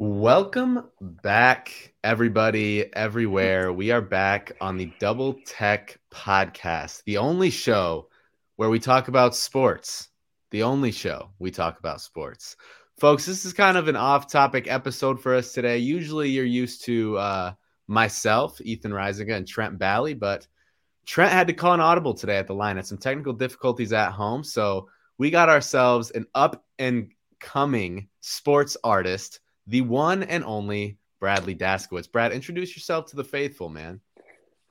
Welcome 0.00 0.84
back, 1.00 1.92
everybody, 2.04 2.88
everywhere. 2.94 3.72
We 3.72 3.90
are 3.90 4.00
back 4.00 4.52
on 4.60 4.76
the 4.76 4.92
Double 5.00 5.34
Tech 5.44 5.98
Podcast, 6.12 7.02
the 7.02 7.16
only 7.16 7.50
show 7.50 8.08
where 8.54 8.70
we 8.70 8.78
talk 8.78 9.08
about 9.08 9.34
sports. 9.34 10.10
The 10.52 10.62
only 10.62 10.92
show 10.92 11.30
we 11.40 11.50
talk 11.50 11.80
about 11.80 12.00
sports. 12.00 12.54
Folks, 13.00 13.26
this 13.26 13.44
is 13.44 13.52
kind 13.52 13.76
of 13.76 13.88
an 13.88 13.96
off 13.96 14.30
topic 14.30 14.70
episode 14.70 15.20
for 15.20 15.34
us 15.34 15.52
today. 15.52 15.78
Usually 15.78 16.30
you're 16.30 16.44
used 16.44 16.84
to 16.84 17.18
uh, 17.18 17.52
myself, 17.88 18.60
Ethan 18.60 18.92
Rycenga, 18.92 19.34
and 19.34 19.48
Trent 19.48 19.80
Bally, 19.80 20.14
but 20.14 20.46
Trent 21.06 21.32
had 21.32 21.48
to 21.48 21.54
call 21.54 21.74
an 21.74 21.80
audible 21.80 22.14
today 22.14 22.36
at 22.36 22.46
the 22.46 22.54
line. 22.54 22.76
Had 22.76 22.86
some 22.86 22.98
technical 22.98 23.32
difficulties 23.32 23.92
at 23.92 24.12
home. 24.12 24.44
So 24.44 24.90
we 25.18 25.30
got 25.30 25.48
ourselves 25.48 26.12
an 26.12 26.26
up 26.36 26.64
and 26.78 27.10
coming 27.40 28.06
sports 28.20 28.76
artist 28.84 29.40
the 29.68 29.82
one 29.82 30.22
and 30.22 30.42
only 30.44 30.96
Bradley 31.20 31.54
Daszkiewicz. 31.54 32.10
Brad, 32.10 32.32
introduce 32.32 32.74
yourself 32.74 33.06
to 33.10 33.16
the 33.16 33.24
faithful, 33.24 33.68
man. 33.68 34.00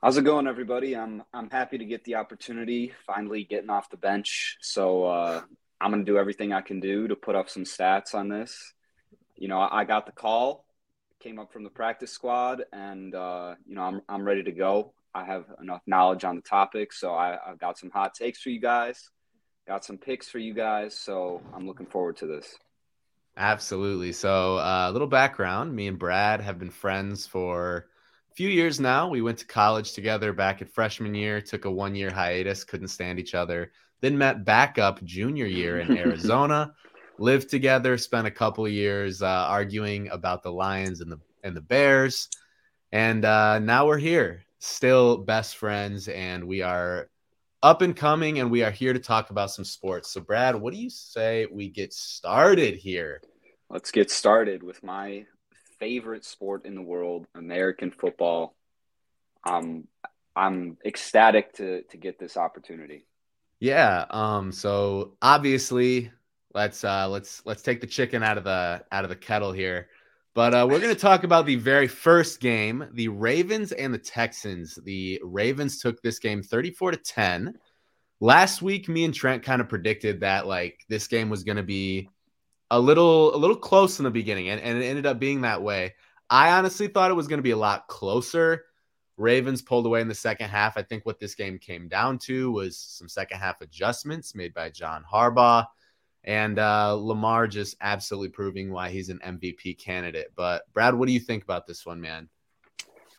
How's 0.02 0.16
it 0.16 0.22
going, 0.22 0.46
everybody? 0.46 0.96
I'm 0.96 1.22
I'm 1.32 1.50
happy 1.50 1.78
to 1.78 1.84
get 1.84 2.04
the 2.04 2.16
opportunity, 2.16 2.92
finally 3.06 3.44
getting 3.44 3.70
off 3.70 3.90
the 3.90 3.96
bench. 3.96 4.58
So 4.60 5.04
uh, 5.04 5.42
I'm 5.80 5.90
gonna 5.90 6.04
do 6.04 6.18
everything 6.18 6.52
I 6.52 6.60
can 6.60 6.80
do 6.80 7.08
to 7.08 7.16
put 7.16 7.36
up 7.36 7.48
some 7.48 7.64
stats 7.64 8.14
on 8.14 8.28
this. 8.28 8.74
You 9.36 9.48
know, 9.48 9.60
I 9.60 9.84
got 9.84 10.06
the 10.06 10.12
call, 10.12 10.64
came 11.20 11.38
up 11.38 11.52
from 11.52 11.62
the 11.62 11.70
practice 11.70 12.12
squad, 12.12 12.64
and 12.72 13.14
uh, 13.14 13.54
you 13.66 13.76
know, 13.76 13.82
I'm 13.82 14.02
I'm 14.08 14.24
ready 14.24 14.42
to 14.44 14.52
go. 14.52 14.94
I 15.14 15.24
have 15.24 15.46
enough 15.60 15.82
knowledge 15.86 16.24
on 16.24 16.36
the 16.36 16.42
topic, 16.42 16.92
so 16.92 17.14
I, 17.14 17.38
I've 17.44 17.58
got 17.58 17.78
some 17.78 17.90
hot 17.90 18.14
takes 18.14 18.40
for 18.40 18.50
you 18.50 18.60
guys, 18.60 19.10
got 19.66 19.84
some 19.84 19.98
picks 19.98 20.28
for 20.28 20.38
you 20.38 20.54
guys. 20.54 20.96
So 20.96 21.40
I'm 21.54 21.66
looking 21.66 21.86
forward 21.86 22.16
to 22.18 22.26
this. 22.26 22.56
Absolutely. 23.38 24.10
So, 24.10 24.58
uh, 24.58 24.60
a 24.60 24.88
uh, 24.88 24.90
little 24.90 25.06
background 25.06 25.72
me 25.72 25.86
and 25.86 25.96
Brad 25.96 26.40
have 26.40 26.58
been 26.58 26.70
friends 26.70 27.24
for 27.24 27.86
a 28.32 28.34
few 28.34 28.48
years 28.48 28.80
now. 28.80 29.08
We 29.08 29.22
went 29.22 29.38
to 29.38 29.46
college 29.46 29.92
together 29.92 30.32
back 30.32 30.60
at 30.60 30.68
freshman 30.68 31.14
year, 31.14 31.40
took 31.40 31.64
a 31.64 31.70
one 31.70 31.94
year 31.94 32.10
hiatus, 32.10 32.64
couldn't 32.64 32.88
stand 32.88 33.20
each 33.20 33.36
other, 33.36 33.70
then 34.00 34.18
met 34.18 34.44
back 34.44 34.76
up 34.78 35.00
junior 35.04 35.46
year 35.46 35.78
in 35.78 35.96
Arizona, 35.96 36.74
lived 37.20 37.48
together, 37.48 37.96
spent 37.96 38.26
a 38.26 38.30
couple 38.32 38.66
years 38.66 39.22
uh, 39.22 39.26
arguing 39.28 40.08
about 40.08 40.42
the 40.42 40.50
Lions 40.50 41.00
and 41.00 41.12
the, 41.12 41.20
and 41.44 41.56
the 41.56 41.60
Bears. 41.60 42.28
And 42.90 43.24
uh, 43.24 43.60
now 43.60 43.86
we're 43.86 43.98
here, 43.98 44.42
still 44.58 45.16
best 45.16 45.56
friends, 45.58 46.08
and 46.08 46.44
we 46.44 46.62
are 46.62 47.08
up 47.62 47.82
and 47.82 47.94
coming, 47.96 48.40
and 48.40 48.50
we 48.50 48.64
are 48.64 48.70
here 48.72 48.92
to 48.92 48.98
talk 48.98 49.30
about 49.30 49.52
some 49.52 49.64
sports. 49.64 50.10
So, 50.10 50.20
Brad, 50.20 50.56
what 50.56 50.72
do 50.72 50.80
you 50.80 50.90
say 50.90 51.46
we 51.50 51.68
get 51.68 51.92
started 51.92 52.74
here? 52.74 53.20
Let's 53.70 53.90
get 53.90 54.10
started 54.10 54.62
with 54.62 54.82
my 54.82 55.26
favorite 55.78 56.24
sport 56.24 56.64
in 56.64 56.74
the 56.74 56.82
world, 56.82 57.26
American 57.34 57.90
football. 57.90 58.54
Um, 59.44 59.86
I'm 60.34 60.78
ecstatic 60.84 61.54
to 61.54 61.82
to 61.90 61.96
get 61.96 62.18
this 62.18 62.36
opportunity. 62.36 63.06
Yeah. 63.60 64.06
Um. 64.10 64.52
So 64.52 65.16
obviously, 65.20 66.12
let's 66.54 66.84
uh 66.84 67.08
let's 67.08 67.42
let's 67.44 67.62
take 67.62 67.80
the 67.80 67.86
chicken 67.86 68.22
out 68.22 68.38
of 68.38 68.44
the 68.44 68.84
out 68.90 69.04
of 69.04 69.10
the 69.10 69.16
kettle 69.16 69.52
here. 69.52 69.88
But 70.34 70.54
uh, 70.54 70.66
we're 70.70 70.80
going 70.80 70.94
to 70.94 71.00
talk 71.00 71.24
about 71.24 71.46
the 71.46 71.56
very 71.56 71.88
first 71.88 72.40
game, 72.40 72.88
the 72.92 73.08
Ravens 73.08 73.72
and 73.72 73.92
the 73.92 73.98
Texans. 73.98 74.78
The 74.84 75.20
Ravens 75.24 75.80
took 75.80 76.00
this 76.00 76.18
game 76.18 76.42
34 76.42 76.92
to 76.92 76.96
10. 76.96 77.58
Last 78.20 78.62
week, 78.62 78.88
me 78.88 79.04
and 79.04 79.14
Trent 79.14 79.42
kind 79.42 79.60
of 79.60 79.68
predicted 79.68 80.20
that 80.20 80.46
like 80.46 80.84
this 80.88 81.06
game 81.06 81.28
was 81.28 81.44
going 81.44 81.56
to 81.56 81.62
be 81.62 82.08
a 82.70 82.78
little 82.78 83.34
a 83.34 83.38
little 83.38 83.56
close 83.56 83.98
in 83.98 84.04
the 84.04 84.10
beginning, 84.10 84.48
and, 84.48 84.60
and 84.60 84.78
it 84.78 84.86
ended 84.86 85.06
up 85.06 85.18
being 85.18 85.42
that 85.42 85.62
way. 85.62 85.94
I 86.30 86.50
honestly 86.50 86.88
thought 86.88 87.10
it 87.10 87.14
was 87.14 87.28
going 87.28 87.38
to 87.38 87.42
be 87.42 87.52
a 87.52 87.56
lot 87.56 87.88
closer. 87.88 88.64
Ravens 89.16 89.62
pulled 89.62 89.86
away 89.86 90.00
in 90.00 90.08
the 90.08 90.14
second 90.14 90.48
half. 90.48 90.76
I 90.76 90.82
think 90.82 91.04
what 91.04 91.18
this 91.18 91.34
game 91.34 91.58
came 91.58 91.88
down 91.88 92.18
to 92.20 92.52
was 92.52 92.76
some 92.76 93.08
second 93.08 93.38
half 93.38 93.60
adjustments 93.60 94.34
made 94.34 94.54
by 94.54 94.70
John 94.70 95.04
Harbaugh 95.10 95.66
and 96.24 96.58
uh, 96.58 96.92
Lamar 96.92 97.46
just 97.46 97.76
absolutely 97.80 98.28
proving 98.28 98.70
why 98.70 98.90
he's 98.90 99.08
an 99.08 99.18
MVP 99.24 99.78
candidate. 99.78 100.32
But 100.36 100.62
Brad, 100.72 100.94
what 100.94 101.06
do 101.06 101.12
you 101.12 101.20
think 101.20 101.42
about 101.42 101.66
this 101.66 101.86
one, 101.86 102.00
man? 102.00 102.28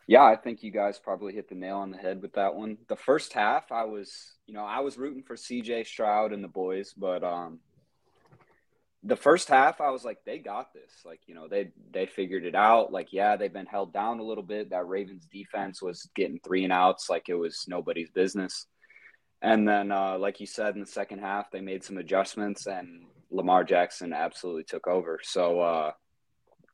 Yeah, 0.06 0.24
I 0.24 0.36
think 0.36 0.62
you 0.62 0.70
guys 0.70 0.98
probably 0.98 1.32
hit 1.32 1.48
the 1.48 1.54
nail 1.54 1.76
on 1.78 1.90
the 1.90 1.96
head 1.96 2.20
with 2.22 2.32
that 2.34 2.54
one. 2.54 2.78
The 2.88 2.96
first 2.96 3.32
half, 3.32 3.70
I 3.70 3.84
was, 3.84 4.32
you 4.46 4.54
know, 4.54 4.64
I 4.64 4.80
was 4.80 4.98
rooting 4.98 5.22
for 5.22 5.36
CJ 5.36 5.86
Stroud 5.86 6.32
and 6.32 6.42
the 6.42 6.48
boys, 6.48 6.92
but 6.96 7.22
um, 7.22 7.60
the 9.02 9.16
first 9.16 9.48
half, 9.48 9.80
I 9.80 9.90
was 9.90 10.04
like, 10.04 10.18
they 10.26 10.38
got 10.38 10.72
this. 10.74 11.02
Like, 11.04 11.20
you 11.26 11.34
know, 11.34 11.48
they 11.48 11.70
they 11.90 12.06
figured 12.06 12.44
it 12.44 12.54
out. 12.54 12.92
Like, 12.92 13.12
yeah, 13.12 13.36
they've 13.36 13.52
been 13.52 13.66
held 13.66 13.92
down 13.92 14.18
a 14.18 14.24
little 14.24 14.42
bit. 14.42 14.70
That 14.70 14.86
Ravens 14.86 15.26
defense 15.32 15.80
was 15.80 16.08
getting 16.14 16.40
three 16.44 16.64
and 16.64 16.72
outs 16.72 17.08
like 17.08 17.28
it 17.28 17.34
was 17.34 17.64
nobody's 17.66 18.10
business. 18.10 18.66
And 19.42 19.66
then, 19.66 19.90
uh, 19.90 20.18
like 20.18 20.38
you 20.38 20.46
said, 20.46 20.74
in 20.74 20.80
the 20.80 20.86
second 20.86 21.20
half, 21.20 21.50
they 21.50 21.62
made 21.62 21.82
some 21.82 21.96
adjustments, 21.96 22.66
and 22.66 23.06
Lamar 23.30 23.64
Jackson 23.64 24.12
absolutely 24.12 24.64
took 24.64 24.86
over. 24.86 25.18
So, 25.22 25.60
uh, 25.60 25.92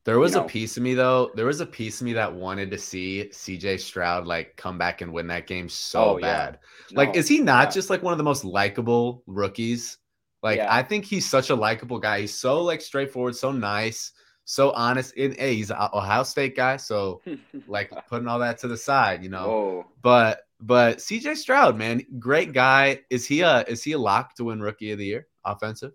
there 0.05 0.19
was 0.19 0.33
you 0.33 0.41
know, 0.41 0.47
a 0.47 0.49
piece 0.49 0.77
of 0.77 0.83
me 0.83 0.95
though. 0.95 1.31
There 1.35 1.47
was 1.47 1.61
a 1.61 1.67
piece 1.67 2.01
of 2.01 2.07
me 2.07 2.13
that 2.15 2.33
wanted 2.33 2.71
to 2.73 2.79
see 2.79 3.29
CJ 3.33 3.79
Stroud 3.81 4.27
like 4.27 4.57
come 4.57 4.79
back 4.79 5.01
and 5.01 5.13
win 5.13 5.29
that 5.29 5.47
game 5.47 5.69
so 5.69 6.17
oh, 6.17 6.21
bad. 6.21 6.59
Yeah. 6.91 6.99
Like, 6.99 7.15
no, 7.15 7.21
is 7.21 7.29
he 7.29 7.41
not 7.41 7.69
yeah. 7.69 7.71
just 7.73 7.91
like 7.91 8.03
one 8.03 8.13
of 8.13 8.19
the 8.19 8.25
most 8.25 8.45
likable 8.45 9.23
rookies? 9.27 9.99
Like, 10.47 10.59
yeah. 10.59 10.73
I 10.73 10.85
think 10.85 11.05
he's 11.05 11.29
such 11.29 11.51
a 11.51 11.57
likable 11.57 11.99
guy. 11.99 12.21
He's 12.21 12.39
so 12.39 12.63
like 12.63 12.81
straightforward, 12.81 13.35
so 13.35 13.51
nice, 13.51 14.13
so 14.45 14.71
honest. 14.71 15.13
In 15.15 15.33
hey, 15.33 15.57
he's 15.57 15.73
an 15.73 15.77
Ohio 15.93 16.23
State 16.23 16.55
guy, 16.55 16.77
so 16.77 17.21
like 17.67 17.91
putting 18.07 18.29
all 18.29 18.39
that 18.39 18.59
to 18.59 18.69
the 18.69 18.77
side, 18.77 19.25
you 19.25 19.29
know. 19.29 19.49
Whoa. 19.49 19.87
But 20.03 20.43
but 20.61 20.99
CJ 20.99 21.39
Stroud, 21.39 21.77
man, 21.77 22.01
great 22.21 22.53
guy. 22.53 23.01
Is 23.11 23.27
he 23.27 23.41
a 23.41 23.63
is 23.63 23.83
he 23.83 23.91
a 23.91 23.99
lock 23.99 24.37
to 24.37 24.45
win 24.45 24.61
Rookie 24.61 24.93
of 24.93 24.99
the 24.99 25.07
Year? 25.07 25.27
Offensive? 25.45 25.95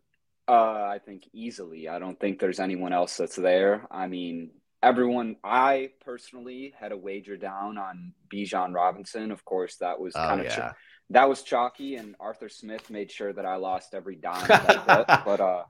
Uh, 0.50 0.84
I 0.84 1.00
think 1.00 1.30
easily. 1.32 1.88
I 1.88 1.98
don't 1.98 2.20
think 2.20 2.38
there's 2.38 2.60
anyone 2.60 2.92
else 2.92 3.16
that's 3.16 3.38
there. 3.38 3.88
I 3.90 4.08
mean, 4.08 4.52
everyone. 4.84 5.38
I 5.46 5.92
personally 6.04 6.74
had 6.78 6.92
a 6.92 6.98
wager 6.98 7.38
down 7.38 7.78
on 7.78 8.12
Bijan 8.28 8.76
Robinson. 8.76 9.32
Of 9.32 9.46
course, 9.46 9.78
that 9.78 9.98
was 9.98 10.12
oh, 10.14 10.20
kind 10.20 10.42
of 10.42 10.48
yeah. 10.48 10.72
ch- 10.72 10.76
that 11.14 11.30
was 11.30 11.44
chalky, 11.44 11.96
and 11.96 12.16
Arthur 12.20 12.50
Smith 12.50 12.90
made 12.90 13.12
sure 13.12 13.32
that 13.34 13.46
I 13.46 13.56
lost 13.56 13.94
every 13.94 14.16
dime. 14.16 14.48
but 14.88 15.40
uh, 15.40 15.64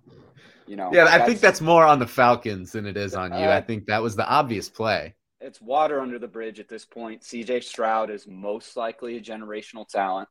you 0.68 0.76
know, 0.76 0.90
yeah, 0.94 1.08
I 1.10 1.26
think 1.26 1.40
that's 1.40 1.62
more 1.62 1.86
on 1.86 2.00
the 2.00 2.08
Falcons 2.08 2.72
than 2.72 2.86
it 2.86 2.98
is 2.98 3.14
on 3.16 3.32
you. 3.32 3.46
Uh, 3.48 3.56
I 3.56 3.62
think 3.62 3.86
that 3.88 4.02
was 4.02 4.16
the 4.16 4.28
obvious 4.28 4.70
play 4.70 5.16
it's 5.42 5.60
water 5.60 6.00
under 6.00 6.20
the 6.20 6.28
bridge 6.28 6.60
at 6.60 6.70
this 6.70 6.86
point. 6.86 7.24
CJ 7.24 7.64
Stroud 7.64 8.10
is 8.10 8.28
most 8.28 8.78
likely 8.78 9.18
a 9.18 9.22
generational 9.22 9.88
talent. 9.88 10.30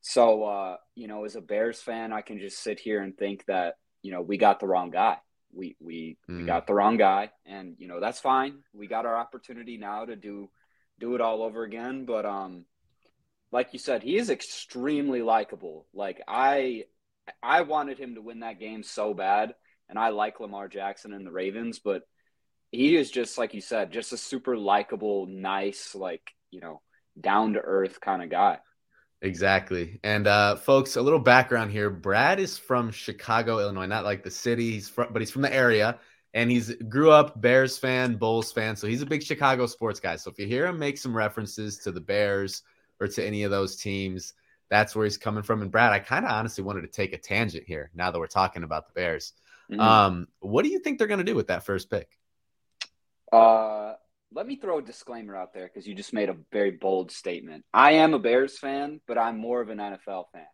So, 0.00 0.44
uh, 0.44 0.76
you 0.94 1.08
know, 1.08 1.24
as 1.24 1.36
a 1.36 1.40
Bears 1.40 1.80
fan, 1.80 2.12
I 2.12 2.20
can 2.20 2.38
just 2.38 2.58
sit 2.58 2.80
here 2.80 3.02
and 3.02 3.16
think 3.16 3.44
that, 3.46 3.74
you 4.02 4.12
know, 4.12 4.22
we 4.22 4.38
got 4.38 4.60
the 4.60 4.66
wrong 4.66 4.90
guy. 4.90 5.18
We 5.52 5.76
we, 5.80 6.16
mm. 6.28 6.38
we 6.40 6.44
got 6.44 6.66
the 6.66 6.74
wrong 6.74 6.96
guy, 6.96 7.30
and 7.44 7.74
you 7.78 7.88
know 7.88 7.98
that's 7.98 8.20
fine. 8.20 8.60
We 8.72 8.86
got 8.86 9.04
our 9.04 9.16
opportunity 9.16 9.78
now 9.78 10.04
to 10.04 10.14
do 10.14 10.48
do 11.00 11.16
it 11.16 11.20
all 11.20 11.42
over 11.42 11.64
again. 11.64 12.04
But 12.04 12.24
um, 12.24 12.66
like 13.52 13.72
you 13.72 13.78
said, 13.78 14.02
he 14.02 14.16
is 14.16 14.30
extremely 14.30 15.22
likable. 15.22 15.86
Like 15.92 16.22
I 16.28 16.84
I 17.42 17.62
wanted 17.62 17.98
him 17.98 18.14
to 18.14 18.22
win 18.22 18.40
that 18.40 18.60
game 18.60 18.82
so 18.82 19.14
bad, 19.14 19.54
and 19.88 19.98
I 19.98 20.10
like 20.10 20.40
Lamar 20.40 20.68
Jackson 20.68 21.12
and 21.12 21.26
the 21.26 21.32
Ravens, 21.32 21.78
but 21.78 22.02
he 22.70 22.96
is 22.96 23.10
just 23.10 23.38
like 23.38 23.54
you 23.54 23.60
said, 23.60 23.92
just 23.92 24.12
a 24.12 24.16
super 24.16 24.56
likable, 24.56 25.26
nice, 25.26 25.94
like 25.94 26.30
you 26.50 26.60
know, 26.60 26.80
down 27.20 27.54
to 27.54 27.60
earth 27.60 28.00
kind 28.00 28.22
of 28.22 28.30
guy. 28.30 28.58
Exactly. 29.22 30.00
And 30.02 30.26
uh, 30.26 30.56
folks, 30.56 30.96
a 30.96 31.02
little 31.02 31.18
background 31.18 31.70
here. 31.70 31.90
Brad 31.90 32.40
is 32.40 32.56
from 32.56 32.90
Chicago, 32.90 33.58
Illinois, 33.58 33.86
not 33.86 34.04
like 34.04 34.22
the 34.22 34.30
city, 34.30 34.70
he's 34.72 34.88
from, 34.88 35.12
but 35.12 35.20
he's 35.20 35.30
from 35.30 35.42
the 35.42 35.54
area. 35.54 35.98
And 36.32 36.50
he's 36.50 36.72
grew 36.74 37.10
up 37.10 37.40
Bears 37.40 37.76
fan, 37.76 38.14
Bulls 38.14 38.52
fan. 38.52 38.76
So 38.76 38.86
he's 38.86 39.02
a 39.02 39.06
big 39.06 39.22
Chicago 39.22 39.66
sports 39.66 39.98
guy. 39.98 40.16
So 40.16 40.30
if 40.30 40.38
you 40.38 40.46
hear 40.46 40.66
him 40.66 40.78
make 40.78 40.96
some 40.96 41.14
references 41.14 41.78
to 41.78 41.92
the 41.92 42.00
Bears 42.00 42.62
or 43.00 43.08
to 43.08 43.24
any 43.24 43.44
of 43.44 43.50
those 43.50 43.76
teams, 43.76 44.34
that's 44.68 44.94
where 44.94 45.04
he's 45.04 45.18
coming 45.18 45.42
from. 45.42 45.62
And 45.62 45.70
Brad, 45.70 45.92
I 45.92 45.98
kind 45.98 46.24
of 46.24 46.30
honestly 46.30 46.62
wanted 46.62 46.82
to 46.82 46.88
take 46.88 47.12
a 47.12 47.18
tangent 47.18 47.64
here 47.66 47.90
now 47.94 48.10
that 48.10 48.18
we're 48.18 48.26
talking 48.26 48.62
about 48.62 48.86
the 48.86 48.92
Bears. 48.92 49.32
Mm-hmm. 49.70 49.80
Um, 49.80 50.28
what 50.40 50.64
do 50.64 50.70
you 50.70 50.78
think 50.78 50.98
they're 50.98 51.06
going 51.06 51.18
to 51.18 51.24
do 51.24 51.34
with 51.34 51.48
that 51.48 51.64
first 51.64 51.90
pick? 51.90 52.08
Uh, 53.32 53.94
let 54.32 54.46
me 54.46 54.56
throw 54.56 54.78
a 54.78 54.82
disclaimer 54.82 55.36
out 55.36 55.54
there 55.54 55.66
because 55.66 55.86
you 55.86 55.94
just 55.94 56.12
made 56.12 56.28
a 56.28 56.36
very 56.52 56.72
bold 56.72 57.10
statement. 57.10 57.64
I 57.72 57.92
am 57.92 58.14
a 58.14 58.18
Bears 58.18 58.58
fan, 58.58 59.00
but 59.06 59.18
I'm 59.18 59.38
more 59.38 59.60
of 59.60 59.68
an 59.68 59.78
NFL 59.78 60.24
fan. 60.32 60.46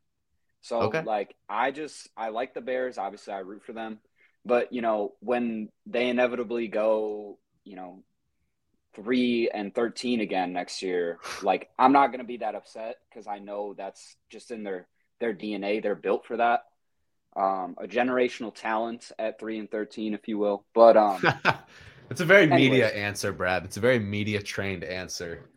So, 0.63 0.83
okay. 0.83 1.03
like, 1.03 1.35
I 1.49 1.71
just 1.71 2.09
I 2.17 2.31
like 2.31 2.55
the 2.55 2.61
Bears. 2.61 2.99
Obviously, 2.99 3.33
I 3.33 3.39
root 3.39 3.65
for 3.65 3.73
them. 3.73 4.01
But 4.45 4.73
you 4.73 4.83
know, 4.83 5.15
when 5.21 5.69
they 5.87 6.09
inevitably 6.09 6.69
go, 6.69 7.39
you 7.65 7.77
know, 7.77 8.03
three 8.97 9.49
and 9.53 9.75
thirteen 9.75 10.21
again 10.21 10.53
next 10.53 10.83
year, 10.83 11.19
like, 11.43 11.69
I'm 11.79 11.93
not 11.93 12.09
going 12.09 12.19
to 12.19 12.25
be 12.25 12.39
that 12.39 12.55
upset 12.55 12.97
because 13.09 13.27
I 13.29 13.39
know 13.39 13.75
that's 13.77 14.17
just 14.31 14.51
in 14.51 14.65
their 14.65 14.89
their 15.21 15.35
DNA. 15.35 15.83
They're 15.83 15.95
built 15.95 16.27
for 16.27 16.39
that. 16.39 16.65
Um, 17.37 17.77
a 17.79 17.87
generational 17.87 18.55
talent 18.55 19.13
at 19.19 19.39
three 19.39 19.59
and 19.59 19.71
thirteen, 19.71 20.15
if 20.15 20.27
you 20.27 20.39
will. 20.39 20.65
But 20.75 20.97
um, 20.97 21.23
It's 22.11 22.21
a 22.21 22.25
very 22.25 22.45
anyways. 22.45 22.71
media 22.71 22.89
answer, 22.89 23.33
Brad. 23.33 23.65
It's 23.65 23.77
a 23.77 23.81
very 23.81 23.99
media 23.99 24.41
trained 24.43 24.85
answer. 24.85 25.49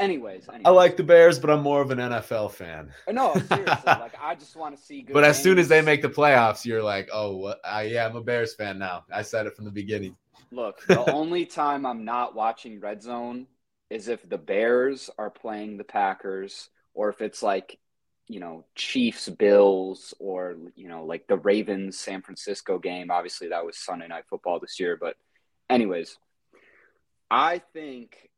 Anyways, 0.00 0.48
anyways, 0.48 0.62
I 0.64 0.70
like 0.70 0.96
the 0.96 1.02
Bears, 1.02 1.38
but 1.38 1.50
I'm 1.50 1.60
more 1.60 1.82
of 1.82 1.90
an 1.90 1.98
NFL 1.98 2.52
fan. 2.52 2.90
No, 3.10 3.34
seriously, 3.34 3.82
like 3.84 4.14
I 4.18 4.34
just 4.34 4.56
want 4.56 4.74
to 4.74 4.82
see. 4.82 5.02
Good. 5.06 5.12
But 5.12 5.24
as 5.24 5.40
soon 5.40 5.58
as 5.58 5.68
they 5.68 5.82
make 5.82 6.00
the 6.00 6.08
playoffs, 6.08 6.64
you're 6.64 6.82
like, 6.82 7.10
oh, 7.12 7.36
what? 7.36 7.60
Uh, 7.62 7.84
yeah, 7.86 8.06
I'm 8.06 8.16
a 8.16 8.22
Bears 8.22 8.54
fan 8.54 8.78
now. 8.78 9.04
I 9.12 9.20
said 9.20 9.46
it 9.46 9.54
from 9.54 9.66
the 9.66 9.70
beginning. 9.70 10.16
Look, 10.50 10.84
the 10.86 11.12
only 11.12 11.44
time 11.44 11.84
I'm 11.84 12.06
not 12.06 12.34
watching 12.34 12.80
Red 12.80 13.02
Zone 13.02 13.46
is 13.90 14.08
if 14.08 14.26
the 14.26 14.38
Bears 14.38 15.10
are 15.18 15.30
playing 15.30 15.76
the 15.76 15.84
Packers, 15.84 16.70
or 16.94 17.10
if 17.10 17.20
it's 17.20 17.42
like, 17.42 17.78
you 18.26 18.40
know, 18.40 18.64
Chiefs, 18.74 19.28
Bills, 19.28 20.14
or 20.18 20.56
you 20.76 20.88
know, 20.88 21.04
like 21.04 21.26
the 21.26 21.36
Ravens 21.36 21.98
San 21.98 22.22
Francisco 22.22 22.78
game. 22.78 23.10
Obviously, 23.10 23.48
that 23.48 23.66
was 23.66 23.76
Sunday 23.76 24.08
Night 24.08 24.24
Football 24.30 24.60
this 24.60 24.80
year, 24.80 24.96
but 24.98 25.16
anyways, 25.68 26.16
I 27.30 27.60
think 27.74 28.29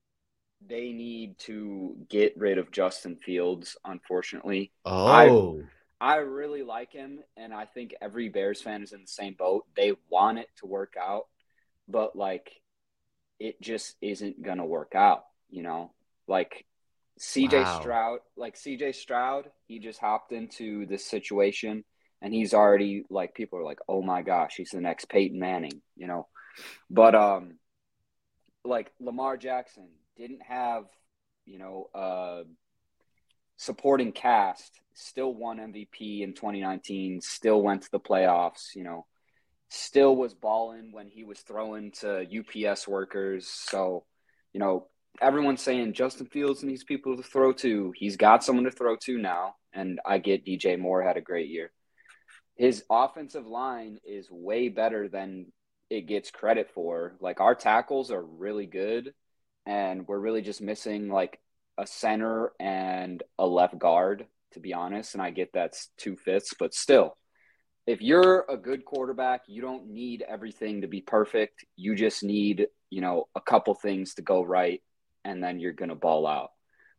they 0.69 0.93
need 0.93 1.39
to 1.41 1.97
get 2.09 2.37
rid 2.37 2.59
of 2.59 2.71
Justin 2.71 3.17
Fields, 3.17 3.77
unfortunately. 3.85 4.73
Oh. 4.85 5.63
I, 6.01 6.15
I 6.15 6.17
really 6.17 6.63
like 6.63 6.93
him, 6.93 7.21
and 7.37 7.55
I 7.55 7.65
think 7.65 7.95
every 8.01 8.29
Bears 8.29 8.61
fan 8.61 8.83
is 8.83 8.93
in 8.93 9.03
the 9.03 9.07
same 9.07 9.35
boat. 9.35 9.67
They 9.77 9.93
want 10.11 10.39
it 10.39 10.49
to 10.59 10.67
work 10.67 10.95
out, 11.01 11.27
but 11.89 12.17
like 12.17 12.51
it 13.39 13.61
just 13.61 13.97
isn't 14.01 14.43
gonna 14.43 14.67
work 14.67 14.93
out, 14.95 15.25
you 15.51 15.63
know? 15.63 15.93
Like 16.27 16.67
CJ 17.21 17.63
wow. 17.63 17.81
Stroud, 17.81 18.19
like 18.37 18.57
CJ 18.57 18.95
Stroud, 18.95 19.51
he 19.67 19.79
just 19.79 20.01
hopped 20.01 20.33
into 20.33 20.87
this 20.87 21.05
situation 21.05 21.85
and 22.23 22.33
he's 22.33 22.55
already 22.55 23.05
like 23.11 23.35
people 23.35 23.59
are 23.59 23.65
like, 23.65 23.81
"Oh 23.89 24.01
my 24.01 24.23
gosh, 24.23 24.55
he's 24.57 24.71
the 24.71 24.81
next 24.81 25.09
Peyton 25.09 25.39
Manning," 25.39 25.83
you 25.97 26.07
know. 26.07 26.29
But 26.89 27.15
um 27.15 27.59
like 28.65 28.93
Lamar 29.01 29.37
Jackson, 29.37 29.89
didn't 30.17 30.43
have, 30.43 30.85
you 31.47 31.59
know, 31.59 31.89
uh, 31.95 32.43
supporting 33.57 34.13
cast, 34.13 34.81
still 34.95 35.35
won 35.35 35.59
MVP 35.59 36.23
in 36.23 36.35
2019, 36.35 37.21
still 37.21 37.63
went 37.63 37.83
to 37.83 37.91
the 37.91 38.01
playoffs, 38.01 38.75
you 38.75 38.85
know, 38.85 39.07
still 39.69 40.17
was 40.17 40.35
balling 40.35 40.93
when 40.93 41.09
he 41.09 41.25
was 41.25 41.41
throwing 41.41 41.93
to 41.93 42.27
UPS 42.27 42.87
workers. 42.87 43.47
So, 43.47 44.05
you 44.53 44.61
know, 44.61 44.89
everyone's 45.21 45.63
saying 45.63 45.95
Justin 45.95 46.27
Fields 46.27 46.63
needs 46.63 46.85
people 46.85 47.17
to 47.17 47.23
throw 47.23 47.53
to. 47.55 47.93
He's 47.97 48.17
got 48.17 48.45
someone 48.45 48.65
to 48.65 48.71
throw 48.71 48.97
to 48.97 49.19
now. 49.19 49.55
And 49.73 50.01
I 50.05 50.19
get 50.19 50.45
DJ 50.45 50.79
Moore 50.79 51.03
had 51.03 51.17
a 51.17 51.23
great 51.23 51.49
year. 51.49 51.73
His 52.57 52.85
offensive 52.91 53.47
line 53.47 53.99
is 54.05 54.31
way 54.31 54.69
better 54.69 55.09
than 55.09 55.47
it 55.89 56.07
gets 56.07 56.31
credit 56.31 56.71
for. 56.75 57.17
Like 57.21 57.41
our 57.41 57.55
tackles 57.55 58.11
are 58.11 58.23
really 58.23 58.67
good 58.67 59.15
and 59.67 60.07
we're 60.07 60.19
really 60.19 60.43
just 60.43 60.61
missing 60.61 61.09
like 61.09 61.41
a 61.79 61.87
center 61.87 62.53
and 62.61 63.23
a 63.39 63.47
left 63.47 63.79
guard, 63.79 64.27
to 64.53 64.61
be 64.61 64.75
honest. 64.75 65.15
And 65.15 65.23
I 65.23 65.31
get 65.31 65.53
that's 65.53 65.91
two 65.97 66.17
fifths, 66.17 66.55
but 66.59 66.75
still, 66.75 67.17
if 67.87 68.01
you're 68.01 68.45
a 68.49 68.57
good 68.57 68.85
quarterback, 68.85 69.43
you 69.49 69.61
don't 69.61 69.89
need 69.89 70.25
everything 70.27 70.83
to 70.83 70.87
be 70.87 71.01
perfect. 71.01 71.65
You 71.77 71.95
just 71.95 72.23
need, 72.23 72.69
you 72.91 73.01
know, 73.01 73.29
a 73.35 73.41
couple 73.41 73.75
things 73.75 74.15
to 74.15 74.23
go 74.23 74.43
right, 74.43 74.81
and 75.25 75.43
then 75.43 75.59
you're 75.59 75.73
gonna 75.73 75.97
ball 75.97 76.27
out. 76.27 76.51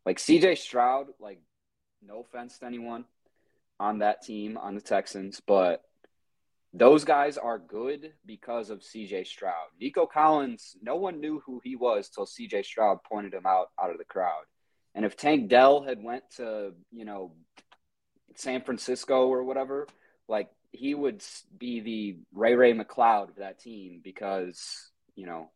Like 0.05 0.17
CJ 0.17 0.57
Stroud, 0.57 1.07
like 1.19 1.39
no 2.05 2.19
offense 2.21 2.59
to 2.59 2.65
anyone 2.65 3.05
on 3.79 3.99
that 3.99 4.23
team 4.23 4.57
on 4.57 4.75
the 4.75 4.81
Texans, 4.81 5.41
but 5.45 5.81
those 6.73 7.03
guys 7.03 7.37
are 7.37 7.59
good 7.59 8.13
because 8.25 8.69
of 8.71 8.79
CJ 8.79 9.27
Stroud. 9.27 9.67
Nico 9.79 10.07
Collins, 10.07 10.75
no 10.81 10.95
one 10.95 11.19
knew 11.19 11.41
who 11.45 11.61
he 11.63 11.75
was 11.75 12.09
till 12.09 12.25
CJ 12.25 12.65
Stroud 12.65 13.03
pointed 13.03 13.33
him 13.33 13.45
out 13.45 13.67
out 13.81 13.91
of 13.91 13.99
the 13.99 14.05
crowd. 14.05 14.43
And 14.95 15.05
if 15.05 15.15
Tank 15.15 15.49
Dell 15.49 15.83
had 15.83 16.03
went 16.03 16.23
to, 16.37 16.73
you 16.91 17.05
know, 17.05 17.33
San 18.35 18.61
Francisco 18.61 19.27
or 19.27 19.43
whatever, 19.43 19.87
like 20.27 20.49
he 20.71 20.95
would 20.95 21.23
be 21.57 21.79
the 21.79 22.17
Ray 22.33 22.55
Ray 22.55 22.73
McCloud 22.73 23.29
of 23.29 23.35
that 23.35 23.59
team 23.59 24.01
because, 24.03 24.91
you 25.15 25.27
know, 25.27 25.51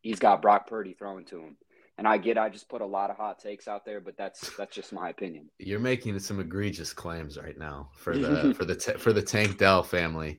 he's 0.00 0.20
got 0.20 0.42
Brock 0.42 0.68
Purdy 0.68 0.94
throwing 0.94 1.24
to 1.26 1.40
him. 1.40 1.56
And 1.98 2.08
I 2.08 2.16
get 2.16 2.38
I 2.38 2.48
just 2.48 2.68
put 2.68 2.80
a 2.80 2.86
lot 2.86 3.10
of 3.10 3.16
hot 3.16 3.40
takes 3.40 3.68
out 3.68 3.84
there, 3.84 4.00
but 4.00 4.16
that's 4.16 4.56
that's 4.56 4.74
just 4.74 4.92
my 4.92 5.10
opinion. 5.10 5.50
You're 5.58 5.80
making 5.80 6.18
some 6.20 6.40
egregious 6.40 6.92
claims 6.92 7.36
right 7.36 7.58
now 7.58 7.90
for 7.96 8.16
the 8.16 8.54
for 8.54 8.64
the 8.64 8.74
for 8.98 9.12
the 9.12 9.20
Tank 9.20 9.58
Dell 9.58 9.82
family. 9.82 10.38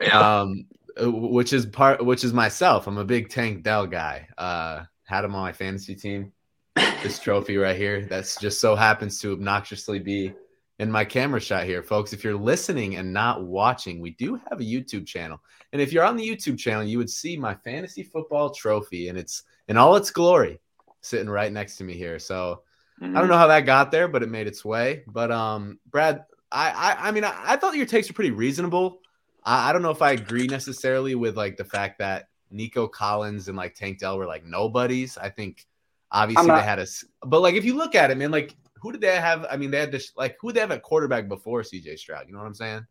Yeah. 0.00 0.40
Um, 0.40 0.66
uh, 1.00 1.10
which 1.10 1.52
is 1.52 1.66
part, 1.66 2.04
which 2.04 2.24
is 2.24 2.32
myself. 2.32 2.86
I'm 2.86 2.98
a 2.98 3.04
big 3.04 3.28
Tank 3.28 3.62
Dell 3.62 3.86
guy. 3.86 4.28
Uh, 4.38 4.84
had 5.04 5.24
him 5.24 5.34
on 5.34 5.42
my 5.42 5.52
fantasy 5.52 5.94
team. 5.94 6.32
This 7.02 7.18
trophy 7.18 7.56
right 7.56 7.76
here, 7.76 8.06
that's 8.06 8.36
just 8.40 8.60
so 8.60 8.74
happens 8.74 9.20
to 9.20 9.32
obnoxiously 9.32 9.98
be 9.98 10.32
in 10.78 10.90
my 10.90 11.04
camera 11.04 11.38
shot 11.38 11.64
here, 11.64 11.82
folks. 11.82 12.12
If 12.12 12.24
you're 12.24 12.36
listening 12.36 12.96
and 12.96 13.12
not 13.12 13.44
watching, 13.44 14.00
we 14.00 14.12
do 14.12 14.40
have 14.48 14.60
a 14.60 14.64
YouTube 14.64 15.06
channel, 15.06 15.40
and 15.72 15.82
if 15.82 15.92
you're 15.92 16.04
on 16.04 16.16
the 16.16 16.28
YouTube 16.28 16.58
channel, 16.58 16.82
you 16.82 16.98
would 16.98 17.10
see 17.10 17.36
my 17.36 17.54
fantasy 17.54 18.02
football 18.02 18.50
trophy, 18.50 19.08
and 19.08 19.18
it's 19.18 19.42
in 19.68 19.76
all 19.76 19.96
its 19.96 20.10
glory, 20.10 20.60
sitting 21.02 21.28
right 21.28 21.52
next 21.52 21.76
to 21.76 21.84
me 21.84 21.92
here. 21.94 22.18
So 22.18 22.62
mm-hmm. 23.00 23.04
I 23.04 23.06
don't 23.06 23.14
mm-hmm. 23.14 23.32
know 23.32 23.38
how 23.38 23.48
that 23.48 23.60
got 23.60 23.90
there, 23.90 24.08
but 24.08 24.22
it 24.22 24.30
made 24.30 24.46
its 24.46 24.64
way. 24.64 25.04
But 25.06 25.30
um, 25.30 25.78
Brad, 25.90 26.24
I 26.50 26.70
I, 26.70 27.08
I 27.08 27.10
mean, 27.10 27.24
I, 27.24 27.34
I 27.44 27.56
thought 27.56 27.76
your 27.76 27.86
takes 27.86 28.08
were 28.08 28.14
pretty 28.14 28.32
reasonable. 28.32 29.00
I, 29.44 29.70
I 29.70 29.72
don't 29.72 29.82
know 29.82 29.90
if 29.90 30.02
I 30.02 30.12
agree 30.12 30.46
necessarily 30.46 31.14
with 31.14 31.36
like 31.36 31.56
the 31.56 31.64
fact 31.64 31.98
that 31.98 32.28
Nico 32.50 32.86
Collins 32.86 33.48
and 33.48 33.56
like 33.56 33.74
Tank 33.74 33.98
Dell 33.98 34.18
were 34.18 34.26
like 34.26 34.44
nobodies. 34.44 35.18
I 35.18 35.28
think 35.28 35.64
obviously 36.10 36.46
not, 36.46 36.60
they 36.60 36.66
had 36.66 36.78
a, 36.78 36.86
but 37.22 37.40
like 37.40 37.54
if 37.54 37.64
you 37.64 37.74
look 37.74 37.94
at 37.94 38.10
it, 38.10 38.16
man, 38.16 38.30
like 38.30 38.54
who 38.80 38.92
did 38.92 39.00
they 39.00 39.16
have? 39.16 39.46
I 39.50 39.56
mean, 39.56 39.70
they 39.70 39.80
had 39.80 39.92
this 39.92 40.12
like 40.16 40.36
who 40.40 40.48
did 40.48 40.56
they 40.56 40.60
have 40.60 40.70
at 40.70 40.82
quarterback 40.82 41.28
before 41.28 41.62
CJ 41.62 41.98
Stroud? 41.98 42.26
You 42.26 42.34
know 42.34 42.40
what 42.40 42.46
I'm 42.46 42.54
saying? 42.54 42.86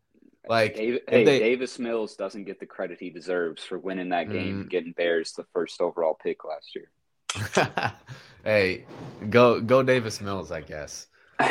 Like, 0.46 0.76
Dave, 0.76 1.00
hey, 1.08 1.24
they, 1.24 1.38
Davis 1.38 1.78
Mills 1.78 2.16
doesn't 2.16 2.44
get 2.44 2.60
the 2.60 2.66
credit 2.66 2.98
he 3.00 3.08
deserves 3.08 3.64
for 3.64 3.78
winning 3.78 4.10
that 4.10 4.30
game 4.30 4.56
mm, 4.56 4.60
and 4.62 4.70
getting 4.70 4.92
Bears 4.92 5.32
the 5.32 5.44
first 5.54 5.80
overall 5.80 6.18
pick 6.22 6.44
last 6.44 6.76
year. 6.76 7.92
hey, 8.44 8.84
go 9.30 9.60
go 9.60 9.82
Davis 9.82 10.20
Mills, 10.20 10.50
I 10.52 10.60
guess. 10.60 11.06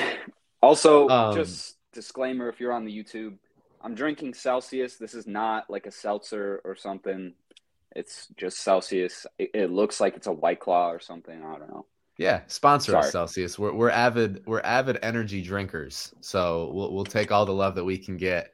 Also, 0.61 1.09
um, 1.09 1.35
just 1.35 1.75
disclaimer: 1.91 2.47
if 2.47 2.61
you're 2.61 2.71
on 2.71 2.85
the 2.85 2.97
YouTube, 2.97 3.38
I'm 3.83 3.95
drinking 3.95 4.33
Celsius. 4.33 4.95
This 4.95 5.13
is 5.13 5.27
not 5.27 5.69
like 5.69 5.85
a 5.85 5.91
seltzer 5.91 6.62
or 6.63 6.75
something. 6.75 7.33
It's 7.95 8.27
just 8.38 8.59
Celsius. 8.59 9.27
It, 9.38 9.51
it 9.53 9.71
looks 9.71 10.00
like 10.00 10.15
it's 10.15 10.27
a 10.27 10.31
White 10.31 10.62
Claw 10.62 10.90
or 10.90 10.99
something. 10.99 11.44
I 11.44 11.57
don't 11.57 11.69
know. 11.69 11.85
Yeah, 12.18 12.42
sponsor 12.47 12.92
Sorry. 12.94 13.06
us, 13.06 13.11
Celsius. 13.11 13.59
We're 13.59 13.73
we're 13.73 13.90
avid 13.90 14.44
we're 14.45 14.61
avid 14.61 14.99
energy 15.02 15.42
drinkers, 15.42 16.13
so 16.21 16.71
we'll 16.73 16.94
we'll 16.94 17.06
take 17.06 17.31
all 17.31 17.45
the 17.45 17.54
love 17.54 17.75
that 17.75 17.83
we 17.83 17.97
can 17.97 18.18
get. 18.18 18.54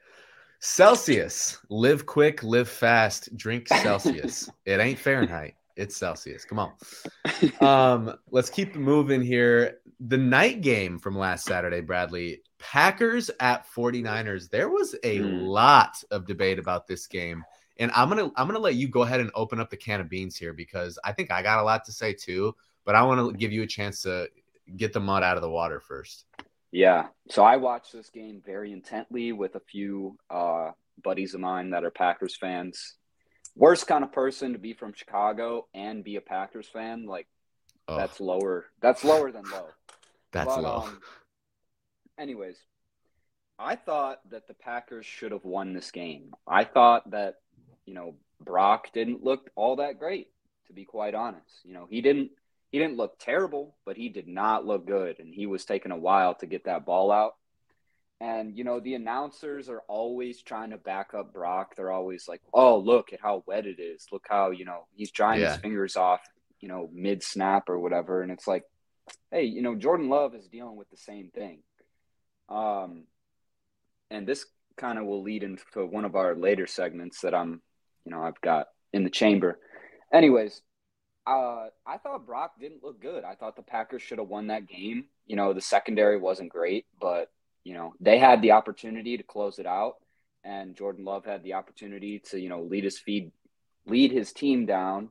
Celsius, 0.60 1.58
live 1.68 2.06
quick, 2.06 2.42
live 2.42 2.68
fast, 2.68 3.34
drink 3.36 3.68
Celsius. 3.82 4.48
it 4.64 4.80
ain't 4.80 4.98
Fahrenheit, 4.98 5.54
it's 5.76 5.96
Celsius. 5.96 6.44
Come 6.44 6.58
on. 6.58 6.72
Um, 7.60 8.14
let's 8.30 8.50
keep 8.50 8.74
moving 8.74 9.22
here. 9.22 9.78
The 10.00 10.16
night 10.18 10.60
game 10.60 10.98
from 10.98 11.16
last 11.16 11.46
Saturday, 11.46 11.80
Bradley. 11.80 12.42
Packers 12.58 13.30
at 13.40 13.66
49ers. 13.66 14.50
There 14.50 14.68
was 14.68 14.94
a 15.02 15.18
mm. 15.18 15.46
lot 15.46 16.02
of 16.10 16.26
debate 16.26 16.58
about 16.58 16.86
this 16.86 17.06
game. 17.06 17.42
And 17.78 17.90
I'm 17.94 18.10
gonna 18.10 18.30
I'm 18.36 18.46
gonna 18.46 18.58
let 18.58 18.74
you 18.74 18.88
go 18.88 19.02
ahead 19.02 19.20
and 19.20 19.30
open 19.34 19.58
up 19.58 19.70
the 19.70 19.76
can 19.76 20.00
of 20.00 20.10
beans 20.10 20.36
here 20.36 20.52
because 20.52 20.98
I 21.02 21.12
think 21.12 21.30
I 21.30 21.42
got 21.42 21.60
a 21.60 21.62
lot 21.62 21.86
to 21.86 21.92
say 21.92 22.12
too, 22.12 22.54
but 22.84 22.94
I 22.94 23.02
want 23.02 23.32
to 23.32 23.38
give 23.38 23.52
you 23.52 23.62
a 23.62 23.66
chance 23.66 24.02
to 24.02 24.28
get 24.76 24.92
the 24.92 25.00
mud 25.00 25.22
out 25.22 25.36
of 25.36 25.42
the 25.42 25.50
water 25.50 25.80
first. 25.80 26.26
Yeah. 26.72 27.08
So 27.30 27.42
I 27.42 27.56
watched 27.56 27.92
this 27.92 28.10
game 28.10 28.42
very 28.44 28.72
intently 28.72 29.32
with 29.32 29.54
a 29.54 29.60
few 29.60 30.16
uh, 30.28 30.72
buddies 31.02 31.34
of 31.34 31.40
mine 31.40 31.70
that 31.70 31.84
are 31.84 31.90
Packers 31.90 32.36
fans. 32.36 32.96
Worst 33.56 33.86
kind 33.86 34.04
of 34.04 34.12
person 34.12 34.52
to 34.52 34.58
be 34.58 34.72
from 34.72 34.92
Chicago 34.92 35.66
and 35.74 36.04
be 36.04 36.16
a 36.16 36.20
Packers 36.20 36.68
fan. 36.68 37.06
Like 37.06 37.26
oh. 37.88 37.96
that's 37.96 38.20
lower. 38.20 38.66
That's 38.80 39.04
lower 39.04 39.30
than 39.32 39.44
low. 39.50 39.66
That's 40.32 40.46
but, 40.46 40.62
low. 40.62 40.82
Um, 40.82 41.00
anyways, 42.16 42.56
I 43.58 43.74
thought 43.74 44.20
that 44.30 44.46
the 44.46 44.54
Packers 44.54 45.04
should 45.04 45.32
have 45.32 45.44
won 45.44 45.72
this 45.72 45.90
game. 45.90 46.32
I 46.46 46.62
thought 46.62 47.10
that, 47.10 47.36
you 47.84 47.94
know, 47.94 48.14
Brock 48.40 48.92
didn't 48.92 49.24
look 49.24 49.50
all 49.56 49.76
that 49.76 49.98
great, 49.98 50.28
to 50.68 50.72
be 50.72 50.84
quite 50.84 51.14
honest. 51.14 51.64
You 51.64 51.74
know, 51.74 51.86
he 51.90 52.00
didn't 52.00 52.30
he 52.70 52.78
didn't 52.78 52.96
look 52.96 53.18
terrible, 53.18 53.74
but 53.84 53.96
he 53.96 54.08
did 54.08 54.28
not 54.28 54.64
look 54.64 54.86
good 54.86 55.18
and 55.18 55.34
he 55.34 55.46
was 55.46 55.64
taking 55.64 55.92
a 55.92 55.96
while 55.96 56.34
to 56.36 56.46
get 56.46 56.64
that 56.64 56.86
ball 56.86 57.10
out. 57.10 57.34
And 58.20 58.56
you 58.56 58.64
know, 58.64 58.80
the 58.80 58.94
announcers 58.94 59.68
are 59.68 59.82
always 59.88 60.42
trying 60.42 60.70
to 60.70 60.76
back 60.76 61.14
up 61.14 61.32
Brock. 61.32 61.74
They're 61.74 61.92
always 61.92 62.28
like, 62.28 62.42
"Oh, 62.52 62.78
look 62.78 63.12
at 63.12 63.20
how 63.20 63.44
wet 63.46 63.66
it 63.66 63.80
is. 63.80 64.06
Look 64.12 64.26
how, 64.28 64.50
you 64.50 64.64
know, 64.66 64.86
he's 64.94 65.10
drying 65.10 65.40
yeah. 65.40 65.52
his 65.52 65.60
fingers 65.60 65.96
off, 65.96 66.20
you 66.60 66.68
know, 66.68 66.90
mid 66.92 67.22
snap 67.22 67.70
or 67.70 67.78
whatever." 67.78 68.22
And 68.22 68.30
it's 68.30 68.46
like, 68.46 68.64
"Hey, 69.30 69.44
you 69.44 69.62
know, 69.62 69.74
Jordan 69.74 70.10
Love 70.10 70.34
is 70.34 70.48
dealing 70.48 70.76
with 70.76 70.90
the 70.90 70.98
same 70.98 71.30
thing." 71.30 71.62
Um, 72.50 73.04
and 74.10 74.26
this 74.26 74.44
kind 74.76 74.98
of 74.98 75.06
will 75.06 75.22
lead 75.22 75.42
into 75.42 75.86
one 75.86 76.04
of 76.04 76.14
our 76.16 76.34
later 76.34 76.66
segments 76.66 77.20
that 77.22 77.34
I'm, 77.34 77.62
you 78.04 78.12
know, 78.12 78.22
I've 78.22 78.40
got 78.40 78.66
in 78.92 79.04
the 79.04 79.10
chamber. 79.10 79.58
anyways, 80.12 80.62
uh, 81.26 81.68
I 81.86 81.98
thought 81.98 82.26
Brock 82.26 82.54
didn't 82.60 82.82
look 82.82 83.00
good. 83.00 83.24
I 83.24 83.34
thought 83.34 83.56
the 83.56 83.62
Packers 83.62 84.02
should 84.02 84.18
have 84.18 84.28
won 84.28 84.48
that 84.48 84.66
game. 84.66 85.04
You 85.26 85.36
know, 85.36 85.52
the 85.52 85.60
secondary 85.60 86.18
wasn't 86.18 86.50
great, 86.50 86.86
but 87.00 87.30
you 87.64 87.74
know 87.74 87.94
they 88.00 88.18
had 88.18 88.42
the 88.42 88.52
opportunity 88.52 89.16
to 89.16 89.22
close 89.22 89.58
it 89.58 89.66
out, 89.66 89.96
and 90.44 90.76
Jordan 90.76 91.04
Love 91.04 91.24
had 91.24 91.42
the 91.42 91.54
opportunity 91.54 92.20
to 92.30 92.38
you 92.38 92.48
know 92.48 92.62
lead 92.62 92.84
his 92.84 92.98
feed, 92.98 93.32
lead 93.86 94.12
his 94.12 94.32
team 94.32 94.66
down, 94.66 95.10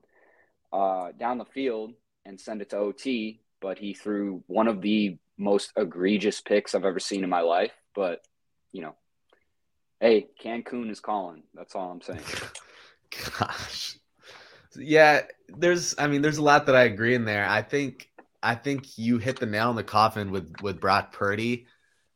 uh, 0.72 1.12
down 1.18 1.38
the 1.38 1.46
field 1.46 1.94
and 2.26 2.40
send 2.40 2.62
it 2.62 2.70
to 2.72 2.78
OT. 2.78 3.42
But 3.62 3.78
he 3.78 3.94
threw 3.94 4.44
one 4.48 4.68
of 4.68 4.82
the 4.82 5.18
most 5.38 5.72
egregious 5.76 6.42
picks 6.42 6.76
I've 6.76 6.86
ever 6.86 7.00
seen 7.00 7.24
in 7.24 7.30
my 7.30 7.42
life. 7.42 7.74
But 7.94 8.22
you 8.72 8.82
know, 8.82 8.96
hey, 10.00 10.28
Cancun 10.42 10.90
is 10.90 11.00
calling. 11.00 11.44
That's 11.54 11.76
all 11.76 11.92
I'm 11.92 12.02
saying. 12.02 12.22
Gosh. 13.40 13.98
Yeah, 14.76 15.24
there's 15.48 15.96
I 15.98 16.08
mean, 16.08 16.22
there's 16.22 16.38
a 16.38 16.44
lot 16.44 16.68
that 16.68 16.76
I 16.76 16.84
agree 16.84 17.16
in 17.16 17.26
there. 17.26 17.48
I 17.48 17.62
think 17.62 18.10
I 18.42 18.56
think 18.56 18.98
you 18.98 19.18
hit 19.18 19.40
the 19.40 19.46
nail 19.46 19.70
in 19.70 19.76
the 19.76 19.84
coffin 19.84 20.32
with 20.32 20.54
with 20.62 20.80
Brock 20.80 21.12
Purdy. 21.12 21.66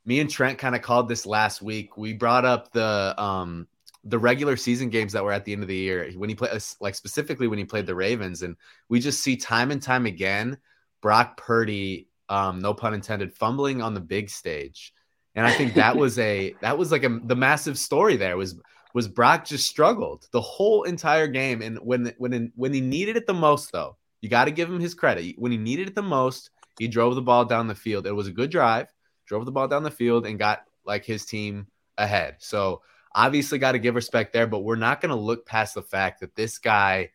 Me 0.05 0.19
and 0.19 0.29
Trent 0.29 0.57
kind 0.57 0.75
of 0.75 0.81
called 0.81 1.07
this 1.07 1.25
last 1.25 1.62
week. 1.62 1.98
We 1.98 2.13
brought 2.13 2.45
up 2.45 2.72
the 2.72 3.15
um 3.17 3.67
the 4.03 4.19
regular 4.19 4.57
season 4.57 4.89
games 4.89 5.13
that 5.13 5.24
were 5.24 5.31
at 5.31 5.45
the 5.45 5.53
end 5.53 5.62
of 5.62 5.69
the 5.69 5.75
year 5.75 6.12
when 6.17 6.27
he 6.27 6.36
played 6.36 6.51
like 6.81 6.95
specifically 6.95 7.48
when 7.48 7.57
he 7.57 7.65
played 7.65 7.86
the 7.86 7.95
Ravens 7.95 8.41
and 8.41 8.57
we 8.89 9.00
just 9.00 9.24
see 9.24 9.38
time 9.38 9.72
and 9.72 9.81
time 9.81 10.05
again 10.05 10.57
Brock 11.01 11.38
Purdy 11.38 12.10
um 12.27 12.60
no 12.60 12.74
pun 12.74 12.93
intended 12.93 13.33
fumbling 13.33 13.81
on 13.81 13.93
the 13.93 14.01
big 14.01 14.29
stage. 14.29 14.93
And 15.36 15.48
I 15.48 15.51
think 15.51 15.74
that 15.75 15.95
was 16.03 16.19
a 16.19 16.53
that 16.62 16.77
was 16.77 16.91
like 16.91 17.03
a 17.03 17.19
the 17.24 17.36
massive 17.36 17.77
story 17.77 18.17
there 18.17 18.38
was 18.38 18.55
was 18.93 19.07
Brock 19.07 19.45
just 19.45 19.67
struggled 19.67 20.27
the 20.31 20.41
whole 20.41 20.83
entire 20.83 21.27
game. 21.27 21.62
And 21.62 21.77
when 21.77 22.13
when 22.17 22.51
when 22.55 22.74
he 22.74 22.81
needed 22.81 23.17
it 23.17 23.27
the 23.27 23.33
most, 23.33 23.72
though, 23.72 23.98
you 24.22 24.29
got 24.29 24.45
to 24.45 24.51
give 24.51 24.69
him 24.69 24.79
his 24.79 24.93
credit. 24.93 25.36
When 25.38 25.51
he 25.51 25.57
needed 25.57 25.88
it 25.88 25.95
the 25.95 26.03
most, 26.03 26.51
he 26.79 26.88
drove 26.88 27.15
the 27.15 27.22
ball 27.22 27.45
down 27.45 27.67
the 27.67 27.75
field. 27.75 28.07
It 28.07 28.13
was 28.13 28.27
a 28.27 28.31
good 28.31 28.51
drive, 28.51 28.88
drove 29.25 29.46
the 29.46 29.51
ball 29.51 29.68
down 29.68 29.84
the 29.84 29.92
field, 29.92 30.25
and 30.25 30.39
got 30.39 30.63
like 30.86 31.06
his 31.06 31.25
team 31.25 31.68
ahead. 31.98 32.36
So 32.39 32.82
obviously, 33.13 33.60
got 33.60 33.74
to 33.74 33.80
give 33.80 33.96
respect 33.96 34.34
there. 34.34 34.48
But 34.48 34.63
we're 34.63 34.75
not 34.75 35.01
going 35.01 35.10
to 35.12 35.15
look 35.15 35.46
past 35.46 35.75
the 35.75 35.82
fact 35.82 36.22
that 36.22 36.36
this 36.36 36.58
guy 36.58 37.12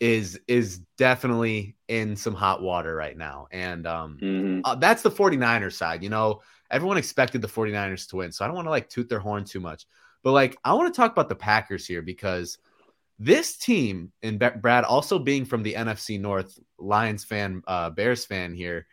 is 0.00 0.40
is 0.48 0.78
definitely 0.98 1.76
in 1.88 2.16
some 2.16 2.34
hot 2.34 2.60
water 2.60 2.92
right 2.92 3.16
now 3.16 3.46
and 3.52 3.86
um 3.86 4.18
mm-hmm. 4.20 4.60
uh, 4.64 4.74
that's 4.74 5.00
the 5.02 5.10
49ers 5.10 5.74
side 5.74 6.02
you 6.02 6.10
know 6.10 6.40
everyone 6.72 6.96
expected 6.96 7.40
the 7.40 7.46
49ers 7.46 8.08
to 8.08 8.16
win 8.16 8.32
so 8.32 8.44
i 8.44 8.48
don't 8.48 8.56
want 8.56 8.66
to 8.66 8.70
like 8.70 8.88
toot 8.88 9.08
their 9.08 9.20
horn 9.20 9.44
too 9.44 9.60
much 9.60 9.86
but 10.22 10.32
like, 10.32 10.56
I 10.64 10.74
want 10.74 10.92
to 10.92 10.96
talk 10.96 11.12
about 11.12 11.28
the 11.28 11.34
Packers 11.34 11.86
here 11.86 12.02
because 12.02 12.58
this 13.18 13.56
team 13.56 14.12
and 14.22 14.38
Brad 14.38 14.84
also 14.84 15.18
being 15.18 15.44
from 15.44 15.62
the 15.62 15.74
NFC 15.74 16.20
North, 16.20 16.58
Lions 16.78 17.24
fan, 17.24 17.62
uh, 17.66 17.90
Bears 17.90 18.24
fan 18.24 18.54
here, 18.54 18.86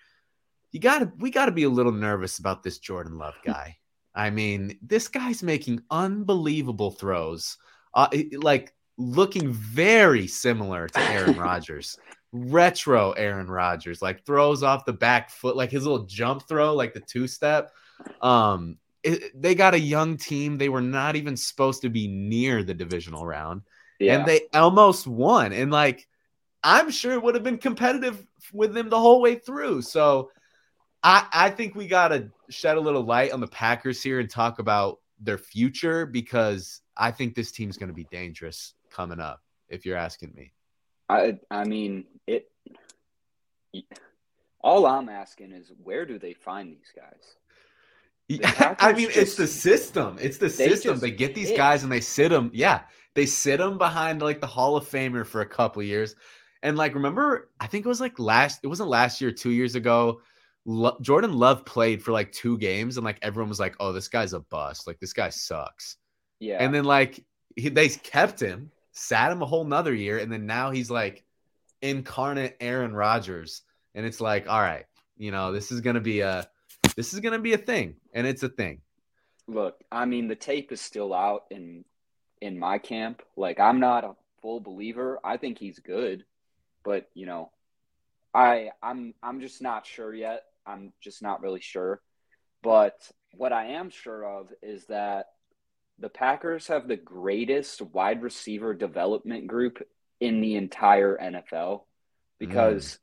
you 0.72 0.80
gotta 0.80 1.12
we 1.18 1.32
gotta 1.32 1.52
be 1.52 1.64
a 1.64 1.70
little 1.70 1.92
nervous 1.92 2.40
about 2.40 2.64
this 2.64 2.80
Jordan 2.80 3.18
Love 3.18 3.36
guy. 3.46 3.78
I 4.14 4.30
mean, 4.30 4.78
this 4.82 5.08
guy's 5.08 5.44
making 5.44 5.82
unbelievable 5.90 6.92
throws, 6.92 7.58
uh, 7.94 8.10
like 8.34 8.74
looking 8.98 9.52
very 9.54 10.28
similar 10.28 10.88
to 10.90 11.00
Aaron 11.00 11.38
Rodgers, 11.40 11.98
retro 12.32 13.12
Aaron 13.12 13.48
Rodgers, 13.48 14.02
like 14.02 14.26
throws 14.26 14.62
off 14.62 14.86
the 14.86 14.94
back 14.94 15.30
foot, 15.30 15.56
like 15.56 15.72
his 15.72 15.86
little 15.86 16.06
jump 16.06 16.48
throw, 16.48 16.76
like 16.76 16.94
the 16.94 17.00
two 17.00 17.28
step. 17.28 17.72
Um, 18.22 18.78
it, 19.04 19.42
they 19.42 19.56
got 19.56 19.74
a 19.74 19.80
young 19.80 20.18
team. 20.18 20.58
They 20.58 20.70
were 20.70 20.82
not 20.82 21.16
even 21.16 21.38
supposed 21.38 21.82
to 21.84 21.90
be 21.90 22.08
near 22.08 22.64
the 22.64 22.74
divisional 22.74 23.26
round, 23.26 23.62
yeah. 24.00 24.18
and 24.18 24.28
they 24.28 24.42
almost 24.54 25.08
won. 25.08 25.54
And 25.54 25.72
like, 25.72 26.08
I'm 26.64 26.92
sure 26.92 27.14
it 27.14 27.24
would 27.24 27.36
have 27.36 27.44
been 27.44 27.58
competitive 27.58 28.26
with 28.52 28.74
them 28.74 28.90
the 28.90 29.00
whole 29.00 29.22
way 29.22 29.36
through. 29.36 29.84
So, 29.84 30.32
I 31.04 31.26
I 31.32 31.50
think 31.50 31.76
we 31.76 31.88
got 31.88 32.10
to 32.10 32.30
shed 32.50 32.78
a 32.78 32.82
little 32.82 33.04
light 33.04 33.32
on 33.32 33.40
the 33.40 33.48
Packers 33.48 34.02
here 34.02 34.20
and 34.20 34.30
talk 34.30 34.60
about 34.60 35.00
their 35.20 35.38
future 35.38 36.06
because 36.06 36.82
I 36.96 37.12
think 37.12 37.36
this 37.36 37.52
team's 37.52 37.78
going 37.78 37.90
to 37.90 37.94
be 37.94 38.08
dangerous 38.12 38.74
coming 38.90 39.20
up. 39.20 39.42
If 39.70 39.86
you're 39.86 39.98
asking 39.98 40.34
me, 40.36 40.54
I 41.08 41.40
I 41.50 41.64
mean 41.64 42.06
it. 42.28 42.50
All 44.62 44.86
I'm 44.86 45.08
asking 45.08 45.54
is 45.54 45.72
where 45.84 46.06
do 46.06 46.20
they 46.20 46.34
find 46.34 46.72
these 46.72 46.92
guys? 46.96 47.36
I 48.80 48.94
mean, 48.94 49.08
just, 49.08 49.18
it's 49.18 49.36
the 49.36 49.48
system. 49.48 50.18
It's 50.22 50.38
the 50.38 50.48
they 50.48 50.70
system. 50.70 51.00
They 51.00 51.12
get 51.12 51.34
these 51.34 51.50
hit. 51.50 51.58
guys 51.58 51.84
and 51.84 51.92
they 51.92 52.02
sit 52.02 52.30
them. 52.30 52.52
Yeah, 52.54 52.82
they 53.16 53.26
sit 53.26 53.58
them 53.58 53.78
behind 53.78 54.22
like 54.22 54.40
the 54.40 54.48
Hall 54.48 54.76
of 54.76 54.88
Famer 54.88 55.26
for 55.26 55.42
a 55.42 55.46
couple 55.46 55.82
years. 55.82 56.16
And 56.62 56.78
like, 56.78 56.94
remember, 56.94 57.50
I 57.60 57.68
think 57.68 57.86
it 57.86 57.90
was 57.90 58.02
like 58.02 58.20
last. 58.20 58.60
It 58.64 58.68
wasn't 58.68 58.90
last 58.90 59.22
year, 59.22 59.32
two 59.32 59.50
years 59.50 59.76
ago. 59.76 60.22
Lo- 60.66 60.98
Jordan 61.02 61.34
Love 61.34 61.66
played 61.66 62.04
for 62.04 62.12
like 62.12 62.32
two 62.32 62.58
games, 62.58 62.98
and 62.98 63.06
like 63.06 63.20
everyone 63.22 63.50
was 63.50 63.60
like, 63.60 63.76
"Oh, 63.80 63.92
this 63.92 64.08
guy's 64.08 64.34
a 64.34 64.40
bust. 64.40 64.88
Like 64.88 65.00
this 65.00 65.14
guy 65.14 65.30
sucks." 65.30 65.98
Yeah. 66.40 66.58
And 66.60 66.74
then 66.74 66.86
like 66.86 67.24
he, 67.56 67.70
they 67.70 67.90
kept 67.90 68.40
him, 68.40 68.72
sat 68.92 69.32
him 69.32 69.42
a 69.42 69.46
whole 69.46 69.66
nother 69.66 69.94
year, 69.94 70.18
and 70.18 70.32
then 70.32 70.46
now 70.46 70.72
he's 70.72 70.92
like 70.92 71.24
incarnate 71.82 72.58
Aaron 72.60 72.94
Rodgers, 72.94 73.62
and 73.96 74.06
it's 74.06 74.22
like, 74.22 74.48
all 74.48 74.62
right, 74.62 74.86
you 75.18 75.32
know, 75.32 75.52
this 75.52 75.72
is 75.72 75.82
gonna 75.82 76.02
be 76.02 76.20
a 76.20 76.48
this 76.96 77.14
is 77.14 77.22
going 77.22 77.32
to 77.32 77.40
be 77.40 77.54
a 77.54 77.58
thing, 77.58 77.96
and 78.14 78.28
it's 78.28 78.44
a 78.44 78.50
thing. 78.50 78.82
Look, 79.48 79.82
I 79.90 80.04
mean, 80.04 80.28
the 80.28 80.36
tape 80.36 80.74
is 80.74 80.82
still 80.82 81.14
out 81.14 81.46
in 81.50 81.86
in 82.42 82.60
my 82.60 82.78
camp. 82.78 83.22
Like, 83.38 83.58
I'm 83.58 83.80
not 83.80 84.04
a 84.04 84.16
full 84.42 84.60
believer. 84.60 85.18
I 85.24 85.38
think 85.38 85.58
he's 85.58 85.80
good, 85.80 86.26
but 86.84 87.10
you 87.14 87.26
know, 87.26 87.52
I 88.34 88.72
I'm 88.84 89.14
I'm 89.24 89.40
just 89.40 89.62
not 89.62 89.86
sure 89.86 90.14
yet. 90.14 90.44
I'm 90.70 90.94
just 91.02 91.22
not 91.22 91.42
really 91.42 91.62
sure. 91.62 92.02
But 92.62 92.96
what 93.34 93.54
I 93.54 93.68
am 93.68 93.90
sure 93.90 94.26
of 94.26 94.50
is 94.62 94.86
that 94.88 95.28
the 95.98 96.10
Packers 96.10 96.68
have 96.68 96.88
the 96.88 96.96
greatest 96.96 97.82
wide 97.82 98.22
receiver 98.22 98.74
development 98.74 99.48
group 99.48 99.82
in 100.20 100.42
the 100.42 100.56
entire 100.56 101.18
NFL 101.18 101.84
because 102.38 103.00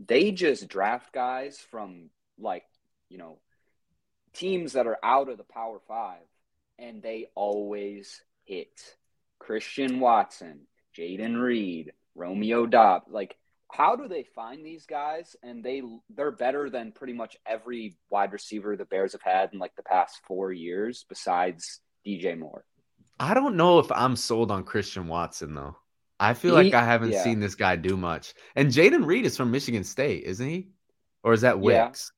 mm. 0.00 0.06
they 0.06 0.30
just 0.32 0.68
draft 0.68 1.12
guys 1.12 1.58
from 1.70 2.10
like 2.38 2.64
you 3.08 3.18
know, 3.18 3.38
teams 4.32 4.74
that 4.74 4.86
are 4.86 4.98
out 5.02 5.28
of 5.28 5.38
the 5.38 5.44
Power 5.44 5.80
Five, 5.86 6.22
and 6.78 7.02
they 7.02 7.26
always 7.34 8.22
hit. 8.44 8.96
Christian 9.38 10.00
Watson, 10.00 10.62
Jayden 10.96 11.40
Reed, 11.40 11.92
Romeo 12.14 12.66
Doubs. 12.66 13.06
Like, 13.08 13.36
how 13.70 13.96
do 13.96 14.08
they 14.08 14.24
find 14.34 14.64
these 14.64 14.86
guys? 14.86 15.36
And 15.42 15.62
they 15.62 15.82
they're 16.10 16.30
better 16.30 16.70
than 16.70 16.92
pretty 16.92 17.12
much 17.12 17.36
every 17.46 17.96
wide 18.10 18.32
receiver 18.32 18.76
the 18.76 18.84
Bears 18.84 19.12
have 19.12 19.22
had 19.22 19.50
in 19.52 19.58
like 19.58 19.74
the 19.76 19.82
past 19.82 20.20
four 20.26 20.52
years, 20.52 21.04
besides 21.08 21.80
DJ 22.06 22.38
Moore. 22.38 22.64
I 23.20 23.34
don't 23.34 23.56
know 23.56 23.78
if 23.78 23.90
I'm 23.92 24.16
sold 24.16 24.50
on 24.50 24.64
Christian 24.64 25.08
Watson 25.08 25.54
though. 25.54 25.76
I 26.20 26.34
feel 26.34 26.56
he, 26.56 26.64
like 26.64 26.74
I 26.74 26.84
haven't 26.84 27.12
yeah. 27.12 27.22
seen 27.22 27.40
this 27.40 27.54
guy 27.54 27.76
do 27.76 27.96
much. 27.96 28.34
And 28.56 28.70
Jayden 28.70 29.06
Reed 29.06 29.24
is 29.24 29.36
from 29.36 29.50
Michigan 29.50 29.84
State, 29.84 30.24
isn't 30.24 30.48
he? 30.48 30.68
Or 31.22 31.32
is 31.32 31.42
that 31.42 31.60
Wicks? 31.60 32.12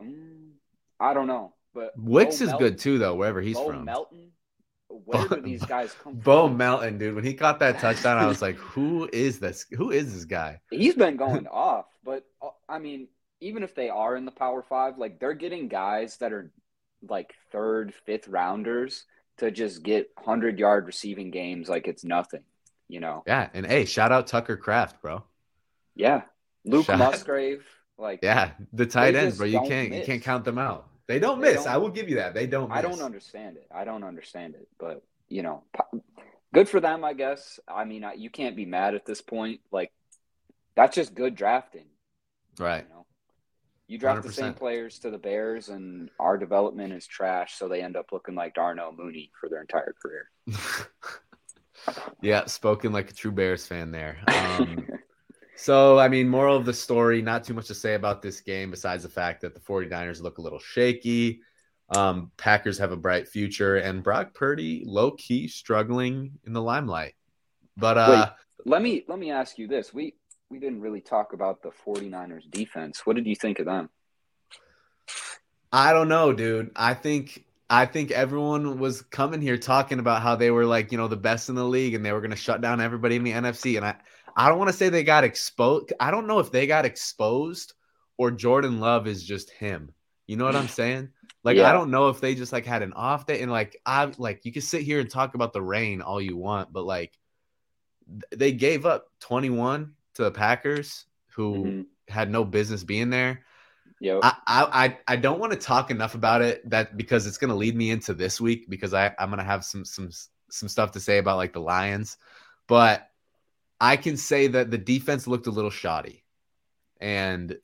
Mm, 0.00 0.52
I 0.98 1.14
don't 1.14 1.26
know, 1.26 1.54
but 1.72 1.92
Wicks 1.96 2.38
Bo 2.38 2.44
is 2.44 2.50
Melton, 2.50 2.66
good 2.66 2.78
too, 2.78 2.98
though. 2.98 3.14
Wherever 3.14 3.40
he's 3.40 3.56
Bo 3.56 3.68
from, 3.68 3.84
Melton. 3.84 4.32
Where 5.04 5.28
do 5.28 5.40
these 5.40 5.64
guys 5.64 5.94
come 6.02 6.14
from? 6.14 6.22
Bo 6.22 6.48
Melton, 6.48 6.98
dude. 6.98 7.14
When 7.14 7.24
he 7.24 7.34
caught 7.34 7.58
that 7.60 7.78
touchdown, 7.78 8.18
I 8.18 8.26
was 8.26 8.42
like, 8.42 8.56
"Who 8.74 9.08
is 9.12 9.38
this? 9.38 9.66
Who 9.72 9.90
is 9.90 10.14
this 10.14 10.24
guy?" 10.24 10.60
He's 10.70 10.94
been 10.94 11.16
going 11.18 11.46
off, 11.46 11.86
but 12.04 12.24
uh, 12.42 12.50
I 12.68 12.78
mean, 12.78 13.08
even 13.40 13.62
if 13.62 13.74
they 13.74 13.88
are 13.88 14.16
in 14.16 14.24
the 14.24 14.30
Power 14.30 14.62
Five, 14.62 14.98
like 14.98 15.18
they're 15.18 15.34
getting 15.34 15.68
guys 15.68 16.16
that 16.18 16.32
are 16.32 16.50
like 17.08 17.34
third, 17.50 17.94
fifth 18.06 18.28
rounders 18.28 19.04
to 19.38 19.50
just 19.50 19.82
get 19.82 20.10
hundred 20.18 20.58
yard 20.58 20.86
receiving 20.86 21.30
games 21.30 21.68
like 21.68 21.88
it's 21.88 22.04
nothing, 22.04 22.42
you 22.88 23.00
know? 23.00 23.22
Yeah, 23.26 23.48
and 23.54 23.66
hey, 23.66 23.86
shout 23.86 24.12
out 24.12 24.26
Tucker 24.26 24.56
Kraft, 24.56 25.00
bro. 25.00 25.24
Yeah, 25.94 26.22
Luke 26.64 26.86
shout 26.86 26.98
Musgrave. 26.98 27.64
Like 27.98 28.20
yeah, 28.22 28.52
the 28.72 28.86
tight 28.86 29.14
ends, 29.14 29.38
bro. 29.38 29.46
You 29.46 29.60
can't 29.60 29.90
miss. 29.90 30.00
you 30.00 30.06
can't 30.06 30.22
count 30.22 30.44
them 30.44 30.58
out. 30.58 30.89
They 31.10 31.18
don't 31.18 31.40
they 31.40 31.54
miss. 31.54 31.64
Don't, 31.64 31.72
I 31.72 31.76
will 31.78 31.88
give 31.88 32.08
you 32.08 32.16
that. 32.16 32.34
They 32.34 32.46
don't. 32.46 32.68
Miss. 32.68 32.78
I 32.78 32.82
don't 32.82 33.02
understand 33.02 33.56
it. 33.56 33.66
I 33.74 33.82
don't 33.84 34.04
understand 34.04 34.54
it. 34.54 34.68
But 34.78 35.02
you 35.28 35.42
know, 35.42 35.64
good 36.54 36.68
for 36.68 36.78
them, 36.78 37.04
I 37.04 37.14
guess. 37.14 37.58
I 37.66 37.84
mean, 37.84 38.04
you 38.16 38.30
can't 38.30 38.54
be 38.54 38.64
mad 38.64 38.94
at 38.94 39.06
this 39.06 39.20
point. 39.20 39.58
Like 39.72 39.90
that's 40.76 40.94
just 40.94 41.12
good 41.12 41.34
drafting, 41.34 41.86
right? 42.60 42.84
You, 42.88 42.94
know? 42.94 43.06
you 43.88 43.98
draft 43.98 44.20
100%. 44.20 44.22
the 44.22 44.32
same 44.32 44.54
players 44.54 45.00
to 45.00 45.10
the 45.10 45.18
Bears, 45.18 45.68
and 45.68 46.10
our 46.20 46.38
development 46.38 46.92
is 46.92 47.08
trash, 47.08 47.58
so 47.58 47.66
they 47.66 47.82
end 47.82 47.96
up 47.96 48.12
looking 48.12 48.36
like 48.36 48.54
Darnell 48.54 48.94
Mooney 48.96 49.32
for 49.40 49.48
their 49.48 49.62
entire 49.62 49.96
career. 50.00 50.30
yeah, 52.22 52.46
spoken 52.46 52.92
like 52.92 53.10
a 53.10 53.14
true 53.14 53.32
Bears 53.32 53.66
fan 53.66 53.90
there. 53.90 54.18
Um, 54.28 54.86
So, 55.60 55.98
I 55.98 56.08
mean, 56.08 56.26
moral 56.26 56.56
of 56.56 56.64
the 56.64 56.72
story, 56.72 57.20
not 57.20 57.44
too 57.44 57.52
much 57.52 57.66
to 57.66 57.74
say 57.74 57.92
about 57.92 58.22
this 58.22 58.40
game 58.40 58.70
besides 58.70 59.02
the 59.02 59.10
fact 59.10 59.42
that 59.42 59.52
the 59.52 59.60
49ers 59.60 60.22
look 60.22 60.38
a 60.38 60.40
little 60.40 60.58
shaky. 60.58 61.42
Um, 61.94 62.30
Packers 62.38 62.78
have 62.78 62.92
a 62.92 62.96
bright 62.96 63.28
future, 63.28 63.76
and 63.76 64.02
Brock 64.02 64.32
Purdy 64.32 64.84
low 64.86 65.10
key 65.10 65.48
struggling 65.48 66.38
in 66.46 66.54
the 66.54 66.62
limelight. 66.62 67.12
But 67.76 67.98
uh, 67.98 68.30
Let 68.64 68.80
me 68.80 69.04
let 69.06 69.18
me 69.18 69.32
ask 69.32 69.58
you 69.58 69.68
this. 69.68 69.92
We 69.92 70.14
we 70.48 70.58
didn't 70.60 70.80
really 70.80 71.02
talk 71.02 71.34
about 71.34 71.60
the 71.60 71.72
49ers 71.86 72.50
defense. 72.50 73.02
What 73.04 73.16
did 73.16 73.26
you 73.26 73.36
think 73.36 73.58
of 73.58 73.66
them? 73.66 73.90
I 75.70 75.92
don't 75.92 76.08
know, 76.08 76.32
dude. 76.32 76.70
I 76.74 76.94
think 76.94 77.44
I 77.68 77.84
think 77.84 78.12
everyone 78.12 78.78
was 78.78 79.02
coming 79.02 79.42
here 79.42 79.58
talking 79.58 79.98
about 79.98 80.22
how 80.22 80.36
they 80.36 80.50
were 80.50 80.64
like, 80.64 80.90
you 80.90 80.96
know, 80.96 81.06
the 81.06 81.16
best 81.16 81.50
in 81.50 81.54
the 81.54 81.64
league 81.64 81.92
and 81.92 82.04
they 82.04 82.12
were 82.12 82.20
going 82.20 82.30
to 82.30 82.36
shut 82.36 82.62
down 82.62 82.80
everybody 82.80 83.16
in 83.16 83.24
the 83.24 83.32
NFC 83.32 83.76
and 83.76 83.84
I 83.84 83.96
I 84.40 84.48
don't 84.48 84.58
want 84.58 84.70
to 84.70 84.76
say 84.76 84.88
they 84.88 85.04
got 85.04 85.22
exposed. 85.22 85.92
I 86.00 86.10
don't 86.10 86.26
know 86.26 86.38
if 86.38 86.50
they 86.50 86.66
got 86.66 86.86
exposed 86.86 87.74
or 88.16 88.30
Jordan 88.30 88.80
Love 88.80 89.06
is 89.06 89.22
just 89.22 89.50
him. 89.50 89.92
You 90.26 90.38
know 90.38 90.46
what 90.46 90.56
I'm 90.56 90.68
saying? 90.80 91.10
Like 91.44 91.58
yeah. 91.58 91.68
I 91.68 91.72
don't 91.72 91.90
know 91.90 92.08
if 92.08 92.22
they 92.22 92.34
just 92.34 92.50
like 92.50 92.64
had 92.64 92.82
an 92.82 92.94
off 92.94 93.26
day 93.26 93.42
and 93.42 93.52
like 93.52 93.78
I 93.84 94.10
like 94.16 94.46
you 94.46 94.52
can 94.52 94.62
sit 94.62 94.80
here 94.80 94.98
and 94.98 95.10
talk 95.10 95.34
about 95.34 95.52
the 95.52 95.60
rain 95.60 96.00
all 96.00 96.22
you 96.22 96.38
want, 96.38 96.72
but 96.72 96.86
like 96.86 97.18
they 98.34 98.52
gave 98.52 98.86
up 98.86 99.08
21 99.20 99.92
to 100.14 100.24
the 100.24 100.30
Packers 100.30 101.04
who 101.34 101.54
mm-hmm. 101.54 101.82
had 102.08 102.30
no 102.30 102.42
business 102.42 102.82
being 102.82 103.10
there. 103.10 103.44
Yeah, 104.00 104.20
I, 104.22 104.34
I 104.46 104.98
I 105.06 105.16
don't 105.16 105.38
want 105.38 105.52
to 105.52 105.58
talk 105.58 105.90
enough 105.90 106.14
about 106.14 106.40
it 106.40 106.68
that 106.70 106.96
because 106.96 107.26
it's 107.26 107.36
going 107.36 107.50
to 107.50 107.56
lead 107.56 107.76
me 107.76 107.90
into 107.90 108.14
this 108.14 108.40
week 108.40 108.70
because 108.70 108.94
I 108.94 109.14
I'm 109.18 109.28
going 109.28 109.38
to 109.38 109.44
have 109.44 109.66
some 109.66 109.84
some 109.84 110.08
some 110.48 110.70
stuff 110.70 110.92
to 110.92 111.00
say 111.00 111.18
about 111.18 111.36
like 111.36 111.52
the 111.52 111.60
Lions, 111.60 112.16
but 112.66 113.09
I 113.80 113.96
can 113.96 114.16
say 114.16 114.46
that 114.48 114.70
the 114.70 114.78
defense 114.78 115.26
looked 115.26 115.46
a 115.46 115.50
little 115.50 115.70
shoddy, 115.70 116.24
and 117.00 117.56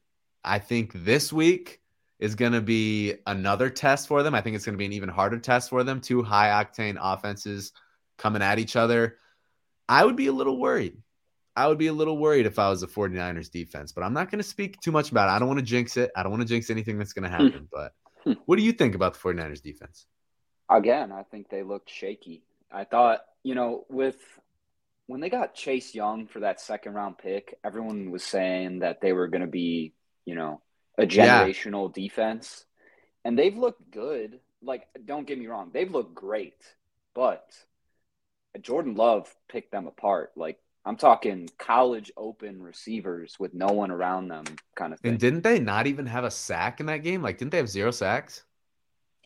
I 0.43 0.59
think 0.59 0.93
this 0.95 1.33
week 1.33 1.81
is 2.19 2.35
going 2.35 2.53
to 2.53 2.63
be 2.63 3.15
another 3.27 3.69
test 3.69 4.09
for 4.09 4.23
them. 4.23 4.35
I 4.35 4.41
think 4.41 4.57
it's 4.57 4.65
going 4.65 4.75
to 4.75 4.79
be 4.79 4.87
an 4.87 4.93
even 4.93 5.11
harder 5.11 5.39
test 5.39 5.69
for 5.69 5.85
them. 5.85 6.01
Two 6.01 6.23
high 6.23 6.49
octane 6.65 6.97
offenses 7.01 7.73
coming 8.17 8.43
at 8.43 8.59
each 8.59 8.77
other. 8.77 9.19
I 9.89 10.05
would 10.05 10.17
be 10.17 10.29
a 10.29 10.33
little 10.33 10.59
worried. 10.59 10.97
I 11.55 11.69
would 11.69 11.79
be 11.79 11.87
a 11.87 11.93
little 11.93 12.19
worried 12.19 12.47
if 12.47 12.59
I 12.59 12.69
was 12.69 12.81
the 12.81 12.87
49ers 12.87 13.51
defense, 13.51 13.93
but 13.93 14.03
I'm 14.03 14.13
not 14.13 14.31
going 14.31 14.39
to 14.39 14.49
speak 14.49 14.81
too 14.81 14.93
much 14.93 15.11
about 15.11 15.29
it. 15.29 15.33
I 15.33 15.39
don't 15.39 15.49
want 15.49 15.61
to 15.61 15.65
jinx 15.65 15.97
it. 15.97 16.11
I 16.15 16.23
don't 16.23 16.31
want 16.31 16.43
to 16.43 16.49
jinx 16.49 16.69
anything 16.69 16.99
that's 16.99 17.13
going 17.13 17.25
to 17.25 17.31
happen. 17.31 17.69
But 17.73 17.93
what 18.47 18.57
do 18.57 18.63
you 18.63 18.73
think 18.73 18.95
about 18.95 19.15
the 19.15 19.21
49ers 19.21 19.63
defense? 19.63 20.07
Again, 20.69 21.13
I 21.13 21.23
think 21.23 21.49
they 21.49 21.63
looked 21.63 21.89
shaky. 21.91 22.43
I 22.73 22.85
thought, 22.85 23.21
you 23.43 23.55
know, 23.55 23.85
with 23.89 24.17
when 25.07 25.21
they 25.21 25.31
got 25.31 25.55
Chase 25.55 25.95
Young 25.95 26.27
for 26.27 26.41
that 26.41 26.61
second 26.61 26.95
round 26.95 27.19
pick, 27.19 27.59
everyone 27.65 28.11
was 28.11 28.25
saying 28.25 28.81
that 28.81 29.01
they 29.01 29.13
were 29.13 29.29
going 29.29 29.43
to 29.43 29.47
be, 29.47 29.93
you 30.25 30.35
know, 30.35 30.61
a 30.99 31.07
generational 31.07 31.93
yeah. 31.97 32.03
defense. 32.03 32.65
And 33.25 33.39
they've 33.39 33.57
looked 33.57 33.91
good. 33.91 34.41
Like, 34.63 34.87
don't 35.05 35.27
get 35.27 35.39
me 35.39 35.47
wrong, 35.47 35.71
they've 35.73 35.91
looked 35.91 36.15
great. 36.15 36.55
But 37.15 37.47
Jordan 38.61 38.95
Love 38.95 39.33
picked 39.49 39.73
them 39.73 39.87
apart. 39.87 40.33
Like, 40.37 40.59
I'm 40.85 40.97
talking 40.97 41.49
college 41.59 42.13
open 42.17 42.63
receivers 42.63 43.37
with 43.39 43.55
no 43.55 43.67
one 43.67 43.91
around 43.91 44.29
them, 44.29 44.45
kind 44.77 44.93
of 44.93 45.01
thing. 45.01 45.13
And 45.13 45.21
didn't 45.21 45.43
they 45.43 45.59
not 45.59 45.87
even 45.87 46.07
have 46.07 46.25
a 46.25 46.31
sack 46.31 46.79
in 46.81 46.87
that 46.87 46.99
game? 46.99 47.23
Like, 47.23 47.39
didn't 47.39 47.51
they 47.51 47.59
have 47.59 47.69
zero 47.69 47.91
sacks? 47.91 48.45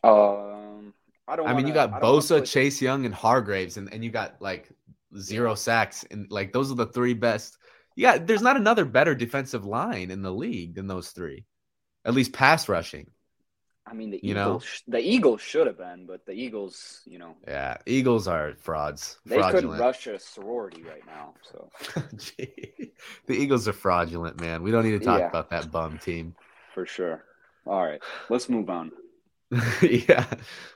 Um, 0.03 0.93
I 1.27 1.35
don't. 1.35 1.47
I 1.47 1.53
wanna, 1.53 1.57
mean, 1.57 1.67
you 1.67 1.73
got 1.73 2.01
Bosa. 2.01 2.43
Chase 2.43 2.81
Young, 2.81 3.05
and 3.05 3.13
Hargreaves, 3.13 3.77
and, 3.77 3.93
and 3.93 4.03
you 4.03 4.09
got 4.09 4.41
like 4.41 4.69
zero 5.17 5.55
sacks, 5.55 6.05
and 6.09 6.27
like 6.29 6.53
those 6.53 6.71
are 6.71 6.75
the 6.75 6.87
three 6.87 7.13
best. 7.13 7.57
Yeah, 7.95 8.17
there's 8.17 8.41
not 8.41 8.57
another 8.57 8.85
better 8.85 9.15
defensive 9.15 9.65
line 9.65 10.11
in 10.11 10.21
the 10.21 10.31
league 10.31 10.75
than 10.75 10.87
those 10.87 11.09
three, 11.09 11.45
at 12.05 12.13
least 12.13 12.33
pass 12.33 12.69
rushing. 12.69 13.07
I 13.85 13.93
mean, 13.93 14.11
the 14.11 14.19
you 14.23 14.31
Eagles, 14.31 14.83
know? 14.87 14.99
the 14.99 15.05
Eagles 15.05 15.41
should 15.41 15.67
have 15.67 15.77
been, 15.77 16.05
but 16.05 16.25
the 16.25 16.31
Eagles, 16.31 17.01
you 17.05 17.19
know, 17.19 17.35
yeah, 17.47 17.77
Eagles 17.85 18.27
are 18.27 18.53
frauds. 18.61 19.19
They 19.25 19.35
fraudulent. 19.35 19.65
couldn't 19.65 19.79
rush 19.79 20.07
a 20.07 20.19
sorority 20.19 20.83
right 20.83 21.05
now. 21.05 21.33
So 21.41 21.69
the 23.27 23.33
Eagles 23.33 23.67
are 23.67 23.73
fraudulent, 23.73 24.39
man. 24.39 24.61
We 24.63 24.71
don't 24.71 24.85
need 24.85 24.99
to 24.99 25.05
talk 25.05 25.19
yeah, 25.19 25.27
about 25.27 25.49
that 25.49 25.71
bum 25.71 25.97
team 25.97 26.35
for 26.73 26.85
sure. 26.85 27.23
All 27.65 27.83
right, 27.83 28.01
let's 28.29 28.49
move 28.49 28.69
on. 28.69 28.91
yeah. 29.81 30.25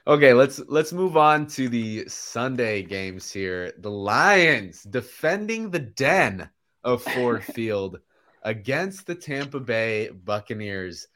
Okay, 0.06 0.34
let's 0.34 0.60
let's 0.68 0.92
move 0.92 1.18
on 1.18 1.48
to 1.48 1.70
the 1.70 2.08
Sunday 2.08 2.84
games 2.84 3.32
here. 3.32 3.74
The 3.80 3.92
Lions 3.92 4.84
defending 4.84 5.72
the 5.72 5.80
den 5.80 6.50
of 6.84 7.02
Ford 7.02 7.44
Field 7.56 8.00
against 8.44 9.08
the 9.08 9.16
Tampa 9.16 9.60
Bay 9.60 10.10
Buccaneers 10.10 11.08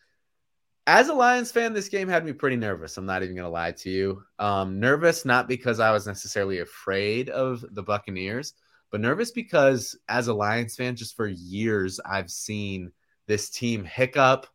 as 0.89 1.08
a 1.08 1.13
Lions 1.13 1.52
fan, 1.52 1.74
this 1.74 1.88
game 1.88 2.08
had 2.08 2.26
me 2.26 2.34
pretty 2.34 2.56
nervous. 2.56 2.98
I'm 2.98 3.06
not 3.06 3.22
even 3.22 3.36
going 3.36 3.45
to 3.45 3.52
lie 3.52 3.74
to 3.74 3.91
you. 3.91 4.24
Um, 4.39 4.80
nervous 4.80 5.24
not 5.24 5.48
because 5.48 5.80
I 5.80 5.91
was 5.91 6.08
necessarily 6.08 6.62
afraid 6.62 7.30
of 7.30 7.63
the 7.76 7.84
Buccaneers, 7.84 8.56
but 8.89 9.00
nervous 9.00 9.30
because 9.30 9.95
as 10.10 10.30
a 10.30 10.34
Lions 10.34 10.76
fan, 10.76 10.95
just 10.95 11.15
for 11.15 11.28
years, 11.28 12.00
I've 12.04 12.32
seen 12.32 12.91
this 13.28 13.52
team 13.52 13.84
hiccup, 13.84 14.48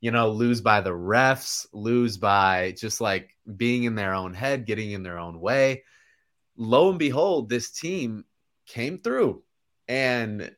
you 0.00 0.10
know, 0.10 0.30
lose 0.30 0.60
by 0.60 0.80
the 0.80 0.90
refs, 0.90 1.66
lose 1.72 2.16
by 2.16 2.74
just 2.76 3.00
like 3.00 3.36
being 3.56 3.84
in 3.84 3.94
their 3.94 4.14
own 4.14 4.34
head, 4.34 4.66
getting 4.66 4.92
in 4.92 5.02
their 5.02 5.18
own 5.18 5.40
way. 5.40 5.84
Lo 6.56 6.90
and 6.90 6.98
behold, 6.98 7.48
this 7.48 7.70
team 7.70 8.24
came 8.66 8.98
through. 8.98 9.42
And 9.88 10.54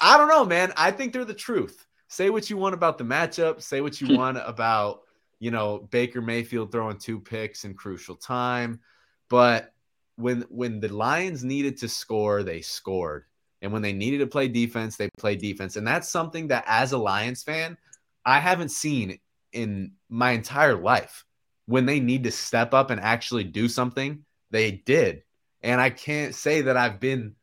I 0.00 0.16
don't 0.16 0.28
know, 0.28 0.44
man. 0.44 0.72
I 0.76 0.90
think 0.90 1.12
they're 1.12 1.24
the 1.24 1.34
truth 1.34 1.86
say 2.14 2.30
what 2.30 2.48
you 2.48 2.56
want 2.56 2.74
about 2.74 2.96
the 2.96 3.04
matchup, 3.04 3.60
say 3.60 3.80
what 3.80 4.00
you 4.00 4.06
hmm. 4.08 4.16
want 4.16 4.38
about, 4.38 5.00
you 5.40 5.50
know, 5.50 5.88
Baker 5.90 6.22
Mayfield 6.22 6.70
throwing 6.70 6.98
two 6.98 7.18
picks 7.18 7.64
in 7.64 7.74
crucial 7.74 8.14
time, 8.14 8.80
but 9.28 9.72
when 10.16 10.42
when 10.42 10.78
the 10.78 10.88
Lions 10.88 11.42
needed 11.42 11.76
to 11.78 11.88
score, 11.88 12.42
they 12.42 12.60
scored. 12.60 13.24
And 13.62 13.72
when 13.72 13.82
they 13.82 13.92
needed 13.92 14.18
to 14.18 14.26
play 14.26 14.46
defense, 14.46 14.96
they 14.96 15.08
played 15.18 15.40
defense. 15.40 15.76
And 15.76 15.86
that's 15.86 16.08
something 16.08 16.48
that 16.48 16.64
as 16.66 16.92
a 16.92 16.98
Lions 16.98 17.42
fan, 17.42 17.78
I 18.24 18.40
haven't 18.40 18.70
seen 18.70 19.18
in 19.52 19.92
my 20.08 20.32
entire 20.32 20.76
life. 20.76 21.24
When 21.66 21.86
they 21.86 21.98
need 21.98 22.24
to 22.24 22.30
step 22.30 22.74
up 22.74 22.90
and 22.90 23.00
actually 23.00 23.44
do 23.44 23.68
something, 23.68 24.24
they 24.50 24.70
did. 24.70 25.22
And 25.62 25.80
I 25.80 25.88
can't 25.90 26.34
say 26.34 26.62
that 26.62 26.76
I've 26.76 27.00
been 27.00 27.36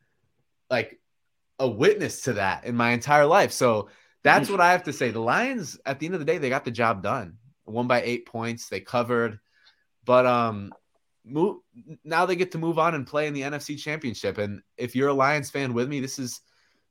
like 0.70 1.00
a 1.58 1.68
witness 1.68 2.22
to 2.22 2.34
that 2.34 2.64
in 2.64 2.76
my 2.76 2.90
entire 2.90 3.26
life. 3.26 3.50
So 3.50 3.88
that's 4.22 4.48
what 4.48 4.60
I 4.60 4.72
have 4.72 4.84
to 4.84 4.92
say. 4.92 5.10
The 5.10 5.20
Lions, 5.20 5.78
at 5.84 5.98
the 5.98 6.06
end 6.06 6.14
of 6.14 6.20
the 6.20 6.24
day, 6.24 6.38
they 6.38 6.48
got 6.48 6.64
the 6.64 6.70
job 6.70 7.02
done. 7.02 7.38
One 7.64 7.88
by 7.88 8.02
eight 8.02 8.26
points, 8.26 8.68
they 8.68 8.80
covered. 8.80 9.40
But 10.04 10.26
um, 10.26 10.72
move 11.24 11.58
now 12.04 12.26
they 12.26 12.36
get 12.36 12.52
to 12.52 12.58
move 12.58 12.78
on 12.78 12.94
and 12.94 13.06
play 13.06 13.26
in 13.26 13.34
the 13.34 13.42
NFC 13.42 13.78
Championship. 13.78 14.38
And 14.38 14.62
if 14.76 14.94
you're 14.94 15.08
a 15.08 15.14
Lions 15.14 15.50
fan 15.50 15.74
with 15.74 15.88
me, 15.88 16.00
this 16.00 16.18
is 16.18 16.40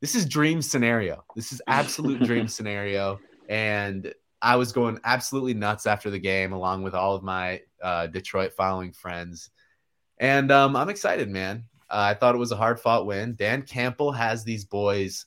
this 0.00 0.14
is 0.14 0.26
dream 0.26 0.62
scenario. 0.62 1.24
This 1.34 1.52
is 1.52 1.62
absolute 1.66 2.22
dream 2.22 2.48
scenario. 2.58 3.20
And 3.52 4.14
I 4.40 4.56
was 4.56 4.72
going 4.72 4.98
absolutely 5.04 5.52
nuts 5.52 5.84
after 5.84 6.08
the 6.08 6.18
game, 6.18 6.54
along 6.54 6.84
with 6.84 6.94
all 6.94 7.14
of 7.14 7.22
my 7.22 7.60
uh, 7.82 8.06
Detroit 8.06 8.54
following 8.54 8.92
friends. 8.92 9.50
And 10.16 10.50
um, 10.50 10.74
I'm 10.74 10.88
excited, 10.88 11.28
man. 11.28 11.64
Uh, 11.90 11.98
I 11.98 12.14
thought 12.14 12.34
it 12.34 12.38
was 12.38 12.50
a 12.50 12.56
hard 12.56 12.80
fought 12.80 13.04
win. 13.04 13.34
Dan 13.34 13.60
Campbell 13.60 14.10
has 14.12 14.42
these 14.42 14.64
boys 14.64 15.26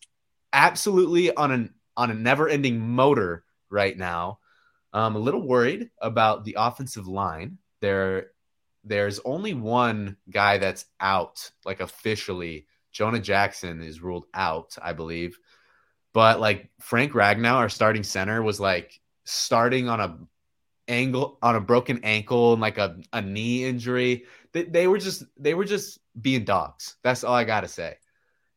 absolutely 0.54 1.36
on 1.36 1.52
an 1.52 1.74
on 1.96 2.10
a 2.10 2.16
never 2.16 2.50
ending 2.50 2.80
motor 2.80 3.44
right 3.70 3.96
now. 3.96 4.40
I'm 4.92 5.16
a 5.16 5.20
little 5.20 5.48
worried 5.48 5.92
about 6.02 6.46
the 6.46 6.56
offensive 6.58 7.08
line. 7.08 7.60
There, 7.82 8.32
there's 8.84 9.20
only 9.24 9.54
one 9.54 10.18
guy 10.32 10.58
that's 10.58 10.86
out, 11.00 11.52
like 11.64 11.80
officially. 11.80 12.66
Jonah 12.92 13.20
Jackson 13.20 13.84
is 13.84 14.02
ruled 14.02 14.26
out, 14.34 14.76
I 14.82 14.94
believe. 14.94 15.38
But 16.15 16.39
like 16.39 16.69
Frank 16.80 17.12
Ragnow, 17.12 17.56
our 17.56 17.67
starting 17.67 18.04
center, 18.04 18.41
was 18.41 18.58
like 18.58 19.01
starting 19.25 19.89
on 19.89 19.99
a 19.99 20.17
angle 20.88 21.38
on 21.41 21.58
a 21.58 21.60
broken 21.60 21.99
ankle 22.04 22.54
and 22.54 22.62
like 22.62 22.78
a, 22.78 22.97
a 23.12 23.21
knee 23.21 23.65
injury. 23.65 24.23
They, 24.54 24.63
they 24.63 24.88
were 24.88 24.97
just 24.97 25.25
they 25.38 25.56
were 25.56 25.65
just 25.65 25.99
being 26.21 26.45
dogs. 26.45 26.95
That's 27.04 27.25
all 27.25 27.36
I 27.36 27.43
gotta 27.43 27.67
say. 27.67 27.97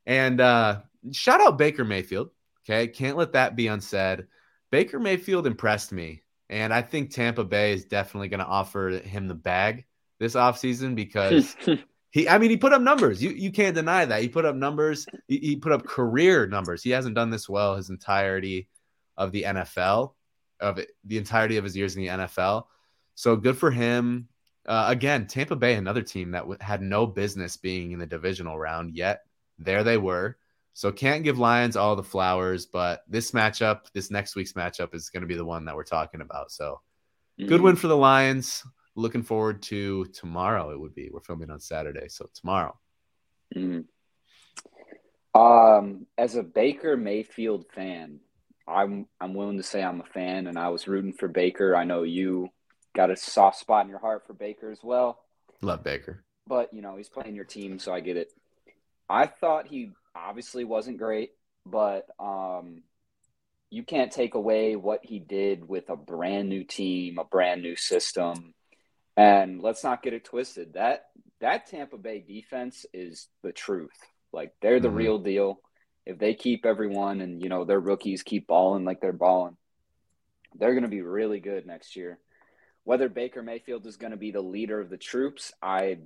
And 0.07 0.41
uh 0.41 0.83
shout 1.11 1.41
out 1.41 1.59
Baker 1.59 1.85
Mayfield. 1.85 2.31
Okay. 2.63 2.87
Can't 2.87 3.17
let 3.17 3.33
that 3.33 3.57
be 3.57 3.67
unsaid. 3.67 4.29
Baker 4.71 5.01
Mayfield 5.01 5.45
impressed 5.45 5.91
me. 5.91 6.23
And 6.49 6.73
I 6.73 6.81
think 6.81 7.11
Tampa 7.11 7.43
Bay 7.43 7.73
is 7.73 7.85
definitely 7.85 8.29
going 8.29 8.41
to 8.41 8.47
offer 8.47 8.89
him 8.89 9.27
the 9.27 9.35
bag 9.35 9.85
this 10.21 10.35
offseason 10.35 10.95
because 10.95 11.57
he, 12.11 12.29
I 12.29 12.39
mean, 12.39 12.51
he 12.51 12.57
put 12.57 12.73
up 12.73 12.81
numbers. 12.81 13.23
You, 13.23 13.31
you 13.31 13.53
can't 13.53 13.75
deny 13.75 14.05
that. 14.05 14.23
He 14.23 14.29
put 14.29 14.47
up 14.47 14.57
numbers. 14.57 15.07
He, 15.27 15.39
he 15.39 15.57
put 15.57 15.73
up 15.73 15.85
career 15.85 16.47
numbers. 16.47 16.83
He 16.83 16.91
hasn't 16.91 17.15
done 17.15 17.31
this 17.31 17.49
well 17.49 17.77
his 17.77 17.91
entirety 17.91 18.69
of 19.17 19.33
the 19.33 19.43
NFL, 19.43 20.15
of 20.61 20.79
it, 20.79 20.93
the 21.05 21.19
entirety 21.19 21.59
of 21.59 21.65
his 21.65 21.77
years 21.77 21.97
in 21.97 22.03
the 22.03 22.09
NFL. 22.09 22.65
So 23.15 23.37
good 23.37 23.59
for 23.59 23.71
him. 23.71 24.29
Uh, 24.65 24.87
again, 24.89 25.27
Tampa 25.27 25.57
Bay, 25.57 25.75
another 25.75 26.03
team 26.03 26.31
that 26.31 26.41
w- 26.41 26.59
had 26.61 26.83
no 26.83 27.07
business 27.07 27.57
being 27.57 27.93
in 27.93 27.99
the 27.99 28.07
divisional 28.07 28.59
round, 28.59 28.95
yet 28.95 29.23
there 29.59 29.85
they 29.85 29.97
were. 29.97 30.37
So 30.75 30.93
can't 30.93 31.25
give 31.25 31.39
Lions 31.39 31.77
all 31.77 31.97
the 31.97 32.05
flowers, 32.05 32.67
but 32.67 33.03
this 33.09 33.33
matchup, 33.33 33.87
this 33.93 34.11
next 34.11 34.37
week's 34.37 34.53
matchup 34.53 34.95
is 34.95 35.11
going 35.11 35.23
to 35.23 35.27
be 35.27 35.35
the 35.35 35.45
one 35.45 35.65
that 35.65 35.75
we're 35.75 35.83
talking 35.83 36.21
about. 36.21 36.53
So 36.53 36.81
mm-hmm. 37.39 37.49
good 37.49 37.61
win 37.61 37.77
for 37.77 37.89
the 37.89 37.97
Lions. 37.97 38.63
Looking 38.99 39.23
forward 39.23 39.63
to 39.63 40.07
tomorrow. 40.07 40.71
It 40.73 40.81
would 40.81 40.93
be. 40.93 41.09
We're 41.09 41.21
filming 41.21 41.51
on 41.51 41.61
Saturday, 41.61 42.09
so 42.09 42.29
tomorrow. 42.35 42.77
Mm-hmm. 43.55 45.41
Um, 45.41 46.07
as 46.19 46.35
a 46.35 46.43
Baker 46.43 46.97
Mayfield 46.97 47.67
fan, 47.73 48.19
I'm 48.67 49.07
I'm 49.21 49.35
willing 49.35 49.59
to 49.59 49.63
say 49.63 49.85
I'm 49.85 50.01
a 50.01 50.05
fan, 50.05 50.49
and 50.49 50.59
I 50.59 50.71
was 50.71 50.89
rooting 50.89 51.13
for 51.13 51.29
Baker. 51.29 51.77
I 51.77 51.85
know 51.85 52.03
you 52.03 52.49
got 52.97 53.13
a 53.13 53.17
soft 53.17 53.61
spot 53.61 53.85
in 53.85 53.89
your 53.89 54.01
heart 54.01 54.27
for 54.27 54.35
Baker 54.35 54.69
as 54.73 54.81
well. 54.83 55.21
Love 55.63 55.85
Baker, 55.85 56.25
but 56.49 56.75
you 56.75 56.83
know 56.83 56.97
he's 56.97 57.09
playing 57.09 57.37
your 57.37 57.45
team, 57.45 57.79
so 57.79 57.95
I 57.95 58.01
get 58.01 58.17
it. 58.17 58.33
I 59.09 59.27
thought 59.27 59.69
he 59.69 59.93
obviously 60.13 60.65
wasn't 60.65 60.99
great, 60.99 61.31
but 61.65 62.09
um, 62.19 62.83
you 63.71 63.85
can't 63.85 64.11
take 64.11 64.35
away 64.35 64.75
what 64.75 65.05
he 65.05 65.21
did 65.21 65.69
with 65.69 65.89
a 65.89 65.97
brand 65.97 66.49
new 66.49 66.65
team, 66.65 67.19
a 67.19 67.25
brand 67.25 67.63
new 67.63 67.77
system. 67.77 68.55
And 69.19 69.61
let's 69.61 69.83
not 69.83 70.03
get 70.03 70.13
it 70.13 70.25
twisted. 70.25 70.75
That 70.75 71.07
that 71.41 71.67
Tampa 71.67 71.99
Bay 71.99 72.25
defense 72.27 72.87
is 72.95 73.29
the 73.43 73.51
truth. 73.51 73.99
Like 74.33 74.53
they're 74.63 74.79
the 74.79 74.89
mm-hmm. 74.89 74.97
real 74.97 75.19
deal. 75.19 75.61
If 76.07 76.19
they 76.19 76.35
keep 76.35 76.65
everyone 76.65 77.21
and 77.21 77.43
you 77.43 77.49
know 77.49 77.65
their 77.65 77.81
rookies 77.81 78.23
keep 78.23 78.47
balling 78.47 78.85
like 78.85 79.01
they're 79.01 79.13
balling, 79.13 79.57
they're 80.55 80.73
going 80.73 80.85
to 80.85 80.89
be 80.89 81.03
really 81.03 81.41
good 81.41 81.67
next 81.67 81.97
year. 81.97 82.21
Whether 82.85 83.09
Baker 83.09 83.43
Mayfield 83.43 83.87
is 83.89 83.97
going 83.97 84.13
to 84.13 84.17
be 84.17 84.31
the 84.31 84.41
leader 84.41 84.81
of 84.81 84.89
the 84.89 84.97
troops, 84.97 85.53
I 85.61 85.99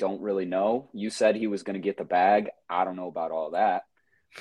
don't 0.00 0.20
really 0.20 0.44
know. 0.44 0.90
You 0.92 1.10
said 1.10 1.36
he 1.36 1.46
was 1.46 1.62
going 1.62 1.74
to 1.74 1.80
get 1.80 1.96
the 1.96 2.04
bag. 2.04 2.50
I 2.68 2.84
don't 2.84 2.96
know 2.96 3.08
about 3.08 3.30
all 3.30 3.52
that, 3.52 3.84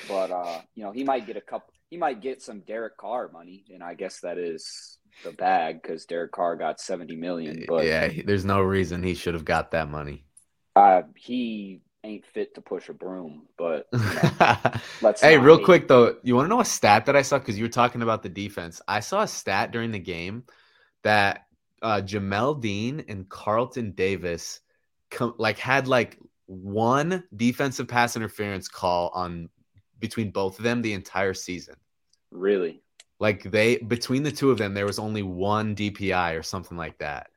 but 0.08 0.32
uh, 0.32 0.62
you 0.73 0.84
know 0.84 0.91
he 0.91 1.03
might 1.03 1.27
get 1.27 1.38
a 1.38 1.41
couple 1.41 1.71
he 1.91 1.97
might 1.97 2.19
get 2.19 2.41
some 2.41 2.62
Derek 2.62 2.97
Carr 2.97 3.30
money, 3.32 3.63
and 3.71 3.84
I 3.84 3.93
guess 3.93 4.21
that 4.21 4.39
is 4.39 4.97
the 5.23 5.32
bag 5.32 5.82
because 5.82 6.06
Derek 6.06 6.32
Carr 6.32 6.56
got 6.56 6.80
seventy 6.80 7.15
million. 7.15 7.65
But 7.67 7.86
yeah, 7.86 8.12
there's 8.25 8.45
no 8.45 8.62
reason 8.62 9.03
he 9.03 9.13
should 9.13 9.34
have 9.34 9.45
got 9.45 9.71
that 9.71 9.89
money. 9.89 10.23
Uh, 10.75 11.03
he 11.15 11.82
ain't 12.03 12.25
fit 12.25 12.56
to 12.56 12.62
push 12.62 12.89
a 12.89 12.93
broom. 12.93 13.47
But 13.58 13.88
you 13.93 13.99
know, 13.99 14.58
let's. 15.01 15.21
hey, 15.21 15.38
real 15.38 15.58
hate. 15.58 15.65
quick 15.65 15.88
though, 15.88 16.17
you 16.23 16.36
want 16.36 16.45
to 16.45 16.49
know 16.49 16.62
a 16.62 16.65
stat 16.65 17.06
that 17.06 17.15
I 17.15 17.21
saw 17.21 17.38
because 17.38 17.58
you 17.58 17.65
were 17.65 17.69
talking 17.69 18.01
about 18.01 18.23
the 18.23 18.30
defense. 18.30 18.82
I 18.88 19.01
saw 19.01 19.21
a 19.21 19.27
stat 19.27 19.71
during 19.71 19.91
the 19.91 19.99
game 19.99 20.43
that 21.03 21.45
uh, 21.82 22.01
Jamel 22.03 22.60
Dean 22.60 23.06
and 23.08 23.27
Carlton 23.30 23.91
Davis, 23.91 24.62
com- 25.12 25.36
like 25.38 25.58
had 25.58 25.88
like 25.88 26.17
one 26.45 27.23
defensive 27.36 27.88
pass 27.88 28.15
interference 28.15 28.67
call 28.67 29.12
on 29.13 29.49
between 29.99 30.32
both 30.32 30.58
of 30.58 30.63
them 30.63 30.82
the 30.82 30.93
entire 30.93 31.34
season. 31.34 31.75
Really? 32.32 32.82
Like 33.19 33.43
they 33.43 33.77
between 33.77 34.23
the 34.23 34.32
two 34.32 34.51
of 34.51 34.58
them, 34.58 34.73
there 34.73 34.86
was 34.86 34.99
only 34.99 35.23
one 35.23 35.75
DPI 35.75 36.38
or 36.38 36.43
something 36.43 36.77
like 36.77 36.99
that. 36.99 37.27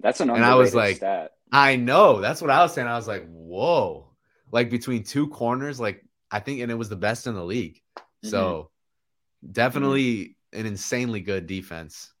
That's 0.00 0.20
an 0.20 0.30
and 0.30 0.44
I 0.44 0.54
was 0.54 0.74
like, 0.74 0.96
stat. 0.96 1.32
I 1.52 1.76
know. 1.76 2.20
That's 2.20 2.40
what 2.40 2.50
I 2.50 2.62
was 2.62 2.74
saying. 2.74 2.88
I 2.88 2.96
was 2.96 3.08
like, 3.08 3.28
whoa. 3.28 4.08
Like 4.50 4.70
between 4.70 5.04
two 5.04 5.28
corners, 5.28 5.78
like 5.78 6.04
I 6.30 6.40
think, 6.40 6.60
and 6.60 6.70
it 6.70 6.76
was 6.76 6.88
the 6.88 6.96
best 6.96 7.26
in 7.26 7.34
the 7.34 7.44
league. 7.44 7.80
Mm-hmm. 7.96 8.28
So 8.28 8.70
definitely 9.48 10.36
mm-hmm. 10.52 10.60
an 10.60 10.66
insanely 10.66 11.20
good 11.20 11.46
defense. 11.46 12.12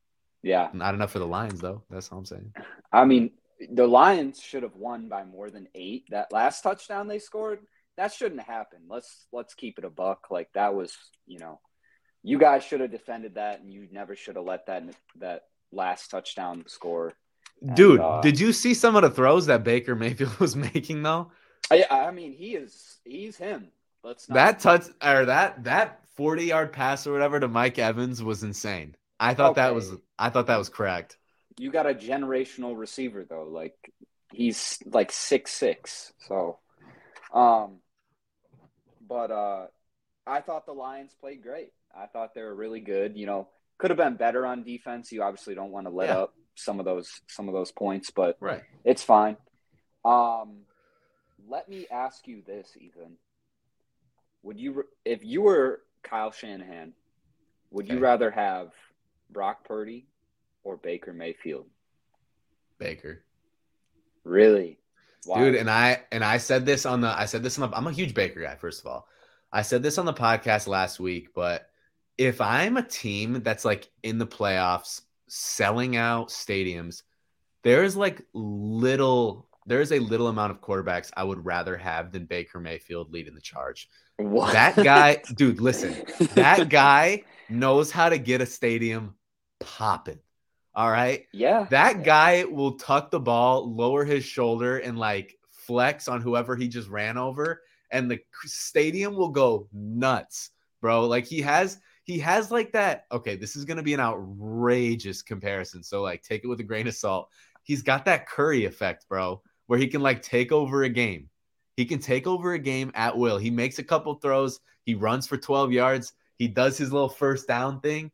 Yeah. 0.42 0.68
Not 0.72 0.94
enough 0.94 1.10
for 1.10 1.18
the 1.18 1.26
Lions 1.26 1.60
though. 1.60 1.82
That's 1.90 2.10
all 2.10 2.18
I'm 2.18 2.24
saying. 2.26 2.54
I 2.92 3.04
mean, 3.04 3.32
the 3.72 3.86
Lions 3.86 4.40
should 4.40 4.62
have 4.62 4.76
won 4.76 5.08
by 5.08 5.24
more 5.24 5.50
than 5.50 5.68
eight. 5.74 6.04
That 6.10 6.32
last 6.32 6.62
touchdown 6.62 7.08
they 7.08 7.18
scored, 7.18 7.60
that 7.96 8.12
shouldn't 8.12 8.42
happen. 8.42 8.80
Let's 8.88 9.26
let's 9.32 9.54
keep 9.54 9.78
it 9.78 9.84
a 9.84 9.90
buck. 9.90 10.28
Like 10.30 10.48
that 10.54 10.74
was, 10.74 10.96
you 11.26 11.38
know, 11.38 11.60
you 12.22 12.38
guys 12.38 12.64
should 12.64 12.80
have 12.80 12.90
defended 12.90 13.34
that, 13.34 13.60
and 13.60 13.72
you 13.72 13.88
never 13.90 14.14
should 14.14 14.36
have 14.36 14.44
let 14.44 14.66
that 14.66 14.84
that 15.16 15.44
last 15.72 16.10
touchdown 16.10 16.64
score. 16.66 17.12
Dude, 17.74 18.00
uh, 18.00 18.20
did 18.20 18.40
you 18.40 18.52
see 18.52 18.74
some 18.74 18.96
of 18.96 19.02
the 19.02 19.10
throws 19.10 19.46
that 19.46 19.64
Baker 19.64 19.94
Mayfield 19.94 20.36
was 20.40 20.56
making 20.56 21.02
though? 21.02 21.30
I, 21.70 21.84
I 21.90 22.10
mean, 22.10 22.32
he 22.32 22.54
is 22.56 22.98
he's 23.04 23.36
him. 23.36 23.68
Let's 24.02 24.28
not 24.28 24.34
that 24.34 24.58
touch 24.60 24.86
or 25.02 25.26
that 25.26 25.64
that 25.64 26.00
forty 26.16 26.46
yard 26.46 26.72
pass 26.72 27.06
or 27.06 27.12
whatever 27.12 27.38
to 27.40 27.48
Mike 27.48 27.78
Evans 27.78 28.22
was 28.22 28.42
insane. 28.42 28.96
I 29.18 29.34
thought 29.34 29.52
okay. 29.52 29.62
that 29.62 29.74
was 29.74 29.92
I 30.18 30.30
thought 30.30 30.46
that 30.46 30.58
was 30.58 30.68
correct. 30.68 31.18
You 31.58 31.70
got 31.70 31.88
a 31.88 31.94
generational 31.94 32.76
receiver 32.78 33.24
though, 33.28 33.44
like 33.44 33.76
he's 34.32 34.78
like 34.86 35.12
six 35.12 35.52
six. 35.52 36.12
So, 36.26 36.58
um, 37.34 37.80
but 39.06 39.30
uh, 39.30 39.66
I 40.26 40.40
thought 40.40 40.64
the 40.64 40.72
Lions 40.72 41.14
played 41.20 41.42
great. 41.42 41.72
I 41.96 42.06
thought 42.06 42.34
they 42.34 42.42
were 42.42 42.54
really 42.54 42.80
good. 42.80 43.16
You 43.16 43.26
know, 43.26 43.48
could 43.78 43.90
have 43.90 43.96
been 43.96 44.16
better 44.16 44.46
on 44.46 44.62
defense. 44.62 45.10
You 45.12 45.22
obviously 45.22 45.54
don't 45.54 45.72
want 45.72 45.86
to 45.86 45.90
let 45.90 46.08
yeah. 46.08 46.18
up 46.18 46.34
some 46.54 46.78
of 46.78 46.84
those 46.84 47.20
some 47.26 47.48
of 47.48 47.54
those 47.54 47.72
points, 47.72 48.10
but 48.10 48.36
right. 48.40 48.62
it's 48.84 49.02
fine. 49.02 49.36
Um, 50.04 50.60
let 51.48 51.68
me 51.68 51.86
ask 51.90 52.26
you 52.26 52.42
this, 52.46 52.76
Ethan. 52.78 53.16
Would 54.42 54.58
you, 54.58 54.84
if 55.04 55.24
you 55.24 55.42
were 55.42 55.82
Kyle 56.02 56.30
Shanahan, 56.30 56.94
would 57.70 57.86
okay. 57.86 57.94
you 57.94 58.00
rather 58.00 58.30
have 58.30 58.72
Brock 59.30 59.64
Purdy 59.64 60.06
or 60.64 60.76
Baker 60.76 61.12
Mayfield? 61.12 61.66
Baker. 62.78 63.22
Really? 64.24 64.78
Why? 65.24 65.44
Dude, 65.44 65.54
and 65.56 65.70
I 65.70 66.02
and 66.10 66.24
I 66.24 66.38
said 66.38 66.64
this 66.64 66.86
on 66.86 67.02
the 67.02 67.08
I 67.08 67.26
said 67.26 67.42
this 67.42 67.58
on 67.58 67.70
the 67.70 67.76
I'm 67.76 67.86
a 67.86 67.92
huge 67.92 68.14
Baker 68.14 68.40
guy, 68.40 68.54
first 68.56 68.80
of 68.80 68.86
all. 68.86 69.06
I 69.52 69.62
said 69.62 69.82
this 69.82 69.98
on 69.98 70.06
the 70.06 70.14
podcast 70.14 70.66
last 70.66 71.00
week, 71.00 71.34
but 71.34 71.69
if 72.20 72.38
I'm 72.42 72.76
a 72.76 72.82
team 72.82 73.42
that's 73.42 73.64
like 73.64 73.88
in 74.02 74.18
the 74.18 74.26
playoffs, 74.26 75.00
selling 75.26 75.96
out 75.96 76.28
stadiums, 76.28 77.02
there's 77.62 77.96
like 77.96 78.20
little 78.34 79.48
there 79.64 79.80
is 79.80 79.90
a 79.90 80.00
little 80.00 80.28
amount 80.28 80.50
of 80.50 80.60
quarterbacks 80.60 81.10
I 81.16 81.24
would 81.24 81.46
rather 81.46 81.78
have 81.78 82.12
than 82.12 82.26
Baker 82.26 82.60
Mayfield 82.60 83.10
leading 83.10 83.34
the 83.34 83.40
charge. 83.40 83.88
What? 84.18 84.52
That 84.52 84.76
guy, 84.76 85.22
dude, 85.34 85.62
listen, 85.62 86.04
that 86.34 86.68
guy 86.68 87.24
knows 87.48 87.90
how 87.90 88.10
to 88.10 88.18
get 88.18 88.42
a 88.42 88.46
stadium 88.46 89.14
popping. 89.58 90.18
All 90.74 90.90
right. 90.90 91.24
Yeah. 91.32 91.68
That 91.70 92.04
guy 92.04 92.44
will 92.44 92.72
tuck 92.72 93.10
the 93.10 93.20
ball, 93.20 93.74
lower 93.74 94.04
his 94.04 94.24
shoulder, 94.24 94.76
and 94.76 94.98
like 94.98 95.38
flex 95.50 96.06
on 96.06 96.20
whoever 96.20 96.54
he 96.54 96.68
just 96.68 96.90
ran 96.90 97.16
over, 97.16 97.62
and 97.90 98.10
the 98.10 98.20
stadium 98.44 99.16
will 99.16 99.30
go 99.30 99.68
nuts, 99.72 100.50
bro. 100.82 101.06
Like 101.06 101.24
he 101.24 101.40
has, 101.40 101.78
he 102.10 102.18
has 102.20 102.50
like 102.50 102.72
that. 102.72 103.06
Okay, 103.12 103.36
this 103.36 103.56
is 103.56 103.64
gonna 103.64 103.82
be 103.82 103.94
an 103.94 104.00
outrageous 104.00 105.22
comparison. 105.22 105.82
So 105.82 106.02
like 106.02 106.22
take 106.22 106.44
it 106.44 106.48
with 106.48 106.60
a 106.60 106.64
grain 106.64 106.86
of 106.88 106.94
salt. 106.94 107.28
He's 107.62 107.82
got 107.82 108.04
that 108.06 108.26
Curry 108.26 108.64
effect, 108.64 109.06
bro 109.08 109.42
where 109.70 109.78
he 109.78 109.86
can 109.86 110.00
like 110.00 110.20
take 110.20 110.50
over 110.50 110.82
a 110.82 110.88
game. 110.88 111.28
He 111.76 111.84
can 111.84 112.00
take 112.00 112.26
over 112.26 112.54
a 112.54 112.58
game 112.58 112.90
at 112.96 113.16
will. 113.16 113.38
He 113.38 113.50
makes 113.50 113.78
a 113.78 113.84
couple 113.84 114.12
throws, 114.14 114.58
he 114.84 114.96
runs 114.96 115.28
for 115.28 115.36
12 115.36 115.70
yards, 115.70 116.12
he 116.38 116.48
does 116.48 116.76
his 116.76 116.92
little 116.92 117.08
first 117.08 117.46
down 117.46 117.80
thing. 117.80 118.10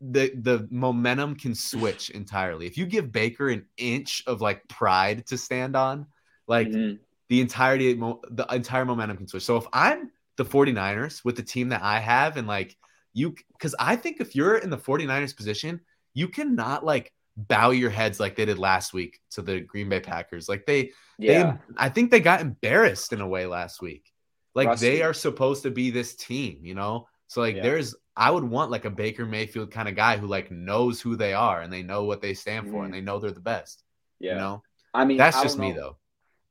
The 0.00 0.30
the 0.36 0.68
momentum 0.70 1.34
can 1.34 1.56
switch 1.56 2.10
entirely. 2.10 2.68
If 2.68 2.78
you 2.78 2.86
give 2.86 3.10
Baker 3.10 3.48
an 3.48 3.66
inch 3.76 4.22
of 4.28 4.40
like 4.40 4.68
pride 4.68 5.26
to 5.26 5.36
stand 5.36 5.74
on, 5.74 6.06
like 6.46 6.68
mm-hmm. 6.68 6.98
the 7.28 7.40
entirety 7.40 7.94
the 7.94 8.46
entire 8.48 8.84
momentum 8.84 9.16
can 9.16 9.26
switch. 9.26 9.42
So 9.42 9.56
if 9.56 9.66
I'm 9.72 10.12
the 10.36 10.44
49ers 10.44 11.24
with 11.24 11.36
the 11.36 11.42
team 11.42 11.70
that 11.70 11.82
I 11.82 11.98
have 11.98 12.36
and 12.36 12.46
like 12.46 12.76
you 13.12 13.34
cuz 13.58 13.74
I 13.78 13.96
think 13.96 14.20
if 14.20 14.36
you're 14.36 14.56
in 14.56 14.70
the 14.70 14.78
49ers 14.78 15.36
position, 15.36 15.80
you 16.14 16.28
cannot 16.28 16.84
like 16.84 17.12
bow 17.36 17.70
your 17.70 17.90
heads 17.90 18.18
like 18.18 18.34
they 18.36 18.44
did 18.44 18.58
last 18.58 18.92
week 18.92 19.20
to 19.30 19.42
the 19.42 19.60
Green 19.60 19.88
Bay 19.88 20.00
Packers. 20.00 20.48
Like 20.48 20.64
they, 20.66 20.92
yeah. 21.18 21.52
they 21.52 21.58
I 21.76 21.88
think 21.88 22.10
they 22.10 22.20
got 22.20 22.40
embarrassed 22.40 23.12
in 23.12 23.20
a 23.20 23.28
way 23.28 23.46
last 23.46 23.82
week. 23.82 24.10
Like 24.54 24.68
Rusty. 24.68 24.88
they 24.88 25.02
are 25.02 25.12
supposed 25.12 25.62
to 25.64 25.70
be 25.70 25.90
this 25.90 26.14
team, 26.14 26.60
you 26.62 26.74
know? 26.74 27.08
So 27.26 27.40
like 27.40 27.56
yeah. 27.56 27.62
there's 27.62 27.94
I 28.16 28.30
would 28.30 28.44
want 28.44 28.70
like 28.70 28.86
a 28.86 28.90
Baker 28.90 29.26
Mayfield 29.26 29.70
kind 29.70 29.88
of 29.88 29.94
guy 29.94 30.16
who 30.16 30.26
like 30.26 30.50
knows 30.50 31.00
who 31.00 31.16
they 31.16 31.34
are 31.34 31.60
and 31.60 31.70
they 31.70 31.82
know 31.82 32.04
what 32.04 32.22
they 32.22 32.32
stand 32.32 32.70
for 32.70 32.80
mm. 32.82 32.86
and 32.86 32.94
they 32.94 33.02
know 33.02 33.18
they're 33.18 33.30
the 33.30 33.40
best. 33.40 33.82
Yeah. 34.18 34.32
You 34.32 34.38
know? 34.38 34.62
I 34.94 35.04
mean 35.04 35.18
that's 35.18 35.36
I 35.36 35.42
just 35.42 35.58
me 35.58 35.72
though. 35.72 35.98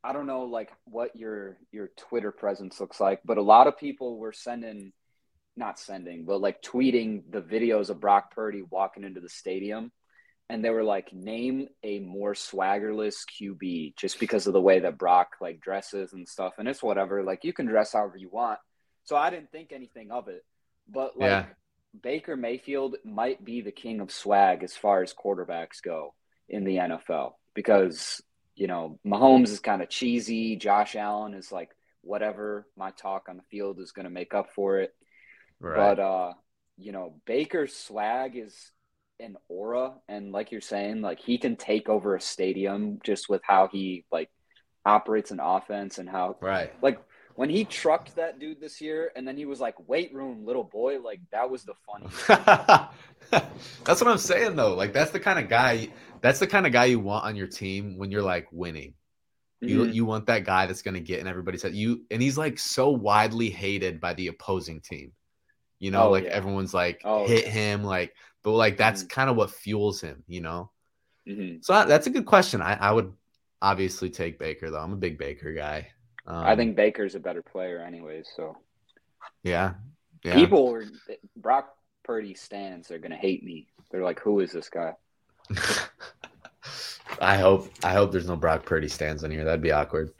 I 0.05 0.13
don't 0.13 0.27
know 0.27 0.43
like 0.43 0.71
what 0.85 1.15
your 1.15 1.57
your 1.71 1.89
Twitter 1.97 2.31
presence 2.31 2.79
looks 2.79 2.99
like, 2.99 3.21
but 3.25 3.37
a 3.37 3.41
lot 3.41 3.67
of 3.67 3.77
people 3.77 4.17
were 4.17 4.33
sending 4.33 4.93
not 5.57 5.79
sending, 5.79 6.25
but 6.25 6.41
like 6.41 6.61
tweeting 6.61 7.23
the 7.29 7.41
videos 7.41 7.89
of 7.89 7.99
Brock 7.99 8.35
Purdy 8.35 8.61
walking 8.61 9.03
into 9.03 9.21
the 9.21 9.29
stadium 9.29 9.91
and 10.49 10.63
they 10.63 10.69
were 10.69 10.83
like, 10.83 11.11
name 11.11 11.69
a 11.81 11.99
more 11.99 12.33
swaggerless 12.33 13.15
QB 13.39 13.95
just 13.95 14.19
because 14.19 14.45
of 14.47 14.53
the 14.53 14.61
way 14.61 14.81
that 14.81 14.97
Brock 14.97 15.37
like 15.41 15.59
dresses 15.59 16.13
and 16.13 16.27
stuff. 16.27 16.55
And 16.59 16.67
it's 16.67 16.83
whatever. 16.83 17.23
Like 17.23 17.43
you 17.43 17.53
can 17.53 17.65
dress 17.65 17.93
however 17.93 18.17
you 18.17 18.29
want. 18.29 18.59
So 19.05 19.15
I 19.15 19.29
didn't 19.29 19.51
think 19.51 19.71
anything 19.71 20.11
of 20.11 20.27
it. 20.27 20.43
But 20.87 21.17
like 21.17 21.29
yeah. 21.29 21.45
Baker 21.99 22.35
Mayfield 22.35 22.97
might 23.03 23.43
be 23.43 23.61
the 23.61 23.71
king 23.71 24.01
of 24.01 24.11
swag 24.11 24.63
as 24.63 24.75
far 24.75 25.01
as 25.01 25.13
quarterbacks 25.13 25.81
go 25.81 26.13
in 26.47 26.63
the 26.63 26.75
NFL 26.75 27.33
because, 27.55 28.21
you 28.55 28.67
know, 28.67 28.99
Mahomes 29.05 29.49
is 29.49 29.59
kind 29.59 29.81
of 29.81 29.89
cheesy. 29.89 30.55
Josh 30.55 30.95
Allen 30.95 31.33
is 31.33 31.51
like, 31.51 31.69
whatever 32.01 32.67
my 32.77 32.91
talk 32.91 33.27
on 33.29 33.37
the 33.37 33.43
field 33.43 33.79
is 33.79 33.91
going 33.91 34.05
to 34.05 34.11
make 34.11 34.33
up 34.33 34.49
for 34.53 34.79
it. 34.79 34.93
Right. 35.59 35.75
But, 35.75 36.01
uh, 36.01 36.33
you 36.77 36.91
know, 36.91 37.15
Baker's 37.25 37.75
swag 37.75 38.35
is 38.35 38.71
an 39.19 39.37
aura 39.47 39.93
and 40.09 40.33
like 40.33 40.51
you're 40.51 40.59
saying 40.59 41.01
like 41.01 41.21
he 41.21 41.37
can 41.37 41.55
take 41.55 41.87
over 41.87 42.15
a 42.15 42.21
stadium 42.21 42.99
just 43.01 43.29
with 43.29 43.41
how 43.45 43.69
he 43.71 44.03
like 44.11 44.29
operates 44.85 45.31
an 45.31 45.39
offense 45.39 45.99
and 45.99 46.09
how 46.09 46.35
right 46.41 46.73
like 46.81 46.99
when 47.35 47.49
he 47.49 47.65
trucked 47.65 48.15
that 48.15 48.39
dude 48.39 48.61
this 48.61 48.79
year, 48.79 49.11
and 49.15 49.27
then 49.27 49.37
he 49.37 49.45
was 49.45 49.59
like, 49.59 49.75
"Weight 49.87 50.13
room, 50.13 50.45
little 50.45 50.63
boy," 50.63 50.99
like 51.01 51.19
that 51.31 51.49
was 51.49 51.63
the 51.63 51.73
funny 51.85 52.07
that's 53.83 54.01
what 54.01 54.07
I'm 54.07 54.17
saying 54.17 54.55
though. 54.55 54.73
Like 54.73 54.93
that's 54.93 55.11
the 55.11 55.19
kind 55.19 55.37
of 55.37 55.49
guy. 55.49 55.89
That's 56.25 56.39
the 56.39 56.47
kind 56.47 56.65
of 56.65 56.71
guy 56.73 56.85
you 56.85 56.99
want 56.99 57.23
on 57.25 57.35
your 57.35 57.45
team 57.45 57.99
when 57.99 58.09
you're 58.09 58.23
like 58.23 58.47
winning. 58.51 58.95
You 59.61 59.85
Mhm. 59.85 59.93
you 59.93 60.05
want 60.05 60.25
that 60.25 60.43
guy 60.43 60.65
that's 60.65 60.81
gonna 60.81 60.99
get 60.99 61.19
in 61.19 61.27
everybody's 61.27 61.61
head. 61.61 61.75
You 61.75 62.03
and 62.09 62.19
he's 62.19 62.35
like 62.35 62.57
so 62.57 62.89
widely 62.89 63.51
hated 63.51 64.01
by 64.01 64.15
the 64.15 64.29
opposing 64.29 64.81
team. 64.81 65.13
You 65.77 65.91
know, 65.91 66.07
Oh, 66.07 66.09
like 66.09 66.23
yeah. 66.23 66.31
everyone's 66.31 66.73
like 66.73 67.01
Oh, 67.03 67.27
hit 67.27 67.45
yeah. 67.45 67.51
him, 67.51 67.83
like, 67.83 68.15
but 68.41 68.53
like 68.53 68.75
that's 68.75 69.03
Mhm. 69.03 69.09
kind 69.09 69.29
of 69.29 69.35
what 69.35 69.51
fuels 69.51 70.01
him. 70.01 70.23
You 70.27 70.41
know. 70.41 70.71
Mhm. 71.27 71.63
So 71.63 71.75
I- 71.75 71.85
that's 71.85 72.07
a 72.07 72.09
good 72.09 72.25
question. 72.25 72.59
I, 72.59 72.73
I 72.73 72.91
would 72.91 73.13
obviously 73.61 74.09
take 74.09 74.39
Baker 74.39 74.71
though. 74.71 74.81
I'm 74.81 74.93
a 74.93 74.97
big 74.97 75.19
Baker 75.19 75.53
guy. 75.53 75.91
Um, 76.25 76.43
I 76.43 76.55
think 76.55 76.75
Baker's 76.75 77.13
a 77.13 77.19
better 77.19 77.43
player, 77.43 77.77
anyways. 77.79 78.27
So 78.35 78.57
yeah, 79.43 79.75
yeah. 80.23 80.33
people 80.33 80.73
are 80.73 80.85
Brock 81.35 81.71
Purdy 82.03 82.33
stands 82.33 82.87
They're 82.87 82.97
gonna 82.97 83.15
hate 83.15 83.43
me. 83.43 83.67
They're 83.91 84.03
like, 84.03 84.19
"Who 84.21 84.39
is 84.39 84.51
this 84.51 84.69
guy?" 84.69 84.95
I 87.21 87.37
hope 87.37 87.69
I 87.83 87.93
hope 87.93 88.11
there's 88.11 88.27
no 88.27 88.35
Brock 88.35 88.65
Purdy 88.65 88.87
stands 88.87 89.23
on 89.23 89.31
here. 89.31 89.45
That'd 89.45 89.61
be 89.61 89.71
awkward. 89.71 90.11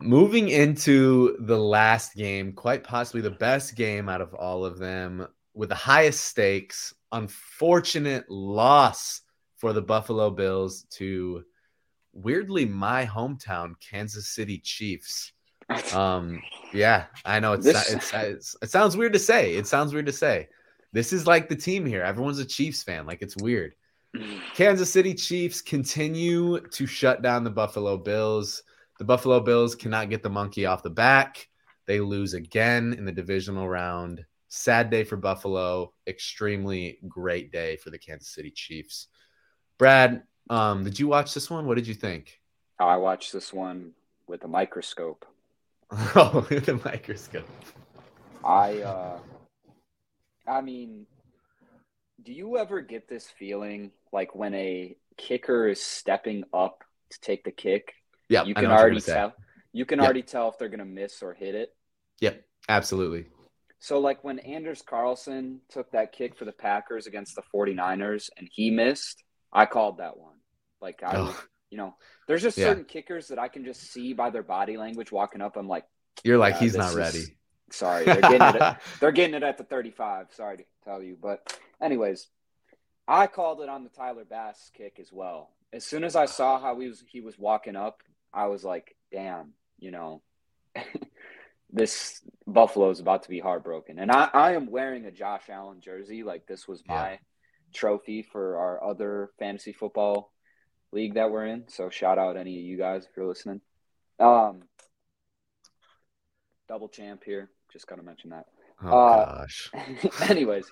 Moving 0.00 0.48
into 0.48 1.36
the 1.40 1.58
last 1.58 2.14
game, 2.14 2.52
quite 2.52 2.84
possibly 2.84 3.20
the 3.20 3.30
best 3.30 3.76
game 3.76 4.08
out 4.08 4.20
of 4.22 4.32
all 4.34 4.64
of 4.64 4.78
them, 4.78 5.26
with 5.54 5.68
the 5.68 5.74
highest 5.74 6.24
stakes. 6.24 6.94
Unfortunate 7.12 8.24
loss 8.30 9.20
for 9.58 9.72
the 9.72 9.82
Buffalo 9.82 10.30
Bills 10.30 10.84
to 10.90 11.44
weirdly 12.12 12.64
my 12.64 13.04
hometown, 13.04 13.74
Kansas 13.80 14.28
City 14.28 14.58
Chiefs. 14.58 15.32
Um, 15.92 16.40
yeah, 16.72 17.06
I 17.24 17.40
know 17.40 17.52
it's, 17.52 17.66
This- 17.66 17.92
it's, 17.92 18.14
it's 18.14 18.56
it 18.62 18.70
sounds 18.70 18.96
weird 18.96 19.12
to 19.12 19.18
say. 19.18 19.54
It 19.54 19.66
sounds 19.66 19.92
weird 19.92 20.06
to 20.06 20.12
say. 20.12 20.48
This 20.92 21.12
is 21.12 21.26
like 21.26 21.48
the 21.48 21.56
team 21.56 21.86
here. 21.86 22.02
Everyone's 22.02 22.38
a 22.38 22.44
Chiefs 22.44 22.82
fan. 22.82 23.06
Like 23.06 23.22
it's 23.22 23.36
weird. 23.36 23.74
Kansas 24.54 24.90
City 24.90 25.14
Chiefs 25.14 25.60
continue 25.60 26.60
to 26.60 26.86
shut 26.86 27.22
down 27.22 27.44
the 27.44 27.50
Buffalo 27.50 27.96
Bills. 27.96 28.62
The 28.98 29.04
Buffalo 29.04 29.40
Bills 29.40 29.74
cannot 29.74 30.10
get 30.10 30.22
the 30.22 30.30
monkey 30.30 30.66
off 30.66 30.82
the 30.82 30.90
back. 30.90 31.48
They 31.86 32.00
lose 32.00 32.34
again 32.34 32.92
in 32.92 33.04
the 33.04 33.12
divisional 33.12 33.68
round. 33.68 34.24
Sad 34.48 34.90
day 34.90 35.04
for 35.04 35.16
Buffalo. 35.16 35.92
Extremely 36.06 36.98
great 37.08 37.52
day 37.52 37.76
for 37.76 37.90
the 37.90 37.98
Kansas 37.98 38.34
City 38.34 38.50
Chiefs. 38.50 39.06
Brad, 39.78 40.24
um, 40.50 40.84
did 40.84 40.98
you 40.98 41.06
watch 41.06 41.32
this 41.32 41.48
one? 41.48 41.66
What 41.66 41.76
did 41.76 41.86
you 41.86 41.94
think? 41.94 42.40
I 42.78 42.96
watched 42.96 43.32
this 43.32 43.52
one 43.52 43.92
with 44.26 44.44
a 44.44 44.48
microscope. 44.48 45.24
Oh, 46.14 46.46
with 46.48 46.66
the 46.66 46.80
microscope. 46.84 47.48
I 48.44 48.78
uh 48.78 49.18
I 50.50 50.60
mean 50.60 51.06
do 52.22 52.32
you 52.32 52.58
ever 52.58 52.82
get 52.82 53.08
this 53.08 53.30
feeling 53.38 53.92
like 54.12 54.34
when 54.34 54.52
a 54.54 54.94
kicker 55.16 55.68
is 55.68 55.80
stepping 55.82 56.44
up 56.52 56.84
to 57.10 57.20
take 57.20 57.44
the 57.44 57.50
kick, 57.50 57.94
Yeah, 58.28 58.44
you 58.44 58.52
I 58.56 58.60
can 58.60 58.70
already 58.70 59.00
tell 59.00 59.32
you 59.72 59.86
can 59.86 59.98
Yep. 60.00 60.04
already 60.04 60.22
tell 60.22 60.48
if 60.48 60.58
they're 60.58 60.68
gonna 60.68 60.84
miss 60.84 61.22
or 61.22 61.32
hit 61.32 61.54
it. 61.54 61.74
Yep, 62.20 62.44
absolutely. 62.68 63.26
So 63.78 63.98
like 64.00 64.22
when 64.22 64.38
Anders 64.40 64.82
Carlson 64.82 65.60
took 65.70 65.90
that 65.92 66.12
kick 66.12 66.36
for 66.36 66.44
the 66.44 66.52
Packers 66.52 67.06
against 67.06 67.34
the 67.36 67.42
49ers 67.54 68.28
and 68.36 68.46
he 68.52 68.70
missed, 68.70 69.22
I 69.52 69.64
called 69.64 69.98
that 69.98 70.18
one. 70.18 70.36
Like 70.82 71.02
I 71.02 71.12
Oh. 71.16 71.44
you 71.70 71.78
know, 71.78 71.94
there's 72.26 72.42
just 72.42 72.58
Yeah. 72.58 72.66
certain 72.66 72.84
kickers 72.84 73.28
that 73.28 73.38
I 73.38 73.48
can 73.48 73.64
just 73.64 73.80
see 73.92 74.12
by 74.12 74.28
their 74.30 74.42
body 74.42 74.76
language 74.76 75.10
walking 75.12 75.40
up. 75.40 75.56
I'm 75.56 75.68
like, 75.68 75.86
You're 76.24 76.36
like, 76.36 76.54
Yeah, 76.54 76.60
he's 76.60 76.76
not 76.76 76.90
is- 76.90 76.96
ready. 76.96 77.24
Sorry, 77.70 78.04
they're 78.04 78.20
getting 78.22 78.54
it. 78.54 78.56
At, 78.56 78.82
they're 79.00 79.12
getting 79.12 79.34
it 79.34 79.42
at 79.42 79.58
the 79.58 79.64
35. 79.64 80.28
Sorry 80.32 80.58
to 80.58 80.64
tell 80.84 81.02
you, 81.02 81.16
but 81.20 81.58
anyways, 81.80 82.28
I 83.08 83.26
called 83.26 83.60
it 83.60 83.68
on 83.68 83.82
the 83.84 83.90
Tyler 83.90 84.24
Bass 84.24 84.70
kick 84.74 84.98
as 85.00 85.12
well. 85.12 85.50
As 85.72 85.84
soon 85.84 86.04
as 86.04 86.16
I 86.16 86.26
saw 86.26 86.60
how 86.60 86.78
he 86.78 86.88
was 86.88 87.04
he 87.08 87.20
was 87.20 87.38
walking 87.38 87.76
up, 87.76 88.02
I 88.32 88.46
was 88.46 88.64
like, 88.64 88.96
damn, 89.12 89.52
you 89.78 89.90
know, 89.90 90.22
this 91.72 92.20
Buffalo 92.46 92.90
is 92.90 93.00
about 93.00 93.22
to 93.24 93.28
be 93.28 93.38
heartbroken. 93.40 93.98
And 93.98 94.10
I, 94.10 94.28
I 94.32 94.54
am 94.54 94.70
wearing 94.70 95.04
a 95.06 95.10
Josh 95.12 95.48
Allen 95.48 95.80
jersey. 95.80 96.22
Like 96.22 96.46
this 96.46 96.66
was 96.66 96.82
my 96.86 97.12
Yeah. 97.12 97.16
trophy 97.72 98.22
for 98.22 98.56
our 98.58 98.82
other 98.82 99.30
fantasy 99.38 99.72
football 99.72 100.32
league 100.92 101.14
that 101.14 101.30
we're 101.30 101.46
in. 101.46 101.68
So 101.68 101.88
shout 101.90 102.18
out 102.18 102.36
any 102.36 102.58
of 102.58 102.64
you 102.64 102.76
guys 102.76 103.04
if 103.04 103.16
you're 103.16 103.26
listening. 103.28 103.60
Um, 104.18 104.62
double 106.68 106.88
champ 106.88 107.22
here. 107.24 107.50
Just 107.72 107.86
got 107.86 107.96
to 107.96 108.02
mention 108.02 108.30
that. 108.30 108.46
Oh 108.82 108.88
Uh, 108.96 109.24
gosh. 109.40 109.70
Anyways, 110.28 110.64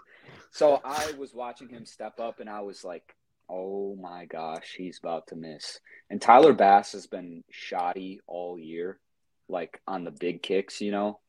so 0.51 0.81
I 0.85 1.13
was 1.19 1.35
watching 1.35 1.69
him 1.69 1.85
step 1.85 2.19
up, 2.21 2.41
and 2.41 2.49
I 2.49 2.61
was 2.61 2.85
like, 2.85 3.15
"Oh 3.49 3.97
my 3.97 4.25
gosh, 4.25 4.75
he's 4.77 4.99
about 4.99 5.27
to 5.29 5.37
miss." 5.37 5.79
And 6.11 6.21
Tyler 6.21 6.53
Bass 6.53 6.93
has 6.93 7.07
been 7.07 7.45
shoddy 7.51 8.21
all 8.27 8.59
year, 8.59 8.99
like 9.49 9.81
on 9.87 10.05
the 10.05 10.11
big 10.11 10.43
kicks, 10.43 10.81
you 10.81 10.91
know. 10.91 11.21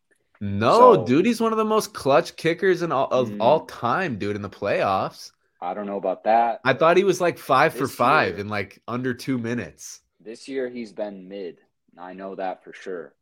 No, 0.41 0.95
So- 0.95 1.05
dude, 1.05 1.25
he's 1.25 1.41
one 1.41 1.51
of 1.51 1.57
the 1.57 1.65
most 1.65 1.93
clutch 1.93 2.35
kickers 2.37 2.81
in 2.81 2.91
all, 2.93 3.07
of 3.11 3.29
Mm. 3.29 3.41
all 3.41 3.65
time, 3.65 4.17
dude, 4.17 4.37
in 4.37 4.41
the 4.41 4.49
playoffs. 4.49 5.31
I 5.61 5.73
don't 5.73 5.85
know 5.85 5.97
about 5.97 6.23
that. 6.23 6.61
I 6.63 6.71
thought 6.73 6.95
he 6.95 7.03
was 7.03 7.19
like 7.19 7.37
five 7.37 7.73
for 7.73 7.87
five 7.89 8.35
year- 8.35 8.39
in 8.39 8.47
like 8.47 8.81
under 8.87 9.13
two 9.13 9.37
minutes. 9.37 10.01
This 10.21 10.47
year 10.47 10.69
he's 10.69 10.93
been 10.93 11.27
mid. 11.27 11.59
I 11.97 12.13
know 12.13 12.35
that 12.35 12.63
for 12.63 12.71
sure 12.71 13.13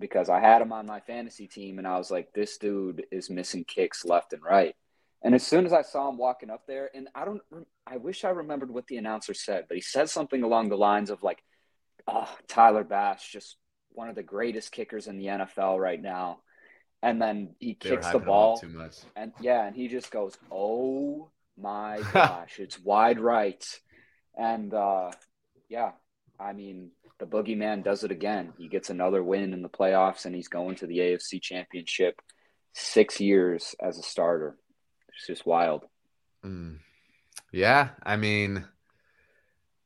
because 0.00 0.28
I 0.28 0.40
had 0.40 0.62
him 0.62 0.72
on 0.72 0.86
my 0.86 0.98
fantasy 1.00 1.46
team, 1.46 1.78
and 1.78 1.86
I 1.86 1.98
was 1.98 2.10
like, 2.10 2.32
"This 2.32 2.58
dude 2.58 3.06
is 3.12 3.30
missing 3.30 3.64
kicks 3.64 4.04
left 4.04 4.32
and 4.32 4.42
right." 4.42 4.74
And 5.22 5.34
as 5.34 5.46
soon 5.46 5.66
as 5.66 5.72
I 5.72 5.82
saw 5.82 6.08
him 6.08 6.16
walking 6.16 6.48
up 6.50 6.62
there, 6.66 6.90
and 6.94 7.08
I 7.14 7.26
don't, 7.26 7.42
I 7.86 7.98
wish 7.98 8.24
I 8.24 8.30
remembered 8.30 8.70
what 8.70 8.86
the 8.86 8.96
announcer 8.96 9.34
said, 9.34 9.66
but 9.68 9.76
he 9.76 9.82
said 9.82 10.08
something 10.08 10.42
along 10.42 10.70
the 10.70 10.78
lines 10.78 11.10
of 11.10 11.22
like, 11.22 11.42
oh, 12.08 12.28
"Tyler 12.48 12.84
Bass, 12.84 13.22
just 13.28 13.56
one 13.90 14.08
of 14.08 14.14
the 14.14 14.22
greatest 14.22 14.72
kickers 14.72 15.06
in 15.06 15.18
the 15.18 15.26
NFL 15.26 15.78
right 15.78 16.00
now," 16.00 16.40
and 17.02 17.20
then 17.20 17.54
he 17.60 17.76
They 17.80 17.90
kicks 17.90 18.10
the 18.10 18.18
ball, 18.18 18.58
too 18.58 18.68
much. 18.70 18.96
and 19.14 19.32
yeah, 19.40 19.66
and 19.66 19.76
he 19.76 19.88
just 19.88 20.10
goes, 20.10 20.38
"Oh 20.50 21.30
my 21.58 22.00
gosh, 22.14 22.58
it's 22.58 22.80
wide 22.80 23.20
right," 23.20 23.62
and 24.34 24.72
uh, 24.72 25.10
yeah, 25.68 25.92
I 26.38 26.54
mean, 26.54 26.92
the 27.20 27.26
boogeyman 27.26 27.84
does 27.84 28.02
it 28.02 28.10
again. 28.10 28.52
He 28.58 28.66
gets 28.66 28.90
another 28.90 29.22
win 29.22 29.52
in 29.52 29.62
the 29.62 29.68
playoffs, 29.68 30.24
and 30.24 30.34
he's 30.34 30.48
going 30.48 30.74
to 30.76 30.86
the 30.86 30.98
AFC 30.98 31.40
Championship. 31.40 32.20
Six 32.72 33.20
years 33.20 33.74
as 33.80 33.98
a 33.98 34.02
starter. 34.02 34.56
It's 35.08 35.26
just 35.26 35.46
wild. 35.46 35.84
Mm. 36.44 36.78
Yeah, 37.52 37.90
I 38.02 38.16
mean, 38.16 38.64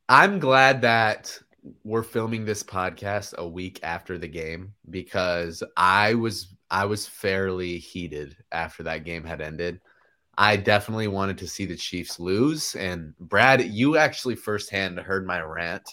I'm 0.08 0.38
glad 0.38 0.82
that 0.82 1.38
we're 1.82 2.02
filming 2.02 2.44
this 2.44 2.62
podcast 2.62 3.34
a 3.36 3.48
week 3.48 3.80
after 3.82 4.18
the 4.18 4.28
game 4.28 4.74
because 4.88 5.62
I 5.76 6.14
was 6.14 6.54
I 6.70 6.84
was 6.84 7.06
fairly 7.06 7.78
heated 7.78 8.36
after 8.52 8.84
that 8.84 9.04
game 9.04 9.24
had 9.24 9.40
ended. 9.40 9.80
I 10.36 10.56
definitely 10.56 11.08
wanted 11.08 11.38
to 11.38 11.48
see 11.48 11.64
the 11.64 11.76
Chiefs 11.76 12.20
lose, 12.20 12.74
and 12.74 13.16
Brad, 13.18 13.64
you 13.64 13.96
actually 13.96 14.36
firsthand 14.36 14.98
heard 15.00 15.26
my 15.26 15.40
rant 15.40 15.88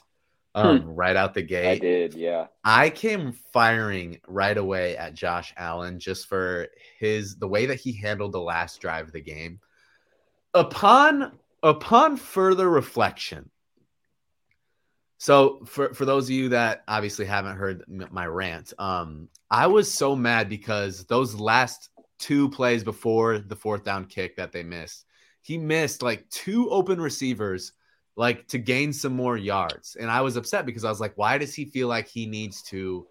um, 0.53 0.85
right 0.85 1.15
out 1.15 1.33
the 1.33 1.41
gate. 1.41 1.71
I 1.71 1.77
did, 1.77 2.13
yeah. 2.13 2.47
I 2.63 2.89
came 2.89 3.31
firing 3.53 4.19
right 4.27 4.57
away 4.57 4.97
at 4.97 5.13
Josh 5.13 5.53
Allen 5.57 5.99
just 5.99 6.27
for 6.27 6.67
his 6.99 7.37
the 7.37 7.47
way 7.47 7.65
that 7.67 7.79
he 7.79 7.93
handled 7.93 8.33
the 8.33 8.41
last 8.41 8.81
drive 8.81 9.07
of 9.07 9.13
the 9.13 9.21
game. 9.21 9.59
Upon 10.53 11.39
upon 11.63 12.17
further 12.17 12.69
reflection. 12.69 13.49
So 15.17 15.61
for 15.65 15.93
for 15.93 16.05
those 16.05 16.25
of 16.25 16.31
you 16.31 16.49
that 16.49 16.83
obviously 16.87 17.25
haven't 17.25 17.55
heard 17.55 17.83
my 17.87 18.25
rant, 18.25 18.73
um 18.77 19.29
I 19.49 19.67
was 19.67 19.91
so 19.91 20.15
mad 20.15 20.49
because 20.49 21.05
those 21.05 21.35
last 21.35 21.89
two 22.19 22.49
plays 22.49 22.83
before 22.83 23.39
the 23.39 23.55
fourth 23.55 23.83
down 23.83 24.05
kick 24.05 24.35
that 24.35 24.51
they 24.51 24.63
missed, 24.63 25.05
he 25.41 25.57
missed 25.57 26.01
like 26.01 26.29
two 26.29 26.69
open 26.69 26.99
receivers 26.99 27.71
like 28.15 28.47
to 28.47 28.58
gain 28.58 28.93
some 28.93 29.15
more 29.15 29.38
yards. 29.38 29.95
And 30.00 30.12
I 30.12 30.21
was 30.21 30.36
upset 30.36 30.65
because 30.65 30.86
I 30.86 30.89
was 30.89 31.00
like, 31.00 31.17
why 31.17 31.38
does 31.38 31.54
he 31.54 31.65
feel 31.65 31.88
like 31.88 32.08
he 32.08 32.26
needs 32.26 32.62
to 32.63 33.08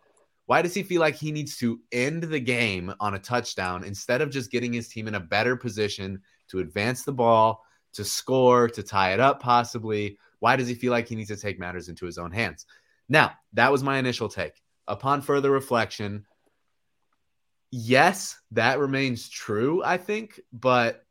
why 0.46 0.62
does 0.62 0.74
he 0.74 0.82
feel 0.82 1.00
like 1.00 1.14
he 1.14 1.30
needs 1.30 1.56
to 1.58 1.78
end 1.92 2.24
the 2.24 2.40
game 2.40 2.92
on 2.98 3.14
a 3.14 3.20
touchdown 3.20 3.84
instead 3.84 4.20
of 4.20 4.30
just 4.30 4.50
getting 4.50 4.72
his 4.72 4.88
team 4.88 5.06
in 5.06 5.14
a 5.14 5.20
better 5.20 5.54
position 5.54 6.20
to 6.48 6.58
advance 6.58 7.04
the 7.04 7.12
ball, 7.12 7.64
to 7.92 8.04
score, 8.04 8.68
to 8.68 8.82
tie 8.82 9.12
it 9.12 9.20
up 9.20 9.40
possibly? 9.40 10.18
Why 10.40 10.56
does 10.56 10.66
he 10.66 10.74
feel 10.74 10.90
like 10.90 11.06
he 11.06 11.14
needs 11.14 11.28
to 11.28 11.36
take 11.36 11.60
matters 11.60 11.88
into 11.88 12.04
his 12.04 12.18
own 12.18 12.32
hands? 12.32 12.66
Now, 13.08 13.34
that 13.52 13.70
was 13.70 13.84
my 13.84 13.98
initial 13.98 14.28
take. 14.28 14.60
Upon 14.88 15.22
further 15.22 15.52
reflection, 15.52 16.26
yes, 17.70 18.36
that 18.50 18.80
remains 18.80 19.28
true, 19.28 19.84
I 19.84 19.98
think, 19.98 20.40
but 20.52 21.04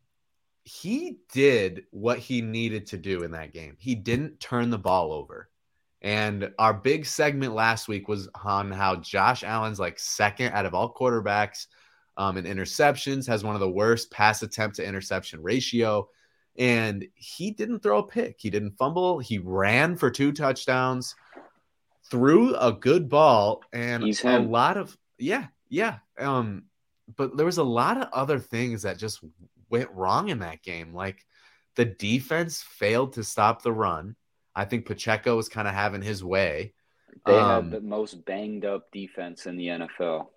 he 0.70 1.18
did 1.34 1.86
what 1.90 2.20
he 2.20 2.42
needed 2.42 2.86
to 2.86 2.98
do 2.98 3.24
in 3.24 3.32
that 3.32 3.52
game. 3.52 3.76
He 3.80 3.96
didn't 3.96 4.40
turn 4.40 4.70
the 4.70 4.78
ball 4.78 5.12
over. 5.12 5.50
And 6.04 6.52
our 6.60 6.76
big 6.76 7.08
segment 7.08 7.56
last 7.56 7.88
week 7.88 8.08
was 8.08 8.30
on 8.46 8.72
how 8.72 8.98
Josh 8.98 9.44
Allen's 9.44 9.80
like 9.80 9.98
second 9.98 10.54
out 10.54 10.68
of 10.68 10.76
all 10.76 10.94
quarterbacks 10.94 11.66
um, 12.18 12.38
in 12.38 12.46
interceptions, 12.46 13.26
has 13.26 13.44
one 13.44 13.56
of 13.56 13.62
the 13.62 13.70
worst 13.70 14.12
pass 14.12 14.44
attempt 14.44 14.76
to 14.76 14.86
interception 14.86 15.42
ratio. 15.42 16.08
And 16.56 17.08
he 17.16 17.50
didn't 17.50 17.80
throw 17.80 17.98
a 18.00 18.08
pick. 18.08 18.36
He 18.38 18.52
didn't 18.52 18.78
fumble. 18.78 19.18
He 19.18 19.40
ran 19.40 19.96
for 19.96 20.12
two 20.12 20.32
touchdowns, 20.32 21.16
threw 22.12 22.56
a 22.56 22.74
good 22.74 23.10
ball, 23.10 23.64
and 23.74 24.04
a 24.24 24.40
lot 24.40 24.78
of 24.78 24.96
yeah, 25.18 25.48
yeah. 25.68 25.98
Um, 26.20 26.66
but 27.16 27.36
there 27.36 27.46
was 27.46 27.58
a 27.58 27.64
lot 27.64 27.98
of 27.98 28.10
other 28.14 28.38
things 28.38 28.84
that 28.84 29.00
just 29.00 29.24
went 29.70 29.92
wrong 29.92 30.30
in 30.30 30.40
that 30.40 30.64
game. 30.64 30.94
Like 30.94 31.26
the 31.76 31.86
defense 31.86 32.62
failed 32.62 33.14
to 33.14 33.24
stop 33.24 33.62
the 33.62 33.72
run. 33.72 34.16
I 34.56 34.66
think 34.66 34.86
Pacheco 34.86 35.36
was 35.36 35.50
kind 35.50 35.68
of 35.68 35.74
having 35.74 36.02
his 36.02 36.24
way. 36.24 36.74
They 37.26 37.38
um, 37.38 37.72
had 37.72 37.72
the 37.72 37.82
most 37.82 38.26
banged 38.26 38.66
up 38.66 38.92
defense 38.92 39.46
in 39.46 39.58
the 39.58 39.68
NFL. 39.68 40.28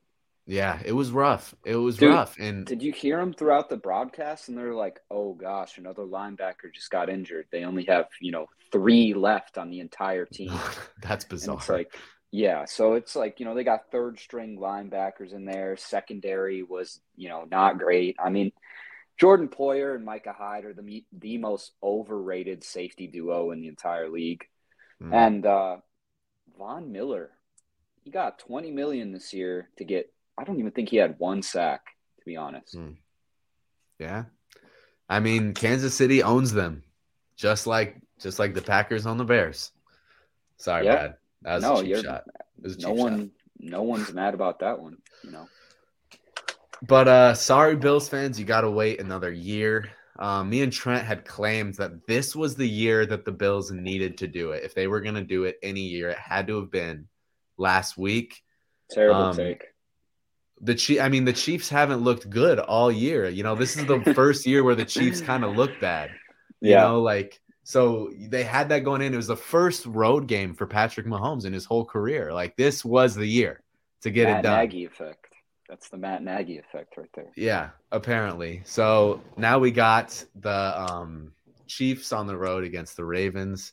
Yeah, 0.46 0.80
it 0.84 0.92
was 0.92 1.12
rough. 1.12 1.54
It 1.64 1.76
was 1.76 1.96
Dude, 1.96 2.10
rough. 2.10 2.36
And 2.38 2.66
did 2.66 2.82
you 2.82 2.92
hear 2.92 3.18
them 3.18 3.32
throughout 3.32 3.68
the 3.68 3.76
broadcast? 3.76 4.48
And 4.48 4.58
they're 4.58 4.74
like, 4.74 4.98
"Oh 5.10 5.34
gosh, 5.34 5.78
another 5.78 6.02
linebacker 6.02 6.72
just 6.74 6.90
got 6.90 7.08
injured. 7.08 7.46
They 7.52 7.64
only 7.64 7.84
have 7.84 8.06
you 8.20 8.32
know 8.32 8.46
three 8.72 9.14
left 9.14 9.56
on 9.56 9.70
the 9.70 9.80
entire 9.80 10.26
team." 10.32 10.52
That's 11.00 11.24
bizarre. 11.24 11.54
And 11.54 11.60
it's 11.60 11.68
like, 11.68 11.94
yeah, 12.32 12.64
so 12.64 12.94
it's 12.94 13.14
like 13.14 13.38
you 13.38 13.46
know 13.46 13.54
they 13.54 13.62
got 13.62 13.92
third 13.92 14.18
string 14.18 14.58
linebackers 14.58 15.32
in 15.32 15.44
there. 15.44 15.76
Secondary 15.76 16.64
was 16.64 17.00
you 17.14 17.28
know 17.28 17.46
not 17.48 17.78
great. 17.78 18.16
I 18.22 18.30
mean, 18.30 18.50
Jordan 19.22 19.46
Poyer 19.46 19.94
and 19.94 20.04
Micah 20.04 20.34
Hyde 20.36 20.64
are 20.64 20.74
the 20.74 21.04
the 21.16 21.38
most 21.38 21.70
overrated 21.80 22.64
safety 22.64 23.06
duo 23.06 23.52
in 23.52 23.60
the 23.60 23.68
entire 23.68 24.08
league, 24.10 24.44
mm. 25.00 25.14
and 25.14 25.46
uh, 25.46 25.76
Von 26.58 26.90
Miller, 26.90 27.30
he 28.02 28.10
got 28.10 28.40
twenty 28.40 28.72
million 28.72 29.12
this 29.12 29.32
year 29.32 29.68
to 29.78 29.84
get. 29.84 30.12
I 30.36 30.42
don't 30.42 30.58
even 30.58 30.72
think 30.72 30.88
he 30.88 30.96
had 30.96 31.20
one 31.20 31.42
sack, 31.42 31.82
to 32.18 32.24
be 32.24 32.36
honest. 32.36 32.76
Mm. 32.76 32.96
Yeah, 34.00 34.24
I 35.08 35.20
mean 35.20 35.54
Kansas 35.54 35.94
City 35.94 36.24
owns 36.24 36.52
them, 36.52 36.82
just 37.36 37.68
like 37.68 38.00
just 38.18 38.40
like 38.40 38.54
the 38.54 38.60
Packers 38.60 39.06
on 39.06 39.18
the 39.18 39.24
Bears. 39.24 39.70
Sorry. 40.56 40.82
Brad. 40.82 41.14
That 41.42 41.54
was 41.54 41.62
no, 41.62 41.76
a 41.76 41.84
cheap 41.84 42.04
shot. 42.04 42.24
A 42.64 42.68
no 42.80 42.90
one, 42.90 43.18
shot. 43.20 43.30
no 43.60 43.82
one's 43.82 44.12
mad 44.12 44.34
about 44.34 44.58
that 44.58 44.80
one. 44.80 44.96
You 45.22 45.30
know. 45.30 45.46
But 46.82 47.08
uh 47.08 47.34
sorry, 47.34 47.76
Bills 47.76 48.08
fans, 48.08 48.38
you 48.38 48.44
got 48.44 48.62
to 48.62 48.70
wait 48.70 49.00
another 49.00 49.32
year. 49.32 49.90
Um, 50.18 50.50
me 50.50 50.62
and 50.62 50.72
Trent 50.72 51.04
had 51.04 51.24
claimed 51.24 51.74
that 51.74 52.06
this 52.06 52.36
was 52.36 52.54
the 52.54 52.68
year 52.68 53.06
that 53.06 53.24
the 53.24 53.32
Bills 53.32 53.70
needed 53.70 54.18
to 54.18 54.28
do 54.28 54.52
it. 54.52 54.62
If 54.62 54.74
they 54.74 54.86
were 54.86 55.00
going 55.00 55.14
to 55.14 55.24
do 55.24 55.44
it 55.44 55.58
any 55.62 55.80
year, 55.80 56.10
it 56.10 56.18
had 56.18 56.46
to 56.48 56.60
have 56.60 56.70
been 56.70 57.08
last 57.56 57.96
week. 57.96 58.42
Terrible 58.90 59.22
um, 59.22 59.36
take. 59.36 59.64
The 60.60 60.74
Chief, 60.74 61.00
I 61.00 61.08
mean, 61.08 61.24
the 61.24 61.32
Chiefs 61.32 61.68
haven't 61.68 62.02
looked 62.02 62.28
good 62.28 62.58
all 62.58 62.92
year. 62.92 63.28
You 63.28 63.42
know, 63.42 63.54
this 63.54 63.76
is 63.76 63.86
the 63.86 64.00
first 64.14 64.46
year 64.46 64.62
where 64.62 64.74
the 64.76 64.84
Chiefs 64.84 65.20
kind 65.20 65.44
of 65.44 65.56
look 65.56 65.80
bad. 65.80 66.10
You 66.60 66.72
yeah. 66.72 66.82
know, 66.82 67.00
like 67.00 67.40
so 67.64 68.12
they 68.16 68.44
had 68.44 68.68
that 68.68 68.84
going 68.84 69.02
in. 69.02 69.12
It 69.12 69.16
was 69.16 69.26
the 69.26 69.36
first 69.36 69.86
road 69.86 70.28
game 70.28 70.54
for 70.54 70.66
Patrick 70.66 71.06
Mahomes 71.06 71.46
in 71.46 71.52
his 71.52 71.64
whole 71.64 71.84
career. 71.84 72.32
Like 72.32 72.56
this 72.56 72.84
was 72.84 73.14
the 73.14 73.26
year 73.26 73.62
to 74.02 74.10
get 74.10 74.28
it 74.28 74.42
done. 74.42 74.58
Nagy 74.58 74.84
effect. 74.84 75.31
That's 75.72 75.88
the 75.88 75.96
Matt 75.96 76.22
Nagy 76.22 76.58
effect 76.58 76.98
right 76.98 77.08
there. 77.14 77.32
Yeah, 77.34 77.70
apparently. 77.90 78.60
So 78.66 79.22
now 79.38 79.58
we 79.58 79.70
got 79.70 80.22
the 80.34 80.78
um, 80.78 81.32
Chiefs 81.66 82.12
on 82.12 82.26
the 82.26 82.36
road 82.36 82.64
against 82.64 82.94
the 82.94 83.06
Ravens. 83.06 83.72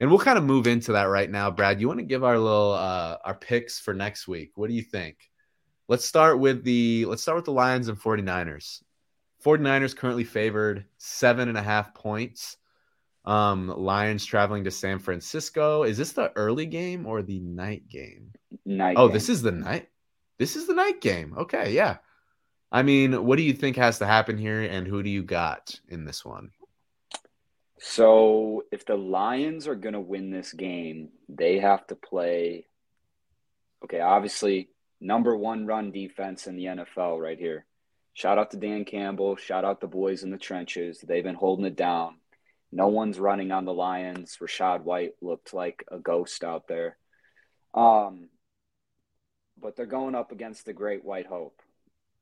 And 0.00 0.08
we'll 0.08 0.20
kind 0.20 0.38
of 0.38 0.44
move 0.44 0.66
into 0.66 0.92
that 0.92 1.02
right 1.02 1.30
now. 1.30 1.50
Brad, 1.50 1.82
you 1.82 1.86
want 1.86 2.00
to 2.00 2.06
give 2.06 2.24
our 2.24 2.38
little 2.38 2.72
uh, 2.72 3.18
our 3.22 3.34
picks 3.34 3.78
for 3.78 3.92
next 3.92 4.26
week? 4.26 4.52
What 4.54 4.70
do 4.70 4.74
you 4.74 4.80
think? 4.80 5.18
Let's 5.86 6.06
start 6.06 6.38
with 6.38 6.64
the 6.64 7.04
let's 7.04 7.20
start 7.20 7.36
with 7.36 7.44
the 7.44 7.52
Lions 7.52 7.88
and 7.88 8.00
49ers. 8.00 8.82
49ers 9.44 9.94
currently 9.94 10.24
favored 10.24 10.86
seven 10.96 11.50
and 11.50 11.58
a 11.58 11.62
half 11.62 11.92
points. 11.92 12.56
Um, 13.26 13.68
Lions 13.68 14.24
traveling 14.24 14.64
to 14.64 14.70
San 14.70 14.98
Francisco. 14.98 15.82
Is 15.82 15.98
this 15.98 16.12
the 16.12 16.32
early 16.36 16.64
game 16.64 17.04
or 17.04 17.20
the 17.20 17.40
night 17.40 17.86
game? 17.86 18.32
Night. 18.64 18.96
Oh, 18.96 19.08
game. 19.08 19.14
this 19.14 19.28
is 19.28 19.42
the 19.42 19.52
night. 19.52 19.90
This 20.38 20.56
is 20.56 20.66
the 20.66 20.74
night 20.74 21.00
game. 21.00 21.34
Okay, 21.36 21.72
yeah. 21.72 21.98
I 22.72 22.82
mean, 22.82 23.24
what 23.24 23.36
do 23.36 23.42
you 23.42 23.52
think 23.52 23.76
has 23.76 23.98
to 23.98 24.06
happen 24.06 24.36
here, 24.36 24.60
and 24.60 24.86
who 24.86 25.02
do 25.02 25.10
you 25.10 25.22
got 25.22 25.78
in 25.88 26.04
this 26.04 26.24
one? 26.24 26.50
So, 27.78 28.64
if 28.72 28.86
the 28.86 28.96
Lions 28.96 29.68
are 29.68 29.74
going 29.74 29.92
to 29.92 30.00
win 30.00 30.30
this 30.30 30.52
game, 30.52 31.10
they 31.28 31.58
have 31.58 31.86
to 31.88 31.94
play. 31.94 32.66
Okay, 33.84 34.00
obviously, 34.00 34.70
number 35.00 35.36
one 35.36 35.66
run 35.66 35.92
defense 35.92 36.46
in 36.46 36.56
the 36.56 36.64
NFL 36.64 37.20
right 37.20 37.38
here. 37.38 37.66
Shout 38.14 38.38
out 38.38 38.52
to 38.52 38.56
Dan 38.56 38.84
Campbell. 38.84 39.36
Shout 39.36 39.64
out 39.64 39.80
the 39.80 39.86
boys 39.86 40.22
in 40.22 40.30
the 40.30 40.38
trenches. 40.38 41.00
They've 41.00 41.22
been 41.22 41.34
holding 41.34 41.66
it 41.66 41.76
down. 41.76 42.16
No 42.72 42.88
one's 42.88 43.20
running 43.20 43.52
on 43.52 43.64
the 43.64 43.72
Lions. 43.72 44.38
Rachaad 44.40 44.82
White 44.82 45.12
looked 45.20 45.52
like 45.52 45.84
a 45.90 45.98
ghost 45.98 46.42
out 46.42 46.66
there. 46.66 46.96
Um, 47.74 48.30
but 49.60 49.76
they're 49.76 49.86
going 49.86 50.14
up 50.14 50.32
against 50.32 50.64
the 50.64 50.72
Great 50.72 51.04
White 51.04 51.26
Hope, 51.26 51.60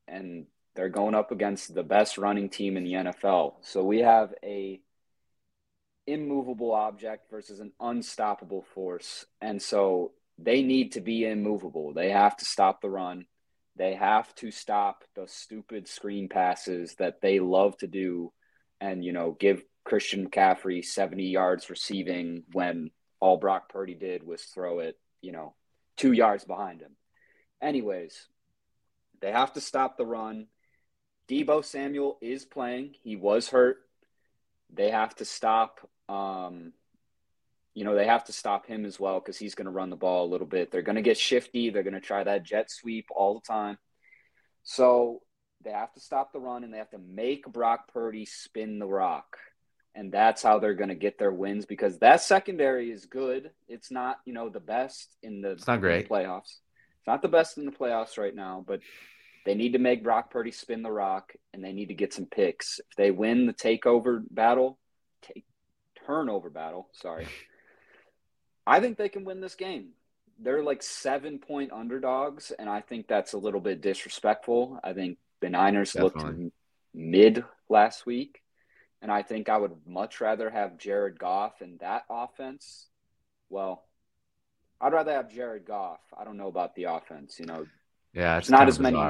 and 0.07 0.45
they're 0.75 0.89
going 0.89 1.15
up 1.15 1.31
against 1.31 1.73
the 1.73 1.83
best 1.83 2.17
running 2.17 2.49
team 2.49 2.77
in 2.77 2.83
the 2.83 2.93
NFL. 2.93 3.55
So 3.61 3.83
we 3.83 3.99
have 3.99 4.33
a 4.43 4.81
immovable 6.05 6.71
object 6.71 7.29
versus 7.29 7.59
an 7.59 7.71
unstoppable 7.79 8.65
force, 8.73 9.25
and 9.41 9.61
so 9.61 10.11
they 10.37 10.63
need 10.63 10.93
to 10.93 11.01
be 11.01 11.25
immovable. 11.25 11.93
They 11.93 12.09
have 12.09 12.35
to 12.37 12.45
stop 12.45 12.81
the 12.81 12.89
run. 12.89 13.25
They 13.75 13.95
have 13.95 14.33
to 14.35 14.51
stop 14.51 15.03
the 15.15 15.27
stupid 15.27 15.87
screen 15.87 16.29
passes 16.29 16.95
that 16.95 17.21
they 17.21 17.39
love 17.39 17.77
to 17.77 17.87
do, 17.87 18.31
and 18.81 19.03
you 19.03 19.13
know 19.13 19.35
give 19.39 19.63
Christian 19.83 20.29
McCaffrey 20.29 20.83
70 20.83 21.25
yards 21.25 21.69
receiving 21.69 22.43
when 22.51 22.91
all 23.19 23.37
Brock 23.37 23.69
Purdy 23.69 23.95
did 23.95 24.23
was 24.23 24.43
throw 24.43 24.79
it, 24.79 24.97
you 25.21 25.31
know, 25.31 25.55
two 25.97 26.11
yards 26.11 26.43
behind 26.43 26.81
him. 26.81 26.95
Anyways, 27.63 28.27
they 29.21 29.31
have 29.31 29.53
to 29.53 29.61
stop 29.61 29.97
the 29.97 30.05
run. 30.05 30.47
Deebo 31.29 31.63
Samuel 31.63 32.17
is 32.21 32.43
playing. 32.43 32.95
He 33.01 33.15
was 33.15 33.47
hurt. 33.47 33.77
They 34.73 34.91
have 34.91 35.15
to 35.15 35.25
stop. 35.25 35.79
Um, 36.09 36.73
you 37.73 37.85
know, 37.85 37.95
they 37.95 38.05
have 38.05 38.25
to 38.25 38.33
stop 38.33 38.67
him 38.67 38.85
as 38.85 38.99
well 38.99 39.19
because 39.19 39.37
he's 39.37 39.55
going 39.55 39.65
to 39.65 39.71
run 39.71 39.89
the 39.89 39.95
ball 39.95 40.25
a 40.25 40.31
little 40.31 40.45
bit. 40.45 40.71
They're 40.71 40.81
going 40.81 40.97
to 40.97 41.01
get 41.01 41.17
shifty. 41.17 41.69
They're 41.69 41.83
going 41.83 41.93
to 41.93 42.01
try 42.01 42.23
that 42.23 42.43
jet 42.43 42.69
sweep 42.69 43.07
all 43.15 43.35
the 43.35 43.47
time. 43.47 43.77
So 44.63 45.21
they 45.63 45.71
have 45.71 45.93
to 45.93 46.01
stop 46.01 46.33
the 46.33 46.39
run 46.41 46.63
and 46.63 46.73
they 46.73 46.77
have 46.77 46.91
to 46.91 46.99
make 46.99 47.47
Brock 47.47 47.91
Purdy 47.93 48.25
spin 48.25 48.77
the 48.79 48.85
rock. 48.85 49.37
And 49.95 50.11
that's 50.11 50.43
how 50.43 50.59
they're 50.59 50.73
going 50.73 50.89
to 50.89 50.95
get 50.95 51.17
their 51.17 51.31
wins 51.31 51.65
because 51.65 51.99
that 51.99 52.21
secondary 52.21 52.91
is 52.91 53.05
good. 53.05 53.51
It's 53.67 53.89
not, 53.89 54.17
you 54.25 54.33
know, 54.33 54.49
the 54.49 54.59
best 54.59 55.15
in 55.23 55.41
the, 55.41 55.51
it's 55.51 55.67
not 55.67 55.79
great. 55.81 56.09
playoffs. 56.09 56.57
Not 57.05 57.21
the 57.21 57.27
best 57.27 57.57
in 57.57 57.65
the 57.65 57.71
playoffs 57.71 58.17
right 58.17 58.35
now, 58.35 58.63
but 58.65 58.79
they 59.45 59.55
need 59.55 59.73
to 59.73 59.79
make 59.79 60.03
Brock 60.03 60.31
Purdy 60.31 60.51
spin 60.51 60.83
the 60.83 60.91
rock 60.91 61.33
and 61.53 61.63
they 61.63 61.73
need 61.73 61.87
to 61.87 61.93
get 61.93 62.13
some 62.13 62.25
picks. 62.25 62.79
If 62.79 62.95
they 62.95 63.11
win 63.11 63.45
the 63.45 63.53
takeover 63.53 64.23
battle, 64.29 64.79
take 65.21 65.45
turnover 66.05 66.49
battle, 66.49 66.89
sorry. 66.93 67.27
I 68.65 68.79
think 68.79 68.97
they 68.97 69.09
can 69.09 69.25
win 69.25 69.41
this 69.41 69.55
game. 69.55 69.89
They're 70.39 70.63
like 70.63 70.81
seven 70.81 71.39
point 71.39 71.71
underdogs, 71.71 72.51
and 72.57 72.69
I 72.69 72.81
think 72.81 73.07
that's 73.07 73.33
a 73.33 73.37
little 73.37 73.59
bit 73.59 73.81
disrespectful. 73.81 74.79
I 74.83 74.93
think 74.93 75.17
the 75.41 75.49
Niners 75.49 75.93
Definitely. 75.93 76.43
looked 76.45 76.53
mid 76.93 77.43
last 77.69 78.05
week, 78.05 78.41
and 79.01 79.11
I 79.11 79.21
think 79.21 79.49
I 79.49 79.57
would 79.57 79.73
much 79.85 80.21
rather 80.21 80.49
have 80.49 80.77
Jared 80.77 81.19
Goff 81.19 81.61
in 81.61 81.77
that 81.81 82.03
offense. 82.09 82.87
Well, 83.49 83.83
I'd 84.83 84.91
rather 84.91 85.13
have 85.13 85.31
Jared 85.31 85.65
Goff. 85.65 86.01
I 86.17 86.25
don't 86.25 86.35
know 86.35 86.49
about 86.49 86.75
the 86.75 86.83
offense. 86.83 87.39
You 87.39 87.45
know, 87.45 87.65
yeah, 88.13 88.37
it's 88.37 88.49
not 88.49 88.67
as 88.67 88.79
many, 88.79 89.01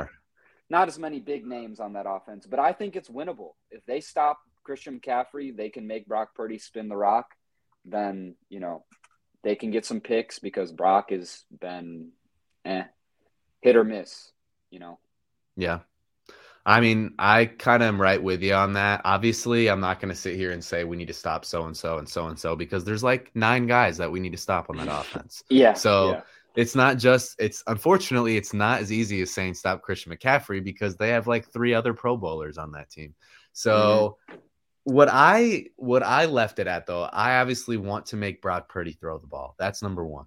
not 0.70 0.88
as 0.88 1.00
many 1.00 1.20
big 1.20 1.48
names 1.48 1.80
on 1.80 1.94
that 1.94 2.06
offense. 2.08 2.46
But 2.46 2.60
I 2.60 2.74
think 2.74 2.96
it's 2.96 3.10
winnable 3.10 3.54
if 3.72 3.84
they 3.88 4.00
stop 4.00 4.40
Christian 4.64 5.00
McCaffrey. 5.00 5.56
They 5.56 5.70
can 5.70 5.88
make 5.88 6.06
Brock 6.06 6.36
Purdy 6.36 6.60
spin 6.60 6.90
the 6.90 6.96
rock. 6.96 7.32
Then 7.86 8.36
you 8.50 8.60
know 8.60 8.86
they 9.44 9.56
can 9.56 9.72
get 9.72 9.84
some 9.84 10.00
picks 10.00 10.38
because 10.38 10.72
Brock 10.72 11.10
has 11.10 11.44
been 11.60 12.12
eh, 12.66 12.84
hit 13.62 13.76
or 13.76 13.84
miss. 13.84 14.32
You 14.70 14.78
know. 14.80 15.00
Yeah, 15.56 15.80
I 16.66 16.80
mean, 16.80 17.14
I 17.20 17.46
kind 17.46 17.84
of 17.84 17.88
am 17.88 18.02
right 18.02 18.22
with 18.22 18.42
you 18.42 18.54
on 18.54 18.74
that. 18.74 19.02
Obviously, 19.04 19.70
I'm 19.70 19.82
not 19.82 20.00
going 20.00 20.14
to 20.14 20.20
sit 20.20 20.36
here 20.36 20.52
and 20.52 20.64
say 20.64 20.86
we 20.86 20.96
need 20.96 21.10
to 21.10 21.14
stop 21.14 21.44
so 21.44 21.66
and 21.66 21.76
so 21.76 21.98
and 21.98 22.08
so 22.08 22.28
and 22.28 22.40
so 22.40 22.56
because 22.56 22.86
there's 22.86 23.04
like 23.04 23.32
nine 23.36 23.68
guys 23.68 23.98
that 23.98 24.12
we 24.12 24.22
need 24.22 24.32
to 24.32 24.38
stop 24.38 24.70
on 24.70 24.78
that 24.78 24.88
offense. 24.88 25.44
yeah. 25.50 25.74
So 25.74 26.12
yeah. 26.12 26.22
it's 26.56 26.74
not 26.74 26.98
just 26.98 27.36
it's 27.38 27.64
unfortunately 27.68 28.38
it's 28.38 28.54
not 28.54 28.80
as 28.80 28.94
easy 28.94 29.22
as 29.22 29.32
saying 29.32 29.56
stop 29.56 29.82
Christian 29.82 30.14
McCaffrey 30.14 30.64
because 30.64 30.96
they 30.96 31.10
have 31.10 31.28
like 31.28 31.52
three 31.52 31.74
other 31.74 31.94
Pro 31.94 32.16
Bowlers 32.16 32.58
on 32.58 32.72
that 32.72 32.90
team. 32.90 33.14
So 33.52 34.18
mm-hmm. 34.30 34.40
what 34.86 35.10
I 35.12 35.66
what 35.76 36.02
I 36.02 36.28
left 36.28 36.60
it 36.60 36.68
at 36.68 36.86
though, 36.86 37.04
I 37.04 37.42
obviously 37.42 37.76
want 37.76 38.06
to 38.08 38.16
make 38.16 38.42
Brock 38.42 38.70
Purdy 38.70 38.94
throw 38.94 39.18
the 39.18 39.28
ball. 39.28 39.56
That's 39.60 39.82
number 39.84 40.06
one. 40.06 40.26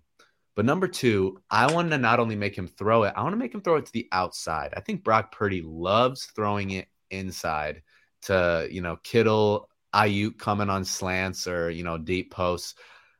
But 0.56 0.64
number 0.64 0.88
two, 0.88 1.42
I 1.50 1.70
want 1.70 1.90
to 1.90 1.98
not 1.98 2.18
only 2.18 2.34
make 2.34 2.56
him 2.56 2.66
throw 2.66 3.04
it, 3.04 3.12
I 3.14 3.22
want 3.22 3.34
to 3.34 3.38
make 3.38 3.54
him 3.54 3.60
throw 3.60 3.76
it 3.76 3.84
to 3.86 3.92
the 3.92 4.08
outside. 4.10 4.72
I 4.74 4.80
think 4.80 5.04
Brock 5.04 5.30
Purdy 5.30 5.62
loves 5.62 6.24
throwing 6.34 6.70
it 6.70 6.88
inside 7.10 7.82
to, 8.22 8.66
you 8.70 8.80
know, 8.80 8.96
Kittle, 9.04 9.68
Aiyuk 9.94 10.38
coming 10.38 10.70
on 10.70 10.84
slants 10.84 11.46
or, 11.46 11.70
you 11.70 11.84
know, 11.84 11.98
deep 11.98 12.32
posts. 12.32 12.74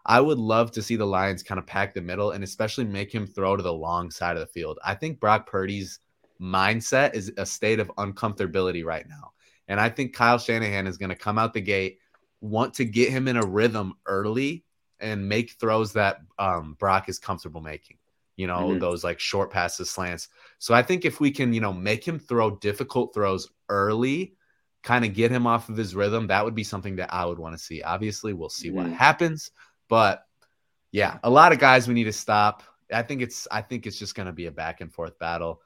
I 0.07 0.21
would 0.21 0.39
love 0.39 0.71
to 0.73 0.83
see 0.83 0.97
the 0.97 1.05
Lions 1.05 1.43
kind 1.43 1.59
of 1.59 1.67
pack 1.67 1.93
the 1.93 2.01
middle 2.01 2.31
and 2.31 2.43
especially 2.43 2.85
make 2.85 3.15
him 3.15 3.27
throw 3.27 3.55
to 3.55 3.63
the 3.63 3.73
long 3.73 4.11
side 4.11 4.37
of 4.37 4.41
the 4.41 4.47
field. 4.47 4.79
I 4.83 4.95
think 4.95 5.21
Brock 5.21 5.47
Purdy's 5.47 6.01
mindset 6.41 7.15
is 7.15 7.33
a 7.37 7.45
state 7.45 7.81
of 7.81 7.91
uncomfortability 7.99 8.85
right 8.85 9.07
now. 9.09 9.33
And 9.69 9.79
I 9.79 9.91
think 9.91 10.15
Kyle 10.15 10.39
Shanahan 10.39 10.87
is 10.87 10.97
going 10.97 11.11
to 11.11 11.17
come 11.17 11.39
out 11.39 11.53
the 11.53 11.61
gate, 11.61 11.99
want 12.41 12.73
to 12.75 12.85
get 12.85 13.11
him 13.11 13.29
in 13.29 13.37
a 13.37 13.45
rhythm 13.45 13.95
early 14.07 14.65
and 15.01 15.29
make 15.29 15.53
throws 15.53 15.93
that 15.93 16.19
um, 16.39 16.77
Brock 16.79 17.09
is 17.09 17.19
comfortable 17.19 17.61
making. 17.61 17.99
You 18.37 18.47
know, 18.47 18.69
mm-hmm. 18.69 18.79
those 18.79 19.03
like 19.03 19.19
short 19.19 19.51
passes, 19.51 19.91
slants. 19.91 20.29
So 20.59 20.75
I 20.75 20.83
think 20.83 21.05
if 21.05 21.21
we 21.21 21.31
can, 21.31 21.55
you 21.55 21.61
know, 21.61 21.73
make 21.73 22.07
him 22.07 22.19
throw 22.19 22.57
difficult 22.57 23.15
throws 23.15 23.49
early, 23.69 24.35
kind 24.83 25.05
of 25.05 25.15
get 25.15 25.31
him 25.31 25.47
off 25.47 25.69
of 25.69 25.77
his 25.77 25.95
rhythm, 25.95 26.27
that 26.27 26.45
would 26.45 26.55
be 26.55 26.65
something 26.65 26.97
that 26.97 27.13
I 27.13 27.25
would 27.25 27.39
want 27.39 27.57
to 27.57 27.63
see. 27.63 27.83
Obviously, 27.83 28.35
we'll 28.35 28.51
see 28.51 28.69
mm-hmm. 28.69 28.77
what 28.77 28.93
happens, 28.93 29.51
but 29.89 30.27
yeah, 30.93 31.19
a 31.23 31.31
lot 31.31 31.53
of 31.53 31.59
guys 31.59 31.89
we 31.89 31.95
need 31.95 32.05
to 32.05 32.13
stop. 32.13 32.63
I 32.93 33.03
think 33.03 33.23
it's 33.23 33.49
I 33.51 33.63
think 33.63 33.87
it's 33.87 33.99
just 33.99 34.15
going 34.15 34.27
to 34.27 34.33
be 34.33 34.47
a 34.47 34.53
back 34.53 34.81
and 34.81 34.93
forth 34.93 35.19
battle. 35.19 35.63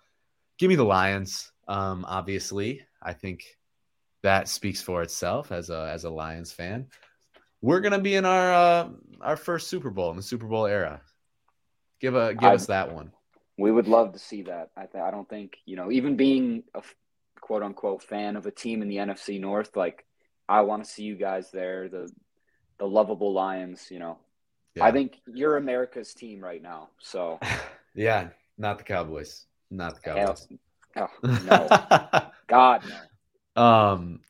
Give 0.58 0.68
me 0.68 0.76
the 0.76 0.84
Lions. 0.84 1.52
Um, 1.66 2.04
obviously, 2.08 2.82
I 3.02 3.12
think 3.14 3.58
that 4.22 4.48
speaks 4.48 4.80
for 4.80 5.02
itself 5.02 5.50
as 5.50 5.70
a 5.70 5.90
as 5.92 6.04
a 6.04 6.10
Lions 6.10 6.52
fan 6.52 6.86
we're 7.62 7.80
gonna 7.80 7.98
be 7.98 8.14
in 8.14 8.24
our 8.24 8.52
uh, 8.52 8.88
our 9.20 9.36
first 9.36 9.68
Super 9.68 9.90
Bowl 9.90 10.10
in 10.10 10.16
the 10.16 10.22
Super 10.22 10.46
Bowl 10.46 10.66
era. 10.66 11.00
Give 12.00 12.14
a 12.14 12.34
give 12.34 12.50
I, 12.50 12.54
us 12.54 12.66
that 12.66 12.92
one. 12.92 13.12
We 13.58 13.70
would 13.70 13.88
love 13.88 14.12
to 14.12 14.18
see 14.18 14.42
that. 14.42 14.70
I 14.76 14.86
th- 14.86 15.02
I 15.02 15.10
don't 15.10 15.28
think 15.28 15.58
you 15.66 15.76
know 15.76 15.90
even 15.90 16.16
being 16.16 16.64
a 16.74 16.82
quote 17.40 17.62
unquote 17.62 18.02
fan 18.02 18.36
of 18.36 18.46
a 18.46 18.50
team 18.50 18.82
in 18.82 18.88
the 18.88 18.96
NFC 18.96 19.40
North, 19.40 19.76
like 19.76 20.04
I 20.48 20.62
want 20.62 20.84
to 20.84 20.90
see 20.90 21.02
you 21.02 21.16
guys 21.16 21.50
there. 21.50 21.88
The 21.88 22.10
the 22.78 22.86
lovable 22.86 23.32
Lions, 23.32 23.88
you 23.90 23.98
know. 23.98 24.18
Yeah. 24.74 24.84
I 24.84 24.92
think 24.92 25.20
you're 25.26 25.56
America's 25.56 26.14
team 26.14 26.40
right 26.40 26.62
now. 26.62 26.88
So 26.98 27.38
yeah, 27.94 28.28
not 28.56 28.78
the 28.78 28.84
Cowboys. 28.84 29.46
Not 29.70 29.96
the 29.96 30.00
Cowboys. 30.00 30.48
Hell, 30.94 31.10
oh, 31.22 31.38
no. 31.44 32.30
God 32.46 32.82
no. 33.56 33.62
Um 33.62 34.20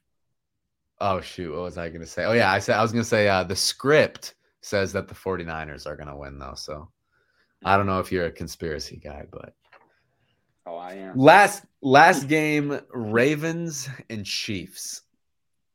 Oh 1.00 1.20
shoot, 1.20 1.52
what 1.52 1.62
was 1.62 1.78
I 1.78 1.88
going 1.88 2.00
to 2.00 2.06
say? 2.06 2.24
Oh 2.24 2.32
yeah, 2.32 2.52
I 2.52 2.58
said 2.58 2.76
I 2.76 2.82
was 2.82 2.92
going 2.92 3.02
to 3.02 3.08
say 3.08 3.28
uh, 3.28 3.44
the 3.44 3.56
script 3.56 4.34
says 4.60 4.92
that 4.92 5.08
the 5.08 5.14
49ers 5.14 5.86
are 5.86 5.96
going 5.96 6.08
to 6.08 6.16
win 6.16 6.38
though. 6.38 6.54
So 6.54 6.90
I 7.64 7.76
don't 7.76 7.86
know 7.86 8.00
if 8.00 8.12
you're 8.12 8.26
a 8.26 8.32
conspiracy 8.32 8.96
guy, 8.96 9.26
but 9.30 9.54
Oh, 10.66 10.76
I 10.76 10.94
am. 10.94 11.16
Last 11.16 11.64
last 11.82 12.28
game 12.28 12.80
Ravens 12.92 13.88
and 14.08 14.24
Chiefs. 14.24 15.02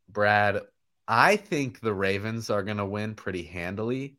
Brad, 0.07 0.61
I 1.07 1.35
think 1.35 1.81
the 1.81 1.93
Ravens 1.93 2.49
are 2.49 2.63
going 2.63 2.77
to 2.77 2.85
win 2.85 3.15
pretty 3.15 3.43
handily. 3.43 4.17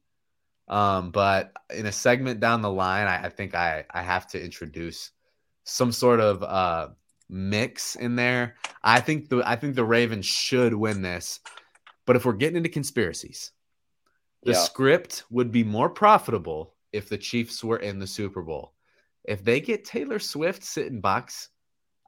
Um, 0.68 1.12
but 1.12 1.52
in 1.72 1.86
a 1.86 1.92
segment 1.92 2.40
down 2.40 2.61
the 2.61 2.70
line, 2.70 3.07
I, 3.07 3.26
I 3.26 3.28
think 3.30 3.54
I 3.54 3.84
I 3.90 4.02
have 4.02 4.26
to 4.28 4.44
introduce 4.44 5.12
some 5.64 5.92
sort 5.92 6.20
of 6.20 6.42
uh 6.42 6.88
mix 7.29 7.97
in 7.97 8.16
there. 8.16 8.57
I 8.83 9.01
think 9.01 9.29
the 9.29 9.43
I 9.45 9.57
think 9.57 9.74
the 9.74 9.85
Ravens 9.85 10.27
should 10.27 10.74
win 10.74 11.03
this. 11.03 11.41
But 12.07 12.16
if 12.16 12.24
we're 12.24 12.35
getting 12.35 12.57
into 12.57 12.68
conspiracies, 12.68 13.53
the 14.43 14.53
yeah. 14.53 14.59
script 14.59 15.24
would 15.31 15.51
be 15.51 15.64
more 15.64 15.91
profitable 15.91 16.74
if 16.93 17.09
the 17.09 17.18
Chiefs 17.18 17.64
were 17.64 17.79
in 17.79 17.99
the 17.99 18.07
Super 18.07 18.43
Bowl. 18.43 18.72
If 19.24 19.45
they 19.45 19.61
get 19.61 19.85
Taylor 19.85 20.20
Swift 20.20 20.62
sitting 20.62 21.01
box, 21.01 21.49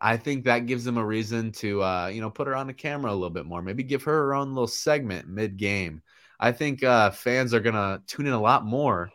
I 0.00 0.16
think 0.16 0.44
that 0.44 0.66
gives 0.66 0.84
them 0.84 0.98
a 0.98 1.04
reason 1.04 1.50
to 1.52 1.82
uh, 1.82 2.06
you 2.06 2.20
know, 2.20 2.30
put 2.30 2.46
her 2.46 2.54
on 2.54 2.68
the 2.68 2.72
camera 2.72 3.10
a 3.10 3.14
little 3.14 3.30
bit 3.30 3.46
more. 3.46 3.60
Maybe 3.60 3.82
give 3.82 4.04
her 4.04 4.12
her 4.12 4.34
own 4.34 4.54
little 4.54 4.68
segment 4.68 5.28
mid-game. 5.28 6.02
I 6.38 6.52
think 6.52 6.84
uh, 6.84 7.10
fans 7.10 7.52
are 7.52 7.60
gonna 7.60 8.00
tune 8.06 8.26
in 8.26 8.32
a 8.32 8.40
lot 8.40 8.64
more 8.64 9.10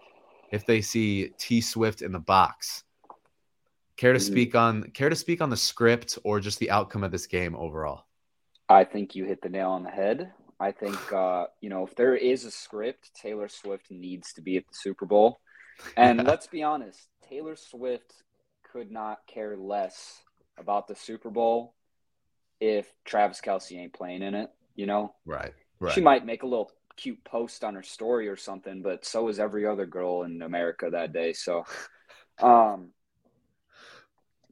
if 0.52 0.66
they 0.66 0.82
see 0.82 1.30
T 1.38 1.62
Swift 1.62 2.02
in 2.02 2.12
the 2.12 2.20
box. 2.20 2.84
Care 4.04 4.12
to 4.12 4.20
mm-hmm. 4.20 4.34
speak 4.34 4.54
on 4.54 4.84
care 4.92 5.08
to 5.08 5.16
speak 5.16 5.40
on 5.40 5.50
the 5.50 5.56
script 5.56 6.20
or 6.26 6.42
just 6.42 6.60
the 6.60 6.70
outcome 6.72 7.06
of 7.06 7.12
this 7.14 7.26
game 7.26 7.56
overall? 7.56 8.04
I 8.68 8.84
think 8.84 9.16
you 9.16 9.24
hit 9.24 9.42
the 9.42 9.48
nail 9.48 9.70
on 9.70 9.84
the 9.84 9.92
head. 9.92 10.34
I 10.60 10.72
think 10.72 11.14
uh, 11.14 11.46
you 11.62 11.70
know 11.70 11.88
if 11.88 11.96
there 11.96 12.14
is 12.14 12.44
a 12.44 12.52
script, 12.52 13.12
Taylor 13.16 13.48
Swift 13.48 13.90
needs 13.90 14.34
to 14.34 14.42
be 14.42 14.58
at 14.58 14.68
the 14.68 14.74
Super 14.74 15.06
Bowl. 15.06 15.40
And 15.96 16.22
let's 16.22 16.48
be 16.48 16.64
honest, 16.64 17.00
Taylor 17.30 17.56
Swift 17.56 18.12
could 18.74 18.92
not 18.92 19.20
care 19.26 19.56
less 19.56 20.20
about 20.58 20.90
the 20.90 20.96
Super 20.96 21.30
Bowl 21.30 21.74
if 22.60 22.92
Travis 23.06 23.40
Kelce 23.40 23.78
ain't 23.78 23.94
playing 23.94 24.22
in 24.22 24.36
it. 24.36 24.50
You 24.76 24.86
know, 24.86 25.16
right? 25.26 25.54
Right. 25.80 25.94
She 25.94 26.02
might 26.02 26.26
make 26.26 26.44
a 26.44 26.48
little 26.48 26.74
cute 26.98 27.24
post 27.24 27.64
on 27.64 27.74
her 27.76 27.84
story 27.84 28.28
or 28.28 28.36
something, 28.36 28.82
but 28.82 29.06
so 29.06 29.30
is 29.30 29.40
every 29.40 29.66
other 29.66 29.86
girl 29.86 30.24
in 30.24 30.42
America 30.42 30.90
that 30.92 31.14
day. 31.14 31.32
So, 31.32 31.64
um, 32.42 32.90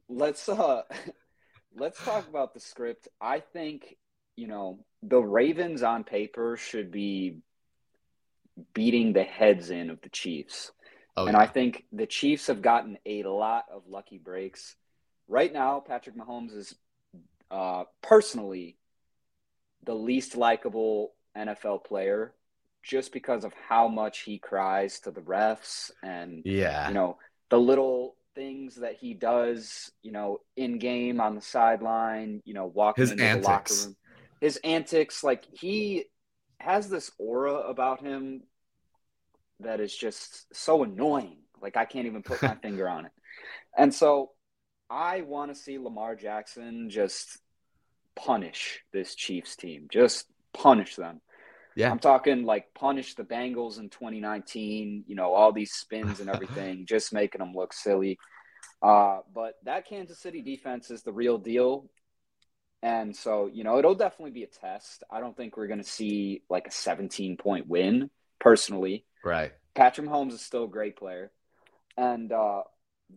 let's 0.08 0.48
uh 0.48 0.82
let's 1.76 2.02
talk 2.04 2.28
about 2.28 2.54
the 2.54 2.60
script. 2.60 3.08
I 3.20 3.40
think, 3.40 3.96
you 4.36 4.46
know, 4.46 4.84
the 5.02 5.20
Ravens 5.20 5.82
on 5.82 6.04
paper 6.04 6.56
should 6.56 6.90
be 6.90 7.38
beating 8.74 9.12
the 9.12 9.22
heads 9.22 9.70
in 9.70 9.90
of 9.90 10.00
the 10.02 10.08
Chiefs. 10.08 10.72
Oh, 11.16 11.26
and 11.26 11.36
yeah. 11.36 11.42
I 11.42 11.46
think 11.46 11.84
the 11.92 12.06
Chiefs 12.06 12.46
have 12.46 12.62
gotten 12.62 12.98
a 13.04 13.22
lot 13.24 13.64
of 13.72 13.82
lucky 13.88 14.18
breaks. 14.18 14.76
Right 15.28 15.52
now, 15.52 15.80
Patrick 15.80 16.16
Mahomes 16.16 16.56
is 16.56 16.74
uh, 17.50 17.84
personally 18.02 18.76
the 19.84 19.94
least 19.94 20.36
likable 20.36 21.12
NFL 21.36 21.84
player 21.84 22.34
just 22.82 23.12
because 23.12 23.44
of 23.44 23.52
how 23.68 23.88
much 23.88 24.20
he 24.20 24.38
cries 24.38 25.00
to 25.00 25.10
the 25.10 25.20
refs 25.20 25.90
and 26.02 26.42
yeah, 26.44 26.88
you 26.88 26.94
know, 26.94 27.18
the 27.50 27.58
little 27.58 28.16
things 28.34 28.76
that 28.76 28.96
he 29.00 29.14
does, 29.14 29.90
you 30.02 30.12
know, 30.12 30.40
in 30.56 30.78
game 30.78 31.20
on 31.20 31.34
the 31.34 31.40
sideline, 31.40 32.42
you 32.44 32.54
know, 32.54 32.66
walking 32.66 33.02
his 33.02 33.10
into 33.12 33.24
antics. 33.24 33.46
the 33.46 33.52
locker 33.52 33.74
room. 33.74 33.96
His 34.40 34.56
antics, 34.64 35.22
like 35.22 35.44
he 35.52 36.04
has 36.58 36.88
this 36.88 37.10
aura 37.18 37.54
about 37.54 38.00
him 38.00 38.42
that 39.60 39.80
is 39.80 39.94
just 39.94 40.54
so 40.54 40.82
annoying. 40.82 41.38
Like 41.60 41.76
I 41.76 41.84
can't 41.84 42.06
even 42.06 42.22
put 42.22 42.42
my 42.42 42.54
finger 42.62 42.88
on 42.88 43.06
it. 43.06 43.12
And 43.76 43.94
so 43.94 44.30
I 44.90 45.22
want 45.22 45.54
to 45.54 45.60
see 45.60 45.78
Lamar 45.78 46.16
Jackson 46.16 46.90
just 46.90 47.38
punish 48.14 48.80
this 48.92 49.14
Chiefs 49.14 49.56
team. 49.56 49.86
Just 49.90 50.26
punish 50.52 50.96
them. 50.96 51.20
Yeah. 51.74 51.90
I'm 51.90 51.98
talking 51.98 52.44
like 52.44 52.74
punish 52.74 53.14
the 53.14 53.24
Bengals 53.24 53.78
in 53.78 53.88
2019, 53.88 55.04
you 55.06 55.14
know, 55.14 55.32
all 55.32 55.52
these 55.52 55.72
spins 55.72 56.20
and 56.20 56.28
everything, 56.28 56.86
just 56.88 57.12
making 57.12 57.38
them 57.38 57.54
look 57.54 57.72
silly. 57.72 58.18
Uh, 58.82 59.20
but 59.34 59.54
that 59.64 59.86
Kansas 59.86 60.18
City 60.18 60.42
defense 60.42 60.90
is 60.90 61.02
the 61.02 61.12
real 61.12 61.38
deal. 61.38 61.88
And 62.82 63.14
so, 63.14 63.48
you 63.52 63.62
know, 63.62 63.78
it'll 63.78 63.94
definitely 63.94 64.32
be 64.32 64.42
a 64.42 64.48
test. 64.48 65.04
I 65.10 65.20
don't 65.20 65.36
think 65.36 65.56
we're 65.56 65.68
going 65.68 65.82
to 65.82 65.88
see 65.88 66.42
like 66.50 66.66
a 66.66 66.72
17 66.72 67.36
point 67.36 67.68
win 67.68 68.10
personally. 68.40 69.04
Right. 69.24 69.52
Patrick 69.74 70.08
Mahomes 70.08 70.32
is 70.32 70.42
still 70.42 70.64
a 70.64 70.68
great 70.68 70.96
player. 70.96 71.30
And 71.96 72.32
uh, 72.32 72.62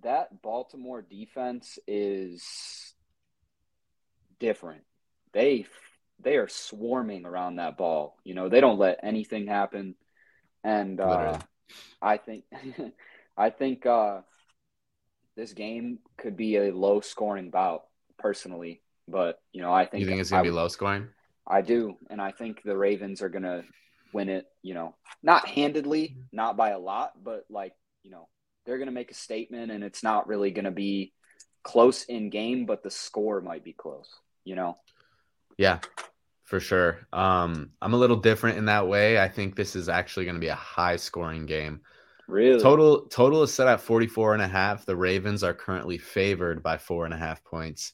that 0.03 0.41
Baltimore 0.43 1.01
defense 1.01 1.79
is 1.87 2.93
different. 4.39 4.83
They 5.33 5.65
they 6.19 6.37
are 6.37 6.47
swarming 6.47 7.25
around 7.25 7.57
that 7.57 7.77
ball. 7.77 8.17
You 8.23 8.33
know, 8.33 8.49
they 8.49 8.61
don't 8.61 8.79
let 8.79 8.99
anything 9.03 9.47
happen. 9.47 9.95
And 10.63 10.99
uh, 10.99 11.37
I 12.01 12.17
think 12.17 12.45
I 13.37 13.49
think 13.49 13.85
uh, 13.85 14.21
this 15.35 15.53
game 15.53 15.99
could 16.17 16.37
be 16.37 16.57
a 16.57 16.73
low 16.73 17.01
scoring 17.01 17.49
bout 17.49 17.83
personally. 18.17 18.81
But 19.07 19.39
you 19.51 19.61
know, 19.61 19.73
I 19.73 19.85
think 19.85 20.01
you 20.01 20.07
think 20.07 20.21
it's 20.21 20.31
gonna 20.31 20.41
I, 20.41 20.45
be 20.45 20.51
low 20.51 20.67
scoring. 20.67 21.09
I 21.47 21.61
do, 21.61 21.97
and 22.09 22.21
I 22.21 22.31
think 22.31 22.63
the 22.63 22.75
Ravens 22.75 23.21
are 23.21 23.29
gonna 23.29 23.63
win 24.13 24.29
it. 24.29 24.47
You 24.63 24.73
know, 24.73 24.95
not 25.21 25.47
handedly, 25.47 26.17
not 26.31 26.57
by 26.57 26.71
a 26.71 26.79
lot, 26.79 27.11
but 27.23 27.45
like 27.49 27.73
you 28.03 28.09
know, 28.09 28.27
they're 28.65 28.79
gonna 28.79 28.91
make 28.91 29.11
a 29.11 29.15
statement, 29.15 29.71
and 29.71 29.83
it's 29.83 30.01
not 30.01 30.27
really 30.27 30.49
gonna 30.49 30.71
be 30.71 31.13
close 31.61 32.03
in 32.03 32.29
game, 32.29 32.65
but 32.65 32.81
the 32.81 32.91
score 32.91 33.41
might 33.41 33.63
be 33.63 33.73
close. 33.73 34.09
You 34.43 34.55
know. 34.55 34.77
Yeah, 35.57 35.79
for 36.43 36.59
sure. 36.59 37.07
Um, 37.13 37.71
I'm 37.81 37.93
a 37.93 37.97
little 37.97 38.17
different 38.17 38.57
in 38.57 38.65
that 38.65 38.87
way. 38.87 39.19
I 39.19 39.27
think 39.27 39.55
this 39.55 39.75
is 39.75 39.89
actually 39.89 40.25
going 40.25 40.35
to 40.35 40.41
be 40.41 40.47
a 40.47 40.55
high 40.55 40.95
scoring 40.95 41.45
game. 41.45 41.81
Really? 42.27 42.61
Total 42.61 43.01
total 43.07 43.43
is 43.43 43.53
set 43.53 43.67
at 43.67 43.81
44 43.81 44.33
and 44.33 44.41
a 44.41 44.47
half. 44.47 44.85
The 44.85 44.95
Ravens 44.95 45.43
are 45.43 45.53
currently 45.53 45.97
favored 45.97 46.63
by 46.63 46.77
four 46.77 47.05
and 47.05 47.13
a 47.13 47.17
half 47.17 47.43
points. 47.43 47.93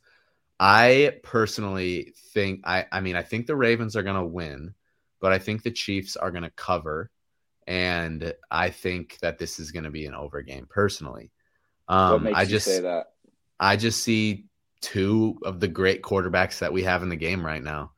I 0.59 1.17
personally 1.23 2.13
think 2.33 2.61
I 2.65 2.85
I 2.91 3.01
mean 3.01 3.15
I 3.15 3.23
think 3.23 3.47
the 3.47 3.55
Ravens 3.55 3.95
are 3.95 4.03
going 4.03 4.15
to 4.15 4.25
win, 4.25 4.73
but 5.19 5.33
I 5.33 5.39
think 5.39 5.63
the 5.63 5.71
Chiefs 5.71 6.15
are 6.15 6.31
going 6.31 6.43
to 6.43 6.51
cover 6.51 7.09
and 7.67 8.33
I 8.49 8.69
think 8.69 9.17
that 9.19 9.37
this 9.37 9.59
is 9.59 9.71
going 9.71 9.83
to 9.83 9.91
be 9.91 10.05
an 10.05 10.13
over 10.13 10.41
game 10.41 10.67
personally. 10.69 11.31
Um 11.87 12.11
what 12.11 12.23
makes 12.23 12.37
I 12.37 12.41
you 12.43 12.47
just 12.47 12.65
say 12.65 12.81
that? 12.81 13.07
I 13.59 13.75
just 13.75 14.01
see 14.01 14.45
two 14.81 15.39
of 15.43 15.59
the 15.59 15.67
great 15.67 16.01
quarterbacks 16.01 16.59
that 16.59 16.73
we 16.73 16.83
have 16.83 17.03
in 17.03 17.09
the 17.09 17.15
game 17.15 17.45
right 17.45 17.63
now. 17.63 17.91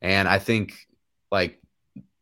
And 0.00 0.26
I 0.26 0.38
think 0.38 0.74
like 1.30 1.60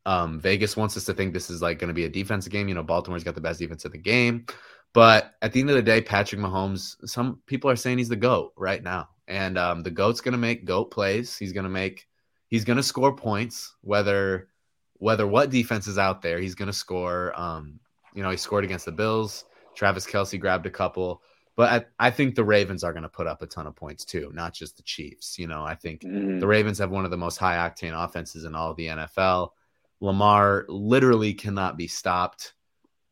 um, 0.04 0.40
Vegas 0.40 0.76
wants 0.76 0.96
us 0.96 1.04
to 1.04 1.14
think 1.14 1.32
this 1.32 1.50
is 1.50 1.62
like 1.62 1.78
going 1.78 1.88
to 1.88 1.94
be 1.94 2.04
a 2.04 2.08
defensive 2.08 2.52
game. 2.52 2.68
You 2.68 2.74
know, 2.74 2.82
Baltimore's 2.82 3.24
got 3.24 3.34
the 3.34 3.40
best 3.40 3.58
defense 3.58 3.84
in 3.84 3.92
the 3.92 3.98
game. 3.98 4.46
But 4.94 5.34
at 5.42 5.52
the 5.52 5.60
end 5.60 5.70
of 5.70 5.76
the 5.76 5.82
day, 5.82 6.00
Patrick 6.00 6.40
Mahomes, 6.40 6.96
some 7.06 7.40
people 7.46 7.70
are 7.70 7.76
saying 7.76 7.98
he's 7.98 8.08
the 8.08 8.16
GOAT 8.16 8.52
right 8.56 8.82
now. 8.82 9.10
And 9.26 9.58
um, 9.58 9.82
the 9.82 9.90
GOAT's 9.90 10.22
going 10.22 10.32
to 10.32 10.38
make 10.38 10.64
GOAT 10.64 10.90
plays. 10.90 11.36
He's 11.36 11.52
going 11.52 11.64
to 11.64 11.70
make, 11.70 12.06
he's 12.48 12.64
going 12.64 12.78
to 12.78 12.82
score 12.82 13.14
points, 13.14 13.74
whether, 13.82 14.48
whether 14.94 15.26
what 15.26 15.50
defense 15.50 15.86
is 15.86 15.98
out 15.98 16.22
there, 16.22 16.40
he's 16.40 16.54
going 16.54 16.68
to 16.68 16.72
score. 16.72 17.38
Um, 17.38 17.78
you 18.14 18.22
know, 18.22 18.30
he 18.30 18.38
scored 18.38 18.64
against 18.64 18.86
the 18.86 18.92
Bills. 18.92 19.44
Travis 19.74 20.06
Kelce 20.06 20.40
grabbed 20.40 20.66
a 20.66 20.70
couple. 20.70 21.22
But 21.58 21.88
I, 21.98 22.06
I 22.06 22.10
think 22.12 22.36
the 22.36 22.44
Ravens 22.44 22.84
are 22.84 22.92
going 22.92 23.02
to 23.02 23.08
put 23.08 23.26
up 23.26 23.42
a 23.42 23.46
ton 23.48 23.66
of 23.66 23.74
points 23.74 24.04
too, 24.04 24.30
not 24.32 24.54
just 24.54 24.76
the 24.76 24.82
Chiefs. 24.84 25.40
You 25.40 25.48
know, 25.48 25.64
I 25.64 25.74
think 25.74 26.02
Mhm. 26.02 26.38
the 26.38 26.46
Ravens 26.46 26.78
have 26.78 26.92
one 26.92 27.04
of 27.04 27.10
the 27.10 27.16
most 27.16 27.36
high 27.36 27.56
octane 27.56 28.00
offenses 28.00 28.44
in 28.44 28.54
all 28.54 28.70
of 28.70 28.76
the 28.76 28.86
NFL. 28.86 29.54
Lamar 30.00 30.66
literally 30.68 31.34
cannot 31.34 31.76
be 31.76 31.88
stopped. 31.88 32.54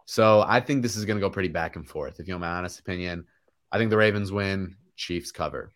So 0.05 0.42
I 0.47 0.61
think 0.61 0.82
this 0.82 0.94
is 0.94 1.05
going 1.05 1.16
to 1.16 1.20
go 1.20 1.28
pretty 1.28 1.49
back 1.49 1.74
and 1.74 1.88
forth. 1.88 2.20
If 2.20 2.28
you 2.28 2.34
want 2.34 2.42
my 2.42 2.51
honest 2.51 2.78
opinion, 2.78 3.26
I 3.72 3.78
think 3.78 3.90
the 3.90 3.97
Ravens 3.97 4.30
win, 4.30 4.76
Chiefs 4.94 5.32
cover. 5.32 5.72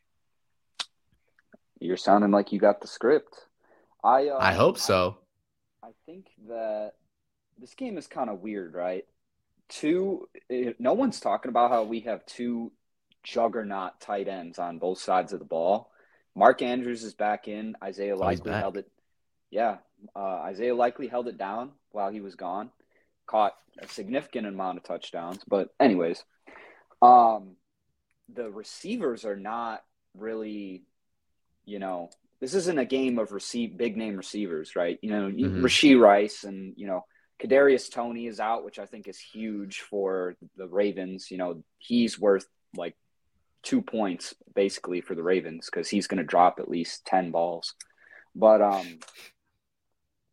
You're 1.81 1.97
sounding 1.97 2.31
like 2.31 2.53
you 2.53 2.61
got 2.61 2.81
the 2.81 2.87
script. 2.87 3.47
I 4.05 4.29
uh, 4.29 4.39
I 4.39 4.53
hope 4.53 4.79
so. 4.79 5.19
I 5.83 5.89
think 6.07 6.29
that 6.47 6.93
this 7.59 7.75
game 7.75 7.99
is 7.99 8.07
kind 8.07 8.31
of 8.31 8.43
weird, 8.43 8.75
right? 8.75 9.05
Two, 9.71 10.29
eh, 10.51 10.73
no 10.79 10.93
one's 10.93 11.21
talking 11.21 11.49
about 11.49 11.71
how 11.71 11.85
we 11.85 12.01
have 12.01 12.27
two 12.27 12.73
juggernaut 13.23 14.01
tight 14.01 14.29
ends 14.29 14.59
on 14.59 14.79
both 14.79 14.99
sides 14.99 15.33
of 15.33 15.39
the 15.39 15.45
ball. 15.45 15.91
Mark 16.35 16.61
Andrews 16.61 17.03
is 17.05 17.15
back 17.15 17.49
in. 17.49 17.77
Isaiah 17.83 18.15
Oh, 18.17 18.19
likely 18.19 18.53
held 18.53 18.77
it. 18.77 18.91
Yeah, 19.51 19.79
uh, 20.15 20.19
Isaiah 20.45 20.75
Likely 20.75 21.09
held 21.09 21.29
it 21.29 21.39
down 21.39 21.73
while 21.91 22.11
he 22.11 22.21
was 22.21 22.35
gone. 22.35 22.71
Caught 23.27 23.55
a 23.79 23.89
significant 23.89 24.47
amount 24.47 24.79
of 24.79 24.85
touchdowns, 24.85 25.43
but 25.47 25.71
anyways, 25.79 26.25
um, 27.01 27.57
the 28.29 28.51
receivers 28.51 29.25
are 29.25 29.37
not 29.37 29.83
really, 30.15 30.83
you 31.65 31.79
know, 31.79 32.11
this 32.41 32.55
isn't 32.55 32.79
a 32.79 32.85
game 32.85 33.19
of 33.19 33.33
receive 33.33 33.77
big 33.77 33.97
name 33.97 34.17
receivers, 34.17 34.75
right? 34.75 34.99
You 35.03 35.11
know, 35.11 35.29
Mhm. 35.29 35.63
Rashee 35.63 36.01
Rice 36.01 36.45
and 36.45 36.75
you 36.77 36.87
know 36.87 37.05
Kadarius 37.41 37.91
Toney 37.91 38.27
is 38.27 38.41
out, 38.41 38.65
which 38.65 38.79
I 38.79 38.87
think 38.87 39.09
is 39.09 39.19
huge 39.19 39.81
for 39.81 40.37
the 40.57 40.69
Ravens. 40.69 41.31
You 41.31 41.39
know, 41.39 41.63
he's 41.79 42.19
worth 42.19 42.47
like 42.77 42.97
two 43.63 43.83
points 43.83 44.35
basically 44.55 45.01
for 45.01 45.15
the 45.15 45.23
Ravens 45.23 45.69
because 45.71 45.89
he's 45.89 46.07
going 46.07 46.19
to 46.19 46.25
drop 46.25 46.59
at 46.59 46.71
least 46.71 47.05
ten 47.07 47.31
balls. 47.31 47.75
But 48.35 48.61
um, 48.61 48.99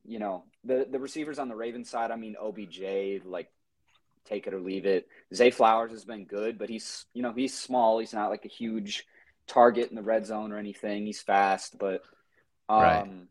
you 0.06 0.20
know, 0.20 0.44
the 0.64 0.88
the 0.90 1.00
receivers 1.00 1.40
on 1.40 1.50
the 1.50 1.56
Ravens 1.56 1.90
side, 1.90 2.12
I 2.12 2.16
mean, 2.16 2.36
OBJ, 2.42 3.26
like 3.26 3.50
take 4.26 4.48
it 4.48 4.54
or 4.54 4.60
leave 4.60 4.86
it. 4.86 5.08
Zay 5.34 5.52
Flowers 5.52 5.92
has 5.92 6.06
been 6.06 6.26
good, 6.26 6.58
but 6.58 6.70
he's 6.70 7.06
you 7.14 7.22
know 7.22 7.34
he's 7.34 7.58
small. 7.58 8.00
He's 8.00 8.14
not 8.14 8.30
like 8.30 8.46
a 8.46 8.50
huge 8.50 9.06
target 9.48 9.90
in 9.90 9.96
the 9.96 10.02
red 10.02 10.26
zone 10.26 10.52
or 10.52 10.58
anything. 10.58 11.06
He's 11.06 11.22
fast, 11.22 11.78
but 11.80 12.02
um, 12.70 12.82
Right. 12.82 13.28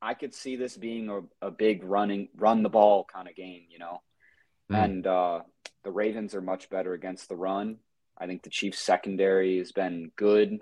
I 0.00 0.14
could 0.14 0.34
see 0.34 0.56
this 0.56 0.76
being 0.76 1.08
a, 1.08 1.46
a 1.46 1.50
big 1.50 1.82
running 1.84 2.28
run 2.36 2.62
the 2.62 2.68
ball 2.68 3.04
kind 3.04 3.28
of 3.28 3.34
game, 3.34 3.62
you 3.70 3.78
know. 3.78 4.02
Mm. 4.70 4.84
And 4.84 5.06
uh, 5.06 5.40
the 5.84 5.90
Ravens 5.90 6.34
are 6.34 6.40
much 6.42 6.68
better 6.70 6.92
against 6.92 7.28
the 7.28 7.36
run. 7.36 7.76
I 8.18 8.26
think 8.26 8.42
the 8.42 8.50
Chiefs 8.50 8.78
secondary 8.78 9.58
has 9.58 9.72
been 9.72 10.10
good, 10.16 10.60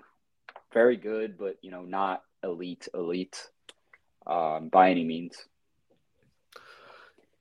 very 0.73 0.97
good, 0.97 1.37
but 1.37 1.57
you 1.61 1.71
know 1.71 1.83
not 1.83 2.21
elite 2.43 2.87
elite 2.93 3.49
um, 4.27 4.69
by 4.69 4.91
any 4.91 5.03
means. 5.03 5.45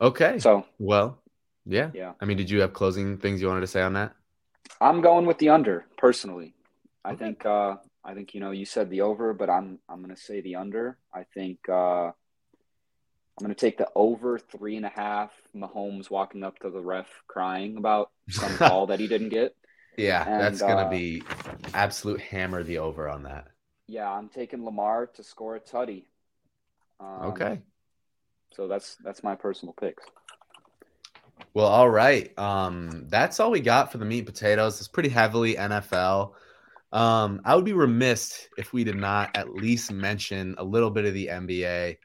Okay. 0.01 0.39
So 0.39 0.67
well, 0.79 1.19
yeah. 1.67 1.91
yeah. 1.95 2.13
I 2.21 2.25
mean, 2.25 2.37
did 2.37 2.51
you 2.51 2.61
have 2.61 2.73
closing 2.73 3.19
things 3.19 3.41
you 3.41 3.49
wanted 3.49 3.63
to 3.63 3.67
say 3.67 3.83
on 3.83 3.95
that? 3.95 4.15
I'm 4.81 5.01
going 5.01 5.27
with 5.27 5.39
the 5.39 5.51
under 5.51 5.87
personally. 5.97 6.55
I 7.05 7.13
Okay. 7.13 7.25
think 7.25 7.47
uh, 7.47 7.77
I 8.05 8.15
think 8.15 8.35
you 8.35 8.41
know 8.41 8.51
you 8.51 8.67
said 8.67 8.91
the 8.91 9.03
over, 9.03 9.33
but 9.33 9.49
I'm 9.49 9.79
I'm 9.89 10.03
going 10.03 10.15
to 10.15 10.21
say 10.21 10.41
the 10.41 10.57
under. 10.57 10.99
I 11.13 11.25
think 11.35 11.59
uh, 11.69 12.07
I'm 12.07 12.13
going 13.41 13.55
to 13.55 13.61
take 13.61 13.79
the 13.79 13.89
over 13.95 14.39
three 14.39 14.77
and 14.77 14.87
a 14.87 14.91
half. 14.91 15.33
Mahomes 15.57 16.11
walking 16.11 16.45
up 16.45 16.59
to 16.61 16.71
the 16.71 16.81
ref 16.81 17.09
crying 17.27 17.77
about 17.77 18.11
some 18.29 18.55
call 18.57 18.87
that 18.89 19.01
he 19.01 19.09
didn't 19.09 19.31
get. 19.31 19.57
Yeah, 19.97 20.25
And, 20.27 20.41
that's 20.41 20.61
gonna 20.61 20.87
uh, 20.87 20.91
be 20.91 21.23
absolute 21.73 22.21
hammer 22.21 22.63
the 22.65 22.79
over 22.79 23.09
on 23.09 23.23
that. 23.25 23.47
Yeah, 23.87 24.11
I'm 24.11 24.29
taking 24.29 24.65
Lamar 24.65 25.07
to 25.15 25.23
score 25.23 25.57
a 25.57 25.61
tutty. 25.61 26.05
Um, 27.01 27.31
Okay. 27.31 27.61
So 28.55 28.69
that's 28.69 28.97
that's 29.05 29.23
my 29.23 29.35
personal 29.35 29.75
picks. 29.75 30.05
Well, 31.55 31.67
all 31.67 31.91
right. 31.91 32.37
Um, 32.39 33.07
that's 33.09 33.41
all 33.41 33.51
we 33.51 33.61
got 33.61 33.91
for 33.91 33.99
the 33.99 34.05
meat 34.05 34.21
and 34.21 34.27
potatoes. 34.27 34.79
It's 34.79 34.89
pretty 34.89 35.09
heavily 35.09 35.55
NFL. 35.55 36.33
Um, 36.95 37.41
I 37.45 37.57
would 37.57 37.65
be 37.65 37.73
remiss 37.73 38.49
if 38.57 38.73
we 38.73 38.85
did 38.85 38.95
not 38.97 39.37
at 39.37 39.53
least 39.53 39.91
mention 39.91 40.55
a 40.59 40.65
little 40.65 40.91
bit 40.91 41.05
of 41.05 41.13
the 41.13 41.27
NBA. 41.27 41.97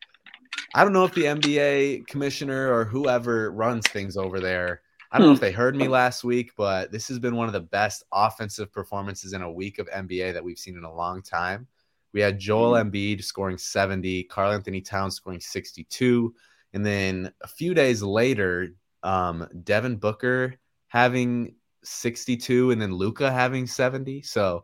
I 0.73 0.83
don't 0.83 0.93
know 0.93 1.05
if 1.05 1.13
the 1.13 1.25
NBA 1.25 2.07
commissioner 2.07 2.73
or 2.73 2.85
whoever 2.85 3.51
runs 3.51 3.87
things 3.87 4.17
over 4.17 4.39
there. 4.39 4.81
I 5.11 5.19
don't 5.19 5.27
know 5.27 5.33
if 5.33 5.39
they 5.39 5.51
heard 5.51 5.75
me 5.75 5.87
last 5.87 6.23
week, 6.23 6.51
but 6.57 6.91
this 6.91 7.07
has 7.07 7.19
been 7.19 7.35
one 7.35 7.45
of 7.45 7.53
the 7.53 7.59
best 7.59 8.03
offensive 8.11 8.71
performances 8.71 9.33
in 9.33 9.43
a 9.43 9.51
week 9.51 9.77
of 9.77 9.87
NBA 9.89 10.33
that 10.33 10.43
we've 10.43 10.57
seen 10.57 10.75
in 10.75 10.83
a 10.83 10.93
long 10.93 11.21
time. 11.21 11.67
We 12.11 12.21
had 12.21 12.39
Joel 12.39 12.73
Embiid 12.73 13.23
scoring 13.23 13.59
70, 13.59 14.23
Karl-Anthony 14.23 14.81
Towns 14.81 15.15
scoring 15.15 15.39
62, 15.39 16.33
and 16.73 16.83
then 16.83 17.31
a 17.41 17.47
few 17.47 17.75
days 17.75 18.01
later, 18.01 18.69
um, 19.03 19.47
Devin 19.63 19.97
Booker 19.97 20.55
having 20.87 21.55
62 21.83 22.71
and 22.71 22.81
then 22.81 22.93
Luka 22.93 23.31
having 23.31 23.67
70. 23.67 24.21
So 24.21 24.63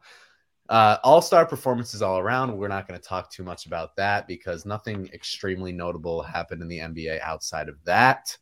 uh, 0.70 0.98
all-star 1.04 1.46
performances 1.46 2.02
all 2.02 2.20
around. 2.20 2.58
We're 2.58 2.68
not 2.68 2.88
going 2.88 3.00
to 3.00 3.06
talk 3.08 3.32
too 3.32 3.44
much 3.44 3.66
about 3.66 3.96
that 3.98 4.28
because 4.28 4.66
nothing 4.66 5.10
extremely 5.14 5.72
notable 5.72 6.22
happened 6.24 6.62
in 6.62 6.68
the 6.68 6.80
NBA 6.80 7.22
outside 7.22 7.70
of 7.70 7.84
that. 7.84 8.36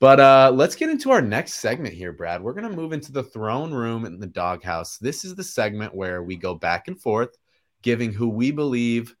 But 0.00 0.20
uh, 0.20 0.52
let's 0.54 0.76
get 0.76 0.90
into 0.90 1.10
our 1.10 1.22
next 1.22 1.54
segment 1.54 1.94
here, 1.94 2.12
Brad. 2.12 2.42
We're 2.42 2.52
going 2.52 2.70
to 2.70 2.76
move 2.76 2.92
into 2.92 3.10
the 3.10 3.22
throne 3.22 3.72
room 3.72 4.04
in 4.04 4.20
the 4.20 4.28
doghouse. 4.28 4.98
This 4.98 5.24
is 5.24 5.34
the 5.34 5.42
segment 5.42 5.94
where 5.94 6.22
we 6.22 6.36
go 6.36 6.54
back 6.54 6.86
and 6.86 7.00
forth, 7.00 7.36
giving 7.82 8.12
who 8.12 8.28
we 8.28 8.52
believe 8.52 9.14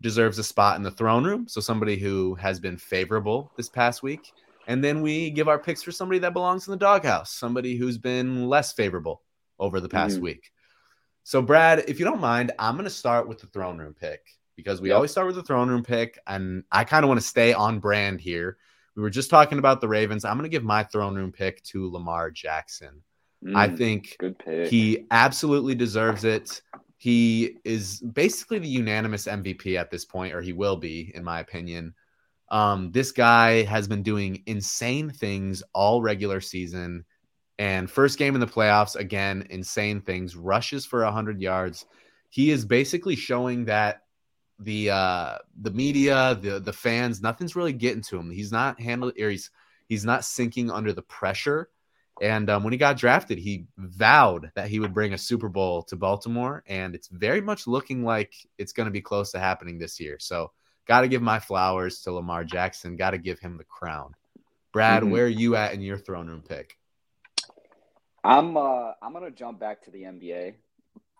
deserves 0.00 0.38
a 0.38 0.44
spot 0.44 0.76
in 0.76 0.82
the 0.82 0.90
throne 0.90 1.24
room. 1.24 1.48
So 1.48 1.60
somebody 1.60 1.96
who 1.96 2.34
has 2.36 2.60
been 2.60 2.76
favorable 2.76 3.52
this 3.56 3.68
past 3.68 4.02
week. 4.02 4.32
And 4.70 4.84
then 4.84 5.02
we 5.02 5.30
give 5.30 5.48
our 5.48 5.58
picks 5.58 5.82
for 5.82 5.90
somebody 5.90 6.20
that 6.20 6.32
belongs 6.32 6.68
in 6.68 6.70
the 6.70 6.76
doghouse, 6.76 7.32
somebody 7.32 7.76
who's 7.76 7.98
been 7.98 8.46
less 8.46 8.72
favorable 8.72 9.20
over 9.58 9.80
the 9.80 9.88
past 9.88 10.18
Mhm. 10.18 10.22
week. 10.22 10.52
So, 11.24 11.42
Brad, 11.42 11.80
if 11.88 11.98
you 11.98 12.04
don't 12.04 12.20
mind, 12.20 12.52
I'm 12.56 12.76
going 12.76 12.84
to 12.84 12.90
start 12.90 13.26
with 13.26 13.40
the 13.40 13.48
throne 13.48 13.78
room 13.78 13.94
pick 13.94 14.24
because 14.54 14.80
we 14.80 14.90
Yep. 14.90 14.94
always 14.94 15.10
start 15.10 15.26
with 15.26 15.34
the 15.34 15.42
throne 15.42 15.68
room 15.68 15.82
pick. 15.82 16.20
And 16.24 16.62
I 16.70 16.84
kind 16.84 17.02
of 17.04 17.08
want 17.08 17.20
to 17.20 17.26
stay 17.26 17.52
on 17.52 17.80
brand 17.80 18.20
here. 18.20 18.58
We 18.94 19.02
were 19.02 19.10
just 19.10 19.28
talking 19.28 19.58
about 19.58 19.80
the 19.80 19.88
Ravens. 19.88 20.24
I'm 20.24 20.36
going 20.36 20.48
to 20.48 20.56
give 20.56 20.62
my 20.62 20.84
throne 20.84 21.16
room 21.16 21.32
pick 21.32 21.64
to 21.64 21.90
Lamar 21.90 22.30
Jackson. 22.30 23.02
I 23.52 23.66
Mm, 23.66 23.76
think 23.76 24.16
good 24.20 24.38
pick. 24.38 24.68
he 24.68 25.04
absolutely 25.10 25.74
deserves 25.74 26.22
it. 26.22 26.62
He 26.96 27.58
is 27.64 27.98
basically 27.98 28.60
the 28.60 28.68
unanimous 28.68 29.26
MVP 29.26 29.76
at 29.76 29.90
this 29.90 30.04
point, 30.04 30.32
or 30.32 30.40
he 30.40 30.52
will 30.52 30.76
be, 30.76 31.10
in 31.12 31.24
my 31.24 31.40
opinion. 31.40 31.92
Um, 32.50 32.90
this 32.90 33.12
guy 33.12 33.62
has 33.62 33.86
been 33.86 34.02
doing 34.02 34.42
insane 34.46 35.10
things 35.10 35.62
all 35.72 36.02
regular 36.02 36.40
season. 36.40 37.04
And 37.58 37.90
first 37.90 38.18
game 38.18 38.34
in 38.34 38.40
the 38.40 38.46
playoffs, 38.46 38.96
again, 38.96 39.46
insane 39.50 40.00
things. 40.00 40.34
Rushes 40.34 40.86
for 40.86 41.04
100 41.04 41.40
yards. 41.40 41.84
He 42.30 42.50
is 42.50 42.64
basically 42.64 43.16
showing 43.16 43.66
that 43.66 44.02
the 44.58 44.90
uh, 44.90 45.38
the 45.60 45.70
media, 45.70 46.38
the 46.40 46.60
the 46.60 46.72
fans, 46.72 47.22
nothing's 47.22 47.56
really 47.56 47.72
getting 47.72 48.02
to 48.02 48.18
him. 48.18 48.30
He's 48.30 48.52
not 48.52 48.80
handling, 48.80 49.20
or 49.20 49.30
he's 49.30 49.50
he's 49.88 50.04
not 50.04 50.24
sinking 50.24 50.70
under 50.70 50.92
the 50.92 51.02
pressure. 51.02 51.70
And 52.20 52.50
um, 52.50 52.64
when 52.64 52.72
he 52.72 52.78
got 52.78 52.98
drafted, 52.98 53.38
he 53.38 53.66
vowed 53.78 54.50
that 54.54 54.68
he 54.68 54.78
would 54.78 54.92
bring 54.92 55.14
a 55.14 55.18
Super 55.18 55.48
Bowl 55.48 55.82
to 55.84 55.96
Baltimore, 55.96 56.62
and 56.66 56.94
it's 56.94 57.08
very 57.08 57.40
much 57.40 57.66
looking 57.66 58.04
like 58.04 58.34
it's 58.58 58.72
going 58.72 58.84
to 58.86 58.92
be 58.92 59.00
close 59.00 59.32
to 59.32 59.38
happening 59.38 59.78
this 59.78 59.98
year. 59.98 60.18
So, 60.18 60.52
got 60.90 61.02
to 61.02 61.08
give 61.08 61.22
my 61.22 61.38
flowers 61.38 62.00
to 62.02 62.10
Lamar 62.10 62.42
Jackson. 62.42 62.96
Got 62.96 63.12
to 63.12 63.18
give 63.18 63.38
him 63.38 63.56
the 63.56 63.62
crown. 63.62 64.12
Brad, 64.72 65.04
Mhm. 65.04 65.12
where 65.12 65.26
are 65.26 65.28
you 65.28 65.54
at 65.54 65.72
in 65.72 65.82
your 65.82 65.96
throne 65.98 66.26
room 66.26 66.42
pick? 66.42 66.76
I'm 68.24 68.56
uh 68.56 68.92
I'm 69.00 69.12
gonna 69.12 69.30
jump 69.30 69.60
back 69.60 69.82
to 69.82 69.90
the 69.92 70.02
NBA. 70.04 70.54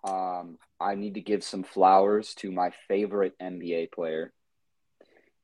um, 0.03 0.59
I 0.81 0.95
need 0.97 1.15
to 1.15 1.21
give 1.21 1.45
some 1.45 1.63
flowers 1.63 2.35
to 2.37 2.51
my 2.51 2.71
favorite 2.89 3.35
NBA 3.39 3.93
player, 3.93 4.33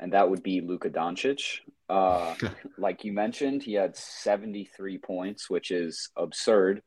and 0.00 0.12
that 0.12 0.28
would 0.30 0.42
be 0.42 0.60
Luka 0.60 0.90
Doncic. 0.90 1.60
Uh, 1.88 2.34
like 2.78 3.04
you 3.04 3.12
mentioned, 3.12 3.62
he 3.62 3.74
had 3.74 3.96
73 3.96 4.98
points, 4.98 5.48
which 5.50 5.70
is 5.70 6.10
absurd. 6.16 6.82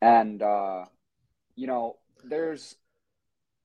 And, 0.00 0.40
uh, 0.40 0.84
you 1.56 1.66
know, 1.66 1.96
there's 2.22 2.76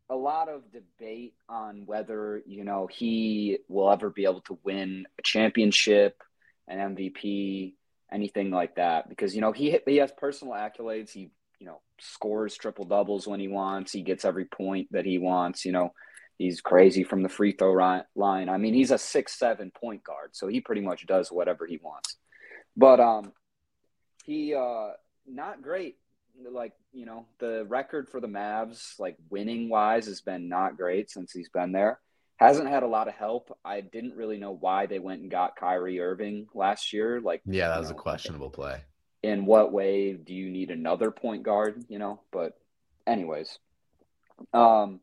a 0.09 0.15
lot 0.15 0.49
of 0.49 0.63
debate 0.71 1.35
on 1.47 1.83
whether, 1.85 2.41
you 2.45 2.63
know, 2.63 2.87
he 2.87 3.59
will 3.67 3.91
ever 3.91 4.09
be 4.09 4.25
able 4.25 4.41
to 4.41 4.57
win 4.63 5.05
a 5.17 5.21
championship, 5.21 6.21
an 6.67 6.95
MVP, 6.95 7.73
anything 8.11 8.51
like 8.51 8.75
that. 8.75 9.07
Because, 9.07 9.35
you 9.35 9.41
know, 9.41 9.51
he, 9.51 9.79
he 9.85 9.97
has 9.97 10.11
personal 10.17 10.53
accolades. 10.53 11.11
He, 11.11 11.31
you 11.59 11.67
know, 11.67 11.81
scores 11.99 12.55
triple 12.55 12.85
doubles 12.85 13.27
when 13.27 13.39
he 13.39 13.47
wants. 13.47 13.91
He 13.91 14.01
gets 14.01 14.25
every 14.25 14.45
point 14.45 14.87
that 14.91 15.05
he 15.05 15.17
wants, 15.17 15.65
you 15.65 15.71
know 15.71 15.93
He's 16.39 16.61
crazy 16.61 17.03
from 17.03 17.21
the 17.21 17.27
free 17.27 17.51
throw 17.51 17.73
line. 18.15 18.47
I 18.49 18.57
mean, 18.57 18.73
he's 18.73 18.91
a 18.91 18.97
six 18.97 19.37
seven 19.37 19.71
point 19.71 20.05
guard, 20.05 20.29
so 20.31 20.47
he 20.47 20.61
pretty 20.61 20.79
much 20.79 21.05
does 21.05 21.29
whatever 21.29 21.65
he 21.65 21.77
wants. 21.83 22.15
But 22.77 23.01
um, 23.01 23.33
he 24.23 24.55
uh, 24.55 24.91
not 25.27 25.61
great. 25.61 25.97
Like 26.51 26.73
you 26.93 27.05
know, 27.05 27.25
the 27.39 27.65
record 27.67 28.09
for 28.09 28.19
the 28.19 28.27
Mavs, 28.27 28.99
like 28.99 29.17
winning 29.29 29.69
wise, 29.69 30.05
has 30.05 30.21
been 30.21 30.49
not 30.49 30.77
great 30.77 31.09
since 31.09 31.31
he's 31.31 31.49
been 31.49 31.71
there. 31.71 31.99
Hasn't 32.37 32.69
had 32.69 32.83
a 32.83 32.87
lot 32.87 33.09
of 33.09 33.15
help. 33.15 33.55
I 33.65 33.81
didn't 33.81 34.15
really 34.15 34.37
know 34.37 34.51
why 34.51 34.85
they 34.85 34.99
went 34.99 35.21
and 35.21 35.29
got 35.29 35.57
Kyrie 35.57 35.99
Irving 35.99 36.47
last 36.53 36.93
year. 36.93 37.19
Like, 37.19 37.41
yeah, 37.45 37.67
that 37.67 37.79
was 37.79 37.89
know, 37.89 37.97
a 37.97 37.99
questionable 37.99 38.49
play. 38.49 38.81
In 39.23 39.45
what 39.45 39.73
way 39.73 40.13
do 40.13 40.33
you 40.33 40.49
need 40.49 40.71
another 40.71 41.11
point 41.11 41.43
guard? 41.43 41.83
You 41.89 41.99
know, 41.99 42.21
but 42.31 42.53
anyways, 43.05 43.59
um, 44.53 45.01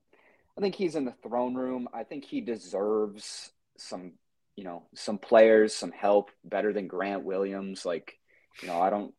I 0.56 0.62
think 0.62 0.74
he's 0.74 0.96
in 0.96 1.04
the 1.04 1.14
throne 1.22 1.54
room. 1.54 1.88
I 1.92 2.04
think 2.04 2.24
he 2.24 2.40
deserves 2.40 3.50
some, 3.76 4.12
you 4.56 4.64
know, 4.64 4.84
some 4.94 5.18
players, 5.18 5.74
some 5.74 5.92
help 5.92 6.30
better 6.42 6.72
than 6.72 6.88
Grant 6.88 7.24
Williams. 7.24 7.84
Like, 7.84 8.18
you 8.62 8.68
know, 8.68 8.80
I 8.80 8.88
don't 8.88 9.12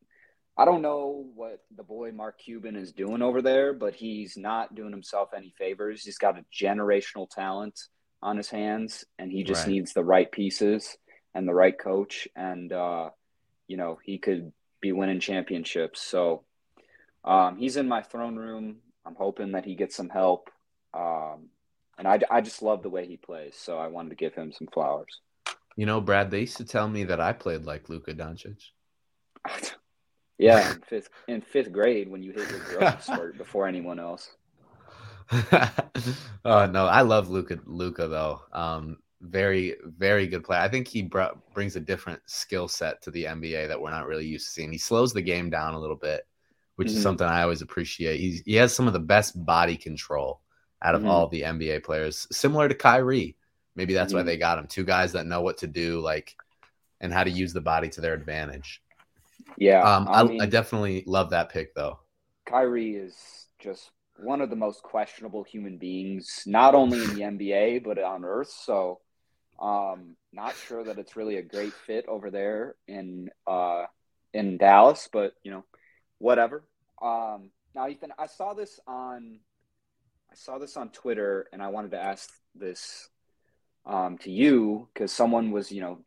I 0.58 0.66
don't 0.66 0.82
know 0.82 1.28
what 1.36 1.64
the 1.76 1.84
boy 1.84 2.12
Mark 2.12 2.40
Cuban 2.40 2.76
is 2.76 2.92
doing 2.92 3.22
over 3.22 3.44
there, 3.44 3.74
but 3.74 3.94
he's 3.94 4.38
not 4.38 4.74
doing 4.74 4.92
himself 4.92 5.30
any 5.36 5.54
favors. 5.56 6.04
He's 6.04 6.18
got 6.18 6.40
a 6.40 6.46
generational 6.52 7.30
talent 7.30 7.80
on 8.24 8.38
his 8.38 8.50
hands, 8.50 9.06
and 9.20 9.32
he 9.32 9.44
just 9.44 9.66
right. 9.66 9.74
needs 9.74 9.94
the 9.94 10.04
right 10.04 10.32
pieces 10.32 10.98
and 11.36 11.48
the 11.48 11.54
right 11.54 11.78
coach. 11.78 12.28
And, 12.36 12.74
uh, 12.74 13.12
you 13.68 13.78
know, 13.78 14.00
he 14.04 14.18
could 14.18 14.52
be 14.82 14.92
winning 14.92 15.20
championships. 15.20 16.02
So 16.02 16.44
um, 17.24 17.58
he's 17.58 17.78
in 17.78 17.88
my 17.88 18.02
throne 18.02 18.36
room. 18.36 18.78
I'm 19.06 19.16
hoping 19.16 19.52
that 19.52 19.66
he 19.66 19.76
gets 19.76 19.96
some 19.96 20.10
help. 20.10 20.50
Um, 20.92 21.50
and 22.00 22.08
I, 22.08 22.20
I 22.32 22.42
just 22.42 22.64
love 22.64 22.82
the 22.82 22.90
way 22.90 23.06
he 23.06 23.18
plays. 23.18 23.56
So 23.56 23.78
I 23.78 23.88
wanted 23.88 24.10
to 24.10 24.16
give 24.16 24.34
him 24.34 24.52
some 24.52 24.68
flowers. 24.74 25.22
You 25.76 25.86
know, 25.86 26.02
Brad, 26.02 26.32
they 26.32 26.42
used 26.42 26.58
to 26.58 26.66
tell 26.66 26.90
me 26.90 27.04
that 27.04 27.22
I 27.22 27.34
played 27.34 27.66
like 27.66 27.90
Luka 27.90 28.16
Doncic. 28.16 28.58
yeah, 30.38 30.72
in 30.74 30.82
fifth 30.82 31.10
in 31.28 31.42
fifth 31.42 31.72
grade 31.72 32.10
when 32.10 32.24
you 32.24 32.32
hit 32.32 32.50
your 32.50 32.60
growth 32.60 33.04
spurt 33.04 33.38
before 33.38 33.68
anyone 33.68 34.00
else. 34.00 34.36
oh 36.46 36.66
no, 36.68 36.86
I 36.86 37.02
love 37.02 37.30
Luka. 37.30 37.60
Luka 37.66 38.08
though, 38.08 38.42
um, 38.54 38.98
very 39.22 39.76
very 39.84 40.28
good 40.28 40.44
player. 40.44 40.62
I 40.62 40.70
think 40.70 40.88
he 40.88 41.02
br- 41.04 41.36
brings 41.54 41.76
a 41.76 41.82
different 41.82 42.22
skill 42.26 42.68
set 42.68 43.02
to 43.04 43.12
the 43.12 43.26
NBA 43.26 43.68
that 43.68 43.80
we're 43.80 43.92
not 43.92 44.08
really 44.08 44.26
used 44.26 44.46
to 44.46 44.52
seeing. 44.52 44.72
He 44.72 44.78
slows 44.78 45.14
the 45.14 45.22
game 45.22 45.50
down 45.50 45.74
a 45.74 45.80
little 45.80 45.96
bit, 45.96 46.26
which 46.76 46.90
mm-hmm. 46.90 46.98
is 46.98 47.04
something 47.04 47.28
I 47.28 47.42
always 47.42 47.62
appreciate. 47.62 48.20
He's, 48.20 48.42
he 48.46 48.56
has 48.56 48.74
some 48.74 48.88
of 48.88 48.94
the 48.94 49.00
best 49.00 49.44
body 49.46 49.76
control 49.76 50.42
out 50.82 50.96
of 50.96 51.02
mm-hmm. 51.02 51.10
all 51.10 51.28
the 51.28 51.42
NBA 51.42 51.84
players, 51.84 52.28
similar 52.32 52.70
to 52.70 52.76
Kyrie. 52.76 53.36
Maybe 53.76 53.94
that's 53.94 54.14
mm-hmm. 54.14 54.20
why 54.20 54.24
they 54.24 54.38
got 54.38 54.60
him. 54.60 54.68
Two 54.68 54.86
guys 54.86 55.12
that 55.14 55.26
know 55.26 55.42
what 55.42 55.58
to 55.58 55.68
do, 55.68 56.00
like, 56.00 56.36
and 57.02 57.12
how 57.12 57.24
to 57.24 57.30
use 57.30 57.54
the 57.54 57.62
body 57.62 57.90
to 57.90 58.02
their 58.02 58.14
advantage. 58.14 58.82
Yeah, 59.58 59.82
um, 59.82 60.08
I, 60.08 60.22
I, 60.22 60.24
mean, 60.24 60.42
I 60.42 60.46
definitely 60.46 61.04
love 61.08 61.32
that 61.32 61.50
pick, 61.50 61.74
though. 61.74 62.00
Kyrie 62.46 62.96
is 62.96 63.16
just 63.60 63.92
one 64.18 64.42
of 64.42 64.50
the 64.50 64.56
most 64.56 64.84
questionable 64.84 65.44
human 65.44 65.78
beings, 65.78 66.44
not 66.46 66.76
only 66.76 67.04
in 67.04 67.16
the 67.16 67.22
NBA 67.22 67.84
but 67.84 68.02
on 68.02 68.24
Earth. 68.24 68.52
So, 68.52 69.00
um, 69.60 70.16
not 70.32 70.56
sure 70.56 70.84
that 70.84 71.00
it's 71.00 71.16
really 71.16 71.38
a 71.38 71.42
great 71.42 71.74
fit 71.74 72.06
over 72.08 72.30
there 72.30 72.76
in 72.88 73.30
uh, 73.48 73.86
in 74.34 74.58
Dallas, 74.58 75.10
but 75.12 75.34
you 75.44 75.52
know, 75.52 75.66
whatever. 76.20 76.64
Um, 77.02 77.52
now, 77.76 77.88
Ethan, 77.88 78.14
I 78.18 78.28
saw 78.28 78.54
this 78.54 78.80
on 78.88 79.40
I 80.32 80.36
saw 80.36 80.58
this 80.58 80.78
on 80.78 80.90
Twitter 80.90 81.48
and 81.52 81.62
I 81.62 81.70
wanted 81.70 81.92
to 81.92 82.02
ask 82.02 82.30
this 82.56 83.10
um, 83.86 84.18
to 84.20 84.32
you 84.32 84.90
because 84.94 85.12
someone 85.12 85.52
was, 85.52 85.72
you 85.72 85.82
know, 85.82 86.00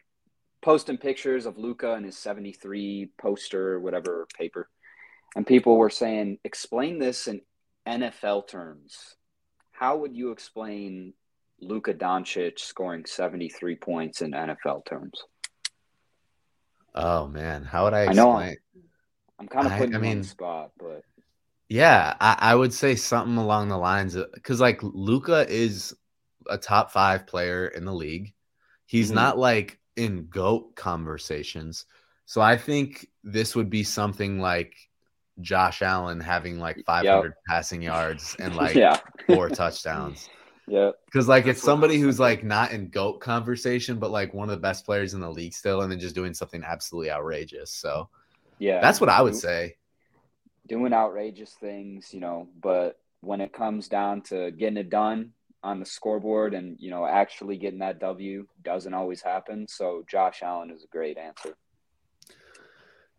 posting 0.62 0.98
pictures 0.98 1.46
of 1.46 1.58
Luka 1.58 1.94
and 1.94 2.04
his 2.04 2.18
73 2.18 3.10
poster, 3.18 3.80
whatever 3.80 4.26
paper. 4.36 4.68
And 5.34 5.46
people 5.46 5.76
were 5.76 5.90
saying, 5.90 6.38
explain 6.44 6.98
this 6.98 7.28
in 7.28 7.40
NFL 7.86 8.48
terms. 8.48 9.16
How 9.72 9.96
would 9.98 10.14
you 10.14 10.32
explain 10.32 11.14
Luka 11.60 11.94
Doncic 11.94 12.58
scoring 12.58 13.04
73 13.06 13.76
points 13.76 14.22
in 14.22 14.32
NFL 14.32 14.84
terms? 14.86 15.22
Oh 16.94 17.28
man, 17.28 17.64
how 17.64 17.84
would 17.84 17.94
I 17.94 18.02
explain? 18.02 18.18
I 18.18 18.22
know 18.22 18.32
I'm, 18.32 18.56
I'm 19.38 19.48
kind 19.48 19.66
of 19.66 19.72
putting 19.78 19.94
I, 19.94 19.98
I 19.98 20.00
mean, 20.00 20.24
spot, 20.24 20.72
but 20.78 21.02
yeah, 21.68 22.14
I, 22.20 22.36
I 22.40 22.54
would 22.54 22.74
say 22.74 22.96
something 22.96 23.36
along 23.36 23.68
the 23.68 23.78
lines 23.78 24.16
of 24.16 24.32
because 24.34 24.60
like 24.60 24.80
Luka 24.82 25.46
is 25.48 25.94
a 26.48 26.58
top 26.58 26.90
five 26.90 27.26
player 27.26 27.68
in 27.68 27.84
the 27.84 27.94
league. 27.94 28.34
He's 28.86 29.06
mm-hmm. 29.06 29.14
not 29.16 29.38
like 29.38 29.79
in 30.00 30.26
GOAT 30.26 30.74
conversations. 30.76 31.86
So 32.26 32.40
I 32.40 32.56
think 32.56 33.06
this 33.24 33.54
would 33.54 33.70
be 33.70 33.84
something 33.84 34.40
like 34.40 34.74
Josh 35.40 35.82
Allen 35.82 36.20
having 36.20 36.58
like 36.58 36.82
500 36.86 37.28
yep. 37.28 37.34
passing 37.46 37.82
yards 37.82 38.36
and 38.38 38.56
like 38.62 38.74
yeah. 38.74 38.98
four 39.26 39.48
touchdowns. 39.48 40.28
Yeah. 40.66 40.92
Because 41.06 41.26
like 41.26 41.48
it's 41.48 41.60
somebody 41.60 41.98
who's 41.98 42.20
like 42.20 42.44
not 42.44 42.70
in 42.70 42.90
GOAT 42.90 43.18
conversation, 43.18 43.98
but 43.98 44.12
like 44.12 44.32
one 44.32 44.48
of 44.48 44.54
the 44.54 44.60
best 44.60 44.84
players 44.84 45.14
in 45.14 45.20
the 45.20 45.28
league 45.28 45.52
still, 45.52 45.80
and 45.80 45.90
then 45.90 45.98
just 45.98 46.14
doing 46.14 46.32
something 46.32 46.62
absolutely 46.62 47.10
outrageous. 47.10 47.72
So 47.72 48.08
yeah, 48.60 48.80
that's 48.80 49.00
what 49.00 49.10
I 49.10 49.20
would 49.20 49.34
say 49.34 49.74
doing 50.70 50.92
outrageous 50.92 51.52
things, 51.54 52.14
you 52.14 52.20
know, 52.20 52.48
but 52.62 53.00
when 53.22 53.40
it 53.40 53.52
comes 53.52 53.88
down 53.88 54.22
to 54.22 54.52
getting 54.52 54.76
it 54.76 54.88
done 54.88 55.32
on 55.62 55.80
the 55.80 55.86
scoreboard 55.86 56.54
and, 56.54 56.76
you 56.78 56.90
know, 56.90 57.04
actually 57.04 57.56
getting 57.56 57.80
that 57.80 58.00
W 58.00 58.46
doesn't 58.62 58.94
always 58.94 59.20
happen. 59.20 59.66
So 59.68 60.04
Josh 60.08 60.42
Allen 60.42 60.70
is 60.70 60.84
a 60.84 60.88
great 60.88 61.18
answer. 61.18 61.54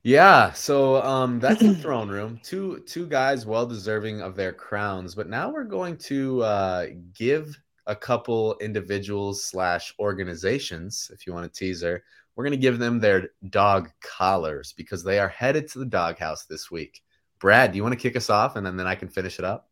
Yeah, 0.04 0.52
so 0.54 1.02
um 1.04 1.40
that's 1.40 1.62
the 1.62 1.76
throne 1.76 2.10
room. 2.10 2.40
Two 2.44 2.80
two 2.88 3.06
guys 3.06 3.46
well 3.46 3.68
deserving 3.68 4.22
of 4.22 4.36
their 4.36 4.52
crowns, 4.52 5.14
but 5.14 5.30
now 5.30 5.52
we're 5.52 5.64
going 5.64 5.98
to 5.98 6.42
uh 6.42 6.88
give 7.14 7.56
a 7.86 7.96
couple 7.96 8.58
individuals 8.62 9.44
slash 9.44 9.94
organizations, 10.00 11.12
if 11.14 11.28
you 11.28 11.34
want 11.34 11.46
a 11.46 11.50
teaser, 11.50 12.04
we're 12.36 12.44
gonna 12.44 12.58
give 12.58 12.80
them 12.80 13.00
their 13.00 13.30
dog 13.50 13.92
collars 14.02 14.74
because 14.76 15.04
they 15.04 15.20
are 15.20 15.28
headed 15.28 15.68
to 15.68 15.80
the 15.80 15.86
doghouse 15.86 16.46
this 16.46 16.72
week. 16.72 17.04
Brad, 17.42 17.72
do 17.72 17.78
you 17.78 17.84
want 17.84 17.94
to 17.94 18.00
kick 18.00 18.16
us 18.16 18.30
off 18.30 18.56
and 18.56 18.66
then, 18.66 18.78
then 18.78 18.86
I 18.86 18.94
can 18.94 19.10
finish 19.10 19.40
it 19.40 19.46
up? 19.46 19.68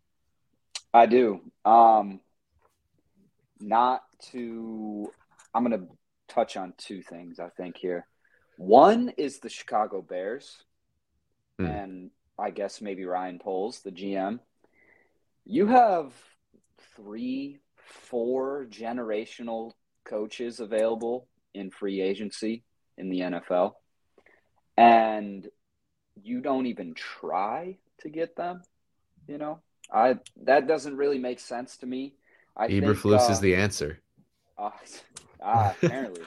I 0.91 1.05
do. 1.05 1.39
Um, 1.63 2.19
not 3.59 4.03
to, 4.31 5.11
I'm 5.53 5.65
going 5.65 5.79
to 5.79 5.87
touch 6.27 6.57
on 6.57 6.73
two 6.77 7.01
things, 7.01 7.39
I 7.39 7.49
think, 7.49 7.77
here. 7.77 8.05
One 8.57 9.13
is 9.17 9.39
the 9.39 9.49
Chicago 9.49 10.01
Bears, 10.01 10.63
hmm. 11.57 11.65
and 11.65 12.11
I 12.37 12.51
guess 12.51 12.81
maybe 12.81 13.05
Ryan 13.05 13.39
Poles, 13.39 13.79
the 13.79 13.91
GM. 13.91 14.39
You 15.45 15.67
have 15.67 16.13
three, 16.95 17.59
four 17.75 18.67
generational 18.69 19.71
coaches 20.03 20.59
available 20.59 21.27
in 21.53 21.71
free 21.71 22.01
agency 22.01 22.63
in 22.97 23.09
the 23.09 23.19
NFL. 23.19 23.73
And 24.77 25.47
you 26.21 26.41
don't 26.41 26.65
even 26.67 26.93
try 26.93 27.77
to 28.01 28.09
get 28.09 28.35
them, 28.35 28.61
you 29.27 29.37
know, 29.37 29.59
I 29.91 30.19
that 30.43 30.67
doesn't 30.67 30.97
really 30.97 31.17
make 31.17 31.39
sense 31.39 31.77
to 31.77 31.85
me. 31.85 32.13
I 32.59 32.67
Eberflus 32.67 33.29
uh, 33.29 33.31
is 33.31 33.39
the 33.39 33.55
answer. 33.55 33.99
Uh, 34.57 34.71
apparently. 35.81 36.23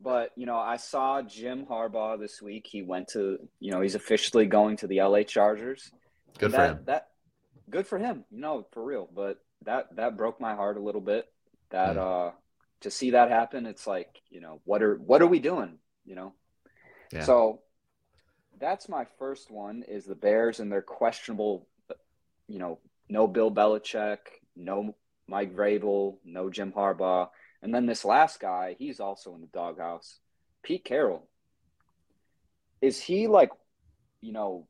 but 0.00 0.32
you 0.36 0.44
know, 0.44 0.58
I 0.58 0.76
saw 0.76 1.22
Jim 1.22 1.64
Harbaugh 1.64 2.18
this 2.18 2.42
week. 2.42 2.66
He 2.66 2.82
went 2.82 3.08
to, 3.08 3.38
you 3.60 3.70
know, 3.70 3.80
he's 3.80 3.94
officially 3.94 4.46
going 4.46 4.78
to 4.78 4.88
the 4.88 5.00
LA 5.00 5.22
Chargers. 5.22 5.90
Good 6.38 6.52
that, 6.52 6.56
for 6.56 6.64
him. 6.64 6.84
That 6.86 7.08
good 7.70 7.86
for 7.86 7.98
him. 7.98 8.24
You 8.30 8.40
know, 8.40 8.66
for 8.72 8.84
real. 8.84 9.08
But 9.14 9.38
that 9.64 9.94
that 9.96 10.16
broke 10.16 10.40
my 10.40 10.56
heart 10.56 10.76
a 10.76 10.82
little 10.82 11.00
bit. 11.00 11.26
That 11.70 11.96
mm. 11.96 12.30
uh 12.30 12.32
to 12.80 12.90
see 12.90 13.10
that 13.10 13.30
happen, 13.30 13.66
it's 13.66 13.86
like, 13.86 14.20
you 14.28 14.40
know, 14.40 14.60
what 14.64 14.82
are 14.82 14.96
what 14.96 15.22
are 15.22 15.26
we 15.26 15.38
doing? 15.38 15.78
You 16.04 16.16
know? 16.16 16.32
Yeah. 17.12 17.24
So 17.24 17.60
that's 18.58 18.88
my 18.88 19.06
first 19.18 19.50
one 19.50 19.84
is 19.86 20.04
the 20.04 20.14
Bears 20.14 20.58
and 20.58 20.72
their 20.72 20.82
questionable, 20.82 21.68
you 22.48 22.58
know, 22.58 22.78
no 23.08 23.26
Bill 23.26 23.50
Belichick, 23.50 24.18
no 24.56 24.94
Mike 25.30 25.54
Vrabel, 25.54 26.16
no 26.24 26.50
Jim 26.50 26.72
Harbaugh. 26.72 27.28
And 27.62 27.72
then 27.72 27.86
this 27.86 28.04
last 28.04 28.40
guy, 28.40 28.74
he's 28.78 29.00
also 29.00 29.34
in 29.34 29.40
the 29.40 29.46
doghouse. 29.46 30.18
Pete 30.62 30.84
Carroll. 30.84 31.26
Is 32.82 33.00
he 33.00 33.28
like, 33.28 33.50
you 34.20 34.32
know, 34.32 34.66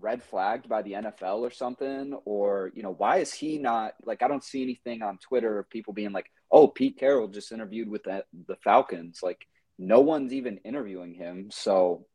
red 0.00 0.22
flagged 0.22 0.68
by 0.68 0.82
the 0.82 0.92
NFL 0.92 1.40
or 1.40 1.50
something? 1.50 2.18
Or, 2.24 2.72
you 2.74 2.82
know, 2.82 2.94
why 2.96 3.18
is 3.18 3.34
he 3.34 3.58
not 3.58 3.94
like 4.04 4.22
I 4.22 4.28
don't 4.28 4.42
see 4.42 4.62
anything 4.62 5.02
on 5.02 5.18
Twitter 5.18 5.58
of 5.58 5.68
people 5.68 5.92
being 5.92 6.12
like, 6.12 6.30
oh, 6.50 6.68
Pete 6.68 6.98
Carroll 6.98 7.28
just 7.28 7.52
interviewed 7.52 7.90
with 7.90 8.04
the, 8.04 8.24
the 8.46 8.56
Falcons. 8.56 9.20
Like 9.22 9.46
no 9.78 10.00
one's 10.00 10.32
even 10.32 10.58
interviewing 10.58 11.14
him. 11.14 11.50
So 11.50 12.06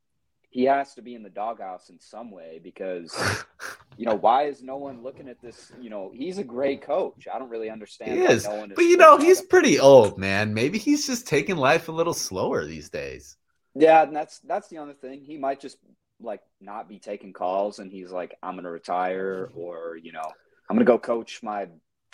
he 0.49 0.63
has 0.63 0.95
to 0.95 1.01
be 1.01 1.13
in 1.13 1.23
the 1.23 1.29
doghouse 1.29 1.89
in 1.89 1.99
some 1.99 2.31
way 2.31 2.59
because 2.63 3.13
you 3.97 4.05
know 4.05 4.15
why 4.15 4.43
is 4.43 4.63
no 4.63 4.77
one 4.77 5.03
looking 5.03 5.27
at 5.27 5.41
this? 5.41 5.71
You 5.79 5.89
know 5.89 6.11
he's 6.13 6.37
a 6.37 6.43
great 6.43 6.81
coach. 6.81 7.27
I 7.33 7.39
don't 7.39 7.49
really 7.49 7.69
understand 7.69 8.11
he 8.11 8.25
is, 8.25 8.45
no 8.45 8.63
is 8.63 8.71
but 8.75 8.85
you 8.85 8.97
know 8.97 9.17
he's 9.17 9.41
pretty 9.41 9.79
old 9.79 10.17
man. 10.17 10.53
Maybe 10.53 10.77
he's 10.77 11.05
just 11.05 11.27
taking 11.27 11.57
life 11.57 11.87
a 11.89 11.91
little 11.91 12.13
slower 12.13 12.65
these 12.65 12.89
days. 12.89 13.37
Yeah 13.75 14.03
and 14.03 14.15
that's 14.15 14.39
that's 14.39 14.67
the 14.69 14.77
other 14.77 14.93
thing. 14.93 15.21
He 15.21 15.37
might 15.37 15.59
just 15.59 15.77
like 16.19 16.41
not 16.59 16.87
be 16.87 16.99
taking 16.99 17.33
calls 17.33 17.79
and 17.79 17.91
he's 17.91 18.11
like 18.11 18.37
i'm 18.43 18.55
gonna 18.55 18.69
retire 18.69 19.49
or 19.55 19.97
you 19.97 20.11
know 20.11 20.21
i'm 20.69 20.75
gonna 20.75 20.85
go 20.85 20.99
coach 20.99 21.41
my 21.41 21.65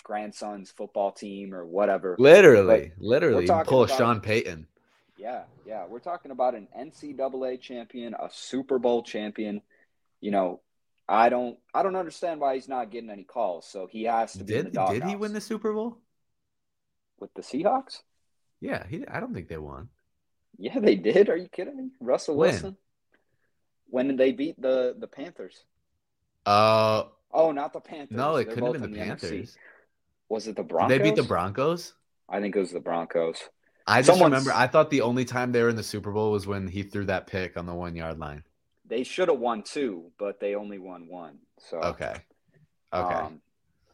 grandson's 0.08 0.70
football 0.70 1.12
team 1.12 1.54
or 1.54 1.64
whatever. 1.64 2.16
Literally 2.18 2.92
but 2.96 3.04
literally. 3.04 3.46
pull 3.66 3.84
a 3.84 3.88
sean 3.88 4.20
payton. 4.20 4.66
Yeah, 5.18 5.42
yeah. 5.66 5.84
We're 5.86 5.98
talking 6.00 6.30
about 6.30 6.54
an 6.54 6.66
NCAA 6.76 7.60
champion, 7.60 8.14
a 8.14 8.28
Super 8.32 8.78
Bowl 8.78 9.02
champion. 9.02 9.60
You 10.20 10.30
know, 10.30 10.60
I 11.08 11.30
don't 11.30 11.58
I 11.72 11.82
don't 11.82 11.96
understand 11.96 12.40
why 12.40 12.54
he's 12.54 12.68
not 12.68 12.90
getting 12.90 13.10
any 13.10 13.24
calls. 13.24 13.66
So 13.66 13.86
he 13.86 14.04
has 14.04 14.32
to 14.34 14.44
be 14.44 14.52
did, 14.54 14.72
Did 14.72 15.04
he 15.04 15.16
win 15.16 15.32
the 15.32 15.40
Super 15.40 15.72
Bowl? 15.72 15.98
With 17.18 17.32
the 17.34 17.42
Seahawks? 17.42 18.02
Yeah, 18.60 18.86
he 18.86 19.06
I 19.06 19.20
don't 19.20 19.32
think 19.32 19.48
they 19.48 19.58
won. 19.58 19.88
Yeah, 20.58 20.78
they 20.80 20.96
did. 20.96 21.28
Are 21.28 21.36
you 21.36 21.48
kidding 21.48 21.76
me? 21.76 21.90
Russell 22.00 22.36
when? 22.36 22.50
Wilson. 22.50 22.76
When 23.90 24.08
did 24.08 24.18
they 24.18 24.32
beat 24.32 24.60
the 24.60 24.94
the 24.98 25.06
Panthers? 25.06 25.64
Uh 26.44 27.04
oh, 27.32 27.52
not 27.52 27.72
the 27.72 27.80
Panthers. 27.80 28.16
No, 28.16 28.36
it 28.36 28.44
They're 28.44 28.54
couldn't 28.54 28.74
have 28.74 28.82
been 28.82 28.92
the 28.92 28.98
Panthers. 28.98 29.52
NFC. 29.52 29.56
Was 30.28 30.46
it 30.46 30.56
the 30.56 30.62
Broncos? 30.62 30.90
Did 30.90 31.00
they 31.00 31.10
beat 31.10 31.16
the 31.16 31.22
Broncos? 31.22 31.94
I 32.28 32.40
think 32.40 32.54
it 32.54 32.60
was 32.60 32.72
the 32.72 32.80
Broncos. 32.80 33.38
I 33.86 34.00
just 34.00 34.08
Someone's... 34.08 34.32
remember 34.32 34.52
I 34.54 34.66
thought 34.66 34.90
the 34.90 35.00
only 35.00 35.24
time 35.24 35.52
they 35.52 35.62
were 35.62 35.70
in 35.70 35.76
the 35.76 35.82
Super 35.82 36.12
Bowl 36.12 36.32
was 36.32 36.46
when 36.46 36.68
he 36.68 36.82
threw 36.82 37.06
that 37.06 37.26
pick 37.26 37.56
on 37.56 37.64
the 37.64 37.74
one 37.74 37.96
yard 37.96 38.18
line. 38.18 38.42
They 38.88 39.04
should 39.04 39.28
have 39.28 39.38
won 39.38 39.62
two, 39.62 40.10
but 40.18 40.40
they 40.40 40.54
only 40.54 40.78
won 40.78 41.08
one. 41.08 41.38
So 41.58 41.78
okay, 41.78 42.14
okay, 42.92 43.14
um, 43.14 43.40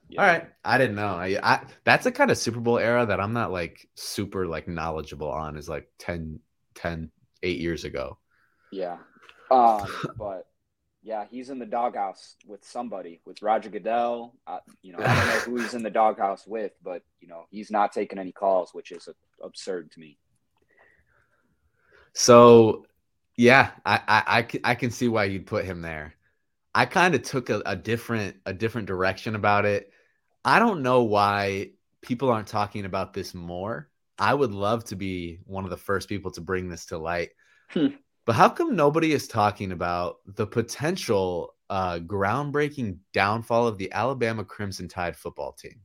yeah. 0.09 0.21
all 0.21 0.27
right. 0.27 0.47
I 0.65 0.79
didn't 0.79 0.97
know. 0.97 1.09
I, 1.09 1.39
I 1.43 1.61
that's 1.85 2.07
a 2.07 2.13
kind 2.13 2.31
of 2.31 2.39
Super 2.39 2.61
Bowl 2.61 2.79
era 2.79 3.05
that 3.07 3.21
I'm 3.21 3.33
not 3.33 3.53
like 3.53 3.89
super 3.95 4.47
like 4.47 4.69
knowledgeable 4.69 5.31
on. 5.31 5.57
Is 5.57 5.69
like 5.69 5.89
10, 5.99 6.39
10 6.75 7.11
8 7.43 7.59
years 7.59 7.85
ago. 7.85 8.19
Yeah, 8.71 8.99
um, 9.51 9.87
but 10.19 10.47
yeah, 11.05 11.27
he's 11.31 11.51
in 11.51 11.59
the 11.59 11.67
doghouse 11.67 12.37
with 12.47 12.65
somebody, 12.65 13.21
with 13.27 13.43
Roger 13.43 13.69
Goodell. 13.69 14.35
Uh, 14.47 14.59
you 14.83 14.93
know, 14.93 14.99
I 15.01 15.15
don't 15.15 15.29
know 15.29 15.41
who 15.41 15.63
he's 15.63 15.75
in 15.75 15.83
the 15.83 15.91
doghouse 15.91 16.47
with, 16.47 16.73
but 16.83 17.03
you 17.21 17.29
know, 17.29 17.45
he's 17.51 17.71
not 17.71 17.93
taking 17.93 18.19
any 18.19 18.33
calls, 18.33 18.73
which 18.73 18.91
is 18.91 19.09
absurd 19.43 19.91
to 19.93 20.01
me. 20.01 20.19
So, 22.15 22.87
yeah, 23.37 23.71
I 23.85 24.01
I, 24.07 24.39
I, 24.39 24.47
I 24.65 24.75
can 24.75 24.91
see 24.91 25.09
why 25.09 25.25
you'd 25.25 25.47
put 25.47 25.65
him 25.65 25.83
there. 25.83 26.15
I 26.75 26.87
kind 26.87 27.15
of 27.15 27.23
took 27.23 27.51
a, 27.51 27.63
a 27.67 27.77
different 27.77 28.37
a 28.47 28.53
different 28.53 28.87
direction 28.87 29.35
about 29.35 29.65
it. 29.65 29.91
I 30.45 30.59
don't 30.59 30.83
know 30.83 31.03
why 31.03 31.71
people 32.03 32.31
aren't 32.31 32.49
talking 32.49 32.85
about 32.85 33.15
this 33.15 33.35
more. 33.35 33.89
I 34.19 34.35
would 34.35 34.53
love 34.53 34.85
to 34.87 34.97
be 34.97 35.41
one 35.45 35.65
of 35.65 35.71
the 35.71 35.77
first 35.77 36.09
people 36.09 36.31
to 36.33 36.41
bring 36.41 36.69
this 36.69 36.87
to 36.87 36.99
light. 36.99 37.31
Hmm. 37.71 37.89
But 38.27 38.37
how 38.37 38.49
come 38.49 38.77
nobody 38.77 39.13
is 39.13 39.29
talking 39.29 39.73
about 39.73 40.17
the 40.27 40.47
potential 40.47 41.55
uh, 41.69 41.99
groundbreaking 41.99 42.99
downfall 43.13 43.67
of 43.67 43.79
the 43.79 43.93
Alabama 43.93 44.45
Crimson 44.45 44.89
Tide 44.89 45.17
football 45.17 45.53
team? 45.53 45.81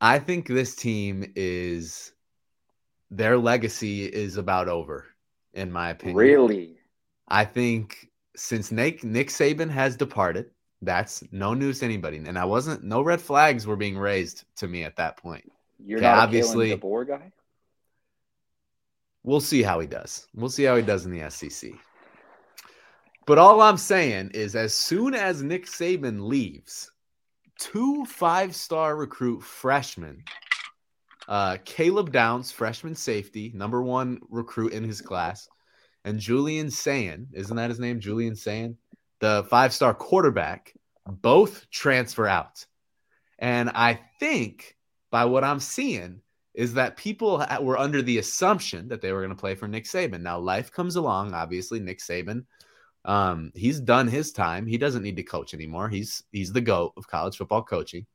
I 0.00 0.18
think 0.18 0.46
this 0.46 0.74
team 0.74 1.32
is 1.36 2.12
their 3.10 3.36
legacy 3.38 4.04
is 4.04 4.36
about 4.36 4.68
over, 4.68 5.06
in 5.54 5.70
my 5.70 5.90
opinion. 5.90 6.16
Really? 6.16 6.76
I 7.28 7.44
think 7.44 8.08
since 8.36 8.72
Nick 8.72 9.04
Nick 9.04 9.28
Saban 9.28 9.70
has 9.70 9.96
departed, 9.96 10.50
that's 10.80 11.22
no 11.32 11.54
news 11.54 11.80
to 11.80 11.84
anybody. 11.84 12.18
And 12.18 12.38
I 12.38 12.44
wasn't 12.44 12.82
no 12.82 13.02
red 13.02 13.20
flags 13.20 13.66
were 13.66 13.76
being 13.76 13.96
raised 13.96 14.44
to 14.56 14.68
me 14.68 14.84
at 14.84 14.96
that 14.96 15.16
point. 15.16 15.50
You're 15.84 15.98
okay, 15.98 16.06
not 16.06 16.18
obviously 16.18 16.72
a 16.72 16.78
DeBoer 16.78 17.06
guy? 17.06 17.32
We'll 19.24 19.40
see 19.40 19.62
how 19.62 19.78
he 19.80 19.86
does. 19.86 20.26
We'll 20.34 20.50
see 20.50 20.64
how 20.64 20.76
he 20.76 20.82
does 20.82 21.06
in 21.06 21.12
the 21.12 21.30
SEC. 21.30 21.72
But 23.24 23.38
all 23.38 23.60
I'm 23.60 23.76
saying 23.76 24.32
is, 24.34 24.56
as 24.56 24.74
soon 24.74 25.14
as 25.14 25.42
Nick 25.42 25.66
Saban 25.66 26.26
leaves, 26.26 26.90
two 27.58 28.04
five 28.04 28.56
star 28.56 28.96
recruit 28.96 29.42
freshmen, 29.42 30.24
uh, 31.28 31.58
Caleb 31.64 32.12
Downs, 32.12 32.50
freshman 32.50 32.94
safety, 32.94 33.52
number 33.54 33.82
one 33.82 34.20
recruit 34.28 34.72
in 34.72 34.84
his 34.84 35.00
class, 35.00 35.48
and 36.04 36.18
Julian 36.18 36.70
Sayin, 36.70 37.28
isn't 37.32 37.56
that 37.56 37.70
his 37.70 37.78
name? 37.78 38.00
Julian 38.00 38.34
Sayin, 38.34 38.76
the 39.20 39.46
five 39.48 39.72
star 39.72 39.94
quarterback, 39.94 40.74
both 41.06 41.68
transfer 41.70 42.26
out. 42.26 42.66
And 43.38 43.70
I 43.70 44.00
think 44.18 44.76
by 45.10 45.24
what 45.26 45.44
I'm 45.44 45.60
seeing, 45.60 46.20
is 46.54 46.74
that 46.74 46.96
people 46.96 47.44
were 47.60 47.78
under 47.78 48.02
the 48.02 48.18
assumption 48.18 48.88
that 48.88 49.00
they 49.00 49.12
were 49.12 49.20
going 49.20 49.34
to 49.34 49.40
play 49.40 49.54
for 49.54 49.68
Nick 49.68 49.84
Saban. 49.84 50.20
Now 50.20 50.38
life 50.38 50.70
comes 50.70 50.96
along. 50.96 51.32
Obviously, 51.32 51.80
Nick 51.80 51.98
Saban, 51.98 52.44
um, 53.04 53.52
he's 53.54 53.80
done 53.80 54.06
his 54.06 54.32
time. 54.32 54.66
He 54.66 54.76
doesn't 54.78 55.02
need 55.02 55.16
to 55.16 55.22
coach 55.22 55.54
anymore. 55.54 55.88
He's 55.88 56.24
he's 56.30 56.52
the 56.52 56.60
goat 56.60 56.92
of 56.96 57.08
college 57.08 57.36
football 57.36 57.62
coaching. 57.62 58.06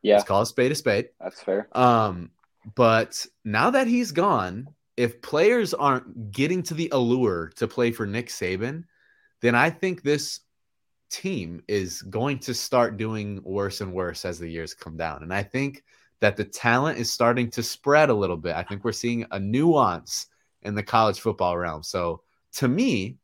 Yeah, 0.00 0.16
let's 0.16 0.26
call 0.26 0.42
a 0.42 0.46
spade 0.46 0.72
a 0.72 0.74
spade. 0.74 1.10
That's 1.20 1.42
fair. 1.42 1.68
Um, 1.72 2.30
but 2.74 3.24
now 3.44 3.70
that 3.70 3.86
he's 3.86 4.12
gone, 4.12 4.68
if 4.96 5.22
players 5.22 5.74
aren't 5.74 6.30
getting 6.32 6.62
to 6.64 6.74
the 6.74 6.90
allure 6.92 7.50
to 7.56 7.66
play 7.66 7.92
for 7.92 8.06
Nick 8.06 8.28
Saban, 8.28 8.84
then 9.40 9.54
I 9.54 9.70
think 9.70 10.02
this 10.02 10.40
team 11.10 11.62
is 11.68 12.02
going 12.02 12.38
to 12.40 12.54
start 12.54 12.96
doing 12.96 13.40
worse 13.42 13.80
and 13.80 13.92
worse 13.92 14.24
as 14.24 14.38
the 14.38 14.48
years 14.48 14.74
come 14.74 14.96
down. 14.96 15.22
And 15.22 15.32
I 15.32 15.42
think 15.42 15.84
that 16.20 16.36
the 16.36 16.44
talent 16.44 16.98
is 16.98 17.10
starting 17.10 17.50
to 17.50 17.62
spread 17.62 18.08
a 18.08 18.14
little 18.14 18.36
bit. 18.36 18.54
I 18.54 18.62
think 18.62 18.84
we're 18.84 18.92
seeing 18.92 19.26
a 19.30 19.40
nuance 19.40 20.26
in 20.62 20.74
the 20.74 20.82
college 20.82 21.20
football 21.20 21.56
realm. 21.58 21.82
So 21.82 22.22
to 22.54 22.68
me, 22.68 23.18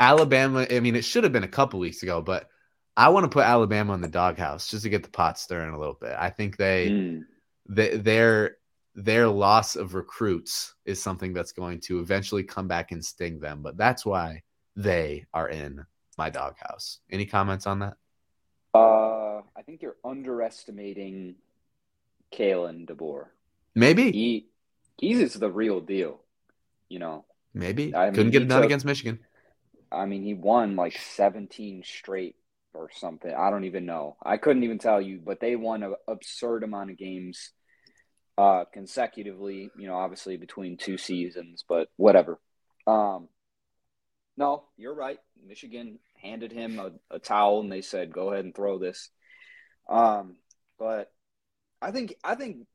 Alabama, 0.00 0.66
I 0.70 0.80
mean, 0.80 0.96
it 0.96 1.04
should 1.04 1.24
have 1.24 1.32
been 1.32 1.44
a 1.44 1.48
couple 1.48 1.78
weeks 1.78 2.02
ago, 2.02 2.22
but 2.22 2.48
I 2.96 3.10
want 3.10 3.24
to 3.24 3.28
put 3.28 3.44
Alabama 3.44 3.92
in 3.94 4.00
the 4.00 4.08
doghouse 4.08 4.70
just 4.70 4.84
to 4.84 4.88
get 4.88 5.02
the 5.02 5.10
pot 5.10 5.38
stirring 5.38 5.74
a 5.74 5.78
little 5.78 5.98
bit. 6.00 6.14
I 6.18 6.30
think 6.30 6.56
they, 6.56 6.88
mm. 6.90 7.24
They 7.66 7.96
their 7.96 8.56
their 8.94 9.28
loss 9.28 9.76
of 9.76 9.94
recruits 9.94 10.74
is 10.84 11.02
something 11.02 11.32
that's 11.32 11.52
going 11.52 11.80
to 11.80 12.00
eventually 12.00 12.44
come 12.44 12.68
back 12.68 12.92
and 12.92 13.04
sting 13.04 13.40
them. 13.40 13.60
But 13.62 13.76
that's 13.76 14.06
why 14.06 14.42
they 14.76 15.26
are 15.34 15.48
in 15.48 15.84
my 16.16 16.30
doghouse. 16.30 17.00
Any 17.10 17.26
comments 17.26 17.66
on 17.66 17.80
that? 17.80 17.96
Uh, 18.72 19.42
I 19.56 19.62
think 19.64 19.82
you're 19.82 19.96
underestimating 20.04 21.36
Kalen 22.32 22.86
DeBoer. 22.86 23.26
Maybe 23.74 24.12
he 24.12 24.46
he's 24.96 25.34
the 25.34 25.50
real 25.50 25.80
deal. 25.80 26.20
You 26.88 26.98
know. 27.00 27.24
Maybe 27.52 27.94
I 27.94 28.10
couldn't 28.10 28.32
get 28.32 28.42
it 28.42 28.48
done 28.48 28.62
took, 28.62 28.66
against 28.66 28.84
Michigan. 28.84 29.20
I 29.92 30.06
mean, 30.06 30.24
he 30.24 30.34
won 30.34 30.74
like 30.74 30.98
17 30.98 31.84
straight 31.84 32.34
or 32.74 32.90
something. 32.92 33.32
I 33.32 33.50
don't 33.50 33.64
even 33.64 33.86
know. 33.86 34.16
I 34.22 34.36
couldn't 34.36 34.64
even 34.64 34.78
tell 34.78 35.00
you, 35.00 35.20
but 35.24 35.40
they 35.40 35.56
won 35.56 35.82
an 35.82 35.94
absurd 36.08 36.64
amount 36.64 36.90
of 36.90 36.98
games 36.98 37.50
uh, 38.36 38.64
consecutively. 38.72 39.70
You 39.76 39.86
know, 39.86 39.96
obviously 39.96 40.36
between 40.36 40.76
two 40.76 40.98
seasons, 40.98 41.64
but 41.68 41.88
whatever. 41.96 42.38
Um, 42.86 43.28
no, 44.36 44.64
you're 44.76 44.94
right. 44.94 45.18
Michigan 45.46 45.98
handed 46.20 46.52
him 46.52 46.78
a, 46.78 46.92
a 47.14 47.18
towel 47.18 47.60
and 47.60 47.70
they 47.70 47.82
said, 47.82 48.12
"Go 48.12 48.32
ahead 48.32 48.44
and 48.44 48.54
throw 48.54 48.78
this." 48.78 49.10
Um, 49.88 50.36
but 50.78 51.12
I 51.80 51.90
think 51.92 52.14
I 52.24 52.34
think 52.34 52.66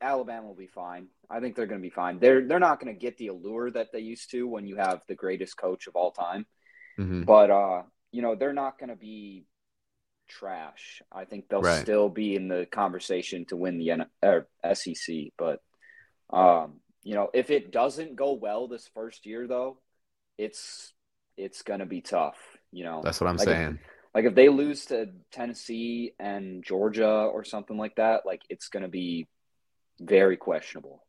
Alabama 0.00 0.46
will 0.46 0.54
be 0.54 0.66
fine. 0.66 1.08
I 1.30 1.40
think 1.40 1.54
they're 1.54 1.66
going 1.66 1.80
to 1.80 1.86
be 1.86 1.94
fine. 1.94 2.18
They're 2.18 2.46
they're 2.46 2.58
not 2.58 2.80
going 2.80 2.94
to 2.94 2.98
get 2.98 3.18
the 3.18 3.28
allure 3.28 3.70
that 3.70 3.92
they 3.92 4.00
used 4.00 4.30
to 4.30 4.46
when 4.48 4.66
you 4.66 4.76
have 4.76 5.02
the 5.06 5.14
greatest 5.14 5.56
coach 5.56 5.86
of 5.86 5.96
all 5.96 6.12
time. 6.12 6.46
Mm-hmm. 6.98 7.22
But 7.22 7.50
uh, 7.50 7.82
you 8.14 8.22
know, 8.22 8.36
they're 8.36 8.52
not 8.52 8.78
going 8.78 8.90
to 8.90 8.96
be 8.96 9.44
trash. 10.28 11.02
I 11.10 11.24
think 11.24 11.48
they'll 11.48 11.62
right. 11.62 11.82
still 11.82 12.08
be 12.08 12.36
in 12.36 12.46
the 12.46 12.64
conversation 12.70 13.44
to 13.46 13.56
win 13.56 13.76
the 13.78 13.90
N- 13.90 14.06
or 14.22 14.46
SEC. 14.72 15.32
But 15.36 15.60
um, 16.30 16.74
you 17.02 17.16
know, 17.16 17.30
if 17.34 17.50
it 17.50 17.72
doesn't 17.72 18.14
go 18.14 18.34
well 18.34 18.68
this 18.68 18.88
first 18.94 19.26
year, 19.26 19.48
though, 19.48 19.78
it's 20.38 20.92
it's 21.36 21.62
going 21.62 21.80
to 21.80 21.86
be 21.86 22.02
tough. 22.02 22.38
You 22.70 22.84
know, 22.84 23.00
that's 23.02 23.20
what 23.20 23.28
I'm 23.28 23.36
like 23.36 23.48
saying. 23.48 23.80
Like 24.14 24.26
if 24.26 24.36
they 24.36 24.48
lose 24.48 24.84
to 24.86 25.08
Tennessee 25.32 26.12
and 26.20 26.62
Georgia 26.62 27.08
or 27.08 27.42
something 27.42 27.76
like 27.76 27.96
that, 27.96 28.20
like 28.24 28.42
it's 28.48 28.68
going 28.68 28.84
to 28.84 28.88
be 28.88 29.26
very 30.00 30.36
questionable. 30.36 31.04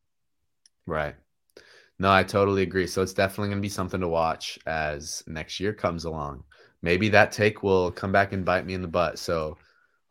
Right. 0.87 1.13
No, 1.99 2.11
I 2.11 2.23
totally 2.23 2.63
agree. 2.63 2.87
So 2.87 3.03
it's 3.03 3.13
definitely 3.13 3.49
going 3.49 3.59
to 3.59 3.65
be 3.65 3.69
something 3.69 4.01
to 4.01 4.07
watch 4.07 4.59
as 4.65 5.23
next 5.27 5.59
year 5.59 5.71
comes 5.71 6.05
along. 6.05 6.43
Maybe 6.85 7.09
that 7.09 7.31
take 7.31 7.63
will 7.63 7.89
come 7.89 8.11
back 8.11 8.31
and 8.31 8.45
bite 8.45 8.63
me 8.63 8.75
in 8.75 8.83
the 8.83 8.87
butt. 8.87 9.17
So 9.17 9.57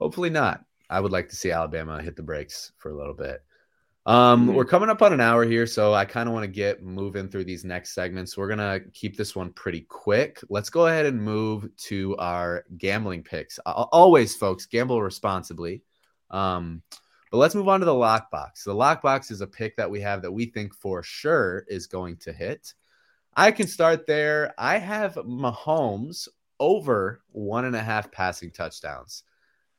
hopefully 0.00 0.28
not. 0.28 0.64
I 0.90 0.98
would 0.98 1.12
like 1.12 1.28
to 1.28 1.36
see 1.36 1.52
Alabama 1.52 2.02
hit 2.02 2.16
the 2.16 2.22
brakes 2.24 2.72
for 2.78 2.90
a 2.90 2.96
little 2.96 3.14
bit. 3.14 3.44
Um, 4.06 4.48
mm-hmm. 4.48 4.56
We're 4.56 4.64
coming 4.64 4.88
up 4.88 5.00
on 5.00 5.12
an 5.12 5.20
hour 5.20 5.44
here, 5.44 5.68
so 5.68 5.94
I 5.94 6.04
kind 6.04 6.28
of 6.28 6.32
want 6.32 6.42
to 6.42 6.50
get 6.50 6.82
moving 6.82 7.28
through 7.28 7.44
these 7.44 7.64
next 7.64 7.94
segments. 7.94 8.36
We're 8.36 8.48
gonna 8.48 8.80
keep 8.92 9.16
this 9.16 9.36
one 9.36 9.52
pretty 9.52 9.82
quick. 9.82 10.40
Let's 10.50 10.68
go 10.68 10.88
ahead 10.88 11.06
and 11.06 11.22
move 11.22 11.68
to 11.76 12.16
our 12.16 12.64
gambling 12.76 13.22
picks. 13.22 13.60
Always, 13.60 14.34
folks, 14.34 14.66
gamble 14.66 15.00
responsibly. 15.00 15.80
Um, 16.30 16.82
but 17.30 17.38
let's 17.38 17.54
move 17.54 17.68
on 17.68 17.78
to 17.80 17.86
the 17.86 17.92
lockbox. 17.92 18.64
The 18.64 18.74
lockbox 18.74 19.30
is 19.30 19.42
a 19.42 19.46
pick 19.46 19.76
that 19.76 19.90
we 19.90 20.00
have 20.00 20.22
that 20.22 20.32
we 20.32 20.46
think 20.46 20.74
for 20.74 21.04
sure 21.04 21.64
is 21.68 21.86
going 21.86 22.16
to 22.16 22.32
hit. 22.32 22.74
I 23.36 23.52
can 23.52 23.68
start 23.68 24.08
there. 24.08 24.52
I 24.58 24.78
have 24.78 25.14
Mahomes 25.14 26.26
over 26.64 27.20
one 27.30 27.66
and 27.66 27.76
a 27.76 27.82
half 27.82 28.10
passing 28.10 28.50
touchdowns. 28.50 29.22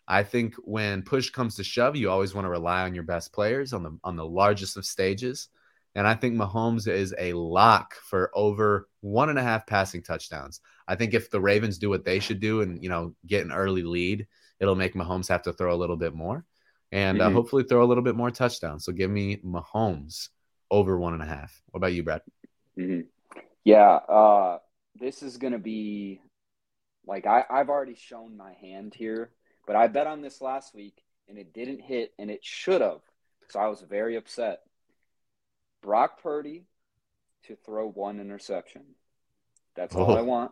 I 0.08 0.22
think 0.22 0.54
when 0.58 1.02
push 1.02 1.32
comes 1.32 1.56
to 1.56 1.64
shove, 1.64 1.96
you 1.96 2.12
always 2.12 2.36
want 2.36 2.46
to 2.46 2.50
rely 2.50 2.84
on 2.84 2.94
your 2.94 3.04
best 3.04 3.34
players 3.34 3.74
on 3.74 3.82
the 3.82 3.98
on 4.04 4.16
the 4.16 4.26
largest 4.26 4.78
of 4.78 4.86
stages. 4.86 5.50
And 5.96 6.06
I 6.06 6.14
think 6.14 6.36
Mahomes 6.36 6.88
is 6.88 7.16
a 7.18 7.34
lock 7.34 7.96
for 7.96 8.30
over 8.36 8.88
one 9.02 9.30
and 9.30 9.40
a 9.40 9.44
half 9.44 9.66
passing 9.66 10.04
touchdowns. 10.04 10.62
I 10.88 10.96
think 10.96 11.16
if 11.16 11.32
the 11.32 11.42
Ravens 11.42 11.80
do 11.80 11.90
what 11.90 12.06
they 12.06 12.20
should 12.20 12.40
do 12.40 12.62
and 12.62 12.84
you 12.84 12.90
know 12.90 13.16
get 13.26 13.44
an 13.44 13.52
early 13.52 13.82
lead, 13.82 14.28
it'll 14.60 14.76
make 14.76 14.94
Mahomes 14.94 15.30
have 15.30 15.42
to 15.44 15.54
throw 15.54 15.74
a 15.74 15.82
little 15.82 15.98
bit 15.98 16.14
more, 16.14 16.46
and 16.92 17.20
uh, 17.20 17.26
mm-hmm. 17.26 17.36
uh, 17.36 17.36
hopefully 17.36 17.64
throw 17.64 17.84
a 17.84 17.90
little 17.90 18.04
bit 18.04 18.16
more 18.16 18.30
touchdowns. 18.30 18.86
So 18.86 18.92
give 18.92 19.10
me 19.10 19.38
Mahomes 19.38 20.30
over 20.70 21.00
one 21.00 21.16
and 21.16 21.24
a 21.24 21.26
half. 21.26 21.60
What 21.72 21.80
about 21.80 21.94
you, 21.94 22.04
Brad? 22.04 22.22
Mm-hmm. 22.78 23.40
Yeah, 23.64 23.96
uh, 24.08 24.60
this 25.00 25.24
is 25.24 25.38
gonna 25.38 25.58
be 25.58 26.22
like 27.08 27.26
I, 27.26 27.46
I've 27.50 27.70
already 27.70 27.96
shown 27.96 28.38
my 28.38 28.54
hand 28.54 28.94
here 28.94 29.32
but 29.66 29.76
I 29.76 29.88
bet 29.88 30.08
on 30.08 30.22
this 30.22 30.42
last 30.42 30.76
week 30.76 31.04
and 31.28 31.38
it 31.38 31.54
didn't 31.54 31.82
hit 31.82 32.14
and 32.20 32.30
it 32.30 32.44
should 32.44 32.82
have. 32.82 33.02
So 33.50 33.60
I 33.60 33.68
was 33.68 33.82
very 33.82 34.16
upset. 34.16 34.62
Brock 35.82 36.22
Purdy 36.22 36.66
to 37.48 37.56
throw 37.56 37.88
one 37.88 38.20
interception. 38.20 38.84
That's 39.76 39.96
all 39.96 40.12
oh. 40.12 40.16
I 40.18 40.22
want. 40.22 40.52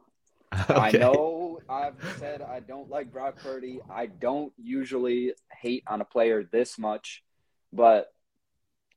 Okay. 0.69 0.75
I 0.75 0.91
know 0.91 1.59
I've 1.67 1.95
said 2.19 2.43
I 2.43 2.59
don't 2.59 2.89
like 2.89 3.11
Brock 3.11 3.37
Purdy. 3.37 3.79
I 3.89 4.05
don't 4.05 4.53
usually 4.57 5.33
hate 5.51 5.83
on 5.87 6.01
a 6.01 6.05
player 6.05 6.43
this 6.43 6.77
much, 6.77 7.23
but 7.71 8.13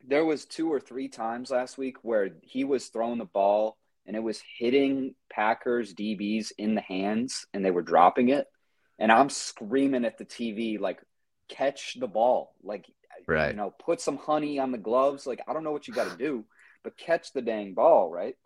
there 0.07 0.24
was 0.24 0.44
two 0.44 0.70
or 0.70 0.80
three 0.80 1.09
times 1.09 1.50
last 1.50 1.78
week 1.78 1.96
where 2.02 2.30
he 2.42 2.64
was 2.64 2.88
throwing 2.88 3.18
the 3.18 3.24
ball 3.24 3.78
and 4.07 4.16
it 4.16 4.22
was 4.22 4.40
hitting 4.59 5.14
Packers 5.30 5.94
DBs 5.94 6.52
in 6.59 6.74
the 6.74 6.80
hands 6.80 7.46
and 7.52 7.64
they 7.64 7.70
were 7.70 7.82
dropping 7.82 8.28
it 8.28 8.46
and 8.98 9.12
I'm 9.12 9.28
screaming 9.28 10.04
at 10.04 10.18
the 10.18 10.24
TV 10.24 10.80
like, 10.80 11.00
catch 11.48 11.96
the 11.98 12.09
ball, 12.09 12.54
like, 12.62 12.86
right. 13.26 13.50
you 13.50 13.57
know, 13.57 13.74
put 13.78 14.00
some 14.00 14.16
honey 14.16 14.59
on 14.59 14.72
the 14.72 14.78
gloves. 14.78 15.26
Like, 15.26 15.40
I 15.46 15.52
don't 15.52 15.64
know 15.64 15.72
what 15.72 15.86
you 15.86 15.94
got 15.94 16.11
to 16.11 16.16
do, 16.16 16.44
but 16.82 16.96
catch 16.96 17.32
the 17.32 17.42
dang 17.42 17.74
ball, 17.74 18.11
right? 18.11 18.36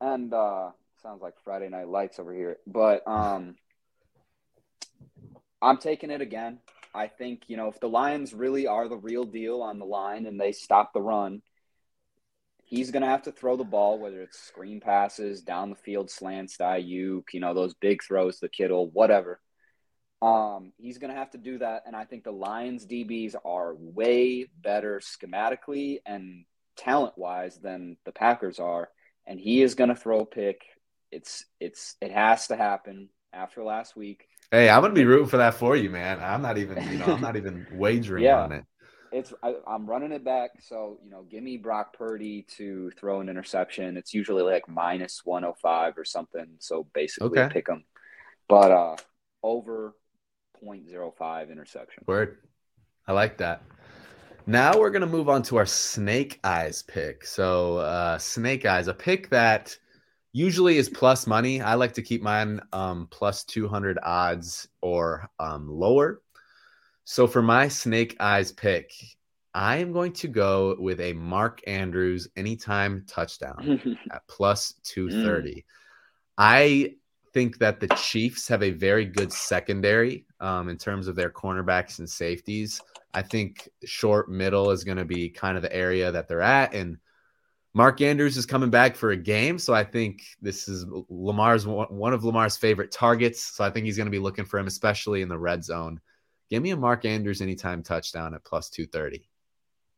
And 0.00 0.32
uh, 0.32 0.70
sounds 1.02 1.22
like 1.22 1.34
Friday 1.44 1.68
Night 1.68 1.88
Lights 1.88 2.18
over 2.18 2.32
here, 2.32 2.58
but 2.66 3.06
um, 3.06 3.56
I'm 5.60 5.78
taking 5.78 6.10
it 6.10 6.20
again. 6.20 6.60
I 6.94 7.08
think 7.08 7.42
you 7.48 7.56
know 7.56 7.68
if 7.68 7.80
the 7.80 7.88
Lions 7.88 8.32
really 8.32 8.66
are 8.66 8.88
the 8.88 8.96
real 8.96 9.24
deal 9.24 9.60
on 9.60 9.78
the 9.78 9.84
line 9.84 10.24
and 10.26 10.40
they 10.40 10.52
stop 10.52 10.92
the 10.92 11.02
run, 11.02 11.42
he's 12.68 12.90
going 12.90 13.02
to 13.02 13.08
have 13.08 13.22
to 13.22 13.32
throw 13.32 13.56
the 13.56 13.64
ball, 13.64 13.98
whether 13.98 14.20
it's 14.20 14.38
screen 14.38 14.78
passes, 14.78 15.40
down 15.40 15.70
the 15.70 15.76
field 15.76 16.10
slants 16.10 16.58
Aiyuk, 16.58 17.24
you 17.32 17.40
know, 17.40 17.54
those 17.54 17.74
big 17.74 18.02
throws 18.02 18.38
the 18.38 18.48
Kittle, 18.48 18.90
whatever. 18.90 19.40
Um, 20.20 20.72
he's 20.76 20.98
going 20.98 21.12
to 21.12 21.18
have 21.18 21.30
to 21.30 21.38
do 21.38 21.58
that. 21.58 21.84
And 21.86 21.96
I 21.96 22.04
think 22.04 22.24
the 22.24 22.30
Lions 22.30 22.84
DBs 22.86 23.36
are 23.42 23.74
way 23.74 24.50
better 24.60 25.00
schematically 25.00 26.00
and 26.04 26.44
talent 26.76 27.16
wise 27.16 27.56
than 27.58 27.96
the 28.04 28.12
Packers 28.12 28.58
are. 28.58 28.90
And 29.26 29.40
he 29.40 29.62
is 29.62 29.74
going 29.74 29.88
to 29.88 29.96
throw 29.96 30.20
a 30.20 30.26
pick. 30.26 30.60
It's, 31.10 31.46
it's, 31.60 31.96
it 32.02 32.12
has 32.12 32.48
to 32.48 32.56
happen 32.56 33.08
after 33.32 33.64
last 33.64 33.96
week. 33.96 34.26
Hey, 34.50 34.68
I'm 34.68 34.80
going 34.82 34.94
to 34.94 35.00
be 35.00 35.06
rooting 35.06 35.28
for 35.28 35.38
that 35.38 35.54
for 35.54 35.74
you, 35.74 35.88
man. 35.88 36.20
I'm 36.20 36.42
not 36.42 36.58
even, 36.58 36.82
you 36.90 36.98
know, 36.98 37.06
I'm 37.06 37.20
not 37.20 37.36
even 37.38 37.66
wagering 37.72 38.24
yeah. 38.24 38.42
on 38.42 38.52
it. 38.52 38.64
It's 39.12 39.32
I, 39.42 39.54
am 39.66 39.86
running 39.86 40.12
it 40.12 40.24
back, 40.24 40.50
so 40.60 40.98
you 41.04 41.10
know, 41.10 41.24
give 41.30 41.42
me 41.42 41.56
Brock 41.56 41.96
Purdy 41.96 42.46
to 42.56 42.90
throw 42.98 43.20
an 43.20 43.28
interception. 43.28 43.96
It's 43.96 44.12
usually 44.12 44.42
like 44.42 44.68
minus 44.68 45.22
105 45.24 45.96
or 45.96 46.04
something. 46.04 46.46
So 46.58 46.86
basically, 46.94 47.38
okay. 47.38 47.52
pick 47.52 47.66
them. 47.66 47.84
But 48.48 48.70
uh, 48.70 48.96
over 49.42 49.94
0.05 50.62 51.50
interception. 51.50 52.04
Word. 52.06 52.38
I 53.06 53.12
like 53.12 53.38
that. 53.38 53.62
Now 54.46 54.78
we're 54.78 54.90
going 54.90 55.02
to 55.02 55.06
move 55.06 55.28
on 55.28 55.42
to 55.44 55.56
our 55.56 55.66
snake 55.66 56.40
eyes 56.42 56.82
pick. 56.82 57.26
So, 57.26 57.78
uh, 57.78 58.18
snake 58.18 58.64
eyes, 58.64 58.88
a 58.88 58.94
pick 58.94 59.28
that 59.30 59.76
usually 60.32 60.78
is 60.78 60.88
plus 60.88 61.26
money. 61.26 61.60
I 61.60 61.74
like 61.74 61.92
to 61.94 62.02
keep 62.02 62.22
mine 62.22 62.60
um, 62.72 63.08
plus 63.10 63.44
200 63.44 63.98
odds 64.02 64.68
or 64.80 65.28
um, 65.38 65.68
lower. 65.68 66.22
So, 67.10 67.26
for 67.26 67.40
my 67.40 67.68
snake 67.68 68.16
eyes 68.20 68.52
pick, 68.52 68.92
I 69.54 69.78
am 69.78 69.92
going 69.92 70.12
to 70.12 70.28
go 70.28 70.76
with 70.78 71.00
a 71.00 71.14
Mark 71.14 71.62
Andrews 71.66 72.28
anytime 72.36 73.06
touchdown 73.08 73.98
at 74.12 74.28
plus 74.28 74.74
230. 74.84 75.50
Mm. 75.50 75.64
I 76.36 76.96
think 77.32 77.56
that 77.60 77.80
the 77.80 77.88
Chiefs 77.96 78.46
have 78.48 78.62
a 78.62 78.72
very 78.72 79.06
good 79.06 79.32
secondary 79.32 80.26
um, 80.40 80.68
in 80.68 80.76
terms 80.76 81.08
of 81.08 81.16
their 81.16 81.30
cornerbacks 81.30 81.98
and 81.98 82.08
safeties. 82.08 82.82
I 83.14 83.22
think 83.22 83.70
short 83.86 84.30
middle 84.30 84.70
is 84.70 84.84
going 84.84 84.98
to 84.98 85.06
be 85.06 85.30
kind 85.30 85.56
of 85.56 85.62
the 85.62 85.74
area 85.74 86.12
that 86.12 86.28
they're 86.28 86.42
at. 86.42 86.74
And 86.74 86.98
Mark 87.72 88.02
Andrews 88.02 88.36
is 88.36 88.44
coming 88.44 88.68
back 88.68 88.96
for 88.96 89.12
a 89.12 89.16
game. 89.16 89.58
So 89.58 89.72
I 89.72 89.82
think 89.82 90.24
this 90.42 90.68
is 90.68 90.84
Lamar's 91.08 91.66
one 91.66 92.12
of 92.12 92.22
Lamar's 92.22 92.58
favorite 92.58 92.92
targets. 92.92 93.42
So 93.56 93.64
I 93.64 93.70
think 93.70 93.86
he's 93.86 93.96
going 93.96 94.08
to 94.08 94.10
be 94.10 94.18
looking 94.18 94.44
for 94.44 94.58
him, 94.58 94.66
especially 94.66 95.22
in 95.22 95.30
the 95.30 95.38
red 95.38 95.64
zone. 95.64 96.02
Give 96.50 96.62
me 96.62 96.70
a 96.70 96.76
Mark 96.76 97.04
Andrews 97.04 97.40
anytime 97.40 97.82
touchdown 97.82 98.34
at 98.34 98.44
plus 98.44 98.70
230. 98.70 99.28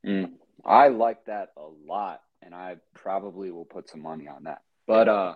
Mm, 0.07 0.33
I 0.65 0.89
like 0.89 1.25
that 1.27 1.51
a 1.57 1.67
lot. 1.87 2.21
And 2.43 2.55
I 2.55 2.77
probably 2.95 3.51
will 3.51 3.67
put 3.67 3.89
some 3.89 4.03
money 4.03 4.27
on 4.27 4.45
that. 4.45 4.63
But 4.87 5.09
uh, 5.09 5.35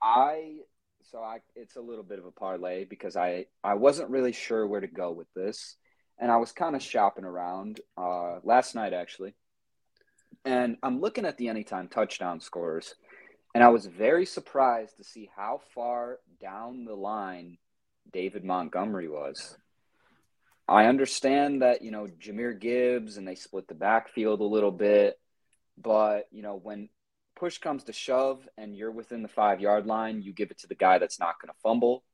I 0.00 0.58
so 1.10 1.20
I 1.20 1.38
it's 1.54 1.76
a 1.76 1.80
little 1.80 2.04
bit 2.04 2.18
of 2.18 2.26
a 2.26 2.30
parlay 2.30 2.84
because 2.84 3.16
I 3.16 3.46
I 3.62 3.74
wasn't 3.74 4.10
really 4.10 4.32
sure 4.32 4.66
where 4.66 4.80
to 4.80 4.86
go 4.86 5.12
with 5.12 5.28
this, 5.34 5.76
and 6.18 6.30
I 6.30 6.36
was 6.36 6.52
kind 6.52 6.74
of 6.74 6.82
shopping 6.82 7.24
around 7.24 7.80
uh, 7.96 8.40
last 8.42 8.74
night 8.74 8.92
actually, 8.92 9.34
and 10.44 10.76
I'm 10.82 11.00
looking 11.00 11.24
at 11.24 11.36
the 11.38 11.48
anytime 11.48 11.88
touchdown 11.88 12.40
scores, 12.40 12.94
and 13.54 13.62
I 13.62 13.68
was 13.68 13.86
very 13.86 14.26
surprised 14.26 14.96
to 14.96 15.04
see 15.04 15.30
how 15.34 15.60
far 15.74 16.18
down 16.40 16.84
the 16.84 16.94
line 16.94 17.58
David 18.12 18.44
Montgomery 18.44 19.08
was. 19.08 19.56
I 20.66 20.86
understand 20.86 21.62
that 21.62 21.82
you 21.82 21.90
know 21.90 22.08
Jahmyr 22.20 22.58
Gibbs 22.58 23.16
and 23.16 23.26
they 23.26 23.34
split 23.34 23.68
the 23.68 23.74
backfield 23.74 24.40
a 24.40 24.44
little 24.44 24.70
bit, 24.70 25.18
but 25.76 26.26
you 26.30 26.42
know 26.42 26.54
when 26.62 26.88
push 27.36 27.58
comes 27.58 27.84
to 27.84 27.92
shove 27.92 28.48
and 28.56 28.76
you're 28.76 28.90
within 28.90 29.22
the 29.22 29.28
five 29.28 29.60
yard 29.60 29.86
line, 29.86 30.22
you 30.22 30.32
give 30.32 30.50
it 30.50 30.58
to 30.60 30.66
the 30.66 30.74
guy 30.74 30.98
that's 30.98 31.18
not 31.18 31.40
going 31.40 31.52
to 31.52 31.60
fumble. 31.62 32.04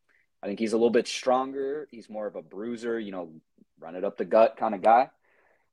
I 0.42 0.46
think 0.46 0.58
he's 0.58 0.72
a 0.72 0.76
little 0.76 0.90
bit 0.90 1.06
stronger. 1.06 1.86
He's 1.90 2.08
more 2.08 2.26
of 2.26 2.36
a 2.36 2.42
bruiser, 2.42 2.98
you 2.98 3.12
know, 3.12 3.32
run 3.78 3.94
it 3.94 4.04
up 4.04 4.16
the 4.16 4.24
gut 4.24 4.56
kind 4.56 4.74
of 4.74 4.82
guy. 4.82 5.10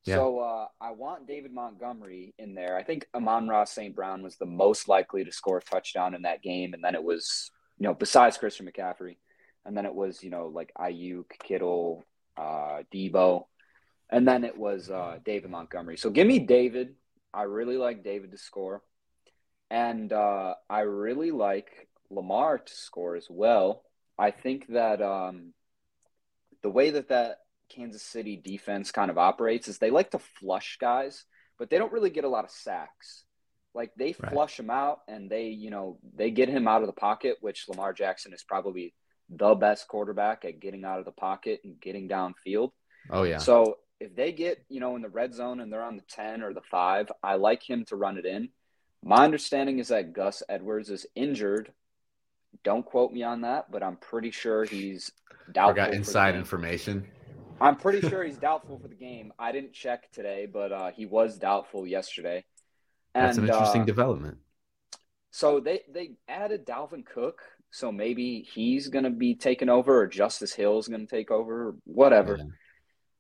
Yeah. 0.04 0.16
So 0.16 0.40
uh, 0.40 0.68
I 0.80 0.92
want 0.92 1.28
David 1.28 1.54
Montgomery 1.54 2.34
in 2.38 2.54
there. 2.54 2.78
I 2.78 2.84
think 2.84 3.08
Amon-Ra 3.14 3.66
St. 3.66 3.96
Brown 3.96 4.24
was 4.24 4.36
the 4.36 4.46
most 4.46 4.88
likely 4.88 5.24
to 5.24 5.32
score 5.32 5.58
a 5.58 5.62
touchdown 5.62 6.14
in 6.14 6.24
that 6.24 6.42
game. 6.42 6.74
And 6.74 6.84
then 6.84 6.96
it 6.96 7.04
was, 7.04 7.52
you 7.78 7.88
know, 7.88 7.94
besides 7.94 8.38
Christian 8.38 8.70
McCaffrey. 8.70 9.18
And 9.66 9.76
then 9.76 9.86
it 9.86 9.94
was, 9.94 10.24
you 10.24 10.30
know, 10.30 10.48
like 10.48 10.72
Aiyuk, 10.78 11.26
Kittle, 11.44 12.06
uh, 12.38 12.84
Deebo. 12.94 13.46
And 14.10 14.28
then 14.28 14.44
it 14.44 14.58
was 14.58 14.90
uh, 14.90 15.18
David 15.26 15.52
Montgomery. 15.52 15.98
So 15.98 16.10
give 16.10 16.28
me 16.28 16.40
David. 16.40 16.96
I 17.34 17.44
really 17.44 17.78
like 17.78 18.04
David 18.04 18.32
to 18.32 18.38
score. 18.38 18.82
And 19.70 20.14
uh, 20.14 20.54
I 20.70 20.82
really 20.82 21.32
like 21.32 21.90
Lamar 22.10 22.58
to 22.58 22.74
score 22.74 23.16
as 23.16 23.28
well. 23.30 23.84
I 24.18 24.32
think 24.32 24.68
that 24.70 25.02
um, 25.02 25.54
the 26.64 26.70
way 26.70 26.92
that 26.92 27.10
that 27.10 27.40
Kansas 27.70 28.04
City 28.04 28.38
defense 28.38 28.92
kind 28.92 29.12
of 29.12 29.18
operates 29.18 29.68
is 29.68 29.78
they 29.78 29.92
like 29.92 30.12
to 30.12 30.20
flush 30.20 30.78
guys, 30.80 31.26
but 31.60 31.70
they 31.70 31.78
don't 31.78 31.92
really 31.92 32.10
get 32.10 32.24
a 32.24 32.30
lot 32.30 32.46
of 32.46 32.52
sacks. 32.52 33.24
Like 33.74 33.92
they 33.96 34.14
flush 34.14 34.58
right. 34.58 34.66
him 34.66 34.70
out 34.72 35.00
and 35.08 35.30
they, 35.30 35.50
you 35.50 35.70
know, 35.70 36.00
they 36.16 36.32
get 36.32 36.50
him 36.50 36.68
out 36.68 36.82
of 36.82 36.88
the 36.88 36.94
pocket, 36.94 37.38
which 37.42 37.68
Lamar 37.68 37.94
Jackson 37.94 38.34
is 38.34 38.44
probably 38.44 38.94
the 39.30 39.56
best 39.56 39.88
quarterback 39.88 40.46
at 40.46 40.60
getting 40.60 40.86
out 40.86 41.00
of 41.00 41.06
the 41.06 41.12
pocket 41.12 41.62
and 41.64 41.80
getting 41.80 42.08
downfield. 42.08 42.72
Oh 43.10 43.24
yeah. 43.24 43.38
So 43.38 43.78
if 44.00 44.16
they 44.16 44.32
get, 44.32 44.64
you 44.70 44.80
know, 44.80 44.96
in 44.96 45.02
the 45.02 45.10
red 45.10 45.34
zone 45.34 45.60
and 45.60 45.72
they're 45.72 45.84
on 45.84 45.98
the 45.98 46.04
10 46.10 46.44
or 46.44 46.54
the 46.54 46.62
5, 46.62 47.12
I 47.24 47.36
like 47.36 47.68
him 47.68 47.86
to 47.86 47.96
run 47.96 48.18
it 48.18 48.26
in. 48.26 48.50
My 49.04 49.24
understanding 49.24 49.80
is 49.80 49.90
that 49.90 50.14
Gus 50.14 50.44
Edwards 50.48 50.90
is 50.90 51.06
injured. 51.16 51.72
Don't 52.64 52.86
quote 52.86 53.12
me 53.12 53.24
on 53.24 53.42
that, 53.42 53.72
but 53.72 53.84
I'm 53.84 53.98
pretty 53.98 54.32
sure 54.32 54.66
he's 54.66 55.12
doubtful. 55.52 55.84
I 55.84 55.88
got 55.88 55.94
inside 55.94 56.36
information. 56.36 57.08
I'm 57.60 57.76
pretty 57.76 58.08
sure 58.10 58.24
he's 58.24 58.38
doubtful 58.38 58.80
for 58.80 58.88
the 58.88 58.96
game. 58.96 59.34
I 59.38 59.52
didn't 59.52 59.74
check 59.74 60.12
today, 60.12 60.48
but 60.52 60.72
uh, 60.72 60.92
he 60.92 61.06
was 61.06 61.38
doubtful 61.38 61.88
yesterday. 61.88 62.44
And, 63.14 63.26
That's 63.26 63.38
an 63.38 63.46
interesting 63.46 63.82
uh, 63.84 63.86
development. 63.86 64.38
So 65.32 65.60
they 65.60 65.82
they 65.92 66.12
added 66.28 66.66
Dalvin 66.66 67.06
Cook, 67.06 67.42
so 67.72 67.92
maybe 67.92 68.48
he's 68.54 68.88
going 68.88 69.04
to 69.04 69.10
be 69.10 69.36
taken 69.36 69.70
over, 69.70 70.02
or 70.02 70.08
Justice 70.08 70.54
Hill 70.54 70.80
is 70.80 70.88
going 70.88 71.06
to 71.06 71.16
take 71.16 71.32
over, 71.32 71.70
or 71.70 71.76
whatever. 71.84 72.38
Yeah. 72.38 72.46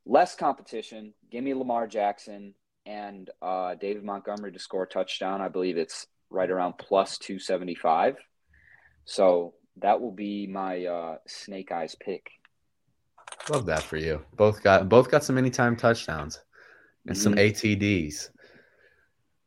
Less 0.05 0.35
competition. 0.35 1.13
Give 1.31 1.43
me 1.43 1.53
Lamar 1.53 1.87
Jackson 1.87 2.53
and 2.85 3.29
uh, 3.41 3.75
David 3.75 4.03
Montgomery 4.03 4.53
to 4.53 4.59
score 4.59 4.83
a 4.83 4.87
touchdown. 4.87 5.41
I 5.41 5.49
believe 5.49 5.77
it's 5.77 6.07
right 6.29 6.49
around 6.49 6.73
plus 6.77 7.17
two 7.17 7.39
seventy 7.39 7.75
five. 7.75 8.15
So 9.05 9.53
that 9.77 10.01
will 10.01 10.11
be 10.11 10.47
my 10.47 10.85
uh, 10.85 11.15
snake 11.27 11.71
eyes 11.71 11.95
pick. 11.99 12.29
Love 13.49 13.65
that 13.65 13.83
for 13.83 13.97
you. 13.97 14.23
Both 14.35 14.63
got 14.63 14.89
both 14.89 15.11
got 15.11 15.23
some 15.23 15.37
anytime 15.37 15.75
touchdowns 15.75 16.39
and 17.05 17.15
mm-hmm. 17.15 17.23
some 17.23 17.33
ATDs. 17.35 18.29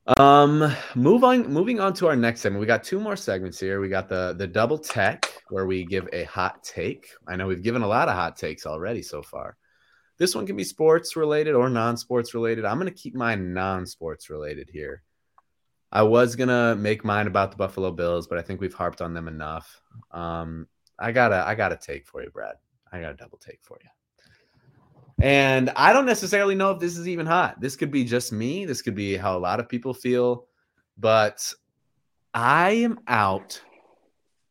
Um, 0.07 0.75
move 0.95 1.25
on. 1.25 1.53
Moving 1.53 1.81
on 1.81 1.93
to 1.95 2.09
our 2.09 2.17
next 2.17 2.41
segment, 2.41 2.61
we 2.61 2.67
got 2.67 2.83
two 2.83 2.99
more 2.99 3.17
segments 3.17 3.61
here. 3.61 3.81
We 3.81 3.89
got 3.89 4.09
the 4.09 4.35
the 4.37 4.47
double 4.47 4.79
tech 4.79 5.31
where 5.51 5.67
we 5.67 5.85
give 5.85 6.09
a 6.13 6.25
hot 6.25 6.63
take. 6.65 7.09
I 7.29 7.37
know 7.37 7.47
we've 7.47 7.63
given 7.63 7.83
a 7.83 7.87
lot 7.87 8.09
of 8.09 8.15
hot 8.15 8.37
takes 8.37 8.67
already 8.67 9.03
so 9.03 9.23
far. 9.23 9.57
This 10.19 10.35
one 10.35 10.47
can 10.47 10.57
be 10.57 10.65
sports 10.65 11.17
related 11.17 11.55
or 11.55 11.69
non 11.69 11.97
sports 11.97 12.35
related. 12.35 12.65
I'm 12.65 12.79
gonna 12.79 12.91
keep 12.91 13.15
mine 13.15 13.53
non 13.53 13.87
sports 13.87 14.31
related 14.31 14.69
here. 14.73 15.03
I 15.93 16.03
was 16.03 16.37
gonna 16.37 16.77
make 16.77 17.05
mine 17.05 17.27
about 17.27 17.51
the 17.51 17.57
Buffalo 17.57 17.91
Bills, 17.91 18.27
but 18.27 18.39
I 18.39 18.43
think 18.43 18.61
we've 18.61 18.75
harped 18.75 19.03
on 19.03 19.15
them 19.15 19.29
enough. 19.29 19.81
Um, 20.11 20.67
I 20.99 21.13
gotta 21.13 21.45
I 21.47 21.55
gotta 21.55 21.77
take 21.77 22.07
for 22.07 22.23
you, 22.23 22.31
Brad. 22.31 22.57
I 22.93 23.01
got 23.01 23.13
a 23.13 23.17
double 23.17 23.39
take 23.39 23.61
for 23.63 23.79
you. 23.83 23.89
And 25.21 25.71
I 25.77 25.93
don't 25.93 26.07
necessarily 26.07 26.55
know 26.55 26.71
if 26.71 26.79
this 26.79 26.97
is 26.97 27.07
even 27.07 27.27
hot. 27.27 27.61
This 27.61 27.77
could 27.77 27.91
be 27.91 28.05
just 28.05 28.33
me. 28.33 28.65
This 28.65 28.81
could 28.81 28.95
be 28.95 29.17
how 29.17 29.37
a 29.37 29.39
lot 29.39 29.61
of 29.61 29.69
people 29.69 29.93
feel. 29.93 30.47
But 30.97 31.53
I 32.33 32.71
am 32.71 33.01
out 33.07 33.61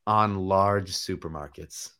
on 0.05 0.37
large 0.37 0.91
supermarkets. 0.91 1.91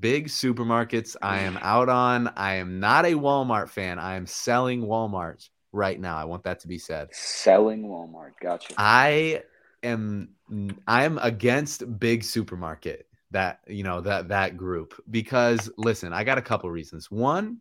Big 0.00 0.26
supermarkets, 0.26 1.16
I 1.22 1.40
am 1.40 1.58
out 1.62 1.88
on. 1.88 2.28
I 2.36 2.54
am 2.54 2.80
not 2.80 3.04
a 3.04 3.12
Walmart 3.14 3.68
fan. 3.68 3.98
I 3.98 4.16
am 4.16 4.26
selling 4.26 4.82
Walmart 4.82 5.48
right 5.72 5.98
now. 6.00 6.16
I 6.16 6.24
want 6.24 6.42
that 6.44 6.60
to 6.60 6.68
be 6.68 6.78
said. 6.78 7.14
Selling 7.14 7.84
Walmart. 7.84 8.32
Gotcha. 8.40 8.74
I 8.76 9.42
am 9.82 10.30
I 10.86 11.04
am 11.04 11.18
against 11.18 12.00
big 12.00 12.24
supermarket 12.24 13.06
that 13.30 13.60
you 13.66 13.84
know 13.84 14.00
that 14.00 14.28
that 14.28 14.56
group 14.56 14.94
because 15.10 15.70
listen 15.76 16.14
i 16.14 16.24
got 16.24 16.38
a 16.38 16.42
couple 16.42 16.70
reasons 16.70 17.10
one 17.10 17.58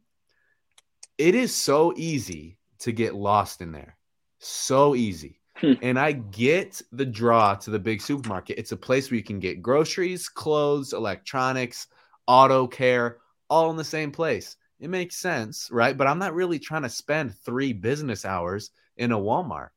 it 1.18 1.36
is 1.36 1.53
so 1.53 1.93
easy 1.95 2.57
to 2.80 2.91
get 2.91 3.15
lost 3.15 3.61
in 3.61 3.72
there 3.72 3.97
so 4.39 4.95
easy 4.95 5.39
hmm. 5.55 5.74
and 5.82 5.99
i 5.99 6.11
get 6.11 6.82
the 6.91 7.05
draw 7.05 7.55
to 7.55 7.70
the 7.70 7.80
big 7.80 8.01
supermarket 8.01 8.57
it's 8.57 8.72
a 8.72 8.78
place 8.78 9.09
where 9.09 9.18
you 9.18 9.24
can 9.24 9.39
get 9.39 9.61
groceries 9.61 10.30
clothes 10.30 10.93
electronics 10.93 11.88
auto 12.28 12.68
care 12.68 13.18
all 13.49 13.70
in 13.72 13.78
the 13.78 13.84
same 13.84 14.11
place 14.11 14.57
it 14.80 14.89
makes 14.89 15.15
sense 15.15 15.70
right 15.72 15.97
but 15.97 16.07
i'm 16.07 16.20
not 16.20 16.36
really 16.36 16.59
trying 16.59 16.84
to 16.84 16.89
spend 16.89 17.36
three 17.36 17.74
business 17.74 18.26
hours 18.26 18.72
in 18.97 19.11
a 19.11 19.18
walmart 19.18 19.70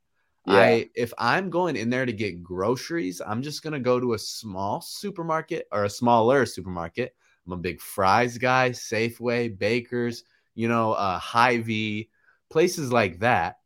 yeah. 0.47 0.55
I 0.55 0.91
if 0.95 1.13
I'm 1.19 1.51
going 1.51 1.77
in 1.77 1.91
there 1.91 2.07
to 2.07 2.13
get 2.13 2.43
groceries, 2.43 3.21
I'm 3.25 3.43
just 3.43 3.63
gonna 3.63 3.81
go 3.81 4.01
to 4.01 4.15
a 4.15 4.19
small 4.19 4.81
supermarket 4.81 5.67
or 5.71 5.85
a 5.85 5.91
smaller 5.91 6.47
supermarket. 6.47 7.15
I'm 7.47 7.53
a 7.53 7.57
big 7.57 7.81
Fry's 7.81 8.39
guy, 8.39 8.71
Safeway, 8.71 9.57
Baker's, 9.59 10.25
you 10.55 10.69
know, 10.69 10.93
uh, 10.93 11.19
Hy-Vee, 11.19 12.11
places 12.51 12.93
like 12.93 13.21
that. 13.21 13.57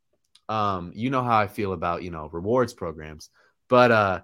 Um, 0.49 0.93
you 0.95 1.11
know 1.11 1.22
how 1.22 1.39
I 1.39 1.47
feel 1.47 1.72
about 1.72 2.03
you 2.03 2.11
know 2.11 2.28
rewards 2.30 2.74
programs, 2.74 3.30
but 3.68 3.91
uh, 3.91 4.20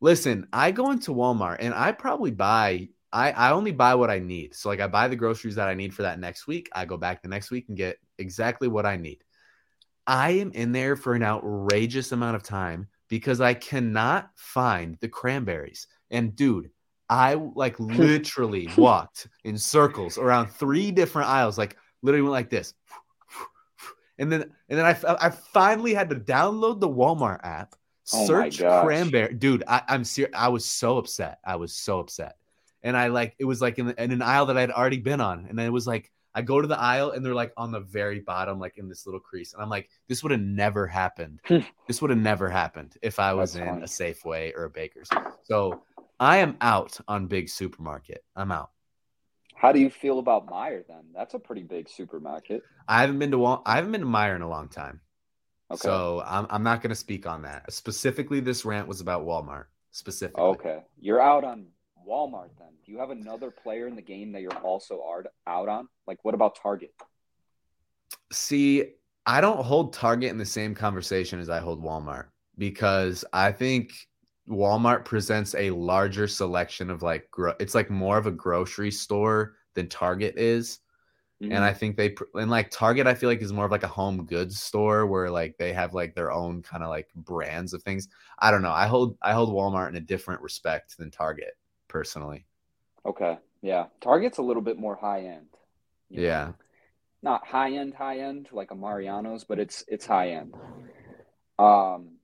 listen, 0.00 0.46
I 0.52 0.70
go 0.70 0.90
into 0.90 1.12
Walmart 1.12 1.56
and 1.60 1.74
I 1.74 1.92
probably 1.92 2.30
buy. 2.30 2.88
I, 3.12 3.30
I 3.32 3.52
only 3.52 3.72
buy 3.72 3.94
what 3.94 4.10
I 4.10 4.18
need. 4.18 4.54
So 4.54 4.68
like 4.68 4.80
I 4.80 4.88
buy 4.88 5.08
the 5.08 5.16
groceries 5.16 5.54
that 5.54 5.68
I 5.68 5.74
need 5.74 5.94
for 5.94 6.02
that 6.02 6.20
next 6.20 6.46
week. 6.46 6.68
I 6.74 6.84
go 6.84 6.96
back 6.96 7.22
the 7.22 7.28
next 7.28 7.50
week 7.50 7.66
and 7.68 7.76
get 7.76 7.96
exactly 8.18 8.68
what 8.68 8.84
I 8.84 8.96
need. 8.96 9.24
I 10.06 10.32
am 10.32 10.52
in 10.52 10.72
there 10.72 10.96
for 10.96 11.14
an 11.14 11.22
outrageous 11.22 12.12
amount 12.12 12.36
of 12.36 12.42
time 12.42 12.88
because 13.08 13.40
I 13.40 13.54
cannot 13.54 14.30
find 14.36 14.96
the 15.00 15.08
cranberries. 15.08 15.86
And 16.10 16.36
dude, 16.36 16.70
I 17.08 17.34
like 17.34 17.78
literally 17.80 18.68
walked 18.76 19.28
in 19.44 19.58
circles 19.58 20.18
around 20.18 20.48
three 20.48 20.90
different 20.90 21.28
aisles, 21.28 21.58
like 21.58 21.76
literally 22.06 22.22
went 22.22 22.32
like 22.32 22.50
this. 22.50 22.72
And 24.18 24.32
then 24.32 24.42
and 24.70 24.78
then 24.78 24.86
I, 24.86 24.96
I 25.20 25.30
finally 25.30 25.92
had 25.92 26.08
to 26.08 26.16
download 26.16 26.80
the 26.80 26.88
Walmart 26.88 27.40
app, 27.44 27.74
oh 28.14 28.26
search 28.26 28.58
cranberry. 28.58 29.34
Dude, 29.34 29.62
I, 29.68 29.82
I'm 29.88 30.04
serious. 30.04 30.34
I 30.34 30.48
was 30.48 30.64
so 30.64 30.96
upset. 30.96 31.38
I 31.44 31.56
was 31.56 31.74
so 31.74 31.98
upset. 31.98 32.36
And 32.82 32.96
I 32.96 33.08
like 33.08 33.34
it 33.38 33.44
was 33.44 33.60
like 33.60 33.78
in, 33.78 33.90
in 33.90 34.12
an 34.12 34.22
aisle 34.22 34.46
that 34.46 34.56
I'd 34.56 34.70
already 34.70 34.98
been 34.98 35.20
on. 35.20 35.44
And 35.48 35.58
then 35.58 35.66
it 35.66 35.70
was 35.70 35.86
like 35.86 36.10
I 36.34 36.40
go 36.42 36.62
to 36.62 36.68
the 36.68 36.78
aisle 36.78 37.10
and 37.10 37.24
they're 37.24 37.34
like 37.34 37.52
on 37.58 37.72
the 37.72 37.80
very 37.80 38.20
bottom, 38.20 38.58
like 38.58 38.78
in 38.78 38.88
this 38.88 39.06
little 39.06 39.20
crease. 39.20 39.52
And 39.52 39.62
I'm 39.62 39.68
like, 39.68 39.90
this 40.08 40.22
would 40.22 40.32
have 40.32 40.40
never 40.40 40.86
happened. 40.86 41.40
Hmm. 41.44 41.58
this 41.86 42.00
would 42.00 42.10
have 42.10 42.18
never 42.18 42.48
happened 42.48 42.96
if 43.02 43.18
I 43.18 43.34
was 43.34 43.52
That's 43.52 43.62
in 43.62 43.68
funny. 43.68 43.82
a 43.82 43.86
Safeway 43.86 44.56
or 44.56 44.64
a 44.64 44.70
Baker's. 44.70 45.08
So 45.42 45.82
I 46.20 46.38
am 46.38 46.56
out 46.62 46.98
on 47.06 47.26
big 47.26 47.48
supermarket. 47.50 48.24
I'm 48.34 48.50
out. 48.52 48.70
How 49.56 49.72
do 49.72 49.80
you 49.80 49.90
feel 49.90 50.18
about 50.18 50.46
Meijer 50.46 50.86
then? 50.86 51.04
That's 51.14 51.34
a 51.34 51.38
pretty 51.38 51.62
big 51.62 51.88
supermarket. 51.88 52.62
I 52.86 53.00
haven't 53.00 53.18
been 53.18 53.30
to 53.32 53.44
I 53.64 53.76
haven't 53.76 53.92
been 53.92 54.02
to 54.02 54.06
Meijer 54.06 54.36
in 54.36 54.42
a 54.42 54.48
long 54.48 54.68
time. 54.68 55.00
Okay. 55.70 55.78
So 55.78 56.22
I'm 56.24 56.46
I'm 56.50 56.62
not 56.62 56.82
going 56.82 56.90
to 56.90 56.96
speak 56.96 57.26
on 57.26 57.42
that. 57.42 57.72
Specifically, 57.72 58.40
this 58.40 58.64
rant 58.64 58.86
was 58.86 59.00
about 59.00 59.26
Walmart. 59.26 59.64
Specifically. 59.90 60.42
Okay, 60.42 60.82
you're 61.00 61.22
out 61.22 61.42
on 61.42 61.66
Walmart 62.06 62.50
then? 62.58 62.68
Do 62.84 62.92
you 62.92 62.98
have 62.98 63.10
another 63.10 63.50
player 63.50 63.86
in 63.86 63.96
the 63.96 64.02
game 64.02 64.32
that 64.32 64.42
you're 64.42 64.52
also 64.58 65.02
out 65.46 65.68
on? 65.68 65.88
Like, 66.06 66.18
what 66.22 66.34
about 66.34 66.56
Target? 66.62 66.94
See, 68.30 68.92
I 69.24 69.40
don't 69.40 69.64
hold 69.64 69.92
Target 69.92 70.30
in 70.30 70.38
the 70.38 70.44
same 70.44 70.74
conversation 70.74 71.40
as 71.40 71.50
I 71.50 71.58
hold 71.58 71.82
Walmart 71.82 72.26
because 72.58 73.24
I 73.32 73.52
think 73.52 73.92
Walmart 74.48 75.04
presents 75.04 75.54
a 75.54 75.70
larger 75.70 76.28
selection 76.28 76.90
of 76.90 77.02
like, 77.02 77.30
gro- 77.30 77.56
it's 77.58 77.74
like 77.74 77.90
more 77.90 78.18
of 78.18 78.26
a 78.26 78.30
grocery 78.30 78.90
store 78.90 79.54
than 79.74 79.88
Target 79.88 80.38
is. 80.38 80.80
Mm-hmm. 81.42 81.52
And 81.52 81.64
I 81.64 81.74
think 81.74 81.96
they 81.96 82.14
and 82.34 82.50
like 82.50 82.70
Target, 82.70 83.06
I 83.06 83.14
feel 83.14 83.28
like 83.28 83.42
is 83.42 83.52
more 83.52 83.66
of 83.66 83.70
like 83.70 83.82
a 83.82 83.88
home 83.88 84.24
goods 84.24 84.58
store 84.58 85.06
where 85.06 85.30
like 85.30 85.58
they 85.58 85.72
have 85.74 85.92
like 85.92 86.14
their 86.14 86.32
own 86.32 86.62
kind 86.62 86.82
of 86.82 86.88
like 86.88 87.08
brands 87.14 87.74
of 87.74 87.82
things. 87.82 88.08
I 88.38 88.50
don't 88.50 88.62
know. 88.62 88.72
I 88.72 88.86
hold 88.86 89.18
I 89.20 89.32
hold 89.34 89.50
Walmart 89.50 89.90
in 89.90 89.96
a 89.96 90.00
different 90.00 90.40
respect 90.40 90.96
than 90.96 91.10
Target 91.10 91.54
personally. 91.88 92.46
Okay. 93.04 93.36
Yeah. 93.60 93.86
Target's 94.00 94.38
a 94.38 94.42
little 94.42 94.62
bit 94.62 94.78
more 94.78 94.96
high 94.96 95.26
end. 95.26 95.48
Yeah. 96.08 96.44
Know? 96.44 96.54
Not 97.22 97.46
high 97.46 97.72
end, 97.72 97.92
high 97.92 98.20
end 98.20 98.48
like 98.52 98.70
a 98.70 98.74
Mariano's, 98.74 99.44
but 99.44 99.58
it's 99.58 99.84
it's 99.88 100.06
high 100.06 100.30
end. 100.30 100.54
Um, 101.58 102.15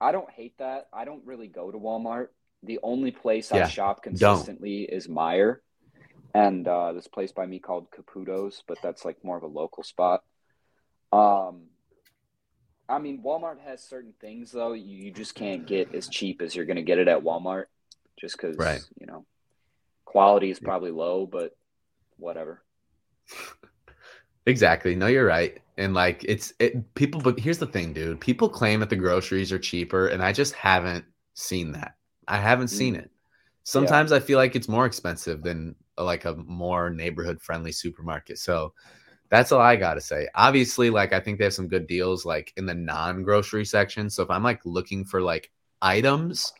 I 0.00 0.12
don't 0.12 0.30
hate 0.30 0.58
that. 0.58 0.88
I 0.92 1.04
don't 1.04 1.24
really 1.24 1.48
go 1.48 1.70
to 1.70 1.78
Walmart. 1.78 2.28
The 2.62 2.78
only 2.82 3.10
place 3.10 3.50
yeah. 3.52 3.64
I 3.64 3.68
shop 3.68 4.02
consistently 4.02 4.86
don't. 4.86 4.96
is 4.96 5.08
Meijer, 5.08 5.58
and 6.34 6.66
uh, 6.66 6.92
this 6.92 7.08
place 7.08 7.32
by 7.32 7.46
me 7.46 7.58
called 7.58 7.90
Caputo's, 7.90 8.62
but 8.66 8.78
that's 8.82 9.04
like 9.04 9.22
more 9.24 9.36
of 9.36 9.42
a 9.42 9.48
local 9.48 9.82
spot. 9.82 10.22
Um, 11.12 11.64
I 12.88 12.98
mean, 12.98 13.22
Walmart 13.22 13.60
has 13.64 13.82
certain 13.82 14.14
things 14.20 14.52
though 14.52 14.72
you, 14.72 14.96
you 14.96 15.10
just 15.10 15.34
can't 15.34 15.66
get 15.66 15.94
as 15.94 16.08
cheap 16.08 16.42
as 16.42 16.54
you're 16.54 16.66
going 16.66 16.76
to 16.76 16.82
get 16.82 16.98
it 16.98 17.08
at 17.08 17.22
Walmart 17.22 17.64
just 18.18 18.36
because 18.36 18.56
right. 18.56 18.80
you 18.98 19.06
know 19.06 19.24
quality 20.04 20.50
is 20.50 20.58
probably 20.58 20.90
low, 20.90 21.26
but 21.26 21.56
whatever. 22.16 22.62
Exactly. 24.46 24.94
No, 24.94 25.06
you're 25.06 25.26
right. 25.26 25.60
And 25.76 25.92
like 25.92 26.24
it's 26.24 26.52
it 26.58 26.94
people 26.94 27.20
but 27.20 27.38
here's 27.38 27.58
the 27.58 27.66
thing, 27.66 27.92
dude. 27.92 28.20
People 28.20 28.48
claim 28.48 28.80
that 28.80 28.90
the 28.90 28.96
groceries 28.96 29.52
are 29.52 29.58
cheaper 29.58 30.08
and 30.08 30.22
I 30.22 30.32
just 30.32 30.54
haven't 30.54 31.04
seen 31.34 31.72
that. 31.72 31.96
I 32.28 32.38
haven't 32.38 32.68
seen 32.68 32.94
mm. 32.94 33.00
it. 33.00 33.10
Sometimes 33.64 34.10
yeah. 34.10 34.18
I 34.18 34.20
feel 34.20 34.38
like 34.38 34.56
it's 34.56 34.68
more 34.68 34.86
expensive 34.86 35.42
than 35.42 35.74
like 35.98 36.24
a 36.24 36.34
more 36.36 36.90
neighborhood 36.90 37.42
friendly 37.42 37.72
supermarket. 37.72 38.38
So 38.38 38.72
that's 39.28 39.50
all 39.50 39.60
I 39.60 39.76
got 39.76 39.94
to 39.94 40.00
say. 40.00 40.28
Obviously, 40.34 40.88
like 40.88 41.12
I 41.12 41.20
think 41.20 41.38
they 41.38 41.44
have 41.44 41.54
some 41.54 41.68
good 41.68 41.86
deals 41.86 42.24
like 42.24 42.52
in 42.56 42.64
the 42.64 42.74
non-grocery 42.74 43.64
section. 43.64 44.08
So 44.08 44.22
if 44.22 44.30
I'm 44.30 44.44
like 44.44 44.60
looking 44.64 45.04
for 45.04 45.20
like 45.20 45.50
items 45.82 46.52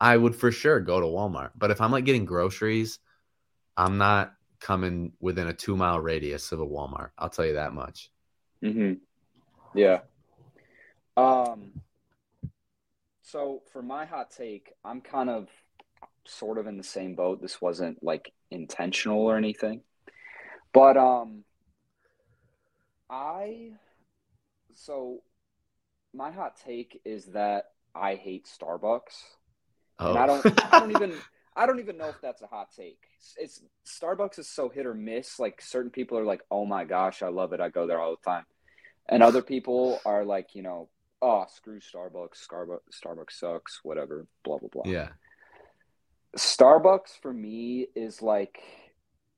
I 0.00 0.16
would 0.16 0.34
for 0.36 0.50
sure 0.52 0.80
go 0.80 1.00
to 1.00 1.06
Walmart. 1.06 1.52
But 1.56 1.70
if 1.70 1.80
I'm 1.80 1.90
like 1.90 2.04
getting 2.04 2.24
groceries, 2.24 2.98
I'm 3.76 3.98
not 3.98 4.34
coming 4.60 5.12
within 5.20 5.48
a 5.48 5.52
two 5.52 5.76
mile 5.76 6.00
radius 6.00 6.52
of 6.52 6.60
a 6.60 6.66
Walmart. 6.66 7.10
I'll 7.18 7.30
tell 7.30 7.46
you 7.46 7.54
that 7.54 7.72
much. 7.72 8.10
Mm-hmm. 8.62 8.94
Yeah. 9.74 10.00
Um. 11.16 11.72
So 13.22 13.62
for 13.72 13.82
my 13.82 14.04
hot 14.04 14.30
take, 14.30 14.72
I'm 14.84 15.00
kind 15.00 15.28
of 15.28 15.48
sort 16.26 16.58
of 16.58 16.66
in 16.66 16.76
the 16.76 16.84
same 16.84 17.14
boat. 17.14 17.40
This 17.40 17.60
wasn't 17.60 18.02
like 18.02 18.32
intentional 18.50 19.20
or 19.20 19.36
anything, 19.36 19.82
but 20.72 20.96
um, 20.96 21.44
I 23.10 23.70
so 24.74 25.22
my 26.12 26.30
hot 26.30 26.56
take 26.64 27.00
is 27.04 27.26
that 27.26 27.66
I 27.94 28.14
hate 28.14 28.46
Starbucks. 28.46 29.22
Oh. 29.98 30.10
And 30.10 30.18
I 30.18 30.26
don't 30.26 30.74
I 30.74 30.80
don't 30.80 30.90
even 30.90 31.14
I 31.56 31.66
don't 31.66 31.78
even 31.80 31.96
know 31.96 32.08
if 32.08 32.20
that's 32.20 32.42
a 32.42 32.46
hot 32.46 32.68
take. 32.76 32.98
It's 33.36 33.62
Starbucks 33.86 34.38
is 34.38 34.48
so 34.48 34.68
hit 34.68 34.86
or 34.86 34.94
miss. 34.94 35.38
Like 35.38 35.60
certain 35.60 35.90
people 35.90 36.18
are 36.18 36.24
like, 36.24 36.42
"Oh 36.50 36.66
my 36.66 36.84
gosh, 36.84 37.22
I 37.22 37.28
love 37.28 37.52
it. 37.52 37.60
I 37.60 37.68
go 37.68 37.86
there 37.86 38.00
all 38.00 38.16
the 38.16 38.30
time." 38.30 38.44
And 39.08 39.22
other 39.22 39.42
people 39.42 40.00
are 40.04 40.24
like, 40.24 40.54
you 40.54 40.62
know, 40.62 40.88
"Oh, 41.22 41.44
screw 41.48 41.80
Starbucks. 41.80 42.44
Starbucks 42.48 42.78
Starbucks 42.92 43.32
sucks, 43.32 43.80
whatever, 43.82 44.26
blah 44.44 44.58
blah 44.58 44.68
blah." 44.72 44.82
yeah. 44.86 45.10
Starbucks 46.36 47.20
for 47.22 47.32
me 47.32 47.86
is 47.94 48.20
like 48.20 48.58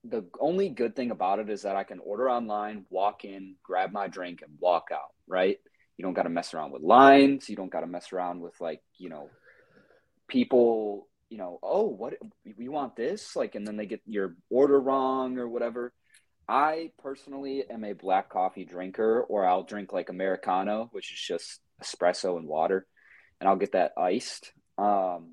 the 0.03 0.25
only 0.41 0.69
good 0.69 0.95
thing 0.97 1.11
about 1.11 1.39
it 1.39 1.51
is 1.51 1.63
that 1.63 1.77
I 1.77 1.85
can 1.85 1.99
order 1.99 2.31
online, 2.31 2.87
walk 2.91 3.25
in, 3.25 3.57
grab 3.63 3.93
my 3.93 4.09
drink, 4.09 4.41
and 4.43 4.53
walk 4.61 4.89
out, 4.93 5.13
right? 5.27 5.59
You 5.97 6.05
don't 6.05 6.15
got 6.15 6.25
to 6.25 6.31
mess 6.31 6.55
around 6.55 6.73
with 6.73 6.83
lines. 6.83 7.49
You 7.49 7.57
don't 7.57 7.71
got 7.73 7.81
to 7.81 7.87
mess 7.87 8.13
around 8.13 8.41
with 8.41 8.55
like, 8.61 8.83
you 8.99 9.09
know, 9.09 9.29
people, 10.29 11.09
you 11.29 11.39
know, 11.39 11.59
oh, 11.63 11.85
what 11.85 12.15
we 12.57 12.69
want 12.69 12.97
this? 12.97 13.37
Like, 13.37 13.55
and 13.55 13.67
then 13.67 13.77
they 13.77 13.87
get 13.87 14.01
your 14.07 14.37
order 14.51 14.81
wrong 14.81 15.39
or 15.39 15.49
whatever. 15.49 15.93
I 16.49 16.93
personally 17.03 17.65
am 17.69 17.85
a 17.85 17.93
black 17.93 18.31
coffee 18.31 18.65
drinker, 18.65 19.23
or 19.23 19.45
I'll 19.47 19.65
drink 19.65 19.93
like 19.93 20.09
Americano, 20.11 20.89
which 20.93 21.13
is 21.13 21.21
just 21.21 21.61
espresso 21.83 22.37
and 22.39 22.47
water, 22.47 22.87
and 23.41 23.49
I'll 23.49 23.57
get 23.57 23.73
that 23.73 23.93
iced. 23.97 24.53
Um, 24.79 25.33